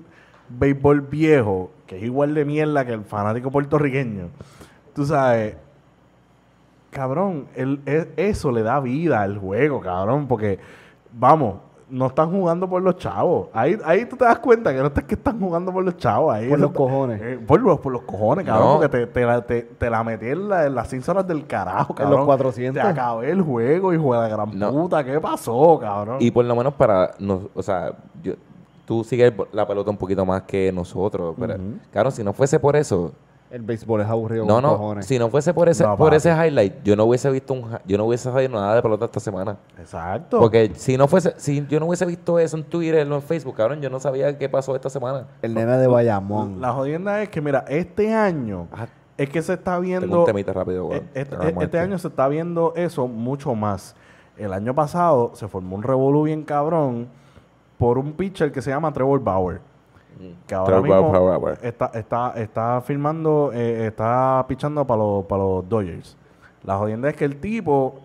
béisbol 0.50 1.02
viejo, 1.02 1.72
que 1.94 2.00
es 2.00 2.04
igual 2.04 2.34
de 2.34 2.44
mierda 2.46 2.86
que 2.86 2.94
el 2.94 3.04
fanático 3.04 3.52
puertorriqueño. 3.52 4.30
Tú 4.94 5.06
sabes, 5.06 5.56
cabrón, 6.92 7.48
el, 7.56 7.82
e- 7.86 8.12
eso 8.18 8.52
le 8.52 8.64
da 8.64 8.80
vida 8.80 9.22
al 9.22 9.38
juego, 9.38 9.80
cabrón, 9.82 10.28
porque, 10.28 10.60
vamos, 11.12 11.56
no 11.90 12.08
están 12.08 12.32
jugando 12.32 12.68
por 12.68 12.82
los 12.82 12.98
chavos. 12.98 13.50
Ahí, 13.54 13.78
ahí 13.86 14.06
tú 14.06 14.16
te 14.16 14.26
das 14.26 14.40
cuenta 14.40 14.74
que 14.74 14.80
no 14.80 14.88
es 14.88 15.04
que 15.04 15.14
están 15.16 15.40
jugando 15.40 15.72
por 15.72 15.84
los 15.84 15.96
chavos. 15.98 16.34
Ahí 16.34 16.50
Por 16.50 16.60
los 16.60 16.70
está- 16.70 16.78
cojones. 16.78 17.22
eh, 17.22 17.40
por, 17.46 17.62
los, 17.62 17.80
por 17.80 17.92
los 17.92 18.02
cojones, 18.04 18.46
cabrón, 18.46 18.68
No. 18.68 18.74
porque 18.80 18.90
te, 18.90 19.08
te 19.08 19.26
la, 19.26 19.42
te, 19.42 19.62
te 19.62 19.90
la 19.90 20.04
metí 20.04 20.28
en, 20.28 20.50
la- 20.50 20.66
en 20.66 20.74
las 20.76 20.88
6 20.88 21.08
horas 21.10 21.28
del 21.28 21.46
carajo, 21.46 21.94
En 21.94 21.98
cabrón. 21.98 22.18
los 22.20 22.26
400. 22.26 22.82
Te 22.82 22.88
acabé 22.90 23.30
el 23.32 23.42
juego, 23.42 23.94
hijo 23.94 24.14
de 24.16 24.20
la 24.22 24.28
gran 24.28 24.58
No. 24.58 24.72
puta. 24.72 25.04
¿Qué 25.04 25.20
pasó, 25.20 25.78
cabrón? 25.80 26.18
Y 26.20 26.32
por 26.32 26.46
lo 26.46 26.56
menos 26.56 26.74
para, 26.74 27.12
nos, 27.20 27.42
o 27.54 27.62
sea, 27.62 27.94
yo, 28.24 28.34
tú 28.86 29.04
sigues 29.04 29.34
la 29.52 29.68
pelota 29.68 29.90
un 29.92 29.98
poquito 29.98 30.26
más 30.26 30.44
que 30.44 30.72
nosotros, 30.72 31.36
pero, 31.40 31.56
Ujú. 31.56 31.64
claro, 31.92 32.12
si 32.12 32.24
no 32.24 32.34
fuese 32.34 32.60
por 32.60 32.76
eso, 32.76 33.12
El 33.52 33.62
béisbol 33.62 34.02
es 34.02 34.08
aburrido 34.08 34.46
no, 34.46 34.60
no, 34.62 34.72
cojones. 34.78 35.06
si 35.06 35.20
no 35.20 35.30
fuese 35.30 35.54
por 35.54 35.70
ese, 35.70 35.84
No, 35.84 35.96
por 35.96 36.08
papi. 36.08 36.18
ese 36.18 36.32
highlight, 36.32 36.84
yo 36.84 36.96
no 36.96 37.06
hubiese 37.06 37.30
visto 37.30 37.54
un, 37.54 37.78
yo 37.86 37.98
no 38.00 38.06
hubiese 38.06 38.32
sabido 38.32 38.50
nada 38.54 38.74
de 38.76 38.82
pelota 38.82 39.06
esta 39.06 39.20
semana. 39.20 39.58
Exacto. 39.80 40.40
Porque 40.40 40.72
si 40.76 40.98
no 40.98 41.08
fuese, 41.08 41.34
si 41.38 41.66
yo 41.68 41.80
no 41.80 41.86
hubiese 41.86 42.06
visto 42.08 42.40
eso 42.40 42.58
en 42.58 42.64
Twitter 42.64 43.08
o 43.10 43.16
en 43.16 43.22
Facebook, 43.22 43.56
cabrón, 43.56 43.80
yo 43.80 43.90
no 43.92 44.00
sabía 44.00 44.38
qué 44.40 44.50
pasó 44.50 44.76
esta 44.76 44.90
semana. 44.90 45.28
El 45.44 45.54
nene 45.54 45.78
de 45.78 45.86
Bayamón. 45.88 46.60
la 46.60 46.74
jodienda 46.74 47.22
es 47.22 47.30
que, 47.30 47.42
mira, 47.42 47.64
este 47.70 48.12
año 48.14 48.68
Ah, 48.72 48.88
es 49.18 49.30
que 49.30 49.42
se 49.44 49.54
está 49.54 49.74
tengo 49.74 49.82
viendo... 49.82 50.20
un 50.22 50.26
temita 50.26 50.52
rápido, 50.52 50.86
Eh, 50.86 50.90
weón. 50.90 51.10
Este, 51.14 51.64
este 51.64 51.80
año 51.80 51.98
se 52.00 52.08
está 52.08 52.28
viendo 52.28 52.74
eso 52.76 53.08
mucho 53.08 53.54
más. 53.54 53.96
El 54.36 54.52
año 54.52 54.74
pasado 54.74 55.30
se 55.36 55.48
formó 55.48 55.76
un 55.76 55.84
revolú 55.84 56.24
bien 56.24 56.42
cabrón 56.44 57.08
por 57.84 57.98
un 57.98 58.14
pitcher 58.14 58.50
que 58.50 58.62
se 58.62 58.70
llama 58.70 58.94
Trevor 58.94 59.22
Bauer. 59.22 59.60
Mm. 60.18 60.48
Que 60.48 60.56
ahora 60.56 60.80
Trevor 60.80 60.84
mismo 60.84 61.12
Bauer. 61.12 61.60
está, 61.62 61.92
está, 61.94 62.34
está 62.38 62.80
firmando, 62.80 63.52
eh, 63.54 63.88
está 63.88 64.46
pichando 64.48 64.88
para 64.88 65.00
los, 65.00 65.26
para 65.26 65.44
los 65.44 65.68
Dodgers. 65.68 66.16
La 66.64 66.78
jodienda 66.78 67.10
es 67.10 67.18
que 67.18 67.26
el 67.26 67.42
tipo 67.42 68.00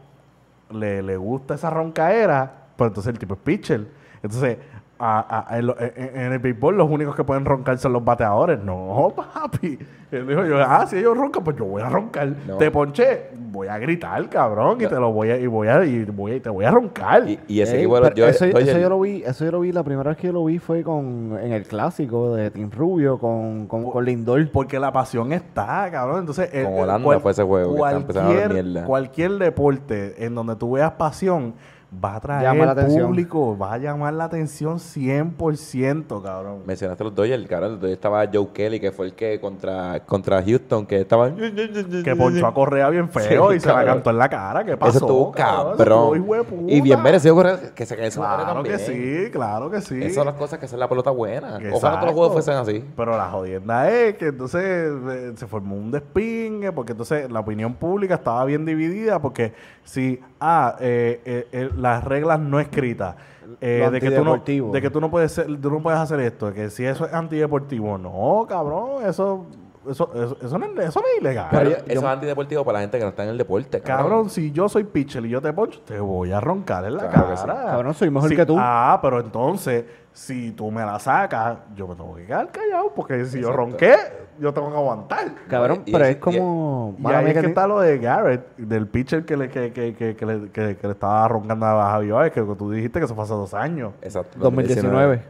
le, 0.73 1.01
le 1.01 1.17
gusta 1.17 1.55
esa 1.55 1.71
roncaera, 1.71 2.53
pero 2.77 2.89
entonces 2.89 3.13
el 3.13 3.21
tipo 3.21 3.35
es 3.35 3.41
pitcher. 3.41 3.87
Entonces, 4.21 4.59
a- 5.01 5.47
a- 5.51 5.59
en, 5.59 5.67
lo- 5.67 5.77
en- 5.79 5.93
en 6.21 6.33
el 6.33 6.39
béisbol 6.39 6.77
los 6.77 6.91
únicos 6.91 7.15
que 7.15 7.23
pueden 7.25 7.45
roncar 7.45 7.79
son 7.79 7.93
los 7.93 8.05
bateadores. 8.05 8.59
No, 8.63 9.13
papi. 9.15 9.79
Él 10.11 10.27
dijo, 10.27 10.45
yo, 10.47 10.59
ah, 10.61 10.87
si 10.87 10.97
ellos 10.97 11.17
roncan, 11.17 11.45
pues 11.45 11.57
yo 11.57 11.67
voy 11.67 11.83
a 11.83 11.89
roncar. 11.89 12.33
No. 12.47 12.57
Te 12.57 12.71
ponché, 12.71 13.31
voy 13.51 13.69
a 13.69 13.79
gritar, 13.79 14.27
cabrón, 14.31 14.79
y 14.81 14.87
te 14.87 14.95
lo 14.95 15.13
voy 15.13 15.31
a, 15.31 15.37
y 15.37 15.47
voy 15.47 15.69
a, 15.69 15.85
y 15.85 16.05
voy 16.07 16.33
a- 16.33 16.37
y 16.37 16.41
te 16.41 16.49
voy 16.51 16.65
a 16.65 16.71
roncar. 16.71 17.29
Y, 17.29 17.39
y 17.47 17.61
ese 17.61 17.75
Ey, 17.77 17.81
equipo 17.83 18.01
pero 18.01 18.27
eso, 18.27 18.47
yo 18.47 18.89
lo 18.89 19.01
vi, 19.01 19.23
eso 19.23 19.45
yo 19.45 19.51
lo 19.53 19.61
vi, 19.61 19.71
la 19.73 19.83
primera 19.85 20.09
vez 20.11 20.19
que 20.19 20.29
yo 20.29 20.33
lo 20.33 20.45
vi 20.47 20.59
fue 20.59 20.83
con 20.83 21.39
en 21.43 21.53
el 21.53 21.65
clásico 21.65 22.35
de 22.35 22.51
Team 22.51 22.71
Rubio 22.71 23.19
con, 23.19 23.67
con, 23.67 23.91
con 23.91 24.05
Lindor. 24.05 24.51
Porque 24.51 24.79
la 24.81 24.93
pasión 24.93 25.33
está, 25.33 25.89
cabrón. 25.91 26.21
Entonces, 26.21 26.49
el- 26.53 26.65
Con 26.65 26.75
el- 26.75 26.81
Holanda 26.85 27.21
fue 27.21 27.33
ese 27.33 27.43
juego, 27.45 27.77
cualquier, 27.77 28.85
cualquier 28.87 29.33
deporte 29.33 30.25
en 30.25 30.35
donde 30.35 30.57
tú 30.57 30.73
veas 30.73 30.93
pasión 30.93 31.55
va 31.93 32.17
a 32.17 32.21
traer 32.21 32.43
Llama 32.43 32.67
la 32.67 32.73
atención. 32.73 33.07
público, 33.07 33.57
va 33.57 33.75
a 33.75 33.79
llamar 33.79 34.15
la 34.15 34.25
atención 34.25 34.79
100%, 34.79 36.23
cabrón. 36.23 36.63
Mencionaste 36.67 37.05
los 37.05 37.15
Dodgers, 37.15 37.47
cabrón. 37.47 37.73
Los 37.73 37.81
Dodgers 37.81 37.97
estaba 37.97 38.25
Joe 38.33 38.49
Kelly, 38.53 38.81
que 38.81 38.93
fue 38.93 39.07
el 39.07 39.15
que 39.15 39.41
contra, 39.41 40.01
contra 40.05 40.43
Houston, 40.43 40.87
que 40.87 41.01
estaba... 41.01 41.31
Que 41.35 42.15
ponchó 42.17 42.47
a 42.47 42.55
Correa 42.55 42.91
bien 42.91 43.09
feo 43.11 43.51
Sí, 43.51 43.57
y 43.57 43.61
se 43.61 43.69
la 43.69 43.85
cantó 43.85 44.11
en 44.11 44.19
la 44.19 44.29
cara. 44.29 44.65
¿Qué 44.65 44.77
pasó? 44.77 44.97
Eso 44.97 45.07
estuvo 45.07 45.33
cabrón. 45.33 46.17
estuvo. 46.35 46.69
Y 46.69 46.81
bien 46.81 47.03
merecido 47.03 47.37
que 47.75 47.87
se 47.87 48.05
en 48.05 48.13
su 48.13 48.21
madre 48.21 48.45
Claro 48.45 48.63
que 48.63 48.79
sí, 48.79 49.31
claro 49.31 49.71
que 49.71 49.81
sí. 49.81 49.99
Esas 50.03 50.15
son 50.15 50.27
las 50.27 50.35
cosas 50.35 50.59
que 50.59 50.67
hacen 50.67 50.79
la 50.79 50.89
pelota 50.89 51.11
buena. 51.11 51.55
Ojalá 51.55 51.69
todos 51.69 51.75
Exacto. 51.83 52.07
los 52.07 52.15
juegos 52.15 52.33
fuesen 52.33 52.55
así. 52.55 52.85
Pero 52.97 53.17
la 53.17 53.31
jodienda 53.31 53.91
es 53.91 54.17
que 54.17 54.27
entonces 54.27 54.63
eh, 54.63 55.33
se 55.37 55.47
formó 55.47 55.77
un 55.77 55.91
despingue, 55.91 56.73
porque 56.73 56.93
entonces 56.93 57.31
la 57.31 57.41
opinión 57.41 57.75
pública 57.75 58.15
estaba 58.15 58.45
bien 58.45 58.65
dividida, 58.65 59.21
porque 59.21 59.53
si, 59.85 60.21
ah, 60.41 60.77
eh, 60.81 61.21
eh, 61.25 61.49
eh, 61.53 61.71
las 61.77 62.05
reglas 62.05 62.39
no 62.41 62.61
escritas, 62.61 63.17
eh, 63.61 63.89
de, 63.91 64.01
que 64.01 64.11
tú 64.11 64.25
no, 64.25 64.35
antideportivo. 64.35 64.73
de 64.73 64.83
que 64.83 64.91
tú 64.91 65.01
no 65.01 65.11
puedes 65.11 65.33
ser, 65.33 65.47
tú 65.61 65.71
no 65.71 65.81
puedes 65.83 65.99
hacer 66.01 66.21
esto, 66.21 66.47
de 66.47 66.53
que 66.55 66.71
si 66.71 66.85
eso 66.85 67.07
es 67.07 67.13
antideportivo, 67.15 67.97
no, 67.99 68.47
cabrón, 68.49 69.05
eso, 69.07 69.47
eso, 69.89 70.11
eso, 70.15 70.37
eso 70.43 70.59
no, 70.59 70.67
es, 70.67 70.89
eso 70.89 71.01
no 71.01 71.07
es 71.15 71.21
ilegal. 71.21 71.49
Pero 71.51 71.71
yo- 71.71 71.77
eso 71.77 71.87
yo- 71.87 72.01
es 72.01 72.05
antideportivo 72.05 72.65
para 72.65 72.79
la 72.79 72.81
gente 72.83 72.99
que 72.99 73.05
no 73.05 73.11
está 73.11 73.25
en 73.25 73.31
el 73.31 73.39
deporte. 73.39 73.81
Cabrón, 73.81 74.07
Cabrón, 74.09 74.31
si 74.31 74.53
yo 74.53 74.69
soy 74.69 74.85
pitcher 74.85 75.25
y 75.25 75.31
yo 75.31 75.41
te 75.41 75.53
poncho, 75.53 75.81
te 75.81 75.99
voy 75.99 76.31
a 76.33 76.41
roncar 76.41 76.85
en 76.85 76.97
la 76.97 77.09
Claro 77.09 77.37
sí. 77.37 77.47
cara. 77.47 77.65
Cabrón, 77.65 77.95
soy 77.95 78.11
mejor 78.11 78.35
que 78.35 78.45
tú. 78.47 78.57
Ah, 78.59 78.99
pero 79.01 79.21
entonces, 79.21 79.85
si 80.19 80.51
tú 80.51 80.69
me 80.73 80.85
la 80.85 80.99
sacas, 80.99 81.59
yo 81.77 81.87
me 81.87 81.95
tengo 81.95 82.13
que 82.17 82.27
quedar 82.27 82.51
callado, 82.51 82.93
porque 82.93 83.25
si 83.25 83.41
yo 83.41 83.53
ronqué, 83.53 83.95
yo 84.41 84.53
tengo 84.53 84.69
que 84.69 84.77
aguantar. 84.77 85.33
Cabrón, 85.49 85.83
Y- 85.87 85.91
y 85.91 85.93
pero 85.93 86.05
es 86.07 86.17
como... 86.17 86.97
Y 86.99 87.03
mala 87.03 87.19
ahí 87.19 87.27
es 87.29 87.35
que 87.35 87.41
que 87.43 87.47
está 87.47 87.69
lo 87.69 87.79
de 87.79 87.99
Garrett, 87.99 88.57
del 88.57 88.89
pitcher 88.89 89.25
que 89.25 89.37
le, 89.37 89.49
que, 89.49 89.73
que, 89.73 89.95
que, 89.95 90.17
que 90.17 90.27
le, 90.27 90.51
que, 90.51 90.77
que 90.77 90.87
le 90.89 90.93
estaba 90.93 91.29
roncando 91.29 91.67
a 91.67 91.91
Javi 91.93 92.11
Baez, 92.11 92.33
que 92.33 92.43
tú 92.43 92.69
dijiste 92.73 92.99
que 92.99 93.05
eso 93.05 93.15
fue 93.15 93.23
hace 93.23 93.33
dos 93.35 93.55
años. 93.55 93.93
Exacto. 94.03 94.37
2019. 94.41 95.23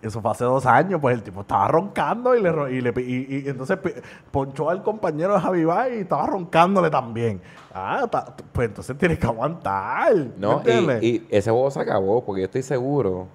Eso 0.00 0.22
fue 0.22 0.30
hace 0.30 0.44
dos 0.44 0.64
años, 0.64 1.00
pues 1.00 1.16
el 1.16 1.24
tipo 1.24 1.40
estaba 1.40 1.66
roncando 1.66 2.34
y 2.36 2.40
le, 2.40 2.50
y 2.72 2.80
le 2.80 2.92
y, 3.02 3.42
y 3.44 3.48
entonces 3.48 3.78
ponchó 4.30 4.70
al 4.70 4.82
compañero 4.84 5.34
de 5.34 5.40
Javi 5.40 5.64
Baez 5.64 5.96
y 5.98 6.00
estaba 6.02 6.26
roncándole 6.28 6.88
también. 6.88 7.42
Ah, 7.74 8.06
ta- 8.08 8.32
pues 8.52 8.68
entonces 8.68 8.96
tienes 8.96 9.18
que 9.18 9.26
aguantar. 9.26 10.14
¿me 10.14 10.30
No, 10.38 10.62
y, 11.02 11.06
y 11.06 11.26
ese 11.30 11.50
juego 11.50 11.68
se 11.72 11.80
acabó 11.80 12.24
porque 12.24 12.42
yo 12.42 12.44
estoy 12.46 12.62
seguro 12.62 13.26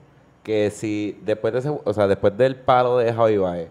que 0.46 0.70
si 0.72 1.20
después 1.26 1.52
de 1.52 1.60
ese, 1.60 1.70
o 1.84 1.93
sea, 1.93 2.08
después 2.08 2.38
del 2.38 2.56
palo 2.56 2.98
de 3.00 3.12
Javi 3.12 3.38
Baez, 3.38 3.68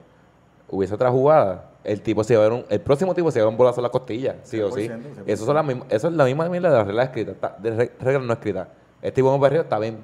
hubiese 0.68 0.94
otra 0.94 1.10
jugada, 1.10 1.70
el 1.84 2.02
tipo 2.02 2.24
se 2.24 2.34
iba 2.34 2.42
a 2.44 2.48
ver 2.48 2.52
un, 2.58 2.64
el 2.68 2.80
próximo 2.80 3.14
tipo 3.14 3.30
se 3.30 3.38
iba 3.38 3.46
a 3.46 3.48
un 3.48 3.56
bolazo 3.56 3.80
en 3.80 3.84
la 3.84 3.90
costilla, 3.90 4.36
sí 4.42 4.60
o 4.60 4.70
sí. 4.72 4.88
100%, 4.88 4.98
100%. 4.98 5.22
Eso, 5.26 5.44
son 5.46 5.54
las 5.54 5.64
mismas- 5.64 5.86
eso 5.90 6.08
es 6.08 6.14
la 6.14 6.24
misma 6.24 6.48
mierda 6.48 6.70
de 6.70 6.76
las 6.78 6.86
reglas 6.86 7.06
escritas, 7.06 7.34
está- 7.36 7.56
de 7.58 7.70
re- 7.70 7.92
reglas 8.00 8.22
no 8.24 8.32
escritas. 8.32 8.68
Este 9.00 9.12
tipo 9.12 9.28
en 9.28 9.34
un 9.34 9.40
barrio 9.40 9.60
está 9.62 9.78
bien, 9.78 9.98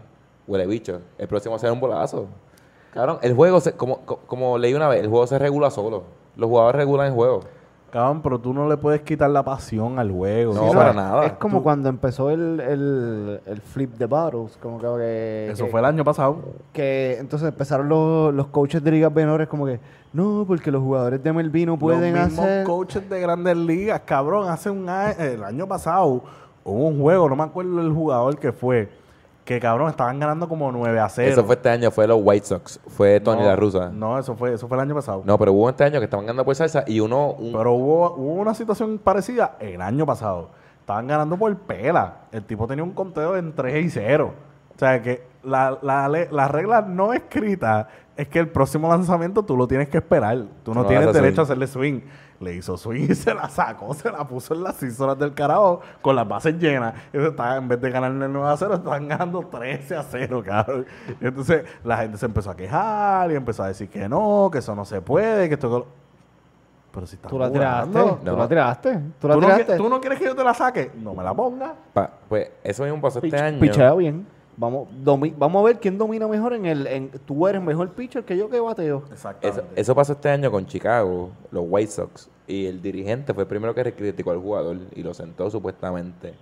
huele 0.46 0.66
bicho. 0.66 1.00
El 1.18 1.26
próximo 1.26 1.58
se 1.58 1.66
ve 1.66 1.72
un 1.72 1.80
bolazo. 1.80 2.26
Cabrón, 2.94 3.18
el 3.22 3.34
juego, 3.34 3.60
se- 3.60 3.72
como, 3.72 4.00
co- 4.06 4.20
como 4.26 4.56
leí 4.58 4.72
una 4.74 4.88
vez, 4.88 5.00
el 5.00 5.08
juego 5.08 5.26
se 5.26 5.38
regula 5.38 5.70
solo. 5.70 6.04
Los 6.36 6.48
jugadores 6.48 6.76
regulan 6.78 7.08
el 7.08 7.12
juego. 7.14 7.40
Cabrón, 7.90 8.22
pero 8.22 8.38
tú 8.38 8.54
no 8.54 8.68
le 8.68 8.76
puedes 8.76 9.00
quitar 9.02 9.28
la 9.30 9.42
pasión 9.42 9.98
al 9.98 10.10
juego. 10.12 10.54
No, 10.54 10.68
Sí, 10.70 10.74
para 10.76 10.90
es- 10.90 10.96
nada. 10.96 11.26
Es 11.26 11.32
como 11.34 11.62
cuando 11.62 11.88
empezó 11.88 12.30
el, 12.30 12.60
el, 12.60 13.40
el 13.46 13.60
flip 13.60 13.96
the 13.98 14.06
bottles, 14.06 14.56
como 14.58 14.78
que, 14.78 14.86
que- 14.86 15.50
Eso 15.52 15.64
que- 15.64 15.70
fue 15.70 15.80
el 15.80 15.86
año 15.86 16.04
pasado. 16.04 16.38
que 16.72 17.16
entonces 17.18 17.48
empezaron 17.48 17.88
los, 17.88 18.32
los 18.32 18.46
coaches 18.46 18.82
de 18.84 18.90
ligas 18.92 19.12
menores 19.12 19.48
como 19.48 19.66
que 19.66 19.80
no, 20.12 20.44
porque 20.46 20.70
los 20.70 20.82
jugadores 20.82 21.22
de 21.22 21.32
MLB 21.32 21.66
no 21.66 21.78
pueden 21.78 22.14
Los 22.14 22.24
mismos 22.28 22.44
hacer 22.44 22.64
coaches 22.64 23.08
de 23.10 23.20
grandes 23.20 23.56
ligas, 23.56 24.00
cabrón, 24.04 24.48
hace 24.48 24.70
un 24.70 24.88
año, 24.88 25.14
el 25.20 25.42
año 25.44 25.66
pasado 25.68 26.22
hubo 26.64 26.86
un 26.88 27.00
juego, 27.00 27.28
no 27.28 27.36
me 27.36 27.42
acuerdo 27.44 27.80
el 27.80 27.92
jugador 27.92 28.36
que 28.38 28.52
fue, 28.52 28.88
que 29.50 29.58
cabrón, 29.58 29.90
estaban 29.90 30.20
ganando 30.20 30.48
como 30.48 30.70
9 30.70 31.00
a 31.00 31.08
0. 31.08 31.28
Eso 31.32 31.44
fue 31.44 31.56
este 31.56 31.68
año, 31.70 31.90
fue 31.90 32.06
los 32.06 32.20
White 32.22 32.46
Sox. 32.46 32.78
Fue 32.86 33.18
Tony 33.18 33.40
no, 33.42 33.48
La 33.48 33.56
Russa. 33.56 33.88
No, 33.88 34.16
eso 34.16 34.36
fue, 34.36 34.54
eso 34.54 34.68
fue 34.68 34.76
el 34.76 34.82
año 34.82 34.94
pasado. 34.94 35.22
No, 35.24 35.36
pero 35.38 35.52
hubo 35.52 35.68
este 35.68 35.82
año 35.82 35.98
que 35.98 36.04
estaban 36.04 36.24
ganando 36.24 36.44
por 36.44 36.54
salsa 36.54 36.84
y 36.86 37.00
uno... 37.00 37.32
un- 37.32 37.50
Pero 37.52 37.72
hubo, 37.72 38.14
hubo 38.14 38.34
una 38.34 38.54
situación 38.54 38.98
parecida 38.98 39.56
el 39.58 39.82
año 39.82 40.06
pasado. 40.06 40.50
Estaban 40.78 41.08
ganando 41.08 41.36
por 41.36 41.52
pela. 41.56 42.18
El 42.30 42.44
tipo 42.44 42.68
tenía 42.68 42.84
un 42.84 42.92
conteo 42.92 43.36
en 43.36 43.52
3 43.52 43.84
y 43.86 43.90
0. 43.90 44.32
O 44.76 44.78
sea 44.78 45.02
que 45.02 45.24
la, 45.42 45.76
la, 45.82 46.08
la 46.30 46.46
regla 46.48 46.82
no 46.82 47.12
escrita 47.12 47.88
es 48.16 48.28
que 48.28 48.38
el 48.38 48.50
próximo 48.50 48.88
lanzamiento 48.88 49.42
tú 49.44 49.56
lo 49.56 49.66
tienes 49.66 49.88
que 49.88 49.98
esperar. 49.98 50.44
Tú 50.62 50.74
no 50.74 50.82
No 50.82 50.86
tienes 50.88 51.12
derecho 51.12 51.40
a 51.40 51.44
hacerle 51.44 51.66
swing. 51.66 52.02
Le 52.40 52.54
hizo 52.54 52.76
swing 52.78 53.06
y 53.10 53.14
se 53.14 53.34
la 53.34 53.48
sacó, 53.50 53.92
se 53.92 54.10
la 54.10 54.26
puso 54.26 54.54
en 54.54 54.62
las 54.62 54.76
6 54.76 54.98
horas 55.00 55.18
del 55.18 55.34
carajo 55.34 55.80
con 56.00 56.16
las 56.16 56.26
bases 56.26 56.58
llenas. 56.58 56.94
Y 57.12 57.18
eso 57.18 57.28
estaba- 57.28 57.56
en 57.56 57.68
vez 57.68 57.78
de 57.80 57.90
ganarle 57.90 58.28
9 58.28 58.48
a 58.48 58.56
0, 58.56 58.74
estaban 58.76 59.08
ganando 59.08 59.40
13 59.46 59.94
a 59.94 60.02
0, 60.02 60.42
cabrón. 60.44 60.86
Y 61.20 61.26
entonces 61.26 61.64
la 61.84 61.98
gente 61.98 62.16
se 62.16 62.24
empezó 62.26 62.50
a 62.50 62.56
quejar 62.56 63.30
y 63.30 63.34
empezó 63.34 63.62
a 63.62 63.68
decir 63.68 63.90
que 63.90 64.08
no, 64.08 64.48
que 64.50 64.58
eso 64.58 64.74
no 64.74 64.84
se 64.86 65.02
puede, 65.02 65.48
que 65.48 65.54
esto... 65.54 65.68
que 65.68 65.74
lo- 65.80 65.86
Pero 66.92 67.06
si 67.06 67.16
estás 67.16 67.30
tú 67.30 67.38
la 67.38 67.48
jugando. 67.48 67.90
tiraste, 67.92 67.98
No. 68.24 68.32
tú 68.32 68.38
la 68.38 68.48
tiraste, 68.48 69.00
tú 69.20 69.28
la 69.28 69.34
¿Tú 69.34 69.40
no, 69.42 69.46
tiraste. 69.46 69.74
qui- 69.74 69.76
tú 69.76 69.88
no 69.90 70.00
quieres 70.00 70.18
que 70.18 70.24
yo 70.24 70.34
te 70.34 70.42
la 70.44 70.54
saque? 70.54 70.90
No 70.96 71.12
me 71.14 71.22
la 71.22 71.34
ponga. 71.34 71.74
pa- 71.92 72.10
pues 72.26 72.50
eso 72.64 72.84
mismo 72.84 73.02
pasó 73.02 73.18
este 73.22 73.36
Pich- 73.36 73.40
año. 73.42 73.60
Pichea 73.60 73.92
bien. 73.94 74.26
Vamos, 74.60 74.88
domi- 75.02 75.34
vamos 75.38 75.62
a 75.62 75.64
ver 75.64 75.80
quién 75.80 75.96
domina 75.96 76.28
mejor 76.28 76.52
en 76.52 76.66
el 76.66 76.86
en 76.86 77.08
tú 77.24 77.48
eres 77.48 77.62
mejor 77.62 77.88
pitcher 77.92 78.24
que 78.24 78.36
yo 78.36 78.50
que 78.50 78.60
bateo. 78.60 79.04
Eso, 79.40 79.62
eso 79.74 79.94
pasó 79.94 80.12
este 80.12 80.28
año 80.28 80.50
con 80.50 80.66
Chicago, 80.66 81.30
los 81.50 81.64
White 81.66 81.90
Sox. 81.90 82.28
Y 82.46 82.66
el 82.66 82.82
dirigente 82.82 83.32
fue 83.32 83.44
el 83.44 83.48
primero 83.48 83.74
que 83.74 83.90
criticó 83.94 84.32
al 84.32 84.38
jugador 84.38 84.76
y 84.94 85.02
lo 85.02 85.14
sentó 85.14 85.48
supuestamente. 85.50 86.34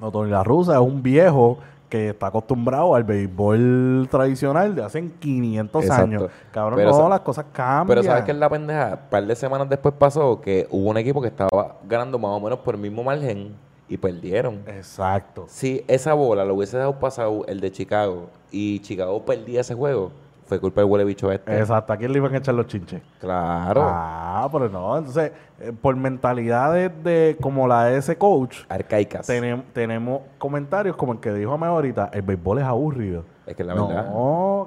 No, 0.00 0.10
Tony 0.10 0.30
La 0.30 0.42
Rusa 0.42 0.72
es 0.76 0.80
un 0.80 1.02
viejo 1.02 1.58
que 1.90 2.08
está 2.10 2.28
acostumbrado 2.28 2.94
al 2.94 3.04
béisbol 3.04 4.08
tradicional 4.10 4.74
de 4.74 4.82
hace 4.84 5.04
500 5.10 5.82
Exacto. 5.84 6.02
años. 6.04 6.22
Cabrón, 6.52 6.76
Pero 6.78 6.92
no, 6.92 7.08
las 7.10 7.20
cosas 7.20 7.44
cambian. 7.52 7.86
Pero 7.88 8.02
¿sabes 8.02 8.24
qué 8.24 8.30
es 8.30 8.36
la 8.38 8.48
pendeja? 8.48 8.98
Un 9.04 9.10
par 9.10 9.26
de 9.26 9.36
semanas 9.36 9.68
después 9.68 9.94
pasó 9.98 10.40
que 10.40 10.66
hubo 10.70 10.88
un 10.88 10.96
equipo 10.96 11.20
que 11.20 11.28
estaba 11.28 11.76
ganando 11.86 12.18
más 12.18 12.30
o 12.30 12.40
menos 12.40 12.60
por 12.60 12.76
el 12.76 12.80
mismo 12.80 13.02
margen 13.02 13.52
y 13.90 13.98
perdieron. 13.98 14.60
Exacto. 14.66 15.44
Si 15.48 15.84
esa 15.88 16.14
bola 16.14 16.44
lo 16.46 16.54
hubiese 16.54 16.76
dejado 16.78 16.98
pasado 16.98 17.44
el 17.46 17.60
de 17.60 17.70
Chicago 17.70 18.30
y 18.50 18.78
Chicago 18.80 19.22
perdía 19.26 19.60
ese 19.60 19.74
juego, 19.74 20.12
fue 20.46 20.58
culpa 20.58 20.80
del 20.80 20.90
huele 20.90 21.04
bicho 21.04 21.30
este. 21.30 21.58
Exacto. 21.58 21.92
¿A 21.92 21.96
quién 21.96 22.10
le 22.12 22.18
iban 22.18 22.34
a 22.34 22.38
echar 22.38 22.54
los 22.54 22.66
chinches? 22.66 23.02
Claro. 23.20 23.82
Ah, 23.84 24.48
pero 24.50 24.68
no. 24.68 24.96
Entonces, 24.98 25.30
eh, 25.60 25.72
por 25.80 25.94
mentalidades 25.96 26.90
de 27.04 27.36
como 27.40 27.68
la 27.68 27.84
de 27.84 27.98
ese 27.98 28.16
coach, 28.16 28.58
Arcaicas. 28.68 29.28
tenem- 29.28 29.62
tenemos 29.72 30.22
comentarios 30.38 30.96
como 30.96 31.12
el 31.12 31.20
que 31.20 31.32
dijo 31.32 31.52
Ame 31.52 31.66
ahorita, 31.66 32.10
el 32.12 32.22
béisbol 32.22 32.58
es 32.58 32.64
aburrido. 32.64 33.24
Es 33.46 33.56
que 33.56 33.64
la 33.64 33.74
no, 33.74 33.88
verdad, 33.88 34.04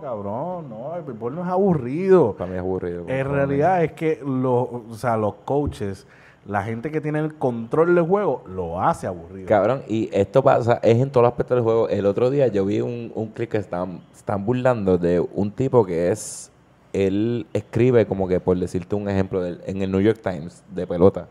cabrón, 0.02 0.70
no, 0.70 0.96
el 0.98 1.04
béisbol 1.04 1.36
no 1.36 1.42
es 1.44 1.48
aburrido. 1.50 2.34
para 2.34 2.50
mí 2.50 2.56
es 2.56 2.62
aburrido. 2.62 3.06
En 3.08 3.30
realidad 3.30 3.84
es 3.84 3.94
que 3.94 4.20
los, 4.26 4.68
o 4.90 4.94
sea, 4.96 5.16
los 5.18 5.36
coaches, 5.46 6.06
la 6.46 6.64
gente 6.64 6.92
que 6.92 7.00
tiene 7.00 7.20
el 7.20 7.36
control 7.36 7.96
del 7.96 8.04
juego, 8.06 8.44
lo 8.48 8.82
hace 8.82 9.08
aburrido. 9.08 9.48
Cabrón, 9.48 9.84
y 9.88 10.10
esto 10.12 10.44
pasa, 10.44 10.80
es 10.84 10.98
en 11.00 11.10
todos 11.10 11.24
los 11.24 11.32
aspectos 11.32 11.56
del 11.56 11.64
juego. 11.64 11.88
El 11.88 12.06
otro 12.06 12.30
día 12.30 12.48
yo 12.48 12.66
vi 12.66 12.82
un, 12.82 13.12
un 13.16 13.28
clip 13.30 13.52
que 13.52 13.58
están, 13.58 14.02
están 14.14 14.46
burlando 14.46 14.98
de 14.98 15.20
un 15.20 15.52
tipo 15.52 15.86
que 15.86 16.12
es, 16.12 16.52
él 16.92 17.46
escribe 17.54 18.06
como 18.06 18.28
que, 18.28 18.40
por 18.40 18.58
decirte 18.58 18.96
un 18.96 19.08
ejemplo, 19.08 19.46
en 19.46 19.82
el 19.82 19.92
New 19.92 20.02
York 20.02 20.20
Times 20.22 20.64
de 20.74 20.86
pelota. 20.86 21.28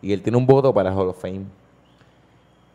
Y 0.00 0.12
él 0.12 0.22
tiene 0.22 0.38
un 0.38 0.46
voto 0.46 0.72
para 0.72 0.94
Hall 0.94 1.08
of 1.08 1.20
Fame. 1.20 1.46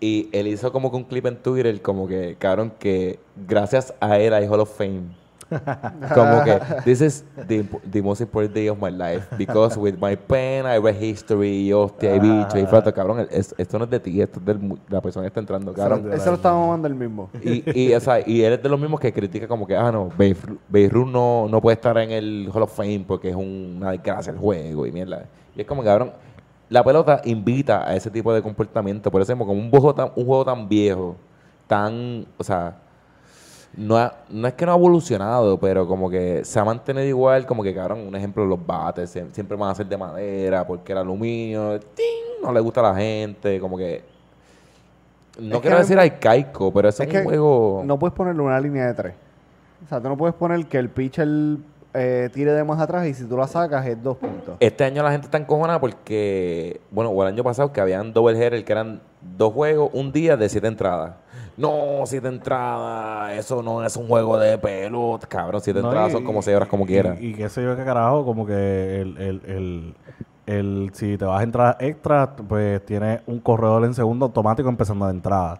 Y 0.01 0.29
él 0.31 0.47
hizo 0.47 0.71
como 0.71 0.89
que 0.89 0.97
un 0.97 1.03
clip 1.03 1.25
en 1.27 1.37
Twitter, 1.37 1.81
como 1.81 2.07
que, 2.07 2.35
cabrón, 2.37 2.73
que 2.79 3.19
gracias 3.47 3.93
a 4.01 4.17
él 4.19 4.33
hay 4.33 4.47
Hall 4.47 4.59
of 4.59 4.75
Fame. 4.75 5.20
como 6.15 6.43
que, 6.43 6.59
this 6.85 7.01
is 7.01 7.25
the, 7.47 7.63
the 7.91 8.01
most 8.01 8.21
important 8.21 8.53
day 8.53 8.67
of 8.69 8.77
my 8.79 8.89
life. 8.91 9.25
Because 9.37 9.77
with 9.79 9.95
my 9.99 10.15
pen 10.15 10.65
I 10.65 10.77
read 10.77 10.95
history, 11.01 11.71
hostia, 11.71 12.15
y 12.15 12.19
bicho, 12.19 12.57
y 12.57 12.65
flato, 12.65 12.93
cabrón. 12.93 13.27
es- 13.29 13.53
esto 13.57 13.77
no 13.77 13.85
es 13.85 13.91
de 13.91 13.99
ti, 13.99 14.21
esto 14.21 14.39
es 14.39 14.45
de 14.45 14.77
la 14.89 15.01
persona 15.01 15.23
que 15.23 15.27
está 15.27 15.39
entrando, 15.39 15.73
cabrón. 15.73 16.11
Eso 16.13 16.29
lo 16.29 16.35
estaba 16.35 16.59
mamando 16.59 16.87
el 16.87 16.95
mismo. 16.95 17.29
Y, 17.43 17.63
y, 17.79 17.93
o 17.93 17.99
sea, 17.99 18.19
y 18.25 18.41
él 18.43 18.53
es 18.53 18.63
de 18.63 18.69
los 18.69 18.79
mismos 18.79 18.99
que 18.99 19.11
critica 19.13 19.47
como 19.47 19.67
que, 19.67 19.75
ah, 19.75 19.91
no, 19.91 20.09
Ruth 20.89 21.07
no, 21.07 21.47
no 21.49 21.61
puede 21.61 21.75
estar 21.75 21.97
en 21.97 22.11
el 22.11 22.49
Hall 22.53 22.63
of 22.63 22.73
Fame 22.75 23.03
porque 23.07 23.29
es 23.29 23.35
un- 23.35 23.75
una 23.77 23.91
desgracia 23.91 24.31
el 24.31 24.37
juego 24.39 24.85
y 24.85 24.91
mierda. 24.91 25.25
Y 25.55 25.61
es 25.61 25.67
como, 25.67 25.83
cabrón, 25.83 26.11
la 26.69 26.83
pelota 26.83 27.21
invita 27.25 27.85
a 27.87 27.95
ese 27.95 28.09
tipo 28.09 28.33
de 28.33 28.41
comportamiento. 28.41 29.11
Por 29.11 29.21
eso 29.21 29.37
como 29.37 29.51
un, 29.51 29.69
juego 29.69 29.93
tan, 29.93 30.11
un 30.15 30.25
juego 30.25 30.45
tan 30.45 30.69
viejo, 30.69 31.17
tan, 31.67 32.25
o 32.37 32.43
sea, 32.43 32.75
no, 33.77 33.97
ha- 33.97 34.13
no 34.29 34.47
es 34.47 34.53
que 34.53 34.65
no 34.65 34.73
ha 34.73 34.75
evolucionado, 34.75 35.57
pero 35.59 35.87
como 35.87 36.09
que 36.09 36.43
se 36.43 36.59
ha 36.59 36.65
mantenido 36.65 37.05
igual, 37.07 37.45
como 37.45 37.63
que, 37.63 37.73
cabrón, 37.73 37.99
un 38.07 38.15
ejemplo, 38.15 38.45
los 38.45 38.63
bates 38.65 39.15
sie- 39.15 39.31
siempre 39.31 39.55
van 39.57 39.69
a 39.71 39.75
ser 39.75 39.85
de 39.87 39.97
madera 39.97 40.65
porque 40.67 40.91
el 40.91 40.97
aluminio, 40.99 41.79
¡ting! 41.79 42.43
no 42.43 42.51
le 42.51 42.59
gusta 42.59 42.81
a 42.81 42.91
la 42.93 42.95
gente, 42.95 43.59
como 43.59 43.77
que... 43.77 44.03
No 45.39 45.45
Es 45.47 45.53
que 45.55 45.61
quiero 45.61 45.77
mí 45.77 45.81
decir 45.83 45.97
arcaico, 45.97 46.71
pero 46.73 46.89
Es 46.89 46.99
es, 46.99 47.05
un 47.07 47.11
que 47.11 47.23
juego... 47.23 47.81
no 47.85 47.97
puedes 47.97 48.13
ponerle 48.13 48.41
una 48.41 48.59
línea 48.59 48.87
de 48.87 48.93
tres. 48.93 49.13
O 49.85 49.87
sea, 49.87 50.01
tú 50.01 50.09
no 50.09 50.17
puedes 50.17 50.35
poner 50.35 50.65
que 50.65 50.77
el 50.77 50.89
pitcher 50.89 51.27
eh, 51.93 52.29
tire 52.33 52.51
de 52.53 52.63
más 52.63 52.79
atrás 52.79 53.05
y 53.07 53.13
si 53.13 53.25
tú 53.25 53.37
la 53.37 53.47
sacas 53.47 53.85
es 53.85 54.01
dos 54.01 54.17
puntos. 54.17 54.55
Este 54.59 54.83
año 54.83 55.03
la 55.03 55.11
gente 55.11 55.25
está 55.25 55.37
encojonada 55.37 55.79
porque, 55.79 56.81
bueno, 56.91 57.09
o 57.11 57.21
el 57.23 57.29
año 57.33 57.43
pasado 57.43 57.71
que 57.73 57.81
habían 57.81 58.13
double 58.13 58.37
header 58.37 58.63
que 58.63 58.71
eran 58.71 59.01
dos 59.37 59.53
juegos, 59.53 59.89
un 59.93 60.11
día 60.11 60.37
de 60.37 60.47
siete 60.49 60.67
entradas. 60.67 61.13
No, 61.57 62.01
siete 62.05 62.27
entradas, 62.29 63.37
eso 63.37 63.61
no 63.61 63.83
es 63.85 63.95
un 63.97 64.07
juego 64.07 64.37
de 64.39 64.57
pelota. 64.57 65.27
Cabrón, 65.27 65.61
siete 65.61 65.81
No, 65.81 65.89
entradas 65.89 66.09
y- 66.09 66.13
son 66.13 66.23
como 66.23 66.41
seis 66.41 66.55
horas 66.55 66.69
como 66.69 66.85
y- 66.85 66.87
quieras. 66.87 67.17
Y, 67.19 67.33
qué 67.33 67.49
sé 67.49 67.61
yo 67.63 67.75
qué 67.75 67.83
carajo, 67.83 68.23
como 68.25 68.45
que 68.45 69.01
el, 69.01 69.17
el, 69.17 69.41
el, 69.45 69.95
el- 70.47 70.89
si 70.93 71.17
te 71.17 71.25
vas 71.25 71.41
a 71.41 71.43
entrar 71.43 71.77
extra, 71.79 72.35
pues 72.35 72.83
tienes 72.85 73.19
un 73.27 73.39
corredor 73.39 73.83
en 73.85 73.93
segundo 73.93 74.25
automático 74.25 74.69
empezando 74.69 75.05
de 75.05 75.11
entrada. 75.11 75.59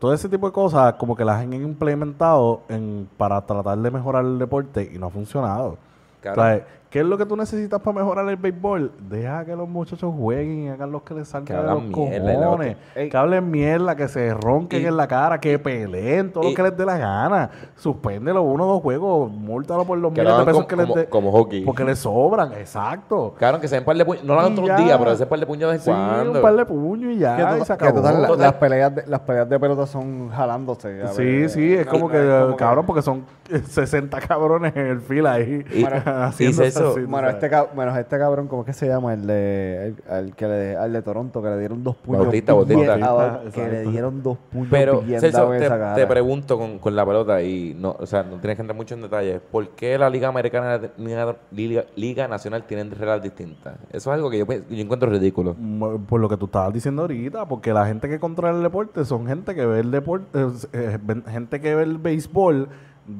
Todo 0.00 0.14
ese 0.14 0.28
tipo 0.28 0.46
de 0.46 0.52
cosas 0.52 0.94
como 0.94 1.14
que 1.14 1.24
las 1.24 1.40
han 1.40 1.52
implementado 1.52 2.62
en, 2.68 3.08
para 3.16 3.40
tratar 3.42 3.78
de 3.78 3.90
mejorar 3.90 4.24
el 4.24 4.38
deporte 4.38 4.90
y 4.92 4.98
no 4.98 5.06
ha 5.06 5.10
funcionado. 5.10 5.76
Claro. 6.22 6.64
¿Qué 6.90 6.98
es 6.98 7.06
lo 7.06 7.16
que 7.16 7.24
tú 7.24 7.36
necesitas 7.36 7.80
para 7.80 8.00
mejorar 8.00 8.28
el 8.28 8.34
béisbol? 8.34 8.90
Deja 9.08 9.44
que 9.44 9.54
los 9.54 9.68
muchachos 9.68 10.12
jueguen 10.18 10.64
y 10.64 10.68
hagan 10.70 10.90
los 10.90 11.02
que 11.02 11.14
les 11.14 11.28
salga 11.28 11.46
Que 11.46 11.54
de 11.54 11.62
los 11.62 11.82
mierda 11.84 12.34
la 12.34 12.44
cojones. 12.46 12.76
Que 12.94 13.16
hablen 13.16 13.48
mierda, 13.48 13.94
que 13.94 14.08
se 14.08 14.34
ronquen 14.34 14.82
Y- 14.82 14.86
en 14.86 14.96
la 14.96 15.06
cara, 15.06 15.38
que 15.38 15.56
peleen, 15.60 16.32
todo 16.32 16.42
y- 16.42 16.50
lo 16.50 16.54
que 16.56 16.62
les 16.64 16.76
dé 16.76 16.84
la 16.84 16.98
gana. 16.98 17.50
Suspéndelo 17.76 18.42
uno 18.42 18.64
o 18.68 18.72
dos 18.74 18.82
juegos, 18.82 19.30
múltalo 19.30 19.84
por 19.84 19.98
los 19.98 20.12
Que 20.12 20.20
miles 20.22 20.26
de 20.26 20.34
hagan 20.34 20.46
pesos 20.46 20.64
como, 20.64 20.66
que 20.68 20.76
les 20.76 20.86
como, 20.86 20.96
dé. 20.96 21.06
como 21.08 21.30
hockey. 21.32 21.64
Porque 21.64 21.84
les 21.84 21.98
sobran, 22.00 22.52
exacto. 22.54 23.34
Claro, 23.38 23.60
que 23.60 23.68
se 23.68 23.76
den 23.76 23.84
par 23.84 23.96
de 23.96 24.04
puños. 24.04 24.24
No 24.24 24.34
lo 24.34 24.40
hagan 24.40 24.56
todos 24.56 24.68
los 24.68 24.78
días, 24.78 24.98
pero 24.98 25.12
ese 25.12 25.26
par 25.26 25.38
de 25.38 25.46
puños 25.46 25.70
de 25.70 25.76
vez 25.76 25.82
Sí, 25.84 25.90
cuando. 25.92 26.32
un 26.32 26.42
par 26.42 26.56
de 26.56 26.66
puños 26.66 27.12
y 27.12 27.18
ya, 27.18 27.36
Que 27.36 27.42
y 27.58 27.60
se 27.60 27.66
que 27.66 27.72
acabó. 27.72 27.94
total, 28.02 28.22
la- 28.22 28.36
las, 28.36 28.52
peleas 28.54 28.92
de, 28.96 29.06
las 29.06 29.20
peleas 29.20 29.48
de 29.48 29.60
pelota 29.60 29.86
son 29.86 30.28
jalándose. 30.30 31.02
a 31.04 31.08
Sí, 31.12 31.24
ver, 31.24 31.48
sí, 31.50 31.72
es 31.74 31.86
no, 31.86 31.92
como 31.92 32.06
no, 32.06 32.10
que, 32.12 32.18
es 32.18 32.40
como 32.42 32.50
que- 32.50 32.56
cabrón, 32.56 32.84
porque 32.84 33.02
son 33.02 33.24
60 33.68 34.20
cabrones 34.20 34.74
en 34.74 34.86
el 34.88 35.00
fila 35.00 35.34
ahí. 35.34 35.64
Y- 35.72 35.84
haciéndose 36.04 36.66
y 36.68 36.70
eso- 36.80 37.06
Bueno, 37.08 37.28
este, 37.28 37.50
cab- 37.50 37.68
bueno, 37.74 37.96
este 37.96 38.18
cabrón, 38.18 38.48
¿cómo 38.48 38.62
es 38.62 38.66
que 38.66 38.72
se 38.72 38.86
llama? 38.88 39.14
El 39.14 39.26
de, 39.26 39.86
el, 39.86 39.96
al 40.12 40.34
que 40.36 40.46
le, 40.46 40.76
al 40.76 40.92
de 40.92 41.02
Toronto, 41.02 41.42
que 41.42 41.48
le 41.48 41.58
dieron 41.58 41.82
dos 41.84 41.96
puños. 41.96 42.22
Bautista, 42.22 42.52
bien- 42.54 42.66
Bautista. 42.86 43.12
Bautista, 43.14 43.50
que 43.62 43.68
le 43.70 43.82
dieron 43.90 44.22
dos 44.22 44.38
puños 44.50 44.68
Pero, 44.70 45.02
Celso, 45.18 45.48
te, 45.50 45.56
esa 45.64 45.78
cara. 45.78 45.94
te 45.94 46.06
pregunto 46.06 46.58
con, 46.58 46.78
con 46.78 46.94
la 46.96 47.04
pelota 47.06 47.42
y 47.42 47.74
no, 47.78 47.96
o 47.98 48.06
sea, 48.06 48.22
no 48.22 48.36
tienes 48.38 48.56
que 48.56 48.62
entrar 48.62 48.76
mucho 48.76 48.94
en 48.94 49.02
detalles. 49.02 49.40
¿Por 49.50 49.68
qué 49.70 49.96
la 49.98 50.10
Liga 50.10 50.28
Americana 50.28 50.80
y 50.98 51.08
la 51.08 51.36
Liga, 51.52 51.84
Liga 51.96 52.28
Nacional 52.28 52.64
tienen 52.64 52.90
reglas 52.90 53.22
distintas? 53.22 53.74
Eso 53.90 54.10
es 54.10 54.14
algo 54.14 54.30
que 54.30 54.38
yo, 54.38 54.46
yo 54.46 54.82
encuentro 54.82 55.08
ridículo. 55.10 55.54
Mm, 55.58 56.04
Por 56.06 56.20
lo 56.20 56.28
que 56.28 56.36
tú 56.36 56.46
estabas 56.46 56.72
diciendo 56.72 57.02
ahorita, 57.02 57.46
porque 57.46 57.72
la 57.72 57.86
gente 57.86 58.08
que 58.08 58.18
controla 58.18 58.56
el 58.56 58.62
deporte 58.62 59.04
son 59.04 59.26
gente 59.26 59.54
que 59.54 59.66
ve 59.66 59.80
el 59.80 59.90
deporte, 59.90 60.46
eh, 60.72 60.98
gente 61.28 61.60
que 61.60 61.74
ve 61.74 61.82
el 61.82 61.98
béisbol 61.98 62.68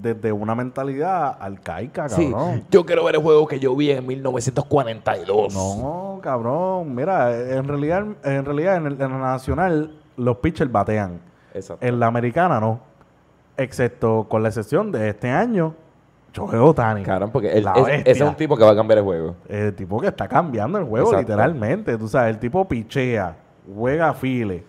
desde 0.02 0.30
una 0.32 0.54
mentalidad 0.54 1.36
arcaica, 1.40 2.08
Sí, 2.08 2.30
cabrón. 2.30 2.64
yo 2.70 2.86
quiero 2.86 3.04
ver 3.04 3.16
el 3.16 3.22
juego 3.22 3.46
que 3.46 3.58
yo 3.58 3.74
vi 3.74 3.90
en 3.90 4.06
1942. 4.06 5.54
No, 5.54 6.20
cabrón. 6.22 6.94
Mira, 6.94 7.36
en 7.56 7.66
realidad, 7.66 8.04
en 8.24 8.44
realidad 8.44 8.76
en, 8.76 8.86
el, 8.86 8.92
en 8.94 8.98
la 9.10 9.18
nacional 9.18 9.92
los 10.16 10.36
pitchers 10.38 10.70
batean. 10.70 11.20
Exacto. 11.54 11.84
En 11.86 11.98
la 11.98 12.06
americana 12.06 12.60
no. 12.60 12.80
Excepto 13.56 14.26
con 14.28 14.42
la 14.42 14.48
excepción 14.48 14.90
de 14.92 15.10
este 15.10 15.28
año, 15.28 15.74
Shohei 16.32 16.58
Otani. 16.60 17.02
Cabrón, 17.02 17.30
porque 17.30 17.58
es- 17.58 17.64
ese 17.66 18.10
es 18.12 18.20
un 18.20 18.34
tipo 18.34 18.56
que 18.56 18.64
va 18.64 18.70
a 18.70 18.76
cambiar 18.76 18.98
el 18.98 19.04
juego. 19.04 19.34
El 19.48 19.74
tipo 19.74 20.00
que 20.00 20.06
está 20.08 20.26
cambiando 20.28 20.78
el 20.78 20.84
juego, 20.84 21.08
Exacto. 21.08 21.32
literalmente. 21.32 21.98
Tú 21.98 22.08
sabes, 22.08 22.34
el 22.34 22.38
tipo 22.40 22.66
pichea, 22.66 23.36
juega 23.74 24.14
file. 24.14 24.64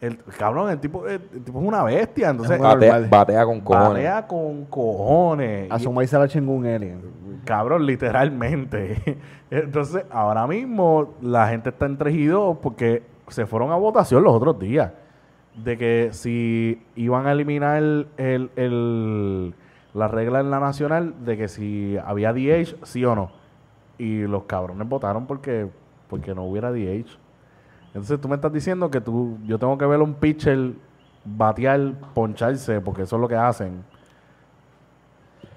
El 0.00 0.18
cabrón, 0.38 0.70
el 0.70 0.78
tipo, 0.78 1.06
el, 1.06 1.20
el 1.32 1.42
tipo 1.42 1.58
es 1.60 1.66
una 1.66 1.82
bestia. 1.82 2.30
Entonces, 2.30 2.58
Batea, 2.60 3.44
con 3.46 3.60
cojones. 3.60 3.88
batea 4.04 4.26
con 4.26 4.64
cojones. 4.66 5.70
A 5.70 5.76
Y- 5.76 5.80
su 5.80 5.92
maíz 5.92 6.10
se 6.10 6.18
la 6.18 6.28
chingó 6.28 6.52
un 6.52 6.66
alien. 6.66 7.00
Cabrón, 7.44 7.86
literalmente. 7.86 9.18
Entonces, 9.50 10.04
ahora 10.10 10.46
mismo 10.46 11.14
la 11.22 11.48
gente 11.48 11.70
está 11.70 11.86
en 11.86 11.96
3 11.96 12.14
y 12.14 12.26
2 12.26 12.58
porque 12.62 13.04
se 13.28 13.46
fueron 13.46 13.72
a 13.72 13.76
votación 13.76 14.22
los 14.22 14.34
otros 14.34 14.58
días. 14.58 14.92
De 15.54 15.78
que 15.78 16.10
si 16.12 16.82
iban 16.96 17.26
a 17.26 17.32
eliminar 17.32 17.78
el, 17.78 18.08
el- 18.18 18.50
el- 18.56 19.54
la 19.94 20.08
regla 20.08 20.40
en 20.40 20.50
la 20.50 20.60
nacional 20.60 21.14
de 21.24 21.38
que 21.38 21.48
si 21.48 21.96
había 22.04 22.34
DH, 22.34 22.76
sí 22.82 23.02
o 23.06 23.14
no. 23.14 23.30
Y 23.96 24.22
los 24.26 24.42
cabrones 24.44 24.86
votaron 24.86 25.26
porque, 25.26 25.68
porque 26.08 26.34
no 26.34 26.44
hubiera 26.44 26.70
DH. 26.70 27.18
Entonces 27.96 28.20
tú 28.20 28.28
me 28.28 28.34
estás 28.34 28.52
diciendo 28.52 28.90
que 28.90 29.00
tú, 29.00 29.38
yo 29.46 29.58
tengo 29.58 29.78
que 29.78 29.86
ver 29.86 29.98
a 29.98 30.02
un 30.02 30.12
pitcher 30.12 30.72
batear, 31.24 31.94
poncharse, 32.12 32.78
porque 32.82 33.02
eso 33.02 33.16
es 33.16 33.22
lo 33.22 33.26
que 33.26 33.36
hacen. 33.36 33.82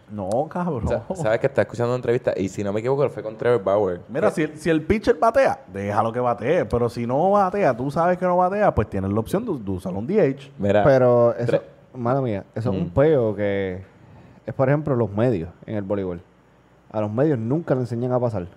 No, 0.10 0.48
cabrón. 0.49 0.88
Sa- 0.88 1.03
Sabes 1.16 1.40
que 1.40 1.48
está 1.48 1.64
escuchando 1.64 1.90
una 1.91 1.98
entrevista 1.98 2.34
y 2.38 2.48
si 2.48 2.64
no 2.64 2.72
me 2.72 2.80
equivoco 2.80 3.07
fue 3.10 3.22
con 3.22 3.36
Trevor 3.38 3.61
Bauer. 3.61 4.02
Mira, 4.07 4.32
si, 4.32 4.44
el- 4.44 4.57
si 4.57 4.70
el 4.70 4.82
pitcher 4.84 5.18
batea, 5.20 5.60
déjalo 5.72 6.14
que 6.14 6.22
batee. 6.22 6.64
Pero 6.66 6.88
si 6.90 7.06
no 7.06 7.32
batea, 7.32 7.76
tú 7.76 7.91
sabes 7.91 8.18
que 8.18 8.26
no 8.26 8.38
batea, 8.38 8.74
pues 8.74 8.90
tienes 8.90 9.11
la 9.11 9.20
opción 9.20 9.45
de, 9.45 9.60
de 9.61 9.72
usar 9.72 9.94
un 9.94 10.07
DH. 10.07 10.49
Mira, 10.57 10.84
Pero 10.86 11.36
eso, 11.36 11.52
Tre- 11.52 11.61
mala 11.94 12.22
mía, 12.22 12.45
eso 12.56 12.72
es 12.72 12.76
Mm. 12.78 12.82
un 12.84 12.90
peo 12.90 13.36
que 13.36 13.84
es, 14.45 14.53
por 14.53 14.70
ejemplo, 14.70 14.95
los 14.95 15.11
medios 15.11 15.49
en 15.66 15.76
el 15.76 15.84
voleibol. 15.84 16.22
A 16.90 17.02
los 17.02 17.11
medios 17.11 17.38
nunca 17.38 17.76
le 17.76 17.82
enseñan 17.82 18.14
a 18.14 18.20
pasar. 18.20 18.48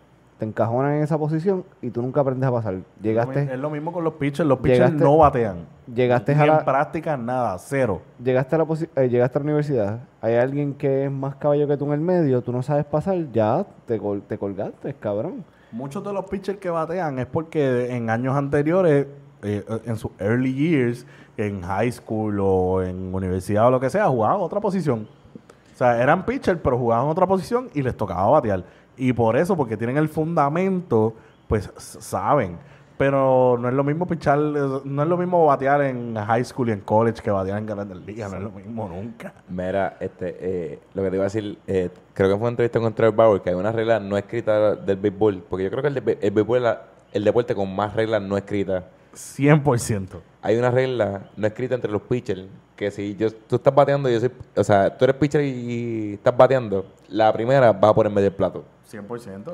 Te 0.42 0.46
encajonan 0.48 0.94
en 0.94 1.02
esa 1.04 1.16
posición 1.16 1.62
y 1.80 1.90
tú 1.90 2.02
nunca 2.02 2.20
aprendes 2.20 2.48
a 2.48 2.50
pasar. 2.50 2.74
Es 2.74 2.80
Llegaste, 3.00 3.56
lo 3.56 3.70
mismo 3.70 3.92
con 3.92 4.02
los 4.02 4.14
pitchers. 4.14 4.48
Los 4.48 4.58
pitchers 4.58 4.90
Llegaste- 4.90 5.04
no 5.04 5.18
batean. 5.18 5.66
llegaste 5.94 6.32
a 6.34 6.40
en 6.42 6.46
la, 6.48 6.64
práctica 6.64 7.16
nada, 7.16 7.56
cero. 7.58 8.02
llegaste 8.20 8.56
a 8.56 8.58
la 8.58 8.66
eh, 8.96 9.08
llegaste 9.08 9.38
a 9.38 9.40
la 9.40 9.44
universidad, 9.44 10.00
hay 10.20 10.34
alguien 10.34 10.74
que 10.74 11.04
es 11.04 11.12
más 11.12 11.36
caballo 11.36 11.68
que 11.68 11.76
tú 11.76 11.84
en 11.86 11.92
el 11.92 12.00
medio, 12.00 12.42
tú 12.42 12.50
no 12.50 12.60
sabes 12.60 12.84
pasar, 12.84 13.18
ya 13.30 13.64
te, 13.86 14.00
col- 14.00 14.22
te 14.26 14.36
colgaste, 14.36 14.94
cabrón. 14.94 15.44
Muchos 15.70 16.02
de 16.02 16.12
los 16.12 16.24
pitchers 16.24 16.58
que 16.58 16.70
batean 16.70 17.20
es 17.20 17.26
porque 17.26 17.94
en 17.94 18.10
años 18.10 18.34
anteriores, 18.36 19.06
eh, 19.44 19.64
en 19.84 19.94
sus 19.96 20.10
early 20.18 20.52
years, 20.52 21.06
en 21.36 21.62
high 21.62 21.92
school 21.92 22.40
o 22.42 22.82
en 22.82 23.14
universidad 23.14 23.68
o 23.68 23.70
lo 23.70 23.78
que 23.78 23.90
sea, 23.90 24.08
jugaban 24.08 24.40
otra 24.40 24.58
posición. 24.58 25.06
O 25.72 25.76
sea, 25.76 26.02
eran 26.02 26.26
pitchers, 26.26 26.58
pero 26.62 26.76
jugaban 26.76 27.06
otra 27.06 27.28
posición 27.28 27.68
y 27.74 27.82
les 27.82 27.96
tocaba 27.96 28.28
batear. 28.28 28.64
Y 28.96 29.12
por 29.12 29.36
eso, 29.36 29.56
porque 29.56 29.76
tienen 29.76 29.96
el 29.96 30.08
fundamento, 30.08 31.14
pues 31.48 31.70
saben. 31.76 32.56
Pero 32.98 33.56
no 33.58 33.68
es 33.68 33.74
lo 33.74 33.82
mismo 33.82 34.06
pichar, 34.06 34.38
no 34.38 35.02
es 35.02 35.08
lo 35.08 35.16
mismo 35.16 35.44
batear 35.46 35.80
en 35.82 36.14
high 36.14 36.44
school 36.44 36.68
y 36.68 36.72
en 36.72 36.80
college 36.82 37.20
que 37.20 37.30
batear 37.32 37.58
en 37.58 37.66
grandes 37.66 37.96
ligas, 38.06 38.30
no 38.30 38.36
es 38.36 38.42
lo 38.44 38.50
mismo 38.50 38.88
nunca. 38.88 39.32
mira, 39.48 39.96
este, 39.98 40.36
eh, 40.38 40.78
lo 40.94 41.02
que 41.02 41.10
te 41.10 41.16
iba 41.16 41.24
a 41.24 41.26
decir, 41.26 41.58
eh, 41.66 41.90
creo 42.14 42.28
que 42.28 42.34
fue 42.34 42.42
una 42.42 42.50
entrevista 42.50 42.78
con 42.78 42.94
Trevor 42.94 43.16
Bauer 43.16 43.40
que 43.40 43.50
hay 43.50 43.56
una 43.56 43.72
regla 43.72 43.98
no 43.98 44.16
escrita 44.16 44.76
del 44.76 44.98
béisbol, 44.98 45.42
porque 45.48 45.64
yo 45.64 45.70
creo 45.70 45.82
que 45.82 45.88
el, 45.88 45.94
de- 45.94 46.18
el 46.20 46.30
béisbol 46.30 46.58
es 46.58 46.62
la- 46.62 46.82
el 47.12 47.24
deporte 47.24 47.54
con 47.56 47.74
más 47.74 47.94
reglas 47.94 48.22
no 48.22 48.36
escritas. 48.36 48.84
100%. 49.14 50.20
Hay 50.42 50.56
una 50.56 50.70
regla 50.70 51.30
no 51.36 51.46
escrita 51.46 51.74
entre 51.74 51.90
los 51.90 52.02
pitchers 52.02 52.42
que 52.82 52.90
si 52.90 53.14
yo, 53.14 53.30
tú 53.30 53.56
estás 53.56 53.72
bateando 53.72 54.10
y 54.10 54.14
yo 54.14 54.20
soy, 54.20 54.30
o 54.56 54.64
sea, 54.64 54.96
tú 54.96 55.04
eres 55.04 55.14
pitcher 55.16 55.42
y, 55.42 55.48
y 55.48 56.12
estás 56.14 56.36
bateando, 56.36 56.84
la 57.08 57.32
primera 57.32 57.70
va 57.70 57.94
por 57.94 58.06
el 58.06 58.12
medio 58.12 58.28
del 58.28 58.36
plato. 58.36 58.64
100%. 58.90 59.52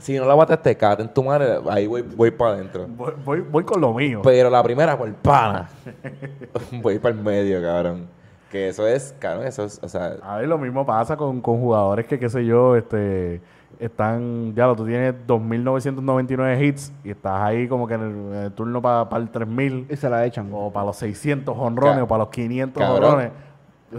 Si 0.00 0.16
no 0.16 0.24
la 0.24 0.34
bateaste, 0.34 0.76
cágate 0.76 1.02
en 1.02 1.12
tu 1.12 1.22
madre, 1.22 1.58
ahí 1.68 1.86
voy, 1.86 2.02
voy 2.02 2.30
para 2.30 2.52
adentro. 2.52 2.86
Voy, 2.88 3.12
voy, 3.24 3.40
voy 3.40 3.64
con 3.64 3.80
lo 3.80 3.92
mío. 3.92 4.20
Pero 4.22 4.48
la 4.48 4.62
primera 4.62 4.96
por 4.96 5.12
pana. 5.14 5.68
voy 6.72 6.98
para 6.98 7.14
el 7.14 7.20
medio, 7.20 7.60
cabrón. 7.60 8.08
Que 8.50 8.68
eso 8.68 8.86
es, 8.86 9.14
cabrón, 9.18 9.46
eso 9.46 9.64
es, 9.64 9.78
o 9.82 9.88
sea, 9.88 10.16
A 10.22 10.38
ver, 10.38 10.48
lo 10.48 10.56
mismo 10.56 10.86
pasa 10.86 11.16
con, 11.16 11.42
con 11.42 11.60
jugadores 11.60 12.06
que, 12.06 12.18
qué 12.18 12.30
sé 12.30 12.46
yo, 12.46 12.76
este, 12.76 13.42
están, 13.78 14.54
ya 14.54 14.66
lo, 14.66 14.74
tú 14.76 14.84
tienes 14.86 15.14
2.999 15.26 16.62
hits 16.64 16.92
y 17.04 17.10
estás 17.10 17.40
ahí 17.40 17.68
como 17.68 17.86
que 17.86 17.94
en 17.94 18.00
el, 18.02 18.08
en 18.36 18.42
el 18.44 18.52
turno 18.52 18.82
para 18.82 19.02
el 19.16 19.30
3.000 19.30 19.86
Y 19.90 19.96
se 19.96 20.08
la 20.10 20.24
echan. 20.26 20.48
o 20.52 20.70
para 20.72 20.86
los 20.86 20.96
600 20.96 21.56
honrones 21.56 22.02
o 22.02 22.06
para 22.08 22.20
los 22.24 22.28
500 22.28 22.82
cabrón. 22.82 23.04
honrones. 23.04 23.30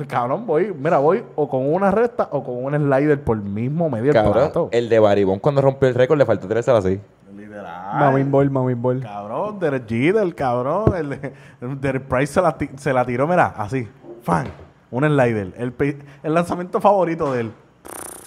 Cabrón, 0.08 0.46
voy, 0.46 0.72
mira, 0.78 1.00
voy 1.00 1.24
o 1.36 1.50
con 1.50 1.74
una 1.74 1.90
recta 1.90 2.30
o 2.32 2.44
con 2.44 2.64
un 2.64 2.76
slider 2.76 3.24
por 3.24 3.38
mismo 3.38 3.90
medio 3.90 4.06
del 4.06 4.14
cabrón, 4.14 4.34
plato. 4.34 4.70
el 4.72 4.88
de 4.88 5.00
Baribón 5.00 5.40
cuando 5.40 5.62
rompió 5.64 5.90
el 5.90 5.96
récord 5.96 6.18
le 6.20 6.26
faltó 6.26 6.48
tres 6.48 6.70
así. 6.70 7.00
Literal. 7.36 7.98
Mamin 8.00 8.30
ball, 8.32 8.52
mamin 8.52 8.80
ball. 8.80 9.02
Cabrón, 9.02 9.60
Derek 9.60 9.88
Jeter, 9.88 10.36
cabrón. 10.36 10.94
El, 10.96 11.14
el 11.62 11.82
Derek 11.82 12.04
Price 12.04 12.34
se 12.34 12.42
la, 12.42 12.56
se 12.76 12.94
la 12.94 13.04
tiró, 13.04 13.28
mira, 13.28 13.48
así. 13.58 13.88
Fan. 14.22 14.46
Un 14.92 15.06
slider. 15.06 15.54
El, 15.58 15.74
el 16.22 16.34
lanzamiento 16.36 16.80
favorito 16.80 17.34
de 17.34 17.42
él. 17.42 17.52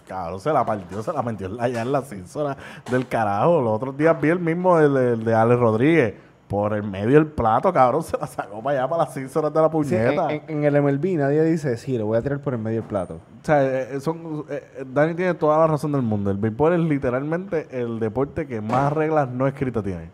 Cabrón, 0.06 0.40
se 0.40 0.52
la 0.52 0.64
partió, 0.66 1.02
se 1.02 1.12
la 1.12 1.22
metió 1.22 1.48
allá 1.60 1.82
en 1.82 1.92
la 1.92 2.02
censura 2.02 2.56
del 2.90 3.06
carajo. 3.08 3.60
Los 3.62 3.72
otros 3.74 3.96
días 3.96 4.20
vi 4.20 4.28
el 4.30 4.38
mismo 4.40 4.78
el, 4.78 4.96
el 4.96 5.24
de 5.24 5.34
Alex 5.34 5.58
Rodríguez. 5.60 6.14
Por 6.48 6.74
el 6.74 6.82
medio 6.82 7.14
del 7.14 7.28
plato, 7.28 7.72
cabrón, 7.72 8.02
se 8.02 8.14
la 8.18 8.26
sacó 8.26 8.62
para 8.62 8.80
allá, 8.80 8.88
para 8.90 9.04
las 9.04 9.14
cínsoras 9.14 9.54
de 9.54 9.58
la 9.58 9.70
Sí, 9.70 9.94
en, 9.94 10.04
puñeta. 10.04 10.32
en- 10.34 10.42
en 10.48 10.64
el 10.64 10.82
MLB 10.82 11.16
nadie 11.16 11.42
dice, 11.44 11.78
sí, 11.78 11.96
lo 11.96 12.04
voy 12.04 12.18
a 12.18 12.22
tirar 12.22 12.40
por 12.40 12.52
el 12.52 12.58
medio 12.60 12.80
del 12.82 12.88
plato. 12.88 13.14
O 13.14 13.44
sea, 13.46 13.64
eh, 13.64 13.98
son, 14.00 14.44
eh, 14.50 14.62
eh, 14.76 14.84
Dani 14.86 15.14
tiene 15.14 15.32
toda 15.32 15.56
la 15.56 15.66
razón 15.66 15.92
del 15.92 16.02
mundo. 16.02 16.30
El 16.30 16.36
béisbol 16.36 16.74
es 16.74 16.80
literalmente 16.80 17.68
el 17.70 17.98
deporte 17.98 18.46
que 18.46 18.60
más 18.60 18.92
reglas 18.92 19.30
no 19.30 19.46
escritas 19.46 19.82
tiene. 19.82 20.10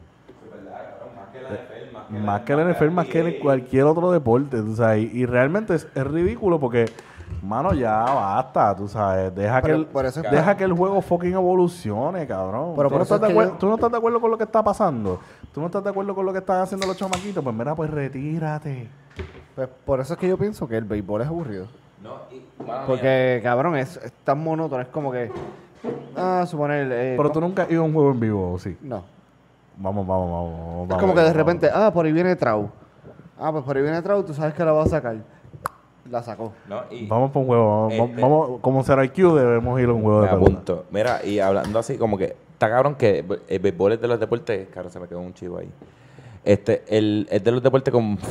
Más 2.25 2.43
que 2.43 2.53
el 2.53 2.61
NFL, 2.73 2.91
más 2.91 3.07
que 3.07 3.21
el- 3.21 3.39
cualquier 3.41 3.85
otro 3.85 4.13
deporte, 4.13 4.59
tú 4.63 4.77
sabes. 4.77 5.13
Y, 5.13 5.19
y 5.23 5.27
realmente 5.27 5.75
es, 5.75 5.89
es 5.95 6.07
ridículo 6.07 6.61
porque, 6.61 6.87
mano, 7.43 7.73
ya 7.75 8.03
basta, 8.03 8.75
tú 8.77 8.89
sabes. 8.89 9.35
Deja, 9.35 9.61
Pero 9.63 9.75
que, 9.75 9.81
el, 9.81 9.87
por 9.87 10.07
eso 10.07 10.21
es- 10.21 10.31
deja 10.31 10.57
que 10.57 10.65
el 10.65 10.73
juego 10.73 11.01
fucking 11.01 11.33
evolucione, 11.35 12.27
cabrón. 12.27 12.73
Pero 12.77 12.89
¿Tú, 12.89 12.93
por 12.95 12.99
no 12.99 13.05
eso 13.05 13.15
estás 13.15 13.21
de 13.21 13.27
es 13.29 13.33
que 13.33 13.39
acuer- 13.39 13.53
yo- 13.53 13.59
tú 13.59 13.67
no 13.69 13.75
estás 13.75 13.91
de 13.91 13.97
acuerdo 13.99 14.21
con 14.21 14.31
lo 14.31 14.39
que 14.39 14.45
está 14.45 14.63
pasando. 14.63 15.21
Tú 15.53 15.61
no 15.61 15.67
estás 15.67 15.83
de 15.85 15.91
acuerdo 15.91 16.15
con 16.15 16.27
lo 16.27 16.33
que 16.33 16.39
están 16.39 16.61
haciendo 16.61 16.87
los 16.87 16.97
chamaquitos. 16.97 17.43
Pues 17.43 17.57
mira, 17.57 17.75
pues 17.75 17.91
retírate. 17.91 18.89
Pues 19.55 19.69
por 19.85 20.01
eso 20.01 20.15
es 20.15 20.19
que 20.21 20.29
yo 20.29 20.37
pienso 20.39 20.69
que 20.69 20.77
el 20.77 20.85
béisbol 20.85 21.23
es 21.23 21.29
aburrido. 21.29 21.67
No, 22.03 22.11
y, 22.31 22.45
mía. 22.63 22.85
Porque, 22.87 23.41
cabrón, 23.43 23.77
es, 23.77 23.97
es 23.97 24.13
tan 24.25 24.43
monótono. 24.43 24.81
Es 24.83 24.89
como 24.89 25.11
que, 25.11 25.33
ah, 26.17 26.45
suponer... 26.47 26.89
eh, 26.93 27.15
Pero 27.17 27.31
tú 27.33 27.41
nunca 27.41 27.63
has 27.65 27.71
ido 27.71 27.83
a 27.83 27.85
un 27.87 27.93
juego 27.93 28.11
en 28.13 28.21
vivo, 28.21 28.53
¿o 28.53 28.59
sí? 28.59 28.77
No. 28.83 29.03
Vamos, 29.77 30.07
vamos, 30.07 30.31
vamos. 30.31 30.83
Es 30.83 30.89
vamos, 30.89 31.01
como 31.01 31.13
que 31.15 31.21
de 31.21 31.27
vamos. 31.27 31.37
repente, 31.37 31.71
ah, 31.75 31.91
por 31.93 32.07
ahí 32.07 32.13
viene 32.13 32.37
Trau. 32.37 32.71
Ah, 33.41 33.51
pues 33.51 33.65
por 33.65 33.77
ahí 33.77 33.83
viene 33.83 34.01
Trau, 34.03 34.23
tú 34.23 34.33
sabes 34.35 34.55
que 34.55 34.65
la 34.65 34.73
va 34.73 34.83
a 34.85 34.87
sacar. 34.87 35.17
La 36.11 36.23
sacó. 36.23 36.53
No, 36.69 36.83
y 36.91 37.07
Vamos 37.07 37.31
por 37.33 37.43
un 37.43 37.49
juego. 37.49 37.89
Vamos, 37.89 38.09
Este- 38.11 38.23
vamos- 38.23 38.61
como 38.61 38.83
será 38.85 39.05
IQ, 39.05 39.35
debemos 39.35 39.81
ir 39.81 39.89
a 39.89 39.93
un 39.93 40.03
me 40.03 40.09
de 40.15 40.27
pelota. 40.29 40.35
apunto. 40.35 40.85
Mira, 40.91 41.25
y 41.25 41.39
hablando 41.39 41.79
así, 41.79 41.97
como 41.99 42.17
que 42.17 42.35
está 42.53 42.71
cabrón 42.71 42.95
que 42.95 43.25
el 43.49 43.59
béisbol 43.59 43.93
es 43.93 44.01
de 44.01 44.09
los 44.09 44.19
deportes. 44.19 44.69
Claro, 44.69 44.89
se 44.91 44.99
me 45.01 45.07
quedó 45.09 45.21
un 45.21 45.35
chivo 45.35 45.59
ahí. 45.59 45.69
Este, 46.45 46.83
el, 46.89 47.27
es 47.31 47.45
de 47.45 47.51
los 47.53 47.63
deportes 47.63 47.93
con. 47.93 48.17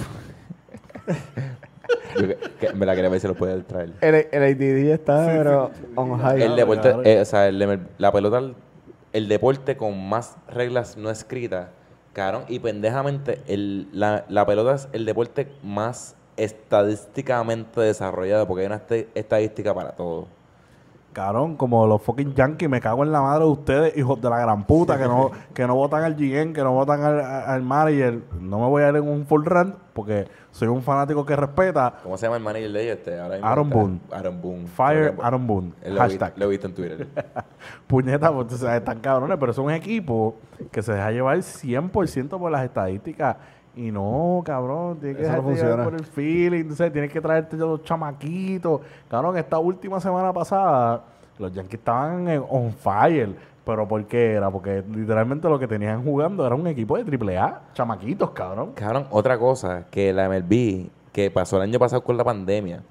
Yo 2.20 2.28
que- 2.28 2.38
que 2.60 2.74
me 2.74 2.86
la 2.86 2.96
quería 2.96 3.10
ver 3.10 3.20
si 3.20 3.28
lo 3.28 3.36
puede 3.36 3.62
traer. 3.62 3.94
El, 4.02 4.16
el 4.32 4.44
ADD 4.44 4.92
está, 4.94 5.26
pero 5.28 5.72
on 5.96 6.18
high. 6.20 6.42
El 6.42 6.56
deporte, 6.56 6.96
eh, 7.04 7.22
o 7.22 7.26
sea, 7.26 7.48
el- 7.48 7.88
la 7.98 8.12
pelota, 8.12 8.40
el, 8.40 8.56
el 9.14 9.28
deporte 9.28 9.78
con 9.78 10.10
más 10.10 10.36
reglas 10.50 10.98
no 10.98 11.10
escritas, 11.12 11.68
cabrón, 12.14 12.44
y 12.48 12.60
pendejamente, 12.60 13.42
el, 13.48 13.88
la, 13.94 14.26
la 14.30 14.46
pelota 14.46 14.74
es 14.76 14.90
el 14.94 15.06
deporte 15.06 15.48
más 15.64 16.16
estadísticamente 16.38 17.82
desarrollado, 17.82 18.48
porque 18.48 18.62
hay 18.62 18.68
una 18.68 18.82
estadística 19.16 19.74
para 19.74 19.92
todo. 19.92 20.28
Cabrón, 21.18 21.56
como 21.56 21.88
los 21.88 22.00
fucking 22.04 22.36
yankees, 22.36 22.70
me 22.70 22.80
cago 22.80 23.04
en 23.04 23.12
la 23.12 23.22
madre 23.22 23.46
de 23.46 23.50
ustedes, 23.50 23.98
hijos 23.98 24.22
de 24.22 24.30
la 24.30 24.38
gran 24.38 24.66
puta, 24.66 25.00
que 25.00 25.06
no, 25.06 25.32
que 25.56 25.66
no 25.66 25.74
votan 25.74 26.04
al 26.04 26.14
GM, 26.14 26.54
que 26.54 26.62
no 26.62 26.74
votan 26.74 27.04
al, 27.04 27.20
al 27.20 27.64
manager. 27.64 28.20
No 28.40 28.60
me 28.60 28.68
voy 28.68 28.84
a 28.84 28.90
ir 28.90 28.98
en 28.98 29.08
un 29.08 29.26
full 29.26 29.44
run 29.44 29.74
porque 29.94 30.28
soy 30.52 30.68
un 30.68 30.84
fanático 30.84 31.26
que 31.26 31.36
respeta. 31.36 31.96
¿Cómo 32.04 32.18
se 32.18 32.28
llama 32.28 32.38
el 32.38 32.44
manager 32.44 32.72
de 32.72 32.84
ellos? 32.84 32.98
Este, 32.98 33.20
ahora 33.20 33.40
Aaron 33.42 33.68
Boone. 33.68 34.00
Aaron 34.12 34.42
Boone. 34.42 34.68
Fire 34.68 35.16
Aaron 35.22 35.48
Boone. 35.48 35.72
Lo, 35.88 36.00
Hashtag. 36.00 36.34
lo 36.38 36.46
he 36.46 36.50
visto 36.50 36.68
en 36.68 36.76
Twitter. 36.76 37.08
Puñeta, 37.88 38.32
pues, 38.32 38.54
o 38.54 38.58
sea, 38.58 38.78
están 38.78 39.00
cabrones, 39.00 39.38
pero 39.40 39.52
es 39.52 39.58
un 39.58 39.72
equipo 39.72 40.36
que 40.72 40.84
se 40.84 40.94
deja 40.94 41.10
llevar 41.10 41.38
100% 41.38 42.30
por 42.38 42.52
las 42.52 42.64
estadísticas 42.64 43.38
Y 43.78 43.92
no, 43.92 44.42
cabrón, 44.44 44.98
tienes 45.00 45.18
que 45.28 45.36
no 45.36 45.44
funciona. 45.44 45.84
por 45.84 45.94
el 45.94 46.04
feeling, 46.06 46.62
entonces 46.62 46.92
tienes 46.92 47.12
que 47.12 47.22
traerte 47.22 47.56
a 47.56 47.60
los 47.60 47.84
chamaquitos. 47.84 48.82
Cabrón, 49.10 49.38
esta 49.38 49.60
última 49.60 50.00
semana 50.00 50.34
pasada, 50.34 51.04
los 51.38 51.54
Yankees 51.54 51.80
estaban 51.80 52.28
en- 52.28 52.44
on 52.50 52.72
fire. 52.74 53.36
¿Pero 53.64 53.88
por 53.88 54.04
qué 54.06 54.32
era? 54.34 54.50
Porque 54.50 54.82
literalmente 54.90 55.48
lo 55.50 55.60
que 55.60 55.68
tenían 55.68 56.02
jugando 56.04 56.46
era 56.48 56.56
un 56.56 56.66
equipo 56.68 56.98
de 56.98 57.04
AAA. 57.04 57.62
Chamaquitos, 57.74 58.32
cabrón. 58.32 58.72
Cabrón, 58.74 59.06
otra 59.12 59.38
cosa 59.38 59.86
que 59.92 60.12
la 60.14 60.26
MLB, 60.30 60.90
que 61.12 61.30
pasó 61.30 61.58
el 61.58 61.64
año 61.64 61.78
pasado 61.78 62.02
con 62.02 62.16
la 62.18 62.24
pandemia, 62.24 62.82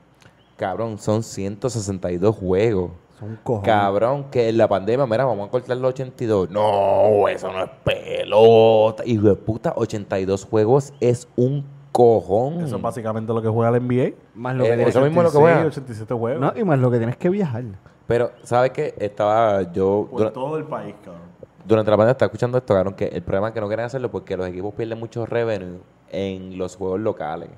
cabrón, 0.56 0.98
son 0.98 1.22
162 1.22 2.36
juegos. 2.36 2.90
Son 3.18 3.38
cojones. 3.42 3.66
Cabrón, 3.66 4.24
que 4.30 4.48
en 4.50 4.58
la 4.58 4.68
pandemia, 4.68 5.06
mira, 5.06 5.24
vamos 5.24 5.48
a 5.48 5.50
cortar 5.50 5.76
los 5.78 5.90
82. 5.90 6.50
No, 6.50 7.28
eso 7.28 7.50
no 7.52 7.64
es 7.64 7.70
pelota. 7.82 9.02
Hijo 9.06 9.28
de 9.28 9.34
puta, 9.36 9.72
82 9.76 10.44
juegos 10.44 10.92
es 11.00 11.28
un 11.36 11.64
cojón. 11.92 12.60
Eso 12.64 12.76
es 12.76 12.82
básicamente 12.82 13.32
lo 13.32 13.40
que 13.40 13.48
juega 13.48 13.74
el 13.74 13.82
NBA. 13.82 14.14
Más 14.34 14.54
lo 14.54 14.64
Eh, 14.64 14.68
que 14.68 14.74
tienes 14.76 14.94
eso 14.94 15.04
mismo 15.04 15.22
es 15.22 15.24
lo 15.24 15.30
que 15.32 15.38
86, 15.38 15.42
juega. 15.54 15.66
87 15.68 16.14
juegos. 16.14 16.40
No, 16.40 16.60
y 16.60 16.64
más 16.64 16.78
lo 16.78 16.90
que 16.90 16.98
tienes 16.98 17.16
que 17.16 17.30
viajar. 17.30 17.64
Pero, 18.06 18.30
¿sabes 18.42 18.70
qué? 18.72 18.94
Estaba 18.98 19.62
yo... 19.72 20.06
por 20.10 20.30
todo 20.30 20.58
el 20.58 20.64
país, 20.64 20.94
cabrón. 21.02 21.22
durante 21.66 21.90
la 21.90 21.96
pandemia 21.96 22.12
estaba 22.12 22.26
escuchando 22.26 22.58
esto, 22.58 22.74
cabrón, 22.74 22.94
que 22.94 23.06
el 23.06 23.22
problema 23.22 23.48
es 23.48 23.54
que 23.54 23.60
no 23.60 23.66
quieren 23.66 23.86
hacerlo 23.86 24.10
porque 24.10 24.36
los 24.36 24.46
equipos 24.46 24.74
pierden 24.74 25.00
mucho 25.00 25.24
revenue 25.26 25.80
en 26.10 26.56
los 26.58 26.76
juegos 26.76 27.00
locales. 27.00 27.48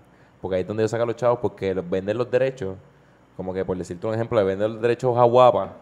Porque 0.40 0.54
ahí 0.56 0.62
es 0.62 0.68
donde 0.68 0.84
ellos 0.84 0.92
sacan 0.92 1.08
los 1.08 1.16
chavos 1.16 1.40
porque 1.42 1.74
los 1.74 1.88
venden 1.90 2.16
los 2.16 2.30
derechos. 2.30 2.76
Como 3.38 3.54
que 3.54 3.64
por 3.64 3.78
decirte 3.78 4.04
un 4.04 4.14
ejemplo, 4.14 4.36
le 4.36 4.44
venden 4.44 4.72
los 4.72 4.82
derechos 4.82 5.16
a 5.16 5.22
Guapa. 5.22 5.74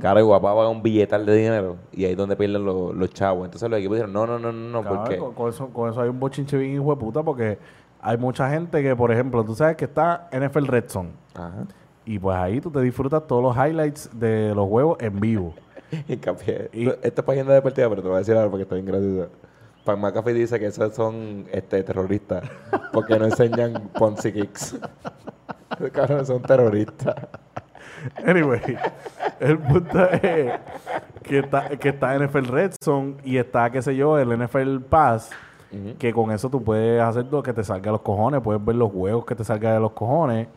Claro, 0.00 0.18
y 0.18 0.22
Guapa 0.22 0.54
paga 0.54 0.68
un 0.70 0.82
billetal 0.82 1.26
de 1.26 1.36
dinero. 1.36 1.76
Y 1.92 2.06
ahí 2.06 2.12
es 2.12 2.16
donde 2.16 2.36
pierden 2.36 2.64
los, 2.64 2.94
los 2.94 3.10
chavos. 3.10 3.44
Entonces 3.44 3.68
los 3.68 3.78
equipos 3.78 3.96
dijeron, 3.98 4.14
no, 4.14 4.26
no, 4.26 4.38
no, 4.38 4.50
no, 4.50 4.70
no, 4.70 4.82
Cabrón, 4.82 5.02
porque... 5.02 5.18
con, 5.18 5.34
con 5.34 5.48
eso, 5.50 5.68
con 5.68 5.90
eso 5.90 6.00
hay 6.00 6.08
un 6.08 6.18
bochinche 6.18 6.56
bien 6.56 6.72
hijo 6.72 6.90
de 6.94 6.96
puta 6.98 7.22
porque 7.22 7.58
hay 8.00 8.16
mucha 8.16 8.48
gente 8.48 8.82
que, 8.82 8.96
por 8.96 9.12
ejemplo, 9.12 9.44
tú 9.44 9.54
sabes 9.54 9.76
que 9.76 9.84
está 9.84 10.30
NFL 10.32 10.66
Red 10.68 10.84
Zone. 10.88 11.10
Ajá. 11.34 11.66
Y 12.06 12.18
pues 12.18 12.34
ahí 12.34 12.62
tú 12.62 12.70
te 12.70 12.80
disfrutas 12.80 13.26
todos 13.26 13.42
los 13.42 13.54
highlights 13.54 14.08
de 14.18 14.54
los 14.54 14.66
juegos 14.66 14.96
en 15.02 15.20
vivo. 15.20 15.52
Hincapié. 16.08 16.70
Y- 16.72 16.88
Esto 16.88 17.20
es 17.20 17.26
página 17.26 17.52
deportiva, 17.52 17.90
pero 17.90 18.00
te 18.00 18.08
voy 18.08 18.16
a 18.16 18.20
decir 18.20 18.34
algo 18.36 18.50
porque 18.52 18.62
está 18.62 18.74
bien 18.74 18.86
gracioso. 18.86 19.28
Pan 19.84 20.00
McAfee 20.00 20.32
dice 20.32 20.58
que 20.58 20.66
esos 20.66 20.94
son 20.94 21.44
este, 21.52 21.82
terroristas 21.82 22.48
porque 22.92 23.18
no 23.18 23.26
enseñan 23.26 23.90
Ponzi 23.98 24.32
Kicks. 24.32 24.76
Cabrón, 25.92 26.26
son 26.26 26.42
terroristas. 26.42 27.14
Anyway, 28.24 28.60
el 29.40 29.58
punto 29.58 30.10
es 30.10 30.52
que 31.22 31.38
está, 31.40 31.68
que 31.70 31.88
está 31.88 32.18
NFL 32.18 32.44
Red 32.46 32.72
Zone 32.82 33.16
y 33.24 33.36
está, 33.38 33.70
qué 33.70 33.82
sé 33.82 33.96
yo, 33.96 34.18
el 34.18 34.36
NFL 34.38 34.78
Pass. 34.88 35.30
Que 35.98 36.14
con 36.14 36.30
eso 36.30 36.48
tú 36.48 36.62
puedes 36.62 37.02
hacer 37.02 37.26
lo 37.26 37.42
que 37.42 37.52
te 37.52 37.62
salga 37.62 37.86
de 37.86 37.92
los 37.92 38.00
cojones, 38.00 38.40
puedes 38.40 38.64
ver 38.64 38.76
los 38.76 38.90
juegos 38.90 39.26
que 39.26 39.34
te 39.34 39.44
salga 39.44 39.74
de 39.74 39.80
los 39.80 39.92
cojones. 39.92 40.48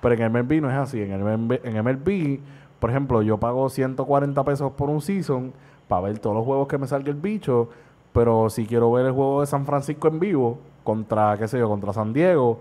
Pero 0.00 0.14
en 0.14 0.32
MLB 0.32 0.62
no 0.62 0.70
es 0.70 0.76
así. 0.76 1.02
En, 1.02 1.22
MLB, 1.22 1.60
en 1.62 1.84
MLB, 1.84 2.40
por 2.78 2.88
ejemplo, 2.88 3.20
yo 3.20 3.38
pago 3.38 3.68
140 3.68 4.44
pesos 4.44 4.72
por 4.72 4.88
un 4.88 5.02
season 5.02 5.52
para 5.88 6.02
ver 6.02 6.18
todos 6.20 6.34
los 6.34 6.44
juegos 6.46 6.68
que 6.68 6.78
me 6.78 6.86
salga 6.86 7.10
el 7.10 7.16
bicho. 7.16 7.68
Pero 8.14 8.48
si 8.48 8.66
quiero 8.66 8.90
ver 8.92 9.06
el 9.06 9.12
juego 9.12 9.42
de 9.42 9.46
San 9.46 9.66
Francisco 9.66 10.08
en 10.08 10.18
vivo 10.18 10.58
contra, 10.84 11.36
qué 11.36 11.48
sé 11.48 11.58
yo, 11.58 11.68
contra 11.68 11.92
San 11.92 12.14
Diego, 12.14 12.60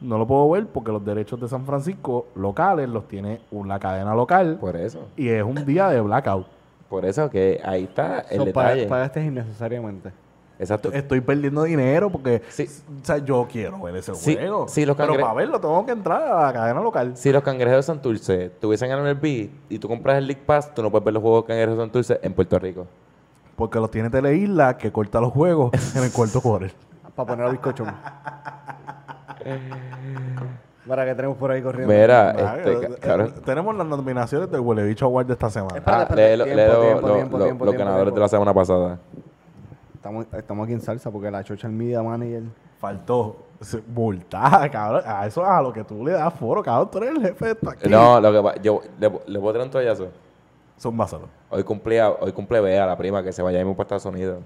no 0.00 0.18
lo 0.18 0.26
puedo 0.26 0.48
ver 0.50 0.66
porque 0.66 0.92
los 0.92 1.04
derechos 1.04 1.40
de 1.40 1.48
San 1.48 1.64
Francisco 1.64 2.26
locales 2.34 2.88
los 2.88 3.08
tiene 3.08 3.40
un- 3.50 3.68
la 3.68 3.78
cadena 3.78 4.14
local 4.14 4.58
Por 4.60 4.76
eso. 4.76 5.08
y 5.16 5.28
es 5.28 5.42
un 5.42 5.64
día 5.66 5.88
de 5.88 6.00
blackout. 6.00 6.46
Por 6.88 7.04
eso 7.04 7.28
que 7.30 7.60
ahí 7.64 7.84
está 7.84 8.20
el 8.30 8.38
So, 8.38 8.44
detalle. 8.44 8.86
pagaste 8.86 9.24
innecesariamente. 9.24 10.12
Exacto. 10.58 10.90
Estoy 10.92 11.20
perdiendo 11.20 11.64
dinero 11.64 12.08
porque 12.08 12.40
Sí. 12.48 12.64
o 13.02 13.04
sea, 13.04 13.18
yo 13.18 13.46
quiero 13.50 13.78
ver 13.80 13.96
ese 13.96 14.14
Sí, 14.14 14.34
juego. 14.36 14.66
sí, 14.68 14.86
los 14.86 14.96
pero 14.96 15.14
para 15.18 15.34
verlo 15.34 15.60
tengo 15.60 15.84
que 15.84 15.92
entrar 15.92 16.22
a 16.22 16.46
la 16.46 16.52
cadena 16.52 16.80
local. 16.80 17.14
Si 17.16 17.30
los 17.30 17.42
cangrejeros 17.42 17.84
de 17.84 17.92
Santurce 17.92 18.50
tuviesen 18.60 18.90
en 18.90 18.98
el 18.98 19.06
MLB 19.16 19.50
y 19.68 19.78
tú 19.78 19.86
compras 19.88 20.16
el 20.16 20.26
League 20.26 20.42
Pass, 20.46 20.72
tú 20.74 20.82
no 20.82 20.90
puedes 20.90 21.04
ver 21.04 21.12
los 21.14 21.22
juegos 21.22 21.42
de 21.42 21.46
cangrejeros 21.48 21.76
de 21.76 21.82
Santurce 21.84 22.20
en 22.22 22.32
Puerto 22.32 22.58
Rico. 22.58 22.86
Porque 23.56 23.78
los 23.80 23.90
tiene 23.90 24.08
Teleisla 24.08 24.78
que 24.78 24.90
corta 24.92 25.20
los 25.20 25.32
juegos 25.32 25.72
en 25.96 26.04
el 26.04 26.12
cuarto 26.12 26.40
quarter. 26.40 26.72
Para 27.16 27.26
poner 27.26 27.46
a 27.46 27.50
bizcochón. 27.50 27.88
Para 30.86 31.04
que 31.04 31.14
tenemos 31.16 31.36
por 31.36 31.50
ahí 31.50 31.60
corriendo. 31.62 31.92
Mira, 31.92 32.30
Ah, 32.30 32.56
este, 32.58 32.72
eh, 32.72 32.98
eh, 33.02 33.32
tenemos 33.44 33.74
las 33.74 33.86
nominaciones 33.86 34.50
del 34.50 34.60
Huele 34.60 34.84
Bicho 34.84 35.06
Award 35.06 35.26
de 35.26 35.32
esta 35.32 35.50
semana. 35.50 35.82
Ah, 35.84 36.06
tiempo, 36.08 37.64
los 37.64 37.74
ganadores 37.74 38.04
tiempo. 38.04 38.14
de 38.14 38.20
la 38.20 38.28
semana 38.28 38.54
pasada. 38.54 38.98
Estamos, 39.94 40.26
estamos 40.32 40.64
aquí 40.64 40.72
en 40.74 40.80
salsa 40.80 41.10
porque 41.10 41.28
la 41.30 41.42
Social 41.42 41.72
Media 41.72 42.02
Manager. 42.02 42.42
Faltó 42.78 43.36
multada, 43.88 44.68
cabrón. 44.70 45.02
A 45.06 45.26
eso 45.26 45.42
es 45.42 45.48
a 45.48 45.60
lo 45.62 45.72
que 45.72 45.82
tú 45.82 46.04
le 46.04 46.12
das 46.12 46.32
foro, 46.34 46.62
cabrón. 46.62 46.88
Tú 46.90 46.98
eres 46.98 47.10
el 47.16 47.20
jefe 47.22 47.44
de 47.46 47.50
esto 47.52 47.70
aquí. 47.70 47.88
No, 47.88 48.20
lo 48.20 48.32
que 48.32 48.42
pa- 48.42 48.62
yo 48.62 48.80
le, 49.00 49.10
le 49.26 49.40
puedo 49.40 49.52
tirar 49.54 49.66
un 49.66 49.70
toallazo. 49.70 50.08
Son 50.76 50.96
básalos. 50.96 51.28
Hoy 51.50 51.64
cumple, 51.64 52.00
hoy 52.02 52.32
cumple 52.32 52.60
Bea, 52.60 52.86
la 52.86 52.96
prima, 52.96 53.22
que 53.24 53.32
se 53.32 53.42
vaya 53.42 53.58
mismo 53.58 53.74
para 53.74 53.84
Estados 53.96 54.04
Unidos. 54.06 54.40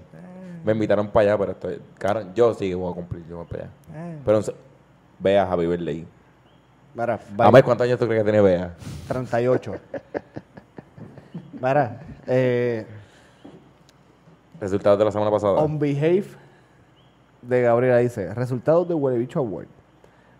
Me 0.63 0.71
invitaron 0.71 1.07
para 1.09 1.27
allá, 1.31 1.37
pero 1.37 1.51
estoy. 1.51 1.81
Cabrón, 1.99 2.31
yo 2.33 2.53
sí 2.53 2.69
que 2.69 2.75
voy 2.75 2.91
a 2.91 2.95
cumplir, 2.95 3.25
yo 3.27 3.37
voy 3.37 3.45
para 3.45 3.63
allá. 3.65 3.71
Pero 4.25 4.39
Bea, 5.21 5.43
Happy 5.51 5.65
Birthday. 5.67 6.05
Mira, 6.93 7.19
A 7.37 7.51
ver, 7.51 7.63
¿cuántos 7.63 7.85
años 7.85 7.99
tú 7.99 8.05
crees 8.05 8.21
que 8.21 8.31
tiene 8.31 8.41
Bea? 8.41 8.73
38. 9.07 9.75
Mira, 11.53 12.01
eh, 12.27 12.85
Resultados 14.59 14.99
de 14.99 15.05
la 15.05 15.11
semana 15.11 15.31
pasada. 15.31 15.53
On 15.53 15.79
Behave 15.79 16.25
de 17.41 17.61
Gabriela 17.63 17.97
dice, 17.97 18.31
resultados 18.33 18.87
de 18.87 18.93
Huele 18.93 19.17
Bicho 19.17 19.39
Award. 19.39 19.67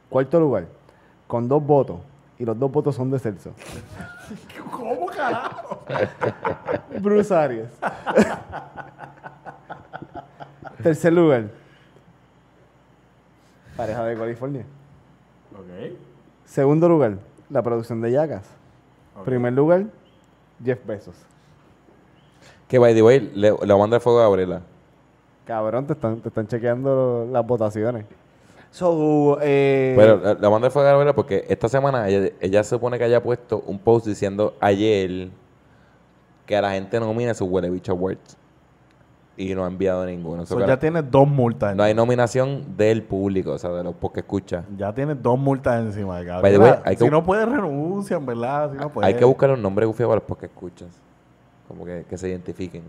Cuarto 0.09 0.39
lugar, 0.39 0.65
con 1.27 1.47
dos 1.47 1.63
votos. 1.65 1.99
Y 2.37 2.45
los 2.45 2.57
dos 2.57 2.71
votos 2.71 2.95
son 2.95 3.09
de 3.11 3.19
Celso. 3.19 3.51
¿Cómo 4.71 5.05
carajo? 5.07 5.83
Bruce 6.99 7.33
Arias. 7.33 7.69
Tercer 10.81 11.13
lugar, 11.13 11.45
pareja 13.75 14.03
de 14.05 14.17
California. 14.17 14.65
Ok. 15.53 15.97
Segundo 16.45 16.89
lugar, 16.89 17.17
la 17.49 17.61
producción 17.61 18.01
de 18.01 18.11
Yagas. 18.11 18.45
Ok. 19.17 19.25
Primer 19.25 19.53
lugar, 19.53 19.85
Jeff 20.63 20.79
Bezos. 20.85 21.15
Que 22.67 22.79
by 22.79 22.93
the 22.93 23.01
way, 23.01 23.19
le, 23.19 23.49
le 23.49 23.51
voy 23.51 23.71
a 23.71 23.77
mandar 23.77 23.99
fuego 24.01 24.19
a 24.19 24.23
Gabriela. 24.23 24.61
Cabrón, 25.45 25.85
te 25.87 25.93
están, 25.93 26.21
te 26.21 26.29
están 26.29 26.47
chequeando 26.47 27.27
las 27.31 27.45
votaciones. 27.45 28.05
So, 28.69 29.37
eh, 29.41 29.93
Pero 29.97 30.17
le, 30.17 30.25
le 30.25 30.33
voy 30.35 30.45
a 30.45 30.49
mandar 30.49 30.71
fuego 30.71 30.87
a 30.87 30.91
Gabriela 30.91 31.13
porque 31.13 31.45
esta 31.49 31.67
semana 31.67 32.07
ella, 32.07 32.31
ella 32.39 32.63
se 32.63 32.69
supone 32.69 32.97
que 32.97 33.03
haya 33.03 33.21
puesto 33.21 33.61
un 33.67 33.77
post 33.79 34.07
diciendo 34.07 34.55
ayer 34.61 35.29
que 36.45 36.55
a 36.55 36.61
la 36.61 36.71
gente 36.71 36.99
nomina 36.99 37.33
su 37.33 37.45
Huele 37.45 37.69
Bicho 37.69 37.91
Awards. 37.91 38.37
Y 39.37 39.55
no 39.55 39.63
ha 39.63 39.67
enviado 39.67 40.05
ninguno. 40.05 40.45
So, 40.45 40.55
So 40.55 40.61
que 40.61 40.67
ya 40.67 40.77
tienes 40.77 41.09
dos 41.09 41.27
multas. 41.27 41.75
no 41.75 41.83
hay 41.83 41.93
nominación 41.93 42.75
del 42.77 43.01
público, 43.03 43.53
o 43.53 43.57
sea, 43.57 43.71
de 43.71 43.83
los 43.83 43.95
que 44.13 44.19
escucha. 44.19 44.65
Ya 44.77 44.93
tienes 44.93 45.21
dos 45.23 45.39
multas 45.39 45.81
encima 45.81 46.19
de 46.19 46.29
way, 46.31 46.41
que 46.83 46.97
Si 46.97 47.05
bu- 47.05 47.11
no 47.11 47.23
puedes, 47.23 47.47
renuncian, 47.47 48.25
¿verdad? 48.25 48.71
Si 48.71 48.77
no 48.77 48.89
puedes. 48.89 49.07
Hay 49.07 49.13
que 49.15 49.25
buscar 49.25 49.51
un 49.51 49.61
nombre 49.61 49.85
gufiado 49.85 50.11
para 50.11 50.23
los 50.27 50.37
que 50.37 50.45
escuchas. 50.47 50.89
Como 51.67 51.85
que, 51.85 52.05
que 52.09 52.17
se 52.17 52.27
identifiquen. 52.29 52.83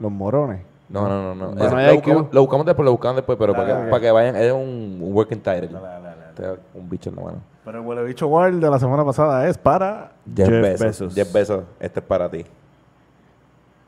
los 0.00 0.10
morones. 0.10 0.62
No, 0.88 1.08
no, 1.08 1.22
no, 1.22 1.34
no. 1.36 1.46
Bueno, 1.52 1.66
Eso, 1.66 1.76
hay 1.76 1.86
lo, 1.86 1.94
buscamos, 1.94 2.26
lo 2.32 2.40
buscamos 2.40 2.66
después, 2.66 2.84
lo 2.84 2.90
buscamos 2.90 3.16
después, 3.16 3.38
pero 3.38 3.52
Dale, 3.52 3.64
para, 3.64 3.68
que, 3.74 3.78
dale. 3.78 3.90
para 3.92 4.00
que 4.02 4.10
vayan, 4.10 4.36
es 4.36 4.52
un, 4.52 4.98
un 5.00 5.12
working 5.14 5.38
title. 5.38 5.68
Dale, 5.68 5.86
dale, 5.86 6.08
dale. 6.36 6.58
Un 6.74 6.90
bicho 6.90 7.10
en 7.10 7.16
la 7.16 7.22
mano. 7.22 7.38
Pero 7.64 7.78
el 7.78 7.86
huele 7.86 8.02
bicho 8.04 8.26
World 8.26 8.60
de 8.64 8.68
la 8.70 8.78
semana 8.80 9.04
pasada 9.04 9.46
es 9.48 9.56
para. 9.56 10.10
Jeff, 10.34 10.48
Jeff 10.48 10.62
Bezos. 10.62 10.80
Bezos. 10.80 11.14
Jeff 11.14 11.32
Bezos, 11.32 11.64
este 11.78 12.00
es 12.00 12.06
para 12.06 12.28
ti. 12.28 12.44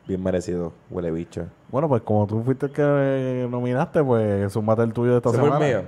Bien 0.06 0.22
merecido, 0.22 0.72
huele 0.90 1.10
bicho. 1.10 1.46
Bueno, 1.70 1.88
pues 1.88 2.02
como 2.02 2.26
tú 2.26 2.42
fuiste 2.42 2.66
el 2.66 2.72
que 2.72 3.46
nominaste, 3.50 4.02
pues 4.02 4.52
sumate 4.52 4.82
el 4.82 4.92
tuyo 4.92 5.12
de 5.12 5.16
esta 5.18 5.28
¿Ese 5.30 5.38
fue 5.38 5.48
el 5.48 5.54
semana. 5.54 5.66
mío? 5.78 5.82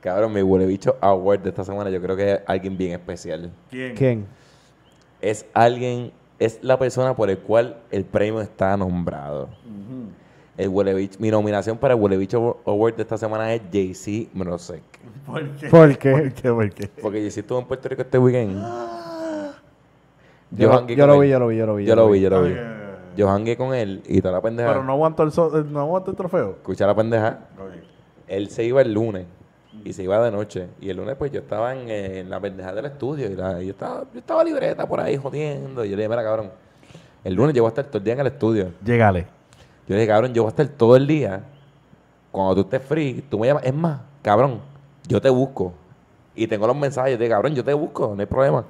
Cabrón, 0.00 0.32
mi 0.32 0.42
huele 0.42 0.66
bicho 0.66 0.96
award 1.00 1.40
de 1.40 1.48
esta 1.50 1.64
semana 1.64 1.88
yo 1.88 2.00
creo 2.02 2.16
que 2.16 2.32
es 2.32 2.40
alguien 2.46 2.76
bien 2.76 2.92
especial. 2.92 3.50
¿Quién? 3.70 3.94
¿Quién? 3.94 4.26
Es 5.20 5.46
alguien, 5.54 6.12
es 6.38 6.58
la 6.62 6.78
persona 6.78 7.14
por 7.14 7.30
el 7.30 7.38
cual 7.38 7.76
el 7.90 8.04
premio 8.04 8.40
está 8.40 8.76
nombrado. 8.76 9.48
El 10.58 10.68
huele 10.68 10.92
bicho, 10.92 11.18
mi 11.18 11.30
nominación 11.30 11.78
para 11.78 11.94
el 11.94 12.00
huele 12.00 12.16
bicho 12.18 12.58
award 12.66 12.96
de 12.96 13.02
esta 13.02 13.16
semana 13.16 13.54
es 13.54 13.62
JC 13.70 14.28
Mrosek. 14.34 14.82
¿Por 15.24 15.48
qué? 15.56 15.68
¿Por 15.68 15.96
qué? 15.98 16.10
¿Por 16.12 16.32
qué? 16.34 16.50
¿Por 16.52 16.70
qué? 16.70 16.88
Porque 17.00 17.22
JC 17.30 17.38
estuvo 17.40 17.58
en 17.60 17.64
Puerto 17.66 17.88
Rico 17.88 18.02
este 18.02 18.18
weekend. 18.18 18.62
Yo, 20.50 20.68
lo- 20.68 20.74
jangué 20.74 20.96
yo 20.96 21.06
lo 21.06 21.18
vi, 21.18 21.28
yo 21.30 21.38
lo 21.38 21.46
vi, 21.46 21.56
yo 21.56 21.66
lo 21.66 21.76
vi. 21.76 21.84
Yo 21.86 21.96
lo 21.96 22.10
vi, 22.10 22.20
yo 22.20 22.28
lo 22.30 22.42
vi. 22.42 22.54
Yo 23.16 23.28
jangué 23.28 23.56
con 23.56 23.74
él 23.74 24.02
y 24.06 24.20
toda 24.20 24.34
la 24.34 24.40
pendeja. 24.40 24.68
Pero 24.70 24.84
no 24.84 24.92
aguantó 24.92 25.22
el, 25.22 25.32
so- 25.32 25.58
eh, 25.58 25.64
no 25.68 25.80
aguantó 25.80 26.10
el 26.10 26.16
trofeo. 26.16 26.50
Escucha 26.52 26.86
la 26.86 26.94
pendeja. 26.94 27.40
Él 28.26 28.48
se 28.50 28.64
iba 28.64 28.80
el 28.80 28.92
lunes 28.94 29.26
y 29.84 29.92
se 29.92 30.02
iba 30.02 30.22
de 30.24 30.30
noche. 30.30 30.68
Y 30.80 30.90
el 30.90 30.96
lunes, 30.96 31.16
pues 31.16 31.30
yo 31.32 31.40
estaba 31.40 31.74
en, 31.74 31.88
eh, 31.88 32.20
en 32.20 32.30
la 32.30 32.40
pendeja 32.40 32.72
del 32.72 32.86
estudio. 32.86 33.30
Y, 33.30 33.34
la- 33.34 33.62
y 33.62 33.66
yo, 33.66 33.72
estaba, 33.72 34.04
yo 34.12 34.18
estaba 34.20 34.42
libreta 34.44 34.86
por 34.86 35.00
ahí 35.00 35.16
jodiendo. 35.16 35.84
Y 35.84 35.90
yo 35.90 35.96
le 35.96 36.02
dije, 36.02 36.08
mira, 36.08 36.22
cabrón. 36.22 36.50
El 37.24 37.34
lunes 37.34 37.54
yo 37.54 37.62
voy 37.62 37.68
a 37.68 37.70
estar 37.70 37.84
todo 37.84 37.98
el 37.98 38.04
día 38.04 38.14
en 38.14 38.20
el 38.20 38.26
estudio. 38.28 38.72
Llegale. 38.84 39.20
Yo 39.86 39.94
le 39.94 39.96
dije, 39.96 40.08
cabrón, 40.08 40.32
yo 40.32 40.42
voy 40.42 40.48
a 40.48 40.50
estar 40.50 40.66
todo 40.68 40.96
el 40.96 41.06
día 41.06 41.44
cuando 42.30 42.54
tú 42.54 42.60
estés 42.62 42.82
free, 42.82 43.22
tú 43.28 43.38
me 43.38 43.46
llamas. 43.46 43.64
Es 43.64 43.74
más, 43.74 44.00
cabrón, 44.22 44.60
yo 45.06 45.20
te 45.20 45.28
busco. 45.28 45.72
Y 46.34 46.46
tengo 46.46 46.66
los 46.66 46.74
mensajes 46.76 47.18
de 47.18 47.28
cabrón, 47.28 47.54
yo 47.54 47.62
te 47.62 47.74
busco, 47.74 48.12
no 48.14 48.20
hay 48.20 48.26
problema. 48.26 48.64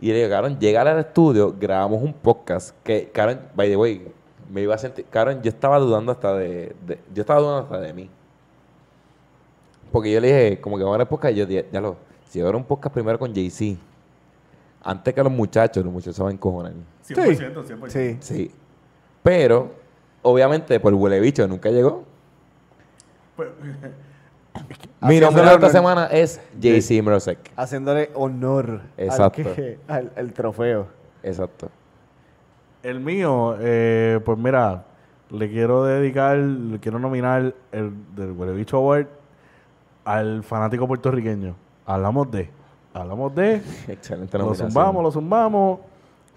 Y 0.00 0.08
le 0.08 0.18
digo, 0.18 0.30
cabrón, 0.30 0.58
llegar 0.58 0.86
al 0.86 0.98
estudio, 1.00 1.54
grabamos 1.58 2.02
un 2.02 2.12
podcast 2.12 2.74
que, 2.84 3.08
cabrón, 3.10 3.40
by 3.54 3.68
the 3.68 3.76
way, 3.76 4.06
me 4.50 4.62
iba 4.62 4.74
a 4.74 4.78
sentir. 4.78 5.04
Cabrón, 5.10 5.42
yo 5.42 5.48
estaba 5.48 5.78
dudando 5.78 6.12
hasta 6.12 6.34
de. 6.34 6.74
de- 6.86 7.00
yo 7.12 7.22
estaba 7.22 7.40
dudando 7.40 7.62
hasta 7.64 7.80
de 7.80 7.92
mí. 7.92 8.08
Porque 9.90 10.12
yo 10.12 10.20
le 10.20 10.28
dije, 10.28 10.60
como 10.60 10.76
que 10.76 10.84
vamos 10.84 10.94
a 10.94 10.98
ver 10.98 11.06
el 11.06 11.08
podcast, 11.08 11.34
y 11.34 11.36
yo 11.38 11.46
dije, 11.46 11.68
ya 11.72 11.80
lo. 11.80 11.96
Si 12.28 12.38
yo 12.38 12.46
hago 12.48 12.58
un 12.58 12.64
podcast 12.64 12.92
primero 12.94 13.18
con 13.18 13.34
Jay-Z, 13.34 13.80
antes 14.82 15.14
que 15.14 15.22
los 15.22 15.32
muchachos, 15.32 15.82
los 15.84 15.92
muchachos 15.92 16.16
se 16.16 16.22
van 16.22 16.30
a 16.30 16.34
encojonar. 16.34 16.72
100%, 17.06 17.64
100%. 17.64 17.88
Sí. 17.88 18.16
Sí. 18.20 18.50
Pero, 19.22 19.70
obviamente, 20.22 20.78
por 20.78 20.92
huele 20.94 21.18
bicho 21.20 21.46
nunca 21.48 21.70
llegó. 21.70 22.04
Pues, 23.34 23.48
Mi 25.00 25.20
nombre 25.20 25.42
de 25.44 25.54
esta 25.54 25.68
semana 25.70 26.06
es 26.06 26.40
Jay-Z 26.60 27.02
Mrosek. 27.02 27.38
Haciéndole 27.56 28.10
honor 28.14 28.80
Exacto. 28.96 29.42
Al, 29.48 29.54
que- 29.54 29.78
al- 29.88 30.12
al 30.16 30.32
trofeo. 30.32 30.86
Exacto. 31.22 31.68
El 32.82 33.00
mío, 33.00 33.56
eh, 33.60 34.20
pues 34.24 34.38
mira, 34.38 34.84
le 35.30 35.50
quiero 35.50 35.84
dedicar, 35.84 36.36
le 36.38 36.78
quiero 36.78 36.98
nominar 36.98 37.54
el 37.72 37.92
del 38.14 38.32
Huele 38.32 38.52
Bicho 38.52 38.76
Award 38.78 39.06
al 40.04 40.42
fanático 40.42 40.86
puertorriqueño. 40.86 41.54
Hablamos 41.86 42.30
de, 42.30 42.50
hablamos 42.94 43.34
de, 43.34 43.62
Excelente 43.88 44.38
lo 44.38 44.54
zumbamos, 44.54 45.02
lo 45.02 45.10
zumbamos, 45.10 45.80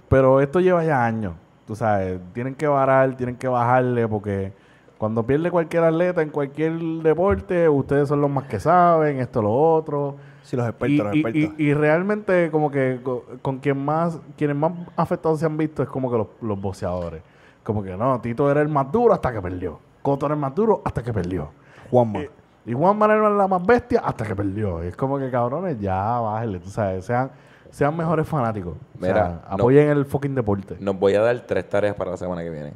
pero 0.10 0.42
esto 0.42 0.60
lleva 0.60 0.84
ya 0.84 1.04
años. 1.06 1.34
Tú 1.68 1.76
sabes, 1.76 2.20
tienen 2.34 2.56
que 2.56 2.68
varar, 2.68 3.16
tienen 3.16 3.36
que 3.38 3.48
bajarle 3.48 4.08
porque 4.08 4.52
cuando 5.02 5.24
pierde 5.26 5.50
cualquier 5.50 5.84
atleta 5.84 6.22
en 6.22 6.30
cualquier 6.30 6.78
deporte, 6.78 7.68
ustedes 7.68 8.08
son 8.08 8.22
los 8.22 8.30
más 8.30 8.44
que 8.44 8.60
saben, 8.60 9.18
esto, 9.20 9.42
lo 9.42 9.52
otro. 9.52 10.18
Sí, 10.44 10.56
los 10.56 10.64
Y, 10.68 10.70
expertos, 10.70 11.06
los 11.08 11.16
y- 11.16 11.20
expertos. 11.22 11.60
y- 11.60 11.64
y 11.64 11.74
realmente 11.74 12.52
como 12.52 12.70
que 12.70 13.00
co- 13.02 13.26
con, 13.42 13.58
quien 13.58 13.84
más, 13.84 14.20
quienes 14.38 14.56
más 14.56 14.74
afectados 14.96 15.40
se 15.40 15.48
han 15.48 15.58
visto 15.58 15.82
es 15.82 15.90
como 15.90 16.12
que 16.12 16.20
los, 16.20 16.28
los 16.42 16.62
boxeadores. 16.62 17.24
Como 17.64 17.82
que 17.82 17.98
no, 17.98 18.22
Tito 18.22 18.52
era 18.52 18.62
el 18.62 18.68
más 18.68 18.92
duro 18.92 19.12
hasta 19.16 19.34
que 19.34 19.42
perdió. 19.42 19.80
Coto 20.04 20.28
era 20.28 20.36
el 20.36 20.42
más 20.42 20.54
duro 20.54 20.84
hasta 20.86 21.02
que 21.02 21.12
perdió. 21.12 21.50
Juanma. 21.90 22.20
Eh, 22.20 22.30
y 22.68 22.74
Juan 22.74 22.96
Manuel 22.96 23.22
era 23.22 23.30
la 23.32 23.48
más 23.48 23.66
bestia 23.66 24.02
hasta 24.06 24.24
que 24.24 24.36
perdió. 24.36 24.84
Es 24.84 24.96
como 24.96 25.18
que 25.18 25.32
cabrones, 25.32 25.80
ya 25.80 26.20
bájenle, 26.20 26.60
tú 26.60 26.70
sabes, 26.70 27.06
sean, 27.06 27.32
sean 27.72 27.98
mejores 27.98 28.28
fanáticos. 28.28 28.76
O 29.00 29.04
sea, 29.04 29.14
Mira, 29.14 29.42
no- 29.50 29.56
apoyen 29.56 29.90
el 29.90 30.06
fucking 30.06 30.36
deporte. 30.36 30.78
Nos 30.80 31.00
voy 31.00 31.16
a 31.16 31.22
dar 31.22 31.40
tres 31.40 31.68
tareas 31.68 31.96
para 31.96 32.12
la 32.12 32.18
semana 32.18 32.44
que 32.44 32.52
viene. 32.52 32.74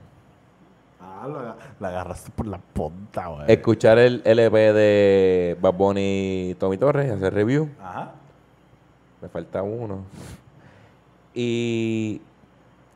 La, 1.27 1.56
la 1.80 1.88
agarraste 1.89 2.31
por 2.31 2.47
la 2.47 2.57
punta, 2.57 3.27
güey. 3.27 3.52
Escuchar 3.52 3.97
el 3.99 4.22
LP 4.26 4.73
de 4.73 5.57
Bad 5.61 5.73
Bunny 5.73 6.49
y 6.52 6.56
Tommy 6.56 6.77
Torres, 6.77 7.11
hacer 7.11 7.34
review. 7.34 7.69
Ajá. 7.81 8.11
Me 9.22 9.30
falta 9.30 9.61
uno. 9.64 9.99
Y, 11.34 12.22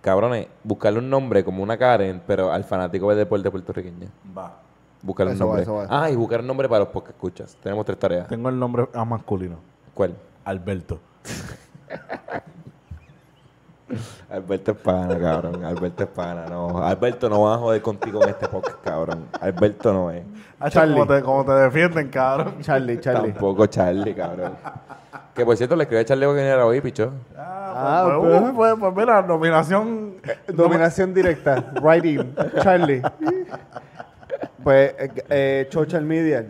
cabrones, 0.02 0.48
buscarle 0.64 1.00
un 1.00 1.10
nombre 1.10 1.44
como 1.44 1.64
una 1.64 1.78
Karen, 1.78 2.22
pero 2.26 2.52
al 2.52 2.64
fanático 2.64 3.10
del 3.10 3.20
deporte 3.20 3.50
puertorriqueño. 3.52 4.08
Va. 4.38 4.58
Buscarle 5.02 5.32
un 5.32 5.36
Eso 5.38 5.46
va, 5.48 5.56
nombre. 5.58 5.64
eso 5.64 5.74
va. 5.76 5.88
Ah, 6.04 6.10
y 6.10 6.16
buscar 6.16 6.42
un 6.42 6.48
nombre 6.48 6.68
para 6.70 6.80
los 6.80 6.90
podcast 6.90 7.16
escuchas. 7.16 7.58
Tenemos 7.62 7.86
tres 7.86 7.98
tareas. 8.00 8.28
Tengo 8.28 8.50
el 8.50 8.60
nombre 8.60 8.88
a 8.94 9.06
masculino. 9.06 9.58
¿Cuál? 9.94 10.16
Alberto. 10.46 11.00
Alberto 14.30 14.72
es 14.72 14.78
pana, 14.78 15.18
cabrón. 15.20 15.64
Alberto 15.66 16.04
es 16.04 16.10
pana. 16.10 16.46
No, 16.50 16.84
Alberto 16.84 17.30
no 17.30 17.42
va 17.44 17.56
a 17.56 17.58
joder 17.58 17.82
contigo 17.82 18.22
en 18.24 18.30
este 18.30 18.48
podcast, 18.48 18.78
cabrón. 18.84 19.26
Alberto 19.42 19.94
no 19.94 20.12
es. 20.12 20.24
Ah, 20.60 20.70
Charlie. 20.70 20.94
Como 20.94 21.08
te, 21.08 21.22
como 21.24 21.46
te 21.46 21.52
defienden, 21.54 22.10
cabrón. 22.10 22.56
Charlie, 22.62 23.00
Charlie. 23.00 23.32
Tampoco 23.32 23.66
Charlie, 23.68 24.14
cabrón. 24.14 24.54
Que 25.34 25.46
por 25.46 25.56
cierto, 25.56 25.76
le 25.76 25.84
escribí 25.84 26.02
a 26.02 26.06
Charlie 26.06 26.26
que 26.28 26.34
viniera 26.34 26.66
hoy, 26.66 26.82
picho. 26.82 27.12
Ah, 27.38 27.56
Ah, 27.72 28.18
pues, 28.20 28.42
pues. 28.42 28.52
pues, 28.56 28.76
pues, 28.80 28.96
mira, 28.96 29.22
nominación. 29.22 30.16
Dominación 30.48 31.14
directa. 31.14 31.72
Writing. 31.82 32.36
Charlie. 32.62 33.02
Pues, 34.64 34.94
eh, 34.98 35.12
eh, 35.30 35.68
Social 35.72 36.04
Media. 36.04 36.46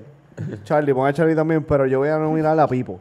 Charlie, 0.64 0.94
pon 0.94 1.08
a 1.08 1.14
Charlie 1.14 1.36
también, 1.36 1.64
pero 1.64 1.86
yo 1.86 2.00
voy 2.00 2.10
a 2.10 2.18
nominar 2.18 2.60
a 2.60 2.68
Pipo. 2.68 3.00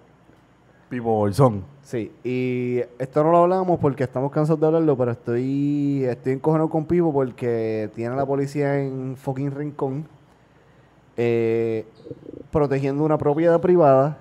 Pipo 0.89 1.15
Bolsón. 1.15 1.65
Sí, 1.83 2.13
y 2.23 2.81
esto 2.99 3.25
no 3.25 3.31
lo 3.31 3.39
hablamos 3.39 3.79
porque 3.81 4.05
estamos 4.05 4.31
cansados 4.31 4.61
de 4.61 4.67
hablarlo, 4.67 4.97
pero 4.97 5.13
estoy, 5.13 6.05
estoy 6.05 6.35
encojonado 6.35 6.69
con 6.69 6.85
Pipo 6.85 7.13
porque 7.13 7.91
tiene 7.95 8.15
la 8.15 8.27
policía 8.27 8.79
en 8.79 9.17
fucking 9.17 9.51
rincón 9.51 10.07
eh, 11.17 11.85
protegiendo 12.53 13.05
una 13.05 13.19
propiedad 13.19 13.61
privada. 13.61 14.19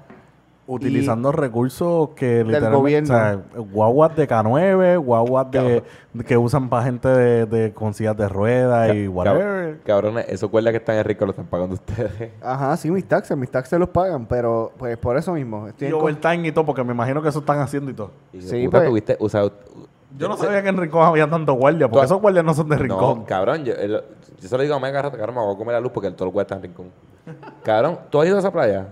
Utilizando 0.70 1.32
recursos 1.32 2.10
que 2.10 2.44
literalmente. 2.44 2.76
gobierno. 2.78 3.14
O 3.14 3.18
sea, 3.18 3.40
guaguas 3.72 4.16
de 4.18 4.28
K9, 4.28 4.98
guaguas 5.02 5.50
de, 5.50 5.82
que 6.26 6.36
usan 6.38 6.68
para 6.68 6.84
gente 6.84 7.08
de, 7.08 7.46
de 7.46 7.74
con 7.74 7.94
sillas 7.94 8.18
de 8.18 8.28
ruedas 8.28 8.94
y 8.94 9.08
whatever. 9.08 9.80
Cabrones, 9.86 10.26
esos 10.28 10.50
cuerdas 10.50 10.72
que 10.72 10.78
están 10.78 10.98
en 10.98 11.06
rico 11.06 11.26
lo 11.26 11.32
están 11.32 11.46
pagando 11.46 11.76
ustedes. 11.76 12.32
Ajá, 12.42 12.76
sí, 12.76 12.92
mis 12.92 13.08
taxes, 13.08 13.38
mis 13.38 13.50
taxes 13.50 13.80
los 13.80 13.88
pagan, 13.90 14.26
pero 14.26 14.74
pues 14.78 14.98
por 14.98 15.16
eso 15.16 15.32
mismo. 15.32 15.68
Estoy 15.70 15.88
Y 15.88 15.92
overtime 15.94 16.46
y 16.48 16.52
todo, 16.52 16.66
porque 16.66 16.84
me 16.84 16.92
imagino 16.92 17.22
que 17.22 17.30
eso 17.30 17.40
están 17.40 17.60
haciendo 17.60 17.90
y 17.90 17.94
todo. 17.94 18.12
Y 18.34 18.42
Sí, 18.42 18.66
puta, 18.66 18.80
pues. 18.80 18.90
tuviste, 18.90 19.18
o 19.22 19.30
sea, 19.30 19.44
Yo 20.18 20.28
no 20.28 20.36
sabía 20.36 20.62
que 20.64 20.68
en 20.70 20.78
Rincón 20.78 21.04
había 21.04 21.30
tanto 21.30 21.54
guardia, 21.54 21.90
porque 21.90 22.06
esos 22.08 22.20
guardias 22.20 22.44
no 22.44 22.54
son 22.54 22.68
de 22.68 22.76
Rincón. 22.78 23.20
No, 23.20 23.26
cabrón, 23.26 23.64
yo, 23.64 23.74
el- 23.74 24.04
yo 24.42 24.50
se 24.50 24.58
lo 24.58 24.64
digo 24.64 24.76
a 24.76 24.80
Mega 24.82 25.02
cabrón, 25.02 25.34
me 25.36 25.42
voy 25.42 25.56
a 25.56 25.58
comer 25.58 25.74
la 25.76 25.80
luz 25.80 25.92
porque 25.94 26.08
el 26.08 26.16
todo 26.16 26.28
el 26.28 26.34
cuerda 26.34 26.56
está 26.56 26.56
en 26.56 26.62
rincón. 26.64 26.92
cabrón, 27.64 28.00
¿tú 28.10 28.20
has 28.20 28.28
ido 28.28 28.36
a 28.36 28.40
esa 28.40 28.52
playa? 28.52 28.88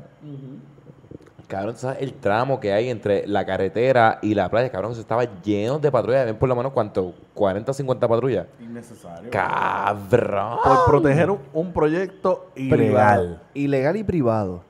Cabrón, 1.47 1.76
¿sabes 1.77 1.97
el 2.01 2.13
tramo 2.13 2.59
que 2.59 2.73
hay 2.73 2.89
entre 2.89 3.27
la 3.27 3.45
carretera 3.45 4.17
y 4.22 4.34
la 4.34 4.49
playa? 4.49 4.69
Cabrón, 4.72 4.93
eso 4.93 5.01
estaba 5.01 5.23
lleno 5.43 5.77
de 5.80 5.91
patrullas. 5.91 6.26
Ven 6.26 6.38
por 6.38 6.49
lo 6.49 6.55
menos 6.55 6.72
cuánto, 6.73 7.13
40 7.35 7.69
o 7.69 7.73
50 7.73 8.07
patrullas. 8.07 8.47
Innecesario. 8.59 9.30
Cabrón. 9.30 10.57
Por 10.63 10.85
proteger 10.88 11.30
un, 11.30 11.39
un 11.53 11.72
proyecto 11.73 12.47
privado. 12.53 12.76
ilegal. 13.23 13.41
Ilegal 13.53 13.95
y 13.97 14.03
privado. 14.03 14.61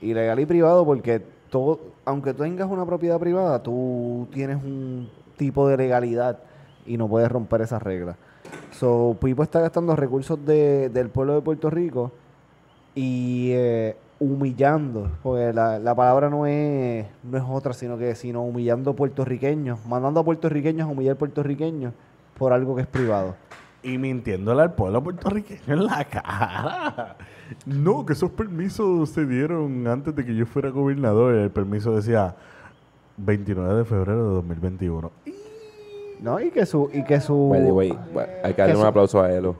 Ilegal 0.00 0.38
y 0.40 0.46
privado 0.46 0.84
porque 0.84 1.20
todo, 1.50 1.80
aunque 2.04 2.32
tú 2.34 2.42
tengas 2.44 2.70
una 2.70 2.86
propiedad 2.86 3.18
privada, 3.18 3.62
tú 3.62 4.28
tienes 4.32 4.56
un 4.56 5.10
tipo 5.36 5.66
de 5.68 5.76
legalidad 5.76 6.38
y 6.86 6.96
no 6.96 7.08
puedes 7.08 7.30
romper 7.30 7.62
esas 7.62 7.82
reglas. 7.82 8.16
So, 8.70 9.16
Pipo 9.20 9.42
está 9.42 9.60
gastando 9.60 9.94
recursos 9.96 10.42
de- 10.44 10.88
del 10.88 11.08
pueblo 11.10 11.34
de 11.34 11.40
Puerto 11.42 11.68
Rico 11.70 12.12
y 12.94 13.50
eh, 13.52 13.96
humillando, 14.20 15.10
porque 15.22 15.52
la, 15.52 15.78
la 15.78 15.94
palabra 15.94 16.28
no 16.28 16.46
es, 16.46 17.06
no 17.24 17.38
es 17.38 17.44
otra, 17.48 17.72
sino 17.72 17.98
que 17.98 18.14
sino 18.14 18.44
humillando 18.44 18.94
puertorriqueños, 18.94 19.84
mandando 19.86 20.20
a 20.20 20.24
puertorriqueños 20.24 20.86
a 20.86 20.90
humillar 20.90 21.16
puertorriqueños 21.16 21.94
por 22.38 22.52
algo 22.52 22.76
que 22.76 22.82
es 22.82 22.86
privado. 22.86 23.34
Y 23.82 23.96
mintiéndole 23.96 24.60
al 24.60 24.74
pueblo 24.74 25.02
puertorriqueño 25.02 25.60
en 25.66 25.86
la 25.86 26.04
cara. 26.04 27.16
No, 27.66 28.06
que 28.06 28.12
esos 28.12 28.30
permisos 28.30 29.10
se 29.10 29.26
dieron 29.26 29.84
antes 29.88 30.14
de 30.14 30.24
que 30.24 30.36
yo 30.36 30.46
fuera 30.46 30.68
gobernador. 30.68 31.34
El 31.34 31.50
permiso 31.50 31.96
decía 31.96 32.36
29 33.16 33.74
de 33.74 33.84
febrero 33.84 34.28
de 34.28 34.34
2021. 34.34 35.10
¿No? 36.20 36.40
Y 36.40 36.52
que 36.52 36.64
su, 36.64 36.88
y 36.92 37.02
que 37.02 37.20
su 37.20 37.48
By 37.48 37.64
the 37.64 37.72
way, 37.72 37.98
bueno, 38.14 38.32
hay 38.44 38.54
que 38.54 38.62
darle 38.62 38.76
un 38.76 38.86
aplauso 38.86 39.20
a 39.20 39.32
Elo. 39.32 39.56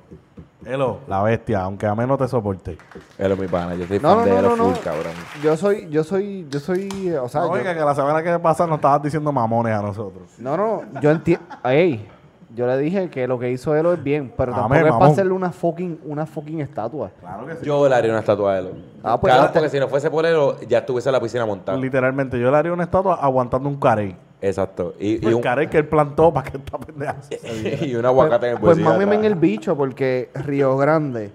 Elo, 0.64 0.98
la 1.08 1.22
bestia, 1.22 1.62
aunque 1.62 1.86
a 1.86 1.94
menos 1.94 2.18
te 2.18 2.28
soporte. 2.28 2.76
Elo, 3.18 3.36
mi 3.36 3.46
pana. 3.46 3.74
Yo 3.74 3.86
soy 3.86 3.98
No, 3.98 4.08
fan 4.10 4.18
no, 4.18 4.24
de 4.24 4.30
no, 4.30 4.38
Elo 4.38 4.48
no, 4.50 4.56
no. 4.56 4.64
full, 4.74 4.84
cabrón. 4.84 5.12
Yo 5.42 5.56
soy, 5.56 5.88
yo 5.90 6.04
soy, 6.04 6.46
yo 6.50 6.60
soy, 6.60 7.10
o 7.20 7.28
sea, 7.28 7.40
no, 7.42 7.46
yo- 7.48 7.52
oiga, 7.54 7.74
que 7.74 7.80
la 7.80 7.94
semana 7.94 8.22
que 8.22 8.38
pasa 8.38 8.66
nos 8.66 8.76
estabas 8.76 9.02
diciendo 9.02 9.32
mamones 9.32 9.74
a 9.74 9.80
nosotros. 9.82 10.24
no, 10.38 10.56
no, 10.56 10.82
yo 11.00 11.10
entiendo, 11.10 11.44
ey, 11.64 12.06
yo 12.54 12.66
le 12.66 12.76
dije 12.78 13.08
que 13.10 13.26
lo 13.28 13.38
que 13.38 13.50
hizo 13.50 13.74
él 13.76 13.86
es 13.86 14.02
bien, 14.02 14.32
pero 14.36 14.52
Amén, 14.54 14.62
tampoco 14.80 14.86
es 14.86 14.98
para 14.98 15.12
hacerle 15.12 15.32
una 15.32 15.50
fucking, 15.52 16.00
una 16.04 16.26
fucking 16.26 16.60
estatua. 16.60 17.10
Claro 17.20 17.46
que 17.46 17.54
sí. 17.56 17.64
Yo 17.64 17.88
le 17.88 17.94
haría 17.94 18.10
una 18.10 18.20
estatua 18.20 18.52
a 18.54 18.58
Elo. 18.58 18.70
Ah, 19.04 19.18
pues 19.20 19.32
te- 19.34 19.48
porque 19.52 19.68
si 19.70 19.78
no 19.80 19.88
fuese 19.88 20.10
por 20.10 20.26
Elo, 20.26 20.60
ya 20.62 20.78
estuviese 20.78 21.08
en 21.08 21.12
la 21.14 21.20
piscina 21.20 21.46
montada. 21.46 21.78
Literalmente, 21.78 22.38
yo 22.40 22.50
le 22.50 22.56
haría 22.56 22.72
una 22.72 22.82
estatua 22.84 23.14
aguantando 23.14 23.68
un 23.68 23.78
carey. 23.78 24.16
Exacto. 24.42 24.94
Y, 24.98 25.22
y 25.24 25.28
el 25.28 25.34
un, 25.34 25.42
que 25.42 25.78
él 25.78 25.86
plantó 25.86 26.32
para 26.32 26.50
que 26.50 26.56
esta 26.58 26.78
pendeja 26.78 27.16
y 27.84 27.94
un 27.94 28.06
aguacate 28.06 28.46
en 28.48 28.52
el 28.54 28.58
Pues 28.60 28.78
mámeme 28.78 29.16
en 29.16 29.24
el 29.24 29.34
bicho, 29.34 29.76
porque 29.76 30.30
Río 30.34 30.76
Grande, 30.76 31.30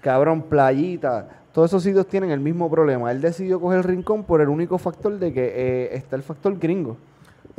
cabrón, 0.00 0.42
Playita, 0.42 1.28
todos 1.52 1.70
esos 1.70 1.82
sitios 1.82 2.06
tienen 2.06 2.30
el 2.30 2.40
mismo 2.40 2.70
problema. 2.70 3.10
Él 3.10 3.20
decidió 3.20 3.60
coger 3.60 3.78
el 3.78 3.84
rincón 3.84 4.24
por 4.24 4.40
el 4.40 4.48
único 4.48 4.78
factor 4.78 5.18
de 5.18 5.32
que 5.32 5.52
eh, 5.54 5.96
está 5.96 6.16
el 6.16 6.22
factor 6.22 6.58
gringo. 6.58 6.96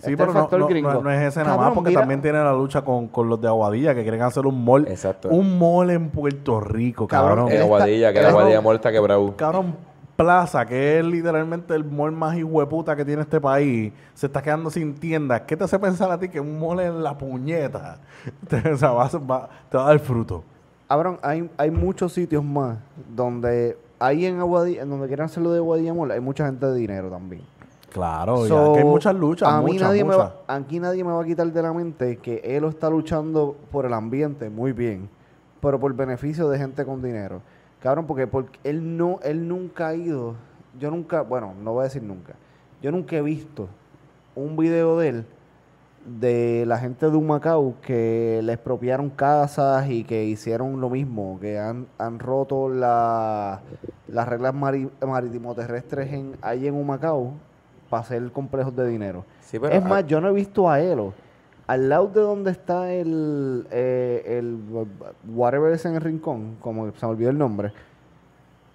Sí, 0.01 0.11
Está 0.11 0.23
pero 0.23 0.31
el 0.31 0.35
no, 0.35 0.41
factor 0.41 0.59
no- 0.61 0.67
gringo. 0.67 0.93
no- 0.93 1.01
no 1.03 1.11
es 1.11 1.21
ese 1.21 1.43
nada 1.43 1.57
más, 1.57 1.73
porque 1.73 1.89
mira- 1.89 2.01
también 2.01 2.21
tiene 2.21 2.39
la 2.39 2.53
lucha 2.53 2.81
con, 2.83 3.07
con 3.09 3.27
los 3.29 3.39
de 3.41 3.47
Aguadilla, 3.47 3.93
que 3.93 4.01
quieren 4.03 4.21
hacer 4.21 4.45
un 4.47 4.63
mall. 4.63 4.87
Exacto. 4.87 5.29
Un 5.29 5.59
mall 5.59 5.89
en 5.91 6.09
Puerto 6.09 6.59
Rico, 6.61 7.07
Cabrón, 7.07 7.29
cabrón. 7.47 7.51
En 7.51 7.61
Aguadilla, 7.61 8.13
que 8.13 8.21
la 8.21 8.29
Aguadilla 8.29 8.61
Mall 8.61 8.75
está 8.77 8.91
quebrado. 8.91 9.35
Cabrón, 9.35 9.75
Plaza, 10.15 10.65
que 10.65 10.99
es 10.99 11.05
literalmente 11.05 11.73
el 11.73 11.83
mall 11.83 12.11
más 12.11 12.37
hijueputa 12.37 12.95
que 12.95 13.03
tiene 13.03 13.21
este 13.23 13.41
país, 13.41 13.91
se 14.13 14.27
está 14.27 14.41
quedando 14.41 14.69
sin 14.69 14.93
tiendas. 14.93 15.41
¿Qué 15.41 15.57
te 15.57 15.63
hace 15.63 15.79
pensar 15.79 16.11
a 16.11 16.19
ti 16.19 16.29
que 16.29 16.39
un 16.39 16.59
mall 16.59 16.79
en 16.79 17.01
la 17.01 17.17
puñeta 17.17 17.97
te, 18.47 18.71
o 18.71 18.77
sea, 18.77 18.91
va 18.91 19.09
te 19.09 19.17
va 19.17 19.49
a 19.71 19.87
dar 19.87 19.99
fruto? 19.99 20.43
Cabrón, 20.87 21.19
hay, 21.21 21.49
hay 21.57 21.71
muchos 21.71 22.11
sitios 22.13 22.43
más 22.43 22.77
donde 23.15 23.77
ahí 23.97 24.25
en 24.25 24.39
Aguadilla, 24.39 24.81
en 24.81 24.89
donde 24.89 25.07
quieran 25.07 25.25
hacerlo 25.25 25.51
de 25.51 25.59
Aguadilla 25.59 25.93
Mall, 25.93 26.11
hay 26.11 26.19
mucha 26.19 26.45
gente 26.45 26.65
de 26.65 26.75
dinero 26.75 27.09
también. 27.09 27.43
Claro, 27.91 28.45
y 28.45 28.49
So, 28.49 28.71
aquí 28.71 28.79
hay 28.79 28.85
muchas 28.85 29.15
luchas, 29.15 29.49
a 29.49 29.61
mí 29.61 29.73
muchas, 29.73 29.89
nadie 29.89 30.03
Me 30.03 30.15
va, 30.15 30.35
aquí 30.47 30.79
nadie 30.79 31.03
me 31.03 31.11
va 31.11 31.21
a 31.21 31.25
quitar 31.25 31.51
de 31.51 31.61
la 31.61 31.73
mente 31.73 32.17
que 32.17 32.41
él 32.43 32.63
está 32.65 32.89
luchando 32.89 33.55
por 33.71 33.85
el 33.85 33.93
ambiente, 33.93 34.49
muy 34.49 34.71
bien, 34.71 35.09
pero 35.61 35.79
por 35.79 35.93
beneficio 35.93 36.49
de 36.49 36.57
gente 36.57 36.85
con 36.85 37.01
dinero. 37.01 37.41
Cabrón, 37.81 38.05
porque, 38.05 38.27
porque 38.27 38.59
él 38.63 38.97
no, 38.97 39.19
él 39.23 39.47
nunca 39.47 39.87
ha 39.89 39.95
ido, 39.95 40.35
yo 40.79 40.91
nunca, 40.91 41.21
bueno, 41.21 41.53
no 41.63 41.73
voy 41.73 41.81
a 41.81 41.83
decir 41.85 42.03
nunca, 42.03 42.33
yo 42.81 42.91
nunca 42.91 43.15
he 43.15 43.21
visto 43.21 43.67
un 44.35 44.55
video 44.55 44.97
de 44.99 45.07
él 45.09 45.25
de 46.19 46.63
la 46.67 46.77
gente 46.79 47.09
de 47.09 47.15
Humacao 47.15 47.75
que 47.81 48.39
le 48.43 48.53
expropiaron 48.53 49.09
casas 49.11 49.87
y 49.89 50.03
que 50.03 50.23
hicieron 50.25 50.81
lo 50.81 50.89
mismo, 50.89 51.37
que 51.39 51.59
han, 51.59 51.85
han 51.99 52.17
roto 52.19 52.69
la- 52.69 53.61
las 54.07 54.27
reglas 54.27 54.53
mari- 54.55 54.89
marítimo-terrestres 55.05 56.11
en, 56.13 56.37
ahí 56.41 56.67
en 56.67 56.73
Humacao 56.75 57.33
para 57.89 58.01
hacer 58.01 58.31
complejos 58.31 58.75
de 58.75 58.87
dinero. 58.87 59.25
Sí, 59.41 59.59
pero 59.59 59.73
es 59.73 59.83
a- 59.83 59.87
más, 59.87 60.05
yo 60.07 60.19
no 60.21 60.29
he 60.29 60.33
visto 60.33 60.69
a 60.69 60.79
Elo. 60.79 61.13
Al 61.71 61.87
lado 61.87 62.07
de 62.07 62.19
donde 62.19 62.51
está 62.51 62.91
el, 62.91 63.65
eh, 63.71 64.23
el 64.25 64.59
whatever 65.33 65.71
es 65.71 65.85
en 65.85 65.95
el 65.95 66.01
rincón, 66.01 66.57
como 66.59 66.91
se 66.91 67.05
me 67.05 67.11
olvidó 67.13 67.29
el 67.29 67.37
nombre, 67.37 67.71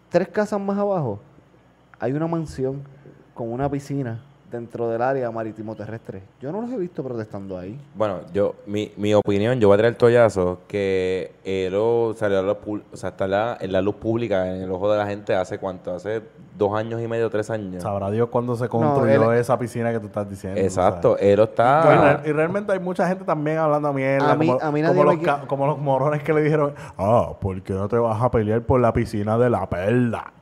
tres 0.08 0.28
casas 0.28 0.58
más 0.58 0.78
abajo, 0.78 1.20
hay 2.00 2.12
una 2.12 2.26
mansión 2.26 2.84
con 3.34 3.52
una 3.52 3.70
piscina 3.70 4.22
dentro 4.56 4.88
del 4.88 5.00
área 5.02 5.30
marítimo 5.30 5.74
terrestre. 5.74 6.22
Yo 6.40 6.50
no 6.52 6.60
los 6.60 6.70
he 6.72 6.76
visto 6.76 7.02
protestando 7.04 7.56
ahí. 7.58 7.78
Bueno, 7.94 8.20
yo, 8.32 8.54
mi, 8.66 8.92
mi 8.96 9.14
opinión, 9.14 9.60
yo 9.60 9.68
voy 9.68 9.74
a 9.76 9.78
traer 9.78 9.92
el 9.94 9.96
tollazo 9.98 10.58
que 10.68 11.32
Ero 11.44 12.14
salió 12.16 12.40
a 12.40 12.42
la, 12.42 12.60
pu- 12.60 12.82
o 12.92 12.96
sea, 12.96 13.10
está 13.10 13.26
la- 13.26 13.56
en 13.60 13.72
la 13.72 13.80
luz 13.80 13.94
pública, 13.96 14.52
en 14.54 14.62
el 14.62 14.70
ojo 14.70 14.90
de 14.90 14.98
la 14.98 15.06
gente, 15.06 15.34
hace 15.34 15.58
cuánto, 15.58 15.94
hace 15.94 16.22
dos 16.58 16.74
años 16.76 17.00
y 17.02 17.06
medio, 17.08 17.28
tres 17.30 17.50
años. 17.50 17.82
Sabrá 17.82 18.10
Dios 18.10 18.28
cuándo 18.30 18.56
se 18.56 18.68
construyó 18.68 19.32
él- 19.32 19.38
esa 19.38 19.58
piscina 19.58 19.92
que 19.92 20.00
tú 20.00 20.06
estás 20.06 20.28
diciendo. 20.28 20.60
Exacto. 20.60 21.16
Ero 21.18 21.42
Y, 21.42 21.46
está... 21.46 22.22
y 22.24 22.32
realmente 22.32 22.72
hay 22.72 22.80
mucha 22.80 23.06
gente 23.08 23.24
también 23.24 23.58
hablando 23.58 23.92
mierda. 23.92 24.32
A 24.32 24.36
mí- 24.36 24.46
como, 24.46 24.60
a 24.62 24.72
mí 24.72 24.80
como 24.82 24.92
nadie 24.94 25.04
los, 25.04 25.14
qui- 25.16 25.24
ca- 25.24 25.46
como 25.46 25.66
los 25.66 25.78
morones 25.78 26.22
que 26.22 26.32
le 26.32 26.42
dijeron, 26.42 26.74
ah, 26.98 27.32
¿por 27.40 27.62
qué 27.62 27.72
no 27.74 27.88
te 27.88 27.96
vas 27.98 28.20
a 28.22 28.30
pelear 28.30 28.62
por 28.62 28.80
la 28.80 28.92
piscina 28.92 29.36
de 29.38 29.50
la 29.50 29.68
perla? 29.68 30.32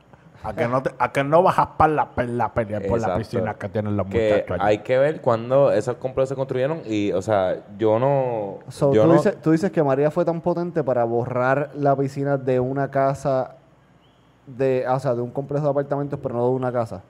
¿A 0.45 0.53
que 0.53 0.67
no, 0.67 0.83
te- 0.83 0.91
a 0.97 1.11
que 1.11 1.23
no 1.23 1.41
vas 1.43 1.57
a 1.59 1.77
para 1.77 1.93
la 1.93 2.09
perla 2.09 2.45
a 2.45 2.53
pelear 2.53 2.81
por 2.83 2.91
la 2.99 3.07
Exacto. 3.07 3.17
piscina 3.17 3.53
que 3.55 3.69
tienen 3.69 3.97
los 3.97 4.07
que 4.07 4.31
muchachos 4.45 4.51
allí? 4.59 4.69
hay 4.69 4.77
que 4.79 4.97
ver 4.97 5.21
cuándo 5.21 5.71
esos 5.71 5.95
complejos 5.97 6.29
se 6.29 6.35
construyeron 6.35 6.81
y, 6.85 7.11
o 7.11 7.21
sea, 7.21 7.63
yo 7.77 7.99
no... 7.99 8.59
So, 8.69 8.93
yo 8.93 9.03
tú, 9.03 9.07
no 9.07 9.13
dices, 9.15 9.41
tú 9.41 9.51
dices 9.51 9.71
que 9.71 9.83
María 9.83 10.11
fue 10.11 10.23
tan 10.25 10.41
potente 10.41 10.83
para 10.83 11.03
borrar 11.03 11.71
la 11.75 11.95
piscina 11.95 12.37
de 12.37 12.59
una 12.59 12.89
casa, 12.91 13.55
de, 14.47 14.85
o 14.87 14.99
sea, 14.99 15.15
de 15.15 15.21
un 15.21 15.31
complejo 15.31 15.65
de 15.65 15.71
apartamentos, 15.71 16.19
pero 16.21 16.35
no 16.35 16.45
de 16.49 16.51
una 16.55 16.71
casa. 16.71 17.01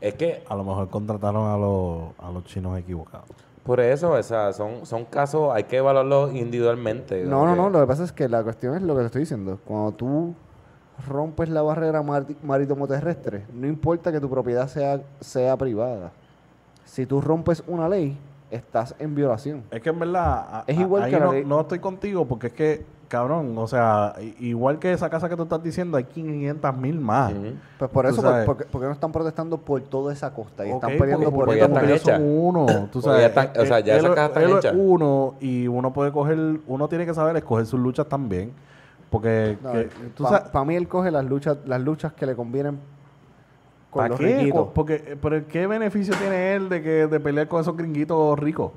es 0.00 0.14
que 0.14 0.42
A 0.48 0.54
lo 0.54 0.64
mejor 0.64 0.88
contrataron 0.88 1.46
a 1.48 1.56
los, 1.56 2.10
a 2.18 2.30
los 2.32 2.44
chinos 2.44 2.78
equivocados. 2.78 3.26
por 3.64 3.80
eso, 3.80 4.12
o 4.12 4.22
sea, 4.22 4.52
son, 4.52 4.86
son 4.86 5.04
casos, 5.04 5.50
hay 5.54 5.64
que 5.64 5.76
evaluarlos 5.76 6.34
individualmente. 6.34 7.22
No, 7.24 7.44
no, 7.46 7.54
no. 7.54 7.68
Lo 7.70 7.80
que 7.80 7.86
pasa 7.86 8.02
es 8.04 8.12
que 8.12 8.28
la 8.28 8.42
cuestión 8.42 8.74
es 8.74 8.82
lo 8.82 8.94
que 8.94 9.00
te 9.00 9.06
estoy 9.06 9.20
diciendo. 9.20 9.58
Cuando 9.64 9.92
tú 9.92 10.34
rompes 11.06 11.48
la 11.48 11.62
barrera 11.62 12.02
marti- 12.02 12.36
marítimo-terrestre, 12.42 13.44
no 13.52 13.66
importa 13.66 14.10
que 14.12 14.20
tu 14.20 14.28
propiedad 14.28 14.66
sea, 14.68 15.00
sea 15.20 15.56
privada. 15.56 16.10
Si 16.84 17.06
tú 17.06 17.20
rompes 17.20 17.62
una 17.66 17.88
ley, 17.88 18.16
estás 18.50 18.94
en 18.98 19.14
violación. 19.14 19.62
Es 19.70 19.80
que 19.82 19.90
en 19.90 19.98
verdad, 19.98 20.46
a- 20.50 20.64
Es 20.66 20.78
a- 20.78 20.80
igual 20.80 21.02
ahí 21.04 21.12
que 21.12 21.44
no, 21.44 21.60
estoy 21.60 21.78
contigo 21.78 22.24
porque 22.26 22.46
es 22.48 22.52
que, 22.54 22.86
cabrón, 23.08 23.56
o 23.56 23.66
sea, 23.66 24.14
igual 24.40 24.78
que 24.78 24.92
esa 24.92 25.08
casa 25.10 25.28
que 25.28 25.36
tú 25.36 25.42
estás 25.44 25.62
diciendo, 25.62 25.96
hay 25.98 26.04
500 26.04 26.76
mil 26.76 26.98
más. 26.98 27.32
Pues 27.78 27.90
por 27.90 28.06
eso, 28.06 28.20
por, 28.22 28.44
porque, 28.44 28.64
porque 28.70 28.86
no 28.86 28.92
están 28.92 29.12
protestando 29.12 29.58
por 29.58 29.80
toda 29.82 30.12
esa 30.12 30.32
costa 30.32 30.66
y 30.66 30.70
están 30.70 30.90
peleando 30.98 31.30
por 31.30 31.44
porque 31.46 31.60
esta 31.60 31.68
ya 31.68 31.74
están 31.74 31.90
ellos 31.90 32.02
son 32.02 32.22
uno. 32.46 32.88
Tú 32.90 33.00
sabes, 33.02 33.20
ya 33.20 33.26
están- 33.28 33.50
o 33.62 33.66
sea, 33.66 33.80
ya 33.80 33.94
él- 33.94 34.00
esas 34.00 34.14
cajas 34.14 34.28
están 34.30 34.42
él 34.44 34.50
es 34.50 34.56
hechas. 34.58 34.74
uno 34.76 35.34
y 35.40 35.68
uno 35.68 35.92
puede 35.92 36.10
coger, 36.12 36.60
uno 36.66 36.88
tiene 36.88 37.06
que 37.06 37.14
saber 37.14 37.36
escoger 37.36 37.66
sus 37.66 37.78
luchas 37.80 38.06
también. 38.08 38.52
Porque 39.10 39.56
que- 39.72 39.88
tú 40.14 40.24
sabes, 40.24 40.50
Para 40.50 40.64
mí 40.64 40.76
él 40.76 40.86
coge 40.88 41.10
las 41.10 41.24
luchas, 41.24 41.58
las 41.66 41.80
luchas 41.80 42.12
que 42.12 42.26
le 42.26 42.34
convienen 42.36 42.78
con 43.90 44.00
¿para 44.02 44.08
los 44.10 44.18
qué? 44.18 44.36
riquitos. 44.36 44.68
Porque, 44.74 44.94
eh, 45.06 45.16
pero 45.20 45.46
¿qué 45.48 45.66
beneficio 45.66 46.14
tiene 46.18 46.54
él 46.54 46.68
de 46.68 46.82
que 46.82 47.06
de 47.06 47.20
pelear 47.20 47.48
con 47.48 47.60
esos 47.60 47.76
gringuitos 47.76 48.38
ricos? 48.38 48.72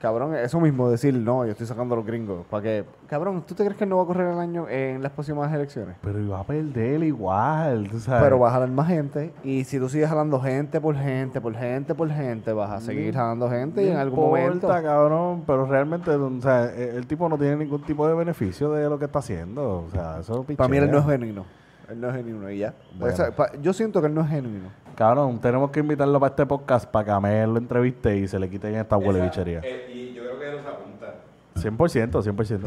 Cabrón, 0.00 0.36
eso 0.36 0.60
mismo, 0.60 0.88
decir, 0.88 1.12
no, 1.12 1.44
yo 1.44 1.50
estoy 1.50 1.66
sacando 1.66 1.94
a 1.94 1.96
los 1.98 2.06
gringos. 2.06 2.46
¿Para 2.48 2.62
qué? 2.62 2.84
Cabrón, 3.08 3.42
¿tú 3.44 3.56
te 3.56 3.64
crees 3.64 3.76
que 3.76 3.82
él 3.82 3.90
no 3.90 3.96
va 3.96 4.04
a 4.04 4.06
correr 4.06 4.28
el 4.32 4.38
año 4.38 4.68
en 4.68 5.02
las 5.02 5.10
próximas 5.10 5.52
elecciones? 5.52 5.96
Pero 6.00 6.20
iba 6.20 6.38
a 6.38 6.44
perder 6.44 7.02
igual, 7.02 7.88
tú 7.90 7.98
sabes. 7.98 8.22
Pero 8.22 8.38
vas 8.38 8.50
a 8.50 8.54
jalar 8.54 8.70
más 8.70 8.86
gente. 8.86 9.32
Y 9.42 9.64
si 9.64 9.78
tú 9.80 9.88
sigues 9.88 10.08
jalando 10.08 10.40
gente 10.40 10.80
por 10.80 10.94
gente, 10.94 11.40
por 11.40 11.52
gente, 11.56 11.94
por 11.96 12.08
gente, 12.10 12.52
vas 12.52 12.70
a 12.70 12.80
seguir 12.80 13.12
jalando 13.14 13.50
gente 13.50 13.82
y 13.82 13.88
en 13.88 13.94
No 13.94 14.00
algún 14.00 14.24
importa, 14.24 14.44
momento. 14.68 14.68
cabrón, 14.68 15.42
pero 15.46 15.66
realmente, 15.66 16.10
o 16.12 16.40
sea, 16.40 16.66
e- 16.66 16.96
el 16.96 17.06
tipo 17.08 17.28
no 17.28 17.36
tiene 17.36 17.56
ningún 17.56 17.82
tipo 17.82 18.06
de 18.06 18.14
beneficio 18.14 18.70
de 18.70 18.88
lo 18.88 19.00
que 19.00 19.06
está 19.06 19.18
haciendo. 19.18 19.84
O 19.86 19.90
sea, 19.90 20.18
eso 20.20 20.44
es 20.48 20.56
Para 20.56 20.68
mí 20.68 20.76
él 20.76 20.90
no 20.92 20.98
es 20.98 21.04
pichea. 21.04 21.42
Él 21.88 22.00
no 22.00 22.08
es 22.10 22.16
genuino 22.16 22.50
y 22.50 22.58
ya. 22.58 22.74
Bueno. 22.98 23.16
Pa- 23.36 23.52
yo 23.60 23.72
siento 23.72 24.00
que 24.00 24.08
él 24.08 24.14
no 24.14 24.20
es 24.22 24.28
genuino. 24.28 24.68
Cabrón, 24.94 25.40
tenemos 25.40 25.70
que 25.70 25.80
invitarlo 25.80 26.18
para 26.20 26.30
este 26.30 26.44
podcast 26.44 26.86
para 26.90 27.04
que 27.04 27.10
a 27.12 27.20
Mel 27.20 27.50
lo 27.50 27.58
entreviste 27.58 28.16
y 28.16 28.28
se 28.28 28.38
le 28.38 28.50
quiten 28.50 28.74
esta 28.74 28.96
huele 28.96 29.22
bichería. 29.22 29.60
Eh, 29.62 29.90
y 29.94 30.12
yo 30.14 30.22
creo 30.24 30.38
que 30.38 30.48
él 30.50 30.60
se 30.60 30.68
apunta. 30.68 31.14
100%, 31.54 32.22
100%. 32.22 32.60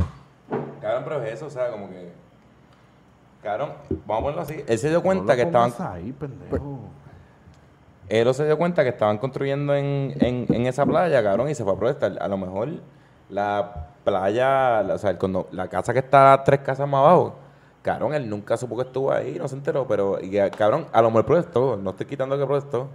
Cabrón, 0.81 1.03
pero 1.03 1.21
es 1.23 1.33
eso, 1.33 1.45
o 1.45 1.49
sea, 1.49 1.69
como 1.71 1.89
que... 1.89 2.11
Cabrón, 3.43 3.69
vamos 4.05 4.17
a 4.17 4.21
ponerlo 4.21 4.41
así. 4.41 4.63
Él 4.67 4.77
se 4.77 4.89
dio 4.89 5.01
cuenta 5.03 5.23
No 5.23 5.29
lo 5.31 5.35
que 5.35 5.41
estaban... 5.43 5.71
ahí, 5.93 6.11
pendejo. 6.13 6.79
Él 8.09 8.33
se 8.33 8.45
dio 8.45 8.57
cuenta 8.57 8.83
que 8.83 8.89
estaban 8.89 9.17
construyendo 9.17 9.73
en, 9.75 10.13
en, 10.19 10.45
en 10.49 10.67
esa 10.67 10.85
playa, 10.85 11.23
cabrón, 11.23 11.49
y 11.49 11.55
se 11.55 11.63
fue 11.63 11.73
a 11.73 11.75
protestar. 11.77 12.17
A 12.21 12.27
lo 12.27 12.37
mejor 12.37 12.69
la 13.29 13.87
playa, 14.03 14.83
la- 14.83 14.95
o 14.95 14.97
sea, 14.97 15.11
el 15.11 15.17
condo- 15.17 15.47
la 15.51 15.67
casa 15.69 15.93
que 15.93 15.99
está 15.99 16.41
tres 16.43 16.59
casas 16.61 16.87
más 16.87 16.99
abajo, 16.99 17.35
cabrón, 17.81 18.13
él 18.13 18.29
nunca 18.29 18.57
supo 18.57 18.75
que 18.75 18.83
estuvo 18.83 19.11
ahí, 19.11 19.37
no 19.39 19.47
se 19.47 19.55
enteró, 19.55 19.87
pero, 19.87 20.17
y, 20.21 20.31
cabrón, 20.51 20.85
a 20.91 21.01
lo 21.01 21.09
mejor 21.09 21.25
protestó, 21.25 21.77
no 21.77 21.91
estoy 21.91 22.05
quitando 22.05 22.37
que 22.37 22.45
protestó, 22.45 22.87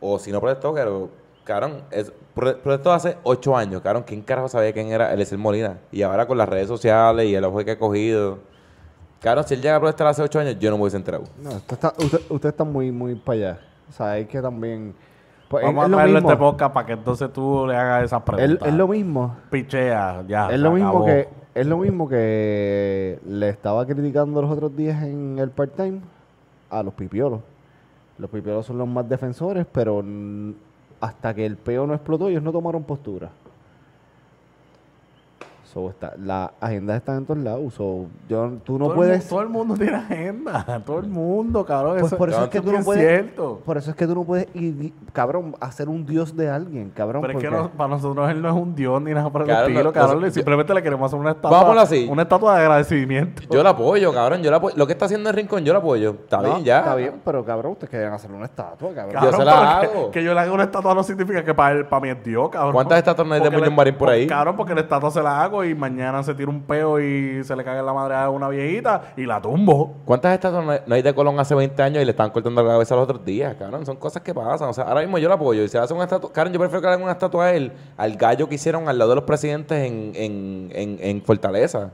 o 0.00 0.18
si 0.18 0.30
no 0.32 0.40
protestó, 0.40 0.74
pero, 0.74 1.08
cabrón, 1.44 1.82
es, 1.90 2.12
pro- 2.34 2.58
protestó 2.58 2.92
hace 2.92 3.16
ocho 3.22 3.56
años, 3.56 3.80
cabrón, 3.82 4.04
¿quién 4.06 4.20
carajo 4.22 4.48
sabía 4.48 4.72
quién 4.72 4.88
era 4.88 5.12
Eliezer 5.12 5.38
Molina? 5.38 5.78
Y 5.90 6.02
ahora 6.02 6.26
con 6.26 6.36
las 6.38 6.48
redes 6.48 6.68
sociales 6.68 7.26
y 7.26 7.34
el 7.34 7.44
ojo 7.44 7.64
que 7.64 7.70
ha 7.72 7.78
cogido, 7.78 8.38
cabrón, 9.20 9.44
si 9.46 9.54
él 9.54 9.62
llega 9.62 9.76
a 9.76 9.80
protestar 9.80 10.08
hace 10.08 10.22
ocho 10.22 10.38
años, 10.40 10.58
yo 10.58 10.70
no 10.70 10.76
me 10.76 10.82
hubiese 10.82 10.98
enterado. 10.98 11.24
No, 11.42 11.50
usted 11.50 11.72
está, 11.74 11.92
usted, 11.98 12.20
usted 12.28 12.48
está 12.50 12.64
muy, 12.64 12.90
muy 12.92 13.14
para 13.14 13.36
allá. 13.38 13.60
O 13.88 13.92
sea, 13.92 14.10
hay 14.12 14.26
que 14.26 14.40
también. 14.42 14.94
Pues, 15.48 15.62
es- 15.64 15.68
Vamos 15.68 15.82
es 15.82 15.86
a 15.86 15.88
lo 15.88 15.96
traerlo 15.96 16.18
este 16.18 16.36
podcast 16.36 16.74
para 16.74 16.86
que 16.86 16.92
entonces 16.94 17.32
tú 17.32 17.66
le 17.68 17.76
hagas 17.76 18.04
esas 18.04 18.18
Es, 18.20 18.24
preguntas. 18.24 18.68
es 18.68 18.74
lo 18.74 18.88
mismo. 18.88 19.36
Pichea, 19.50 20.24
ya. 20.26 20.50
Es 20.50 20.58
lo 20.58 20.72
mismo 20.72 21.04
que 21.04 21.28
es 21.56 21.66
lo 21.66 21.78
mismo 21.78 22.06
que 22.06 23.18
le 23.26 23.48
estaba 23.48 23.86
criticando 23.86 24.42
los 24.42 24.50
otros 24.50 24.76
días 24.76 25.02
en 25.02 25.38
el 25.38 25.48
part-time 25.48 26.00
a 26.68 26.82
los 26.82 26.92
pipiolos. 26.92 27.40
Los 28.18 28.28
pipiolos 28.28 28.66
son 28.66 28.76
los 28.76 28.86
más 28.86 29.08
defensores, 29.08 29.66
pero 29.72 30.04
hasta 31.00 31.32
que 31.32 31.46
el 31.46 31.56
peo 31.56 31.86
no 31.86 31.94
explotó, 31.94 32.28
ellos 32.28 32.42
no 32.42 32.52
tomaron 32.52 32.84
postura. 32.84 33.30
So, 35.76 35.90
está, 35.90 36.14
las 36.18 36.52
agendas 36.58 36.96
están 36.96 37.18
en 37.18 37.26
todos 37.26 37.38
lados. 37.40 37.74
So, 37.74 38.06
yo, 38.30 38.52
tú 38.64 38.78
no 38.78 38.86
todo 38.86 38.94
puedes. 38.94 39.24
El, 39.24 39.28
todo 39.28 39.42
el 39.42 39.50
mundo 39.50 39.74
tiene 39.74 39.94
agenda. 39.94 40.64
Todo 40.86 41.00
el 41.00 41.06
mundo, 41.06 41.66
cabrón. 41.66 41.98
Pues 41.98 42.06
eso, 42.06 42.16
por 42.16 42.30
eso 42.30 42.44
es 42.44 42.48
que 42.48 42.62
tú 42.62 42.72
no 42.72 42.80
puedes. 42.82 43.02
cierto. 43.06 43.60
Por 43.62 43.76
eso 43.76 43.90
es 43.90 43.96
que 43.96 44.06
tú 44.06 44.14
no 44.14 44.24
puedes, 44.24 44.48
ir, 44.54 44.94
cabrón, 45.12 45.54
hacer 45.60 45.90
un 45.90 46.06
dios 46.06 46.34
de 46.34 46.48
alguien, 46.48 46.88
cabrón. 46.94 47.20
Pero 47.20 47.38
es 47.38 47.44
que 47.44 47.50
no- 47.50 47.70
para 47.72 47.88
nosotros 47.90 48.30
él 48.30 48.40
no 48.40 48.48
es 48.48 48.54
un 48.54 48.74
dios 48.74 49.02
ni 49.02 49.12
nada 49.12 49.28
por 49.28 49.42
el 49.42 49.50
estilo, 49.50 49.84
no- 49.84 49.92
cabrón. 49.92 50.22
no- 50.22 50.30
simplemente 50.30 50.72
le 50.72 50.82
queremos 50.82 51.06
hacer 51.10 51.20
una 51.20 51.32
estatua. 51.32 51.50
Vámonos 51.50 51.82
así. 51.82 52.08
Una 52.10 52.22
estatua 52.22 52.54
de 52.56 52.60
agradecimiento. 52.62 53.42
Yo 53.50 53.62
lo 53.62 53.68
apoyo, 53.68 54.14
cabrón, 54.14 54.42
yo 54.42 54.50
lo 54.50 54.56
apoyo. 54.56 54.76
Lo 54.78 54.86
que 54.86 54.94
está 54.94 55.04
haciendo 55.04 55.28
el 55.28 55.36
Rincón, 55.36 55.62
yo 55.62 55.74
lo 55.74 55.80
apoyo. 55.80 56.12
Está 56.12 56.38
No, 56.38 56.54
bien, 56.54 56.64
ya. 56.64 56.78
Está 56.78 56.94
bien, 56.94 57.20
pero 57.22 57.44
cabrón, 57.44 57.72
ustedes 57.72 57.90
quieren 57.90 58.14
hacer 58.14 58.30
una 58.32 58.46
estatua, 58.46 58.94
cabrón. 58.94 59.22
Yo 59.22 59.32
se 59.32 59.44
la 59.44 59.52
que- 59.82 59.86
hago. 59.88 60.10
Que, 60.10 60.24
yo 60.24 60.32
le 60.32 60.40
haga 60.40 60.52
una 60.52 60.64
estatua 60.64 60.94
no 60.94 61.02
significa 61.02 61.44
que 61.44 61.52
para 61.52 61.74
él, 61.74 61.84
para 61.84 62.00
mí 62.00 62.08
es 62.08 62.24
Dios, 62.24 62.48
cabrón. 62.48 62.72
¿Cuántas 62.72 62.96
estatuas 62.96 63.28
no 63.28 63.34
hay 63.34 63.42
de 63.42 63.50
Muñoz 63.50 63.74
Marín 63.74 63.94
por 63.96 64.08
ahí? 64.08 64.26
Cabrón, 64.26 64.56
porque 64.56 64.74
la 64.74 64.80
estatua 64.80 65.10
se 65.10 65.22
la 65.22 65.42
hago 65.42 65.64
y 65.64 65.65
mañana 65.74 66.22
se 66.22 66.34
tira 66.34 66.50
un 66.50 66.62
peo 66.62 67.00
y 67.00 67.42
se 67.44 67.56
le 67.56 67.64
cae 67.64 67.78
en 67.78 67.86
la 67.86 67.92
madre 67.92 68.14
a 68.14 68.30
una 68.30 68.48
viejita 68.48 69.12
y 69.16 69.26
la 69.26 69.40
tumbo. 69.40 69.94
¿Cuántas 70.04 70.32
estatuas 70.34 70.64
no 70.64 70.70
hay- 70.72 70.80
no 70.86 70.94
de 70.96 71.14
Colón 71.14 71.38
hace 71.40 71.54
20 71.54 71.82
años 71.82 72.02
y 72.02 72.04
le 72.04 72.10
estaban 72.12 72.30
cortando 72.32 72.62
la 72.62 72.70
cabeza 72.72 72.94
los 72.94 73.04
otros 73.04 73.24
días, 73.24 73.54
cabrón? 73.56 73.84
Son 73.86 73.96
cosas 73.96 74.22
que 74.22 74.32
pasan. 74.34 74.68
O 74.68 74.72
sea, 74.72 74.84
ahora 74.84 75.00
mismo 75.00 75.18
yo 75.18 75.28
lo 75.28 75.34
apoyo. 75.34 75.62
Y 75.62 75.68
se 75.68 75.78
hace 75.78 75.92
una 75.94 76.04
estatua. 76.04 76.32
Cabrón, 76.32 76.52
yo 76.52 76.60
prefiero 76.60 76.80
que 76.80 76.86
le 76.86 76.92
hagan 76.92 77.02
una 77.02 77.12
estatua 77.12 77.46
a 77.46 77.52
él, 77.54 77.72
al 77.96 78.16
gallo 78.16 78.48
que 78.48 78.54
hicieron 78.56 78.88
al 78.88 78.98
lado 78.98 79.10
de 79.10 79.16
los 79.16 79.24
presidentes 79.24 79.78
en, 79.86 80.12
en, 80.14 80.70
en, 80.72 80.98
en 81.00 81.22
Fortaleza. 81.22 81.90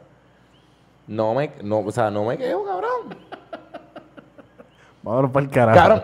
No 1.07 1.35
me, 1.35 1.51
no, 1.63 1.81
o 1.81 1.91
sea, 1.91 2.11
no 2.11 2.25
me 2.25 2.39
quedo, 2.39 2.65
cabrón. 2.65 3.17
Vámonos 5.03 5.31
para 5.33 5.45
el 5.47 5.51
carajo. 5.51 5.79
Cabrón, 5.79 6.03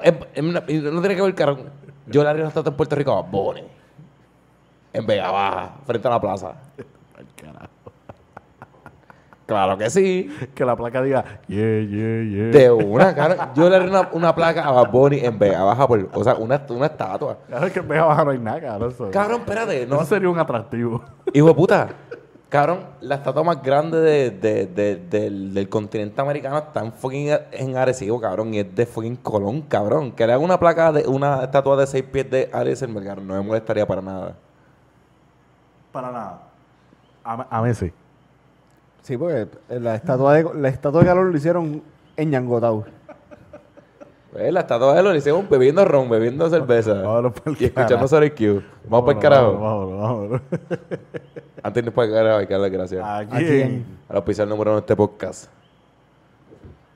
y 0.66 0.78
no 0.80 1.00
tiene 1.00 1.14
que 1.16 1.22
ver, 1.22 1.34
cabrón. 1.34 1.70
Yo 2.06 2.22
le 2.22 2.28
haría 2.30 2.42
una 2.42 2.48
estatua 2.48 2.70
en 2.70 2.76
Puerto 2.76 2.96
Rico 2.96 3.12
a 3.12 3.22
Bone. 3.22 3.64
En 4.92 5.06
Vega 5.06 5.30
Baja, 5.30 5.70
frente 5.86 6.08
a 6.08 6.10
la 6.10 6.20
plaza. 6.20 6.54
Carajo. 7.36 7.68
Claro 9.46 9.78
que 9.78 9.88
sí. 9.88 10.30
Que 10.54 10.62
la 10.62 10.76
placa 10.76 11.00
diga, 11.00 11.24
yeah, 11.46 11.80
yeah, 11.80 12.22
yeah. 12.22 12.44
De 12.50 12.70
una, 12.70 13.14
cabrón. 13.14 13.38
Yo 13.54 13.70
le 13.70 13.76
haré 13.76 13.88
una, 13.88 14.10
una 14.12 14.34
placa 14.34 14.62
a 14.62 14.72
Bad 14.72 14.90
Bunny 14.90 15.20
en 15.20 15.38
Vega 15.38 15.62
Baja, 15.62 15.88
por, 15.88 16.06
o 16.12 16.22
sea, 16.22 16.34
una, 16.34 16.62
una 16.68 16.84
estatua. 16.84 17.38
Claro 17.46 17.66
es 17.66 17.72
que 17.72 17.78
en 17.78 17.88
Vega 17.88 18.04
Baja 18.04 18.24
no 18.26 18.30
hay 18.32 18.38
nada, 18.38 18.60
cabrón. 18.60 18.90
Eso, 18.90 19.10
Cabrón, 19.10 19.40
espérate, 19.40 19.86
no 19.86 19.96
no. 19.96 20.04
sería 20.04 20.28
un 20.28 20.38
atractivo. 20.38 21.02
Hijo 21.32 21.46
de 21.46 21.54
puta. 21.54 21.88
Cabrón, 22.50 22.80
la 23.00 23.14
estatua 23.14 23.42
más 23.42 23.62
grande 23.62 23.98
de- 24.00 24.30
de- 24.32 24.66
de- 24.66 24.96
del, 24.96 25.54
del 25.54 25.68
continente 25.70 26.20
americano 26.20 26.58
está 26.58 26.80
en 26.84 26.92
fucking 26.92 27.30
en 27.52 27.74
Arecibo, 27.78 28.20
cabrón, 28.20 28.52
y 28.52 28.58
es 28.58 28.74
de 28.74 28.84
fucking 28.84 29.16
Colón, 29.16 29.62
cabrón. 29.62 30.12
Que 30.12 30.26
le 30.26 30.34
haga 30.34 30.42
una 30.44 30.58
placa 30.60 30.92
de 30.92 31.06
una 31.08 31.44
estatua 31.44 31.74
de 31.76 31.86
seis 31.86 32.04
pies 32.04 32.30
de 32.30 32.50
Arecibo, 32.52 33.02
cabrón, 33.02 33.26
no 33.26 33.32
me 33.34 33.40
molestaría 33.40 33.86
para 33.86 34.02
nada. 34.02 34.34
Para 35.90 36.10
nada. 36.12 36.42
A, 37.28 37.58
a 37.58 37.62
mí 37.62 37.74
sí. 37.74 37.92
Sí, 39.02 39.16
porque 39.16 39.48
la 39.68 39.94
estatua 39.94 40.34
de, 40.34 40.54
la 40.54 40.68
estatua 40.68 41.00
de 41.00 41.06
calor 41.06 41.26
lo 41.26 41.36
hicieron 41.36 41.82
en 42.16 42.30
Ñangotau. 42.30 42.84
Pues, 44.32 44.52
la 44.52 44.60
estatua 44.60 44.94
de 44.94 45.02
lo 45.02 45.14
hicieron 45.14 45.46
bebiendo 45.48 45.84
ron, 45.84 46.08
bebiendo 46.08 46.48
cerveza 46.48 46.94
Vámonos 46.94 47.32
pa'l 47.32 47.56
y 47.58 47.64
escuchando 47.66 47.88
carajo. 47.88 48.08
Sorry 48.08 48.30
Q. 48.30 48.62
Vamos 48.88 49.06
para 49.06 49.18
el 49.18 49.22
carajo. 49.22 49.58
Vámonos, 49.58 50.00
vámonos. 50.00 50.40
Antes 51.62 51.82
de 51.84 51.88
ir 51.88 51.94
para 51.94 52.08
el 52.08 52.14
carajo, 52.14 52.38
hay 52.38 52.46
que 52.46 52.52
darle 52.54 52.70
gracias. 52.70 53.04
¿A 53.04 53.18
¿A 53.18 53.26
quién? 53.26 53.84
Al 54.08 54.16
oficial 54.16 54.48
número 54.48 54.70
uno 54.70 54.76
de 54.76 54.80
este 54.80 54.96
podcast. 54.96 55.50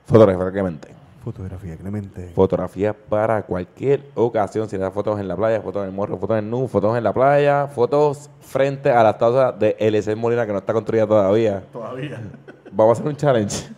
Fotografía 0.05 0.51
Clemente. 0.51 1.02
Fotografía, 1.23 1.77
Clemente. 1.77 2.31
Fotografía 2.35 2.93
para 2.93 3.43
cualquier 3.43 4.03
ocasión. 4.15 4.67
Si 4.67 4.75
le 4.75 4.83
das 4.83 4.93
fotos 4.93 5.19
en 5.19 5.27
la 5.27 5.37
playa, 5.37 5.61
fotos 5.61 5.83
en 5.83 5.89
el 5.89 5.95
morro, 5.95 6.17
fotos 6.17 6.37
en 6.37 6.49
nu, 6.49 6.67
fotos 6.67 6.97
en 6.97 7.03
la 7.03 7.13
playa, 7.13 7.67
fotos 7.67 8.29
frente 8.41 8.89
a 8.91 9.01
la 9.03 9.11
estatua 9.11 9.53
de 9.53 9.75
Eliezer 9.79 10.17
Molina 10.17 10.45
que 10.45 10.51
no 10.51 10.57
está 10.57 10.73
construida 10.73 11.07
todavía. 11.07 11.63
Todavía. 11.71 12.21
Vamos 12.71 12.97
a 12.97 13.01
hacer 13.01 13.07
un 13.11 13.15
challenge. 13.15 13.69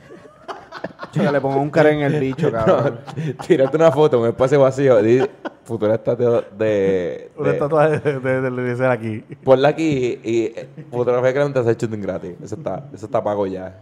Chica, 1.11 1.31
le 1.31 1.39
pongo 1.39 1.61
un 1.61 1.69
cara 1.69 1.91
en 1.91 1.99
el 2.01 2.19
bicho, 2.19 2.51
cabrón. 2.51 2.99
Tírate 3.47 3.77
una 3.77 3.91
foto 3.91 4.17
en 4.17 4.23
un 4.23 4.30
espacio 4.30 4.59
vacío. 4.59 5.01
Di 5.03 5.22
futura 5.63 5.95
estatua 5.95 6.43
de. 6.57 7.31
Una 7.38 7.49
de- 7.49 7.53
estatua 7.53 7.89
de, 7.89 8.19
de, 8.19 8.76
de, 8.76 8.88
aquí. 8.88 9.23
Ponla 9.43 9.69
aquí 9.69 10.19
y, 10.23 10.30
y 10.30 10.45
eh, 10.55 10.67
fotografía 10.91 11.31
Clemente 11.31 11.59
hace 11.59 11.76
shooting 11.76 12.01
gratis. 12.01 12.34
Eso 12.43 12.55
está, 12.55 12.89
eso 12.91 13.05
está 13.05 13.23
pago 13.23 13.45
ya. 13.45 13.81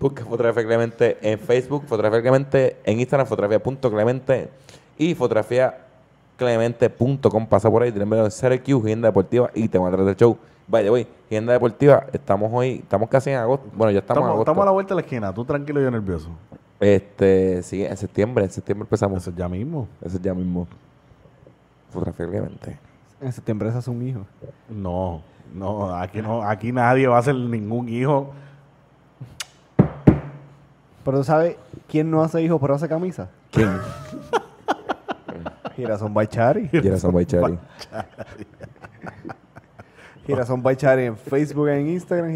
Busca 0.00 0.24
fotografía 0.24 0.64
Clemente 0.64 1.18
en 1.22 1.38
Facebook, 1.38 1.84
fotografía 1.86 2.20
Clemente 2.20 2.76
en 2.84 3.00
Instagram, 3.00 3.26
fotografía.clemente 3.26 4.48
y 4.98 5.14
fotografiaclemente.com. 5.14 7.46
Pasa 7.46 7.70
por 7.70 7.82
ahí, 7.82 7.92
tenemos 7.92 8.42
en 8.42 8.50
CRQ, 8.58 8.84
Gienda 8.84 9.08
Deportiva 9.08 9.50
y 9.54 9.68
te 9.68 9.78
van 9.78 9.88
a 9.88 9.92
traer 9.92 10.06
del 10.06 10.16
show. 10.16 10.36
By 10.66 10.84
the 10.84 10.90
way, 10.90 11.06
Gienda 11.28 11.52
Deportiva, 11.52 12.06
estamos 12.12 12.50
hoy, 12.52 12.80
estamos 12.82 13.08
casi 13.08 13.30
en 13.30 13.36
agosto. 13.36 13.66
Bueno, 13.74 13.90
ya 13.90 13.98
estamos, 14.00 14.18
en 14.18 14.22
Estamos, 14.22 14.34
agosto. 14.34 14.50
estamos 14.50 14.62
a 14.62 14.66
la 14.66 14.72
vuelta 14.72 14.94
de 14.94 15.00
la 15.00 15.06
esquina. 15.06 15.34
Tú 15.34 15.44
tranquilo 15.44 15.80
y 15.80 15.84
yo 15.84 15.90
nervioso. 15.90 16.30
Este, 16.78 17.62
sí, 17.62 17.84
en 17.84 17.96
septiembre, 17.96 18.44
en 18.44 18.50
septiembre 18.50 18.84
empezamos. 18.84 19.22
Eso 19.22 19.30
es 19.30 19.36
ya 19.36 19.48
mismo. 19.48 19.88
Eso 20.00 20.16
es 20.16 20.22
ya 20.22 20.32
mismo. 20.32 20.66
Fotografía 21.90 22.26
Clemente. 22.26 22.78
En 23.20 23.32
septiembre 23.32 23.70
se 23.72 23.78
hace 23.78 23.90
un 23.90 24.06
hijo. 24.06 24.20
No, 24.68 25.22
no, 25.52 25.94
aquí 25.94 26.22
no, 26.22 26.42
aquí 26.42 26.72
nadie 26.72 27.06
va 27.06 27.16
a 27.16 27.18
hacer 27.18 27.34
ningún 27.34 27.88
hijo. 27.88 28.30
Pero 31.04 31.18
tú 31.18 31.24
sabes 31.24 31.56
quién 31.88 32.10
no 32.10 32.22
hace 32.22 32.42
hijos 32.42 32.60
pero 32.60 32.74
hace 32.74 32.88
camisa. 32.88 33.28
¿Quién? 33.50 33.78
Girasón 35.76 36.12
Baichari. 36.12 36.68
Gerson 36.68 37.12
Baichari. 37.12 37.58
Girasón 40.26 40.62
Baichari 40.62 41.04
en 41.04 41.16
Facebook 41.16 41.68
e 41.68 41.80
en 41.80 41.88
Instagram. 41.88 42.32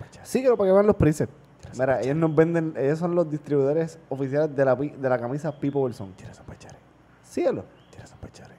Baichari. 0.00 0.24
Síguelo 0.24 0.56
para 0.56 0.68
que 0.68 0.72
vean 0.72 0.86
los 0.86 0.96
presets. 0.96 1.32
Mira, 1.78 2.00
ellos 2.00 2.16
nos 2.16 2.34
venden, 2.34 2.74
ellos 2.76 2.98
son 2.98 3.14
los 3.14 3.30
distribuidores 3.30 3.98
oficiales 4.08 4.54
de 4.56 4.64
la, 4.64 4.74
de 4.74 5.08
la 5.08 5.18
camisa 5.18 5.52
Pipo 5.52 5.80
Wilson. 5.82 6.12
Gerson 6.18 6.44
Baichari. 6.46 6.76
Síguelo. 7.22 7.64
Gerson 7.96 8.18
Baichari. 8.20 8.54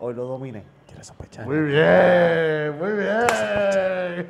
Hoy 0.00 0.14
lo 0.14 0.24
domine. 0.26 0.64
Gerson 0.88 1.16
Baichari. 1.18 1.48
Muy 1.48 1.60
bien, 1.60 2.78
muy 2.78 2.92
bien. 2.92 4.26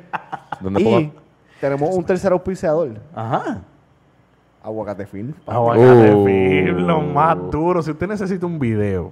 ¿Dónde 0.61 0.81
Y 0.81 0.83
pongo? 0.83 1.24
Tenemos 1.59 1.95
un 1.95 2.03
tercer 2.03 2.31
auspiciador. 2.31 2.99
Ajá. 3.13 3.61
Aguacate 4.63 5.05
Film. 5.05 5.33
Aguacate 5.45 6.13
Uh. 6.13 6.25
film, 6.25 6.77
lo 6.87 7.01
más 7.01 7.37
duro. 7.51 7.81
Si 7.83 7.91
usted 7.91 8.07
necesita 8.07 8.45
un 8.45 8.57
video, 8.57 9.11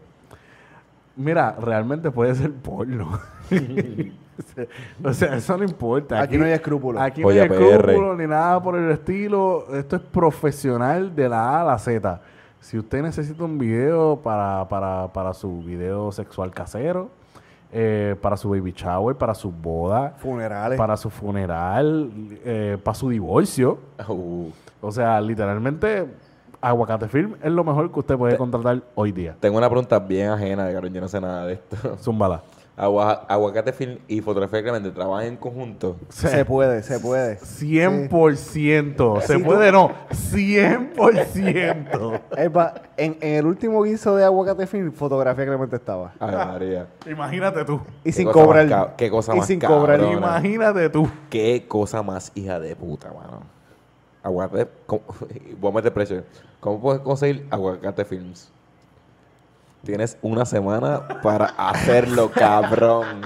mira, 1.15 1.55
realmente 1.59 2.09
puede 2.09 2.33
ser 2.33 2.51
porno. 2.51 3.19
o 5.03 5.13
sea, 5.13 5.35
eso 5.35 5.57
no 5.57 5.63
importa. 5.63 6.21
Aquí 6.21 6.37
no 6.37 6.45
hay 6.45 6.53
escrúpulos. 6.53 7.01
Aquí 7.01 7.21
no 7.21 7.29
hay 7.29 7.39
escrúpulos 7.39 8.17
ni 8.17 8.25
nada 8.25 8.61
por 8.61 8.75
el 8.75 8.89
estilo. 8.91 9.65
Esto 9.75 9.97
es 9.97 10.01
profesional 10.01 11.15
de 11.15 11.29
la 11.29 11.57
A 11.57 11.61
a 11.61 11.65
la 11.65 11.77
Z. 11.77 12.21
Si 12.59 12.79
usted 12.79 13.01
necesita 13.03 13.43
un 13.43 13.57
video 13.57 14.15
para, 14.23 14.67
para, 14.69 15.09
para 15.13 15.33
su 15.33 15.61
video 15.61 16.11
sexual 16.11 16.49
casero, 16.51 17.09
eh, 17.73 18.15
para 18.21 18.37
su 18.37 18.49
baby 18.51 18.71
shower, 18.71 19.15
para 19.15 19.33
su 19.33 19.51
boda, 19.51 20.13
Funerales. 20.17 20.77
para 20.77 20.95
su 20.95 21.09
funeral, 21.09 22.09
eh, 22.45 22.77
para 22.83 22.93
su 22.95 23.09
divorcio. 23.09 23.79
Uh, 24.07 24.49
O 24.81 24.91
sea, 24.91 25.19
literalmente, 25.19 26.05
Aguacate 26.61 27.07
Film 27.07 27.35
es 27.41 27.51
lo 27.51 27.63
mejor 27.63 27.91
que 27.91 27.99
usted 27.99 28.15
puede 28.17 28.37
contratar 28.37 28.81
hoy 28.95 29.11
día. 29.11 29.35
tengo 29.39 29.57
una 29.57 29.69
pregunta 29.69 29.97
bien 29.99 30.29
ajena, 30.29 30.71
cabrón. 30.71 30.93
Yo 30.93 31.01
no 31.01 31.07
sé 31.07 31.19
nada 31.19 31.45
de 31.47 31.53
esto. 31.53 31.97
Zúmbala. 31.97 32.41
Agua- 32.75 33.27
Aguacate 33.29 33.71
Film 33.71 33.99
y 34.07 34.19
Fotografía 34.21 34.63
Clemente 34.63 34.89
trabajan 34.89 35.27
en 35.27 35.37
conjunto. 35.37 35.95
se 36.09 36.43
puede, 36.43 36.81
se 36.81 36.99
puede. 36.99 37.37
100%. 37.37 39.21
Se 39.21 39.37
Sí, 39.37 39.43
puede, 39.43 39.71
no. 39.71 39.91
100%. 40.09 42.21
Es 42.37 42.51
más, 42.51 42.73
en, 42.97 43.15
en 43.21 43.35
el 43.35 43.45
último 43.45 43.83
guiso 43.83 44.15
de 44.15 44.25
Aguacate 44.25 44.65
Film, 44.67 44.91
fotografía 44.91 45.45
Clemente 45.45 45.75
estaba. 45.75 46.13
Ay, 46.19 46.35
María. 46.35 46.87
Imagínate 47.09 47.63
tú. 47.63 47.79
Y 48.03 48.11
sin 48.11 48.29
cobrar. 48.31 48.67
ca- 48.67 48.93
qué 48.97 49.09
cosa 49.11 49.35
y 49.35 49.39
más 49.39 49.47
sin 49.47 49.59
cabrona. 49.59 49.97
cobrar. 49.97 50.13
Imagínate 50.13 50.89
tú. 50.89 51.07
Qué 51.29 51.65
cosa 51.67 52.01
más 52.01 52.31
hija 52.35 52.59
de 52.59 52.75
puta, 52.75 53.09
mano. 53.13 53.41
Aguacate. 54.23 54.67
¿cómo- 54.87 55.03
Voy 55.59 55.71
a 55.71 55.75
meter 55.75 55.93
precio. 55.93 56.23
¿Cómo 56.59 56.81
puedes 56.81 57.01
conseguir 57.01 57.45
Aguacate 57.51 58.03
Films? 58.05 58.51
Tienes 59.83 60.17
una 60.21 60.45
semana 60.45 61.01
para 61.21 61.47
hacerlo, 61.57 62.31
cabrón. 62.31 63.21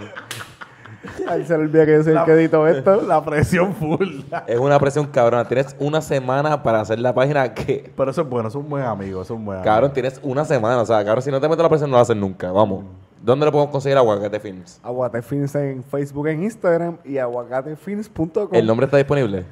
Ay, 1.27 1.45
se 1.45 1.53
olvida 1.53 1.85
que 1.85 1.93
yo 1.93 2.03
soy 2.03 2.13
el 2.13 2.23
que 2.25 2.31
edito 2.31 2.67
esto. 2.67 3.01
La 3.03 3.23
presión 3.23 3.75
full. 3.75 4.21
Es 4.47 4.57
una 4.57 4.79
presión 4.79 5.05
cabrona. 5.05 5.47
Tienes 5.47 5.75
una 5.77 6.01
semana 6.01 6.63
para 6.63 6.81
hacer 6.81 6.97
la 6.97 7.13
página 7.13 7.53
que. 7.53 7.93
Pero 7.95 8.09
eso 8.09 8.23
es 8.23 8.29
bueno, 8.29 8.49
es 8.49 8.55
un 8.55 8.67
buen 8.67 8.83
amigo, 8.83 9.21
es 9.21 9.29
un 9.29 9.45
buen 9.45 9.59
amigo. 9.59 9.71
Cabrón, 9.71 9.93
tienes 9.93 10.19
una 10.23 10.45
semana. 10.45 10.81
O 10.81 10.85
sea, 10.85 11.05
cabrón, 11.05 11.21
si 11.21 11.29
no 11.29 11.39
te 11.39 11.47
meto 11.47 11.61
la 11.61 11.69
presión, 11.69 11.91
no 11.91 11.97
lo 11.97 12.01
haces 12.01 12.17
nunca. 12.17 12.51
Vamos. 12.51 12.85
¿Dónde 13.21 13.45
lo 13.45 13.51
podemos 13.51 13.71
conseguir 13.71 13.97
Aguacate 13.97 14.39
Films? 14.39 14.79
Aguacate 14.83 15.21
Films 15.21 15.53
en 15.53 15.83
Facebook, 15.83 16.27
en 16.27 16.41
Instagram 16.41 16.97
y 17.03 17.19
aguacatefilms.com. 17.19 18.49
¿El 18.51 18.65
nombre 18.65 18.85
está 18.85 18.97
disponible? 18.97 19.45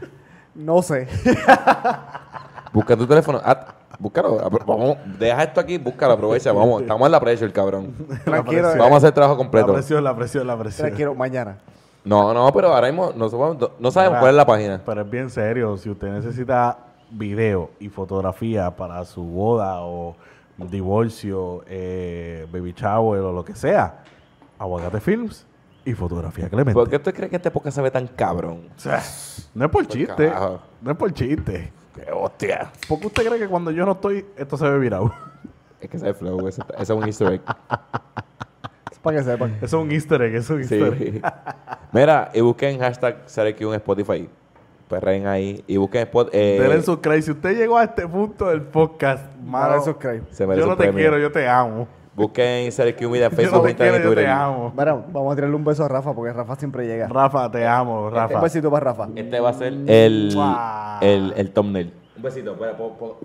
No 0.55 0.81
sé. 0.81 1.07
Busca 2.73 2.97
tu 2.97 3.05
teléfono. 3.05 3.41
Búscalo. 3.99 4.37
Vamos, 4.65 4.97
deja 5.19 5.43
esto 5.43 5.59
aquí, 5.59 5.77
búscalo, 5.77 6.13
aprovecha. 6.13 6.51
Vamos, 6.51 6.81
estamos 6.81 7.05
en 7.05 7.11
la 7.11 7.19
pressure, 7.19 7.51
cabrón. 7.51 7.93
Tranquilo, 8.23 8.61
presión. 8.61 8.77
Vamos 8.79 8.93
a 8.93 8.97
hacer 8.97 9.11
trabajo 9.13 9.33
La 9.35 9.37
completo. 9.37 9.73
presión, 9.73 10.03
la 10.03 10.15
presión, 10.15 10.47
la 10.47 10.57
presión. 10.57 10.87
tranquilo, 10.87 11.15
mañana. 11.15 11.57
No, 12.03 12.33
no, 12.33 12.51
pero 12.53 12.73
ahora 12.73 12.87
mismo 12.87 13.11
no, 13.15 13.29
sabemos- 13.29 13.69
no 13.79 13.91
sabemos 13.91 14.11
Mira, 14.13 14.19
cuál 14.19 14.29
es 14.31 14.35
la 14.37 14.45
página. 14.45 14.81
Pero 14.85 15.01
es 15.01 15.09
bien 15.09 15.29
serio. 15.29 15.75
Si 15.77 15.89
usted 15.89 16.07
necesita 16.09 16.77
video 17.09 17.71
y 17.79 17.89
fotografía 17.89 18.75
para 18.75 19.03
su 19.05 19.23
boda 19.23 19.81
o 19.81 20.15
divorcio, 20.57 21.63
eh, 21.67 22.47
baby 22.51 22.73
shower 22.77 23.21
o 23.21 23.31
lo 23.33 23.43
que 23.43 23.55
sea, 23.55 24.03
Aguacate 24.59 24.99
Films 25.01 25.45
y 25.83 25.93
Fotografía 25.93 26.47
Clemente. 26.47 26.73
¿Por 26.73 26.89
qué 26.89 26.95
usted 26.97 27.13
cree 27.13 27.29
que 27.29 27.35
este 27.37 27.51
podcast 27.51 27.75
se 27.75 27.81
ve 27.81 27.91
tan 27.91 28.07
cabrón? 28.07 28.69
O 28.75 28.79
sea, 28.79 29.01
no 29.53 29.65
es 29.65 29.71
por 29.71 29.85
chiste. 29.87 30.27
carajo. 30.27 30.59
No 30.81 30.91
es 30.91 30.97
por 30.97 31.13
chiste. 31.13 31.71
¡Qué 31.95 32.11
hostia! 32.11 32.71
¿Por 32.87 32.99
qué 32.99 33.07
usted 33.07 33.25
cree 33.27 33.39
que 33.39 33.47
cuando 33.47 33.71
yo 33.71 33.85
no 33.85 33.93
estoy, 33.93 34.25
esto 34.37 34.57
se 34.57 34.69
ve 34.69 34.77
virado? 34.79 35.13
Es 35.79 35.89
que 35.89 35.97
ese 35.97 36.09
es 36.09 36.17
flow, 36.17 36.47
ese, 36.47 36.61
ese 36.73 36.83
es 36.83 36.89
un 36.89 37.03
easter 37.05 37.33
egg. 37.33 37.41
Es 38.91 38.99
para 38.99 39.17
que 39.17 39.23
sepan. 39.23 39.55
Eso 39.61 39.65
es 39.65 39.73
un 39.83 39.91
easter 39.91 40.21
egg, 40.23 40.35
eso 40.35 40.57
es 40.57 40.71
un 40.71 40.77
easter 40.79 40.93
egg. 41.01 41.13
Sí. 41.13 41.21
Mira, 41.91 42.31
y 42.33 42.41
busquen 42.41 42.79
hashtag 42.79 43.17
SareQ 43.27 43.61
en 43.61 43.73
Spotify. 43.75 44.29
Perren 44.89 45.27
ahí. 45.27 45.63
Y 45.67 45.77
busquen 45.77 46.01
spot. 46.03 46.29
Eh, 46.33 46.57
Denle 46.59 46.81
subscribe. 46.81 47.21
Si 47.21 47.31
usted 47.31 47.55
llegó 47.57 47.77
a 47.77 47.83
este 47.83 48.07
punto 48.07 48.47
del 48.47 48.61
podcast, 48.61 49.23
mano, 49.43 49.69
Dale 49.69 49.81
subscribe. 49.83 50.21
se 50.31 50.45
merece 50.47 50.61
yo 50.61 50.65
no 50.67 50.73
un 50.73 50.77
te 50.77 50.83
premio. 50.85 50.99
quiero, 50.99 51.17
yo 51.19 51.31
te 51.31 51.47
amo. 51.47 51.87
Busquen 52.15 52.71
SareQ 52.71 53.01
Media 53.09 53.29
Facebook, 53.31 53.63
no 53.63 53.69
Instagram 53.69 53.95
y 53.95 54.03
yo 54.03 54.09
te 54.09 54.15
Twitter. 54.15 54.29
amo. 54.31 54.73
Mira, 54.77 54.93
vamos 54.93 55.33
a 55.33 55.35
tirarle 55.35 55.55
un 55.55 55.63
beso 55.65 55.83
a 55.83 55.87
Rafa 55.89 56.13
porque 56.13 56.31
Rafa 56.31 56.55
siempre 56.55 56.87
llega. 56.87 57.07
Rafa, 57.07 57.51
te 57.51 57.65
amo, 57.67 58.09
Rafa. 58.09 58.35
Un 58.35 58.41
besito 58.41 58.71
para 58.71 58.85
Rafa. 58.91 59.09
Este 59.15 59.39
va 59.39 59.49
a 59.49 59.53
ser 59.53 59.67
el, 59.73 60.33
el, 61.01 61.33
el 61.35 61.51
thumbnail. 61.51 61.93
Un 62.15 62.23
besito, 62.23 62.53
espera, 62.53 62.77
pon- 62.77 62.93
pon- 62.97 63.15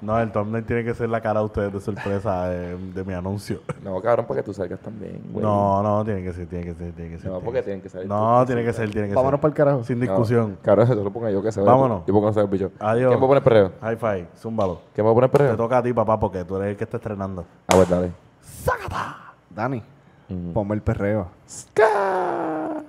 no, 0.00 0.18
el 0.20 0.30
thumbnail 0.30 0.64
tiene 0.64 0.84
que 0.84 0.94
ser 0.94 1.08
la 1.08 1.20
cara 1.20 1.40
de 1.40 1.46
ustedes 1.46 1.72
de 1.72 1.80
sorpresa 1.80 2.48
de, 2.48 3.04
mi 3.04 3.14
anuncio. 3.14 3.60
No, 3.82 4.00
cabrón, 4.00 4.26
porque 4.26 4.42
tú 4.42 4.52
salgas 4.52 4.80
también, 4.80 5.20
güey. 5.30 5.44
No, 5.44 5.82
no, 5.82 6.04
tiene 6.04 6.22
que 6.22 6.32
ser, 6.32 6.46
tiene 6.46 6.66
que 6.66 6.74
ser, 6.74 6.92
tiene 6.92 7.10
que 7.10 7.18
ser. 7.18 7.30
No, 7.30 7.40
porque 7.40 7.62
tienen 7.62 7.82
que 7.82 7.88
salir. 7.88 8.08
No, 8.08 8.44
tiene 8.46 8.64
que 8.64 8.72
ser, 8.72 8.90
tiene 8.90 9.08
que 9.08 9.12
ser. 9.12 9.16
Vámonos 9.16 9.40
para 9.40 9.50
el 9.50 9.54
carajo. 9.54 9.84
Sin 9.84 10.00
discusión. 10.00 10.58
cabrón, 10.62 10.84
eso 10.84 10.94
lo 11.02 11.12
ponga 11.12 11.30
yo 11.30 11.42
que 11.42 11.52
se. 11.52 11.60
Vámonos. 11.60 12.04
Yo 12.06 12.14
pongo 12.14 12.28
a 12.28 12.40
el 12.40 12.46
bicho. 12.48 12.70
Adiós. 12.78 13.10
¿Quién 13.10 13.22
va 13.22 13.26
poner 13.26 13.42
perreo? 13.42 13.72
High 13.80 13.96
five, 13.96 14.28
zúmbalo. 14.36 14.80
¿Quién 14.94 15.06
va 15.06 15.10
a 15.10 15.14
poner 15.14 15.30
perreo? 15.30 15.50
Te 15.52 15.56
toca 15.56 15.78
a 15.78 15.82
ti, 15.82 15.92
papá, 15.92 16.18
porque 16.18 16.44
tú 16.44 16.56
eres 16.56 16.70
el 16.70 16.76
que 16.76 16.84
está 16.84 16.96
estrenando. 16.98 17.44
A 17.68 17.76
ver, 17.76 17.88
dale. 17.88 18.12
¡Sácata! 18.40 19.34
Dani, 19.50 19.82
mm. 20.28 20.52
ponme 20.52 20.74
el 20.74 20.82
perreo. 20.82 21.28
¡Ska! 21.46 22.84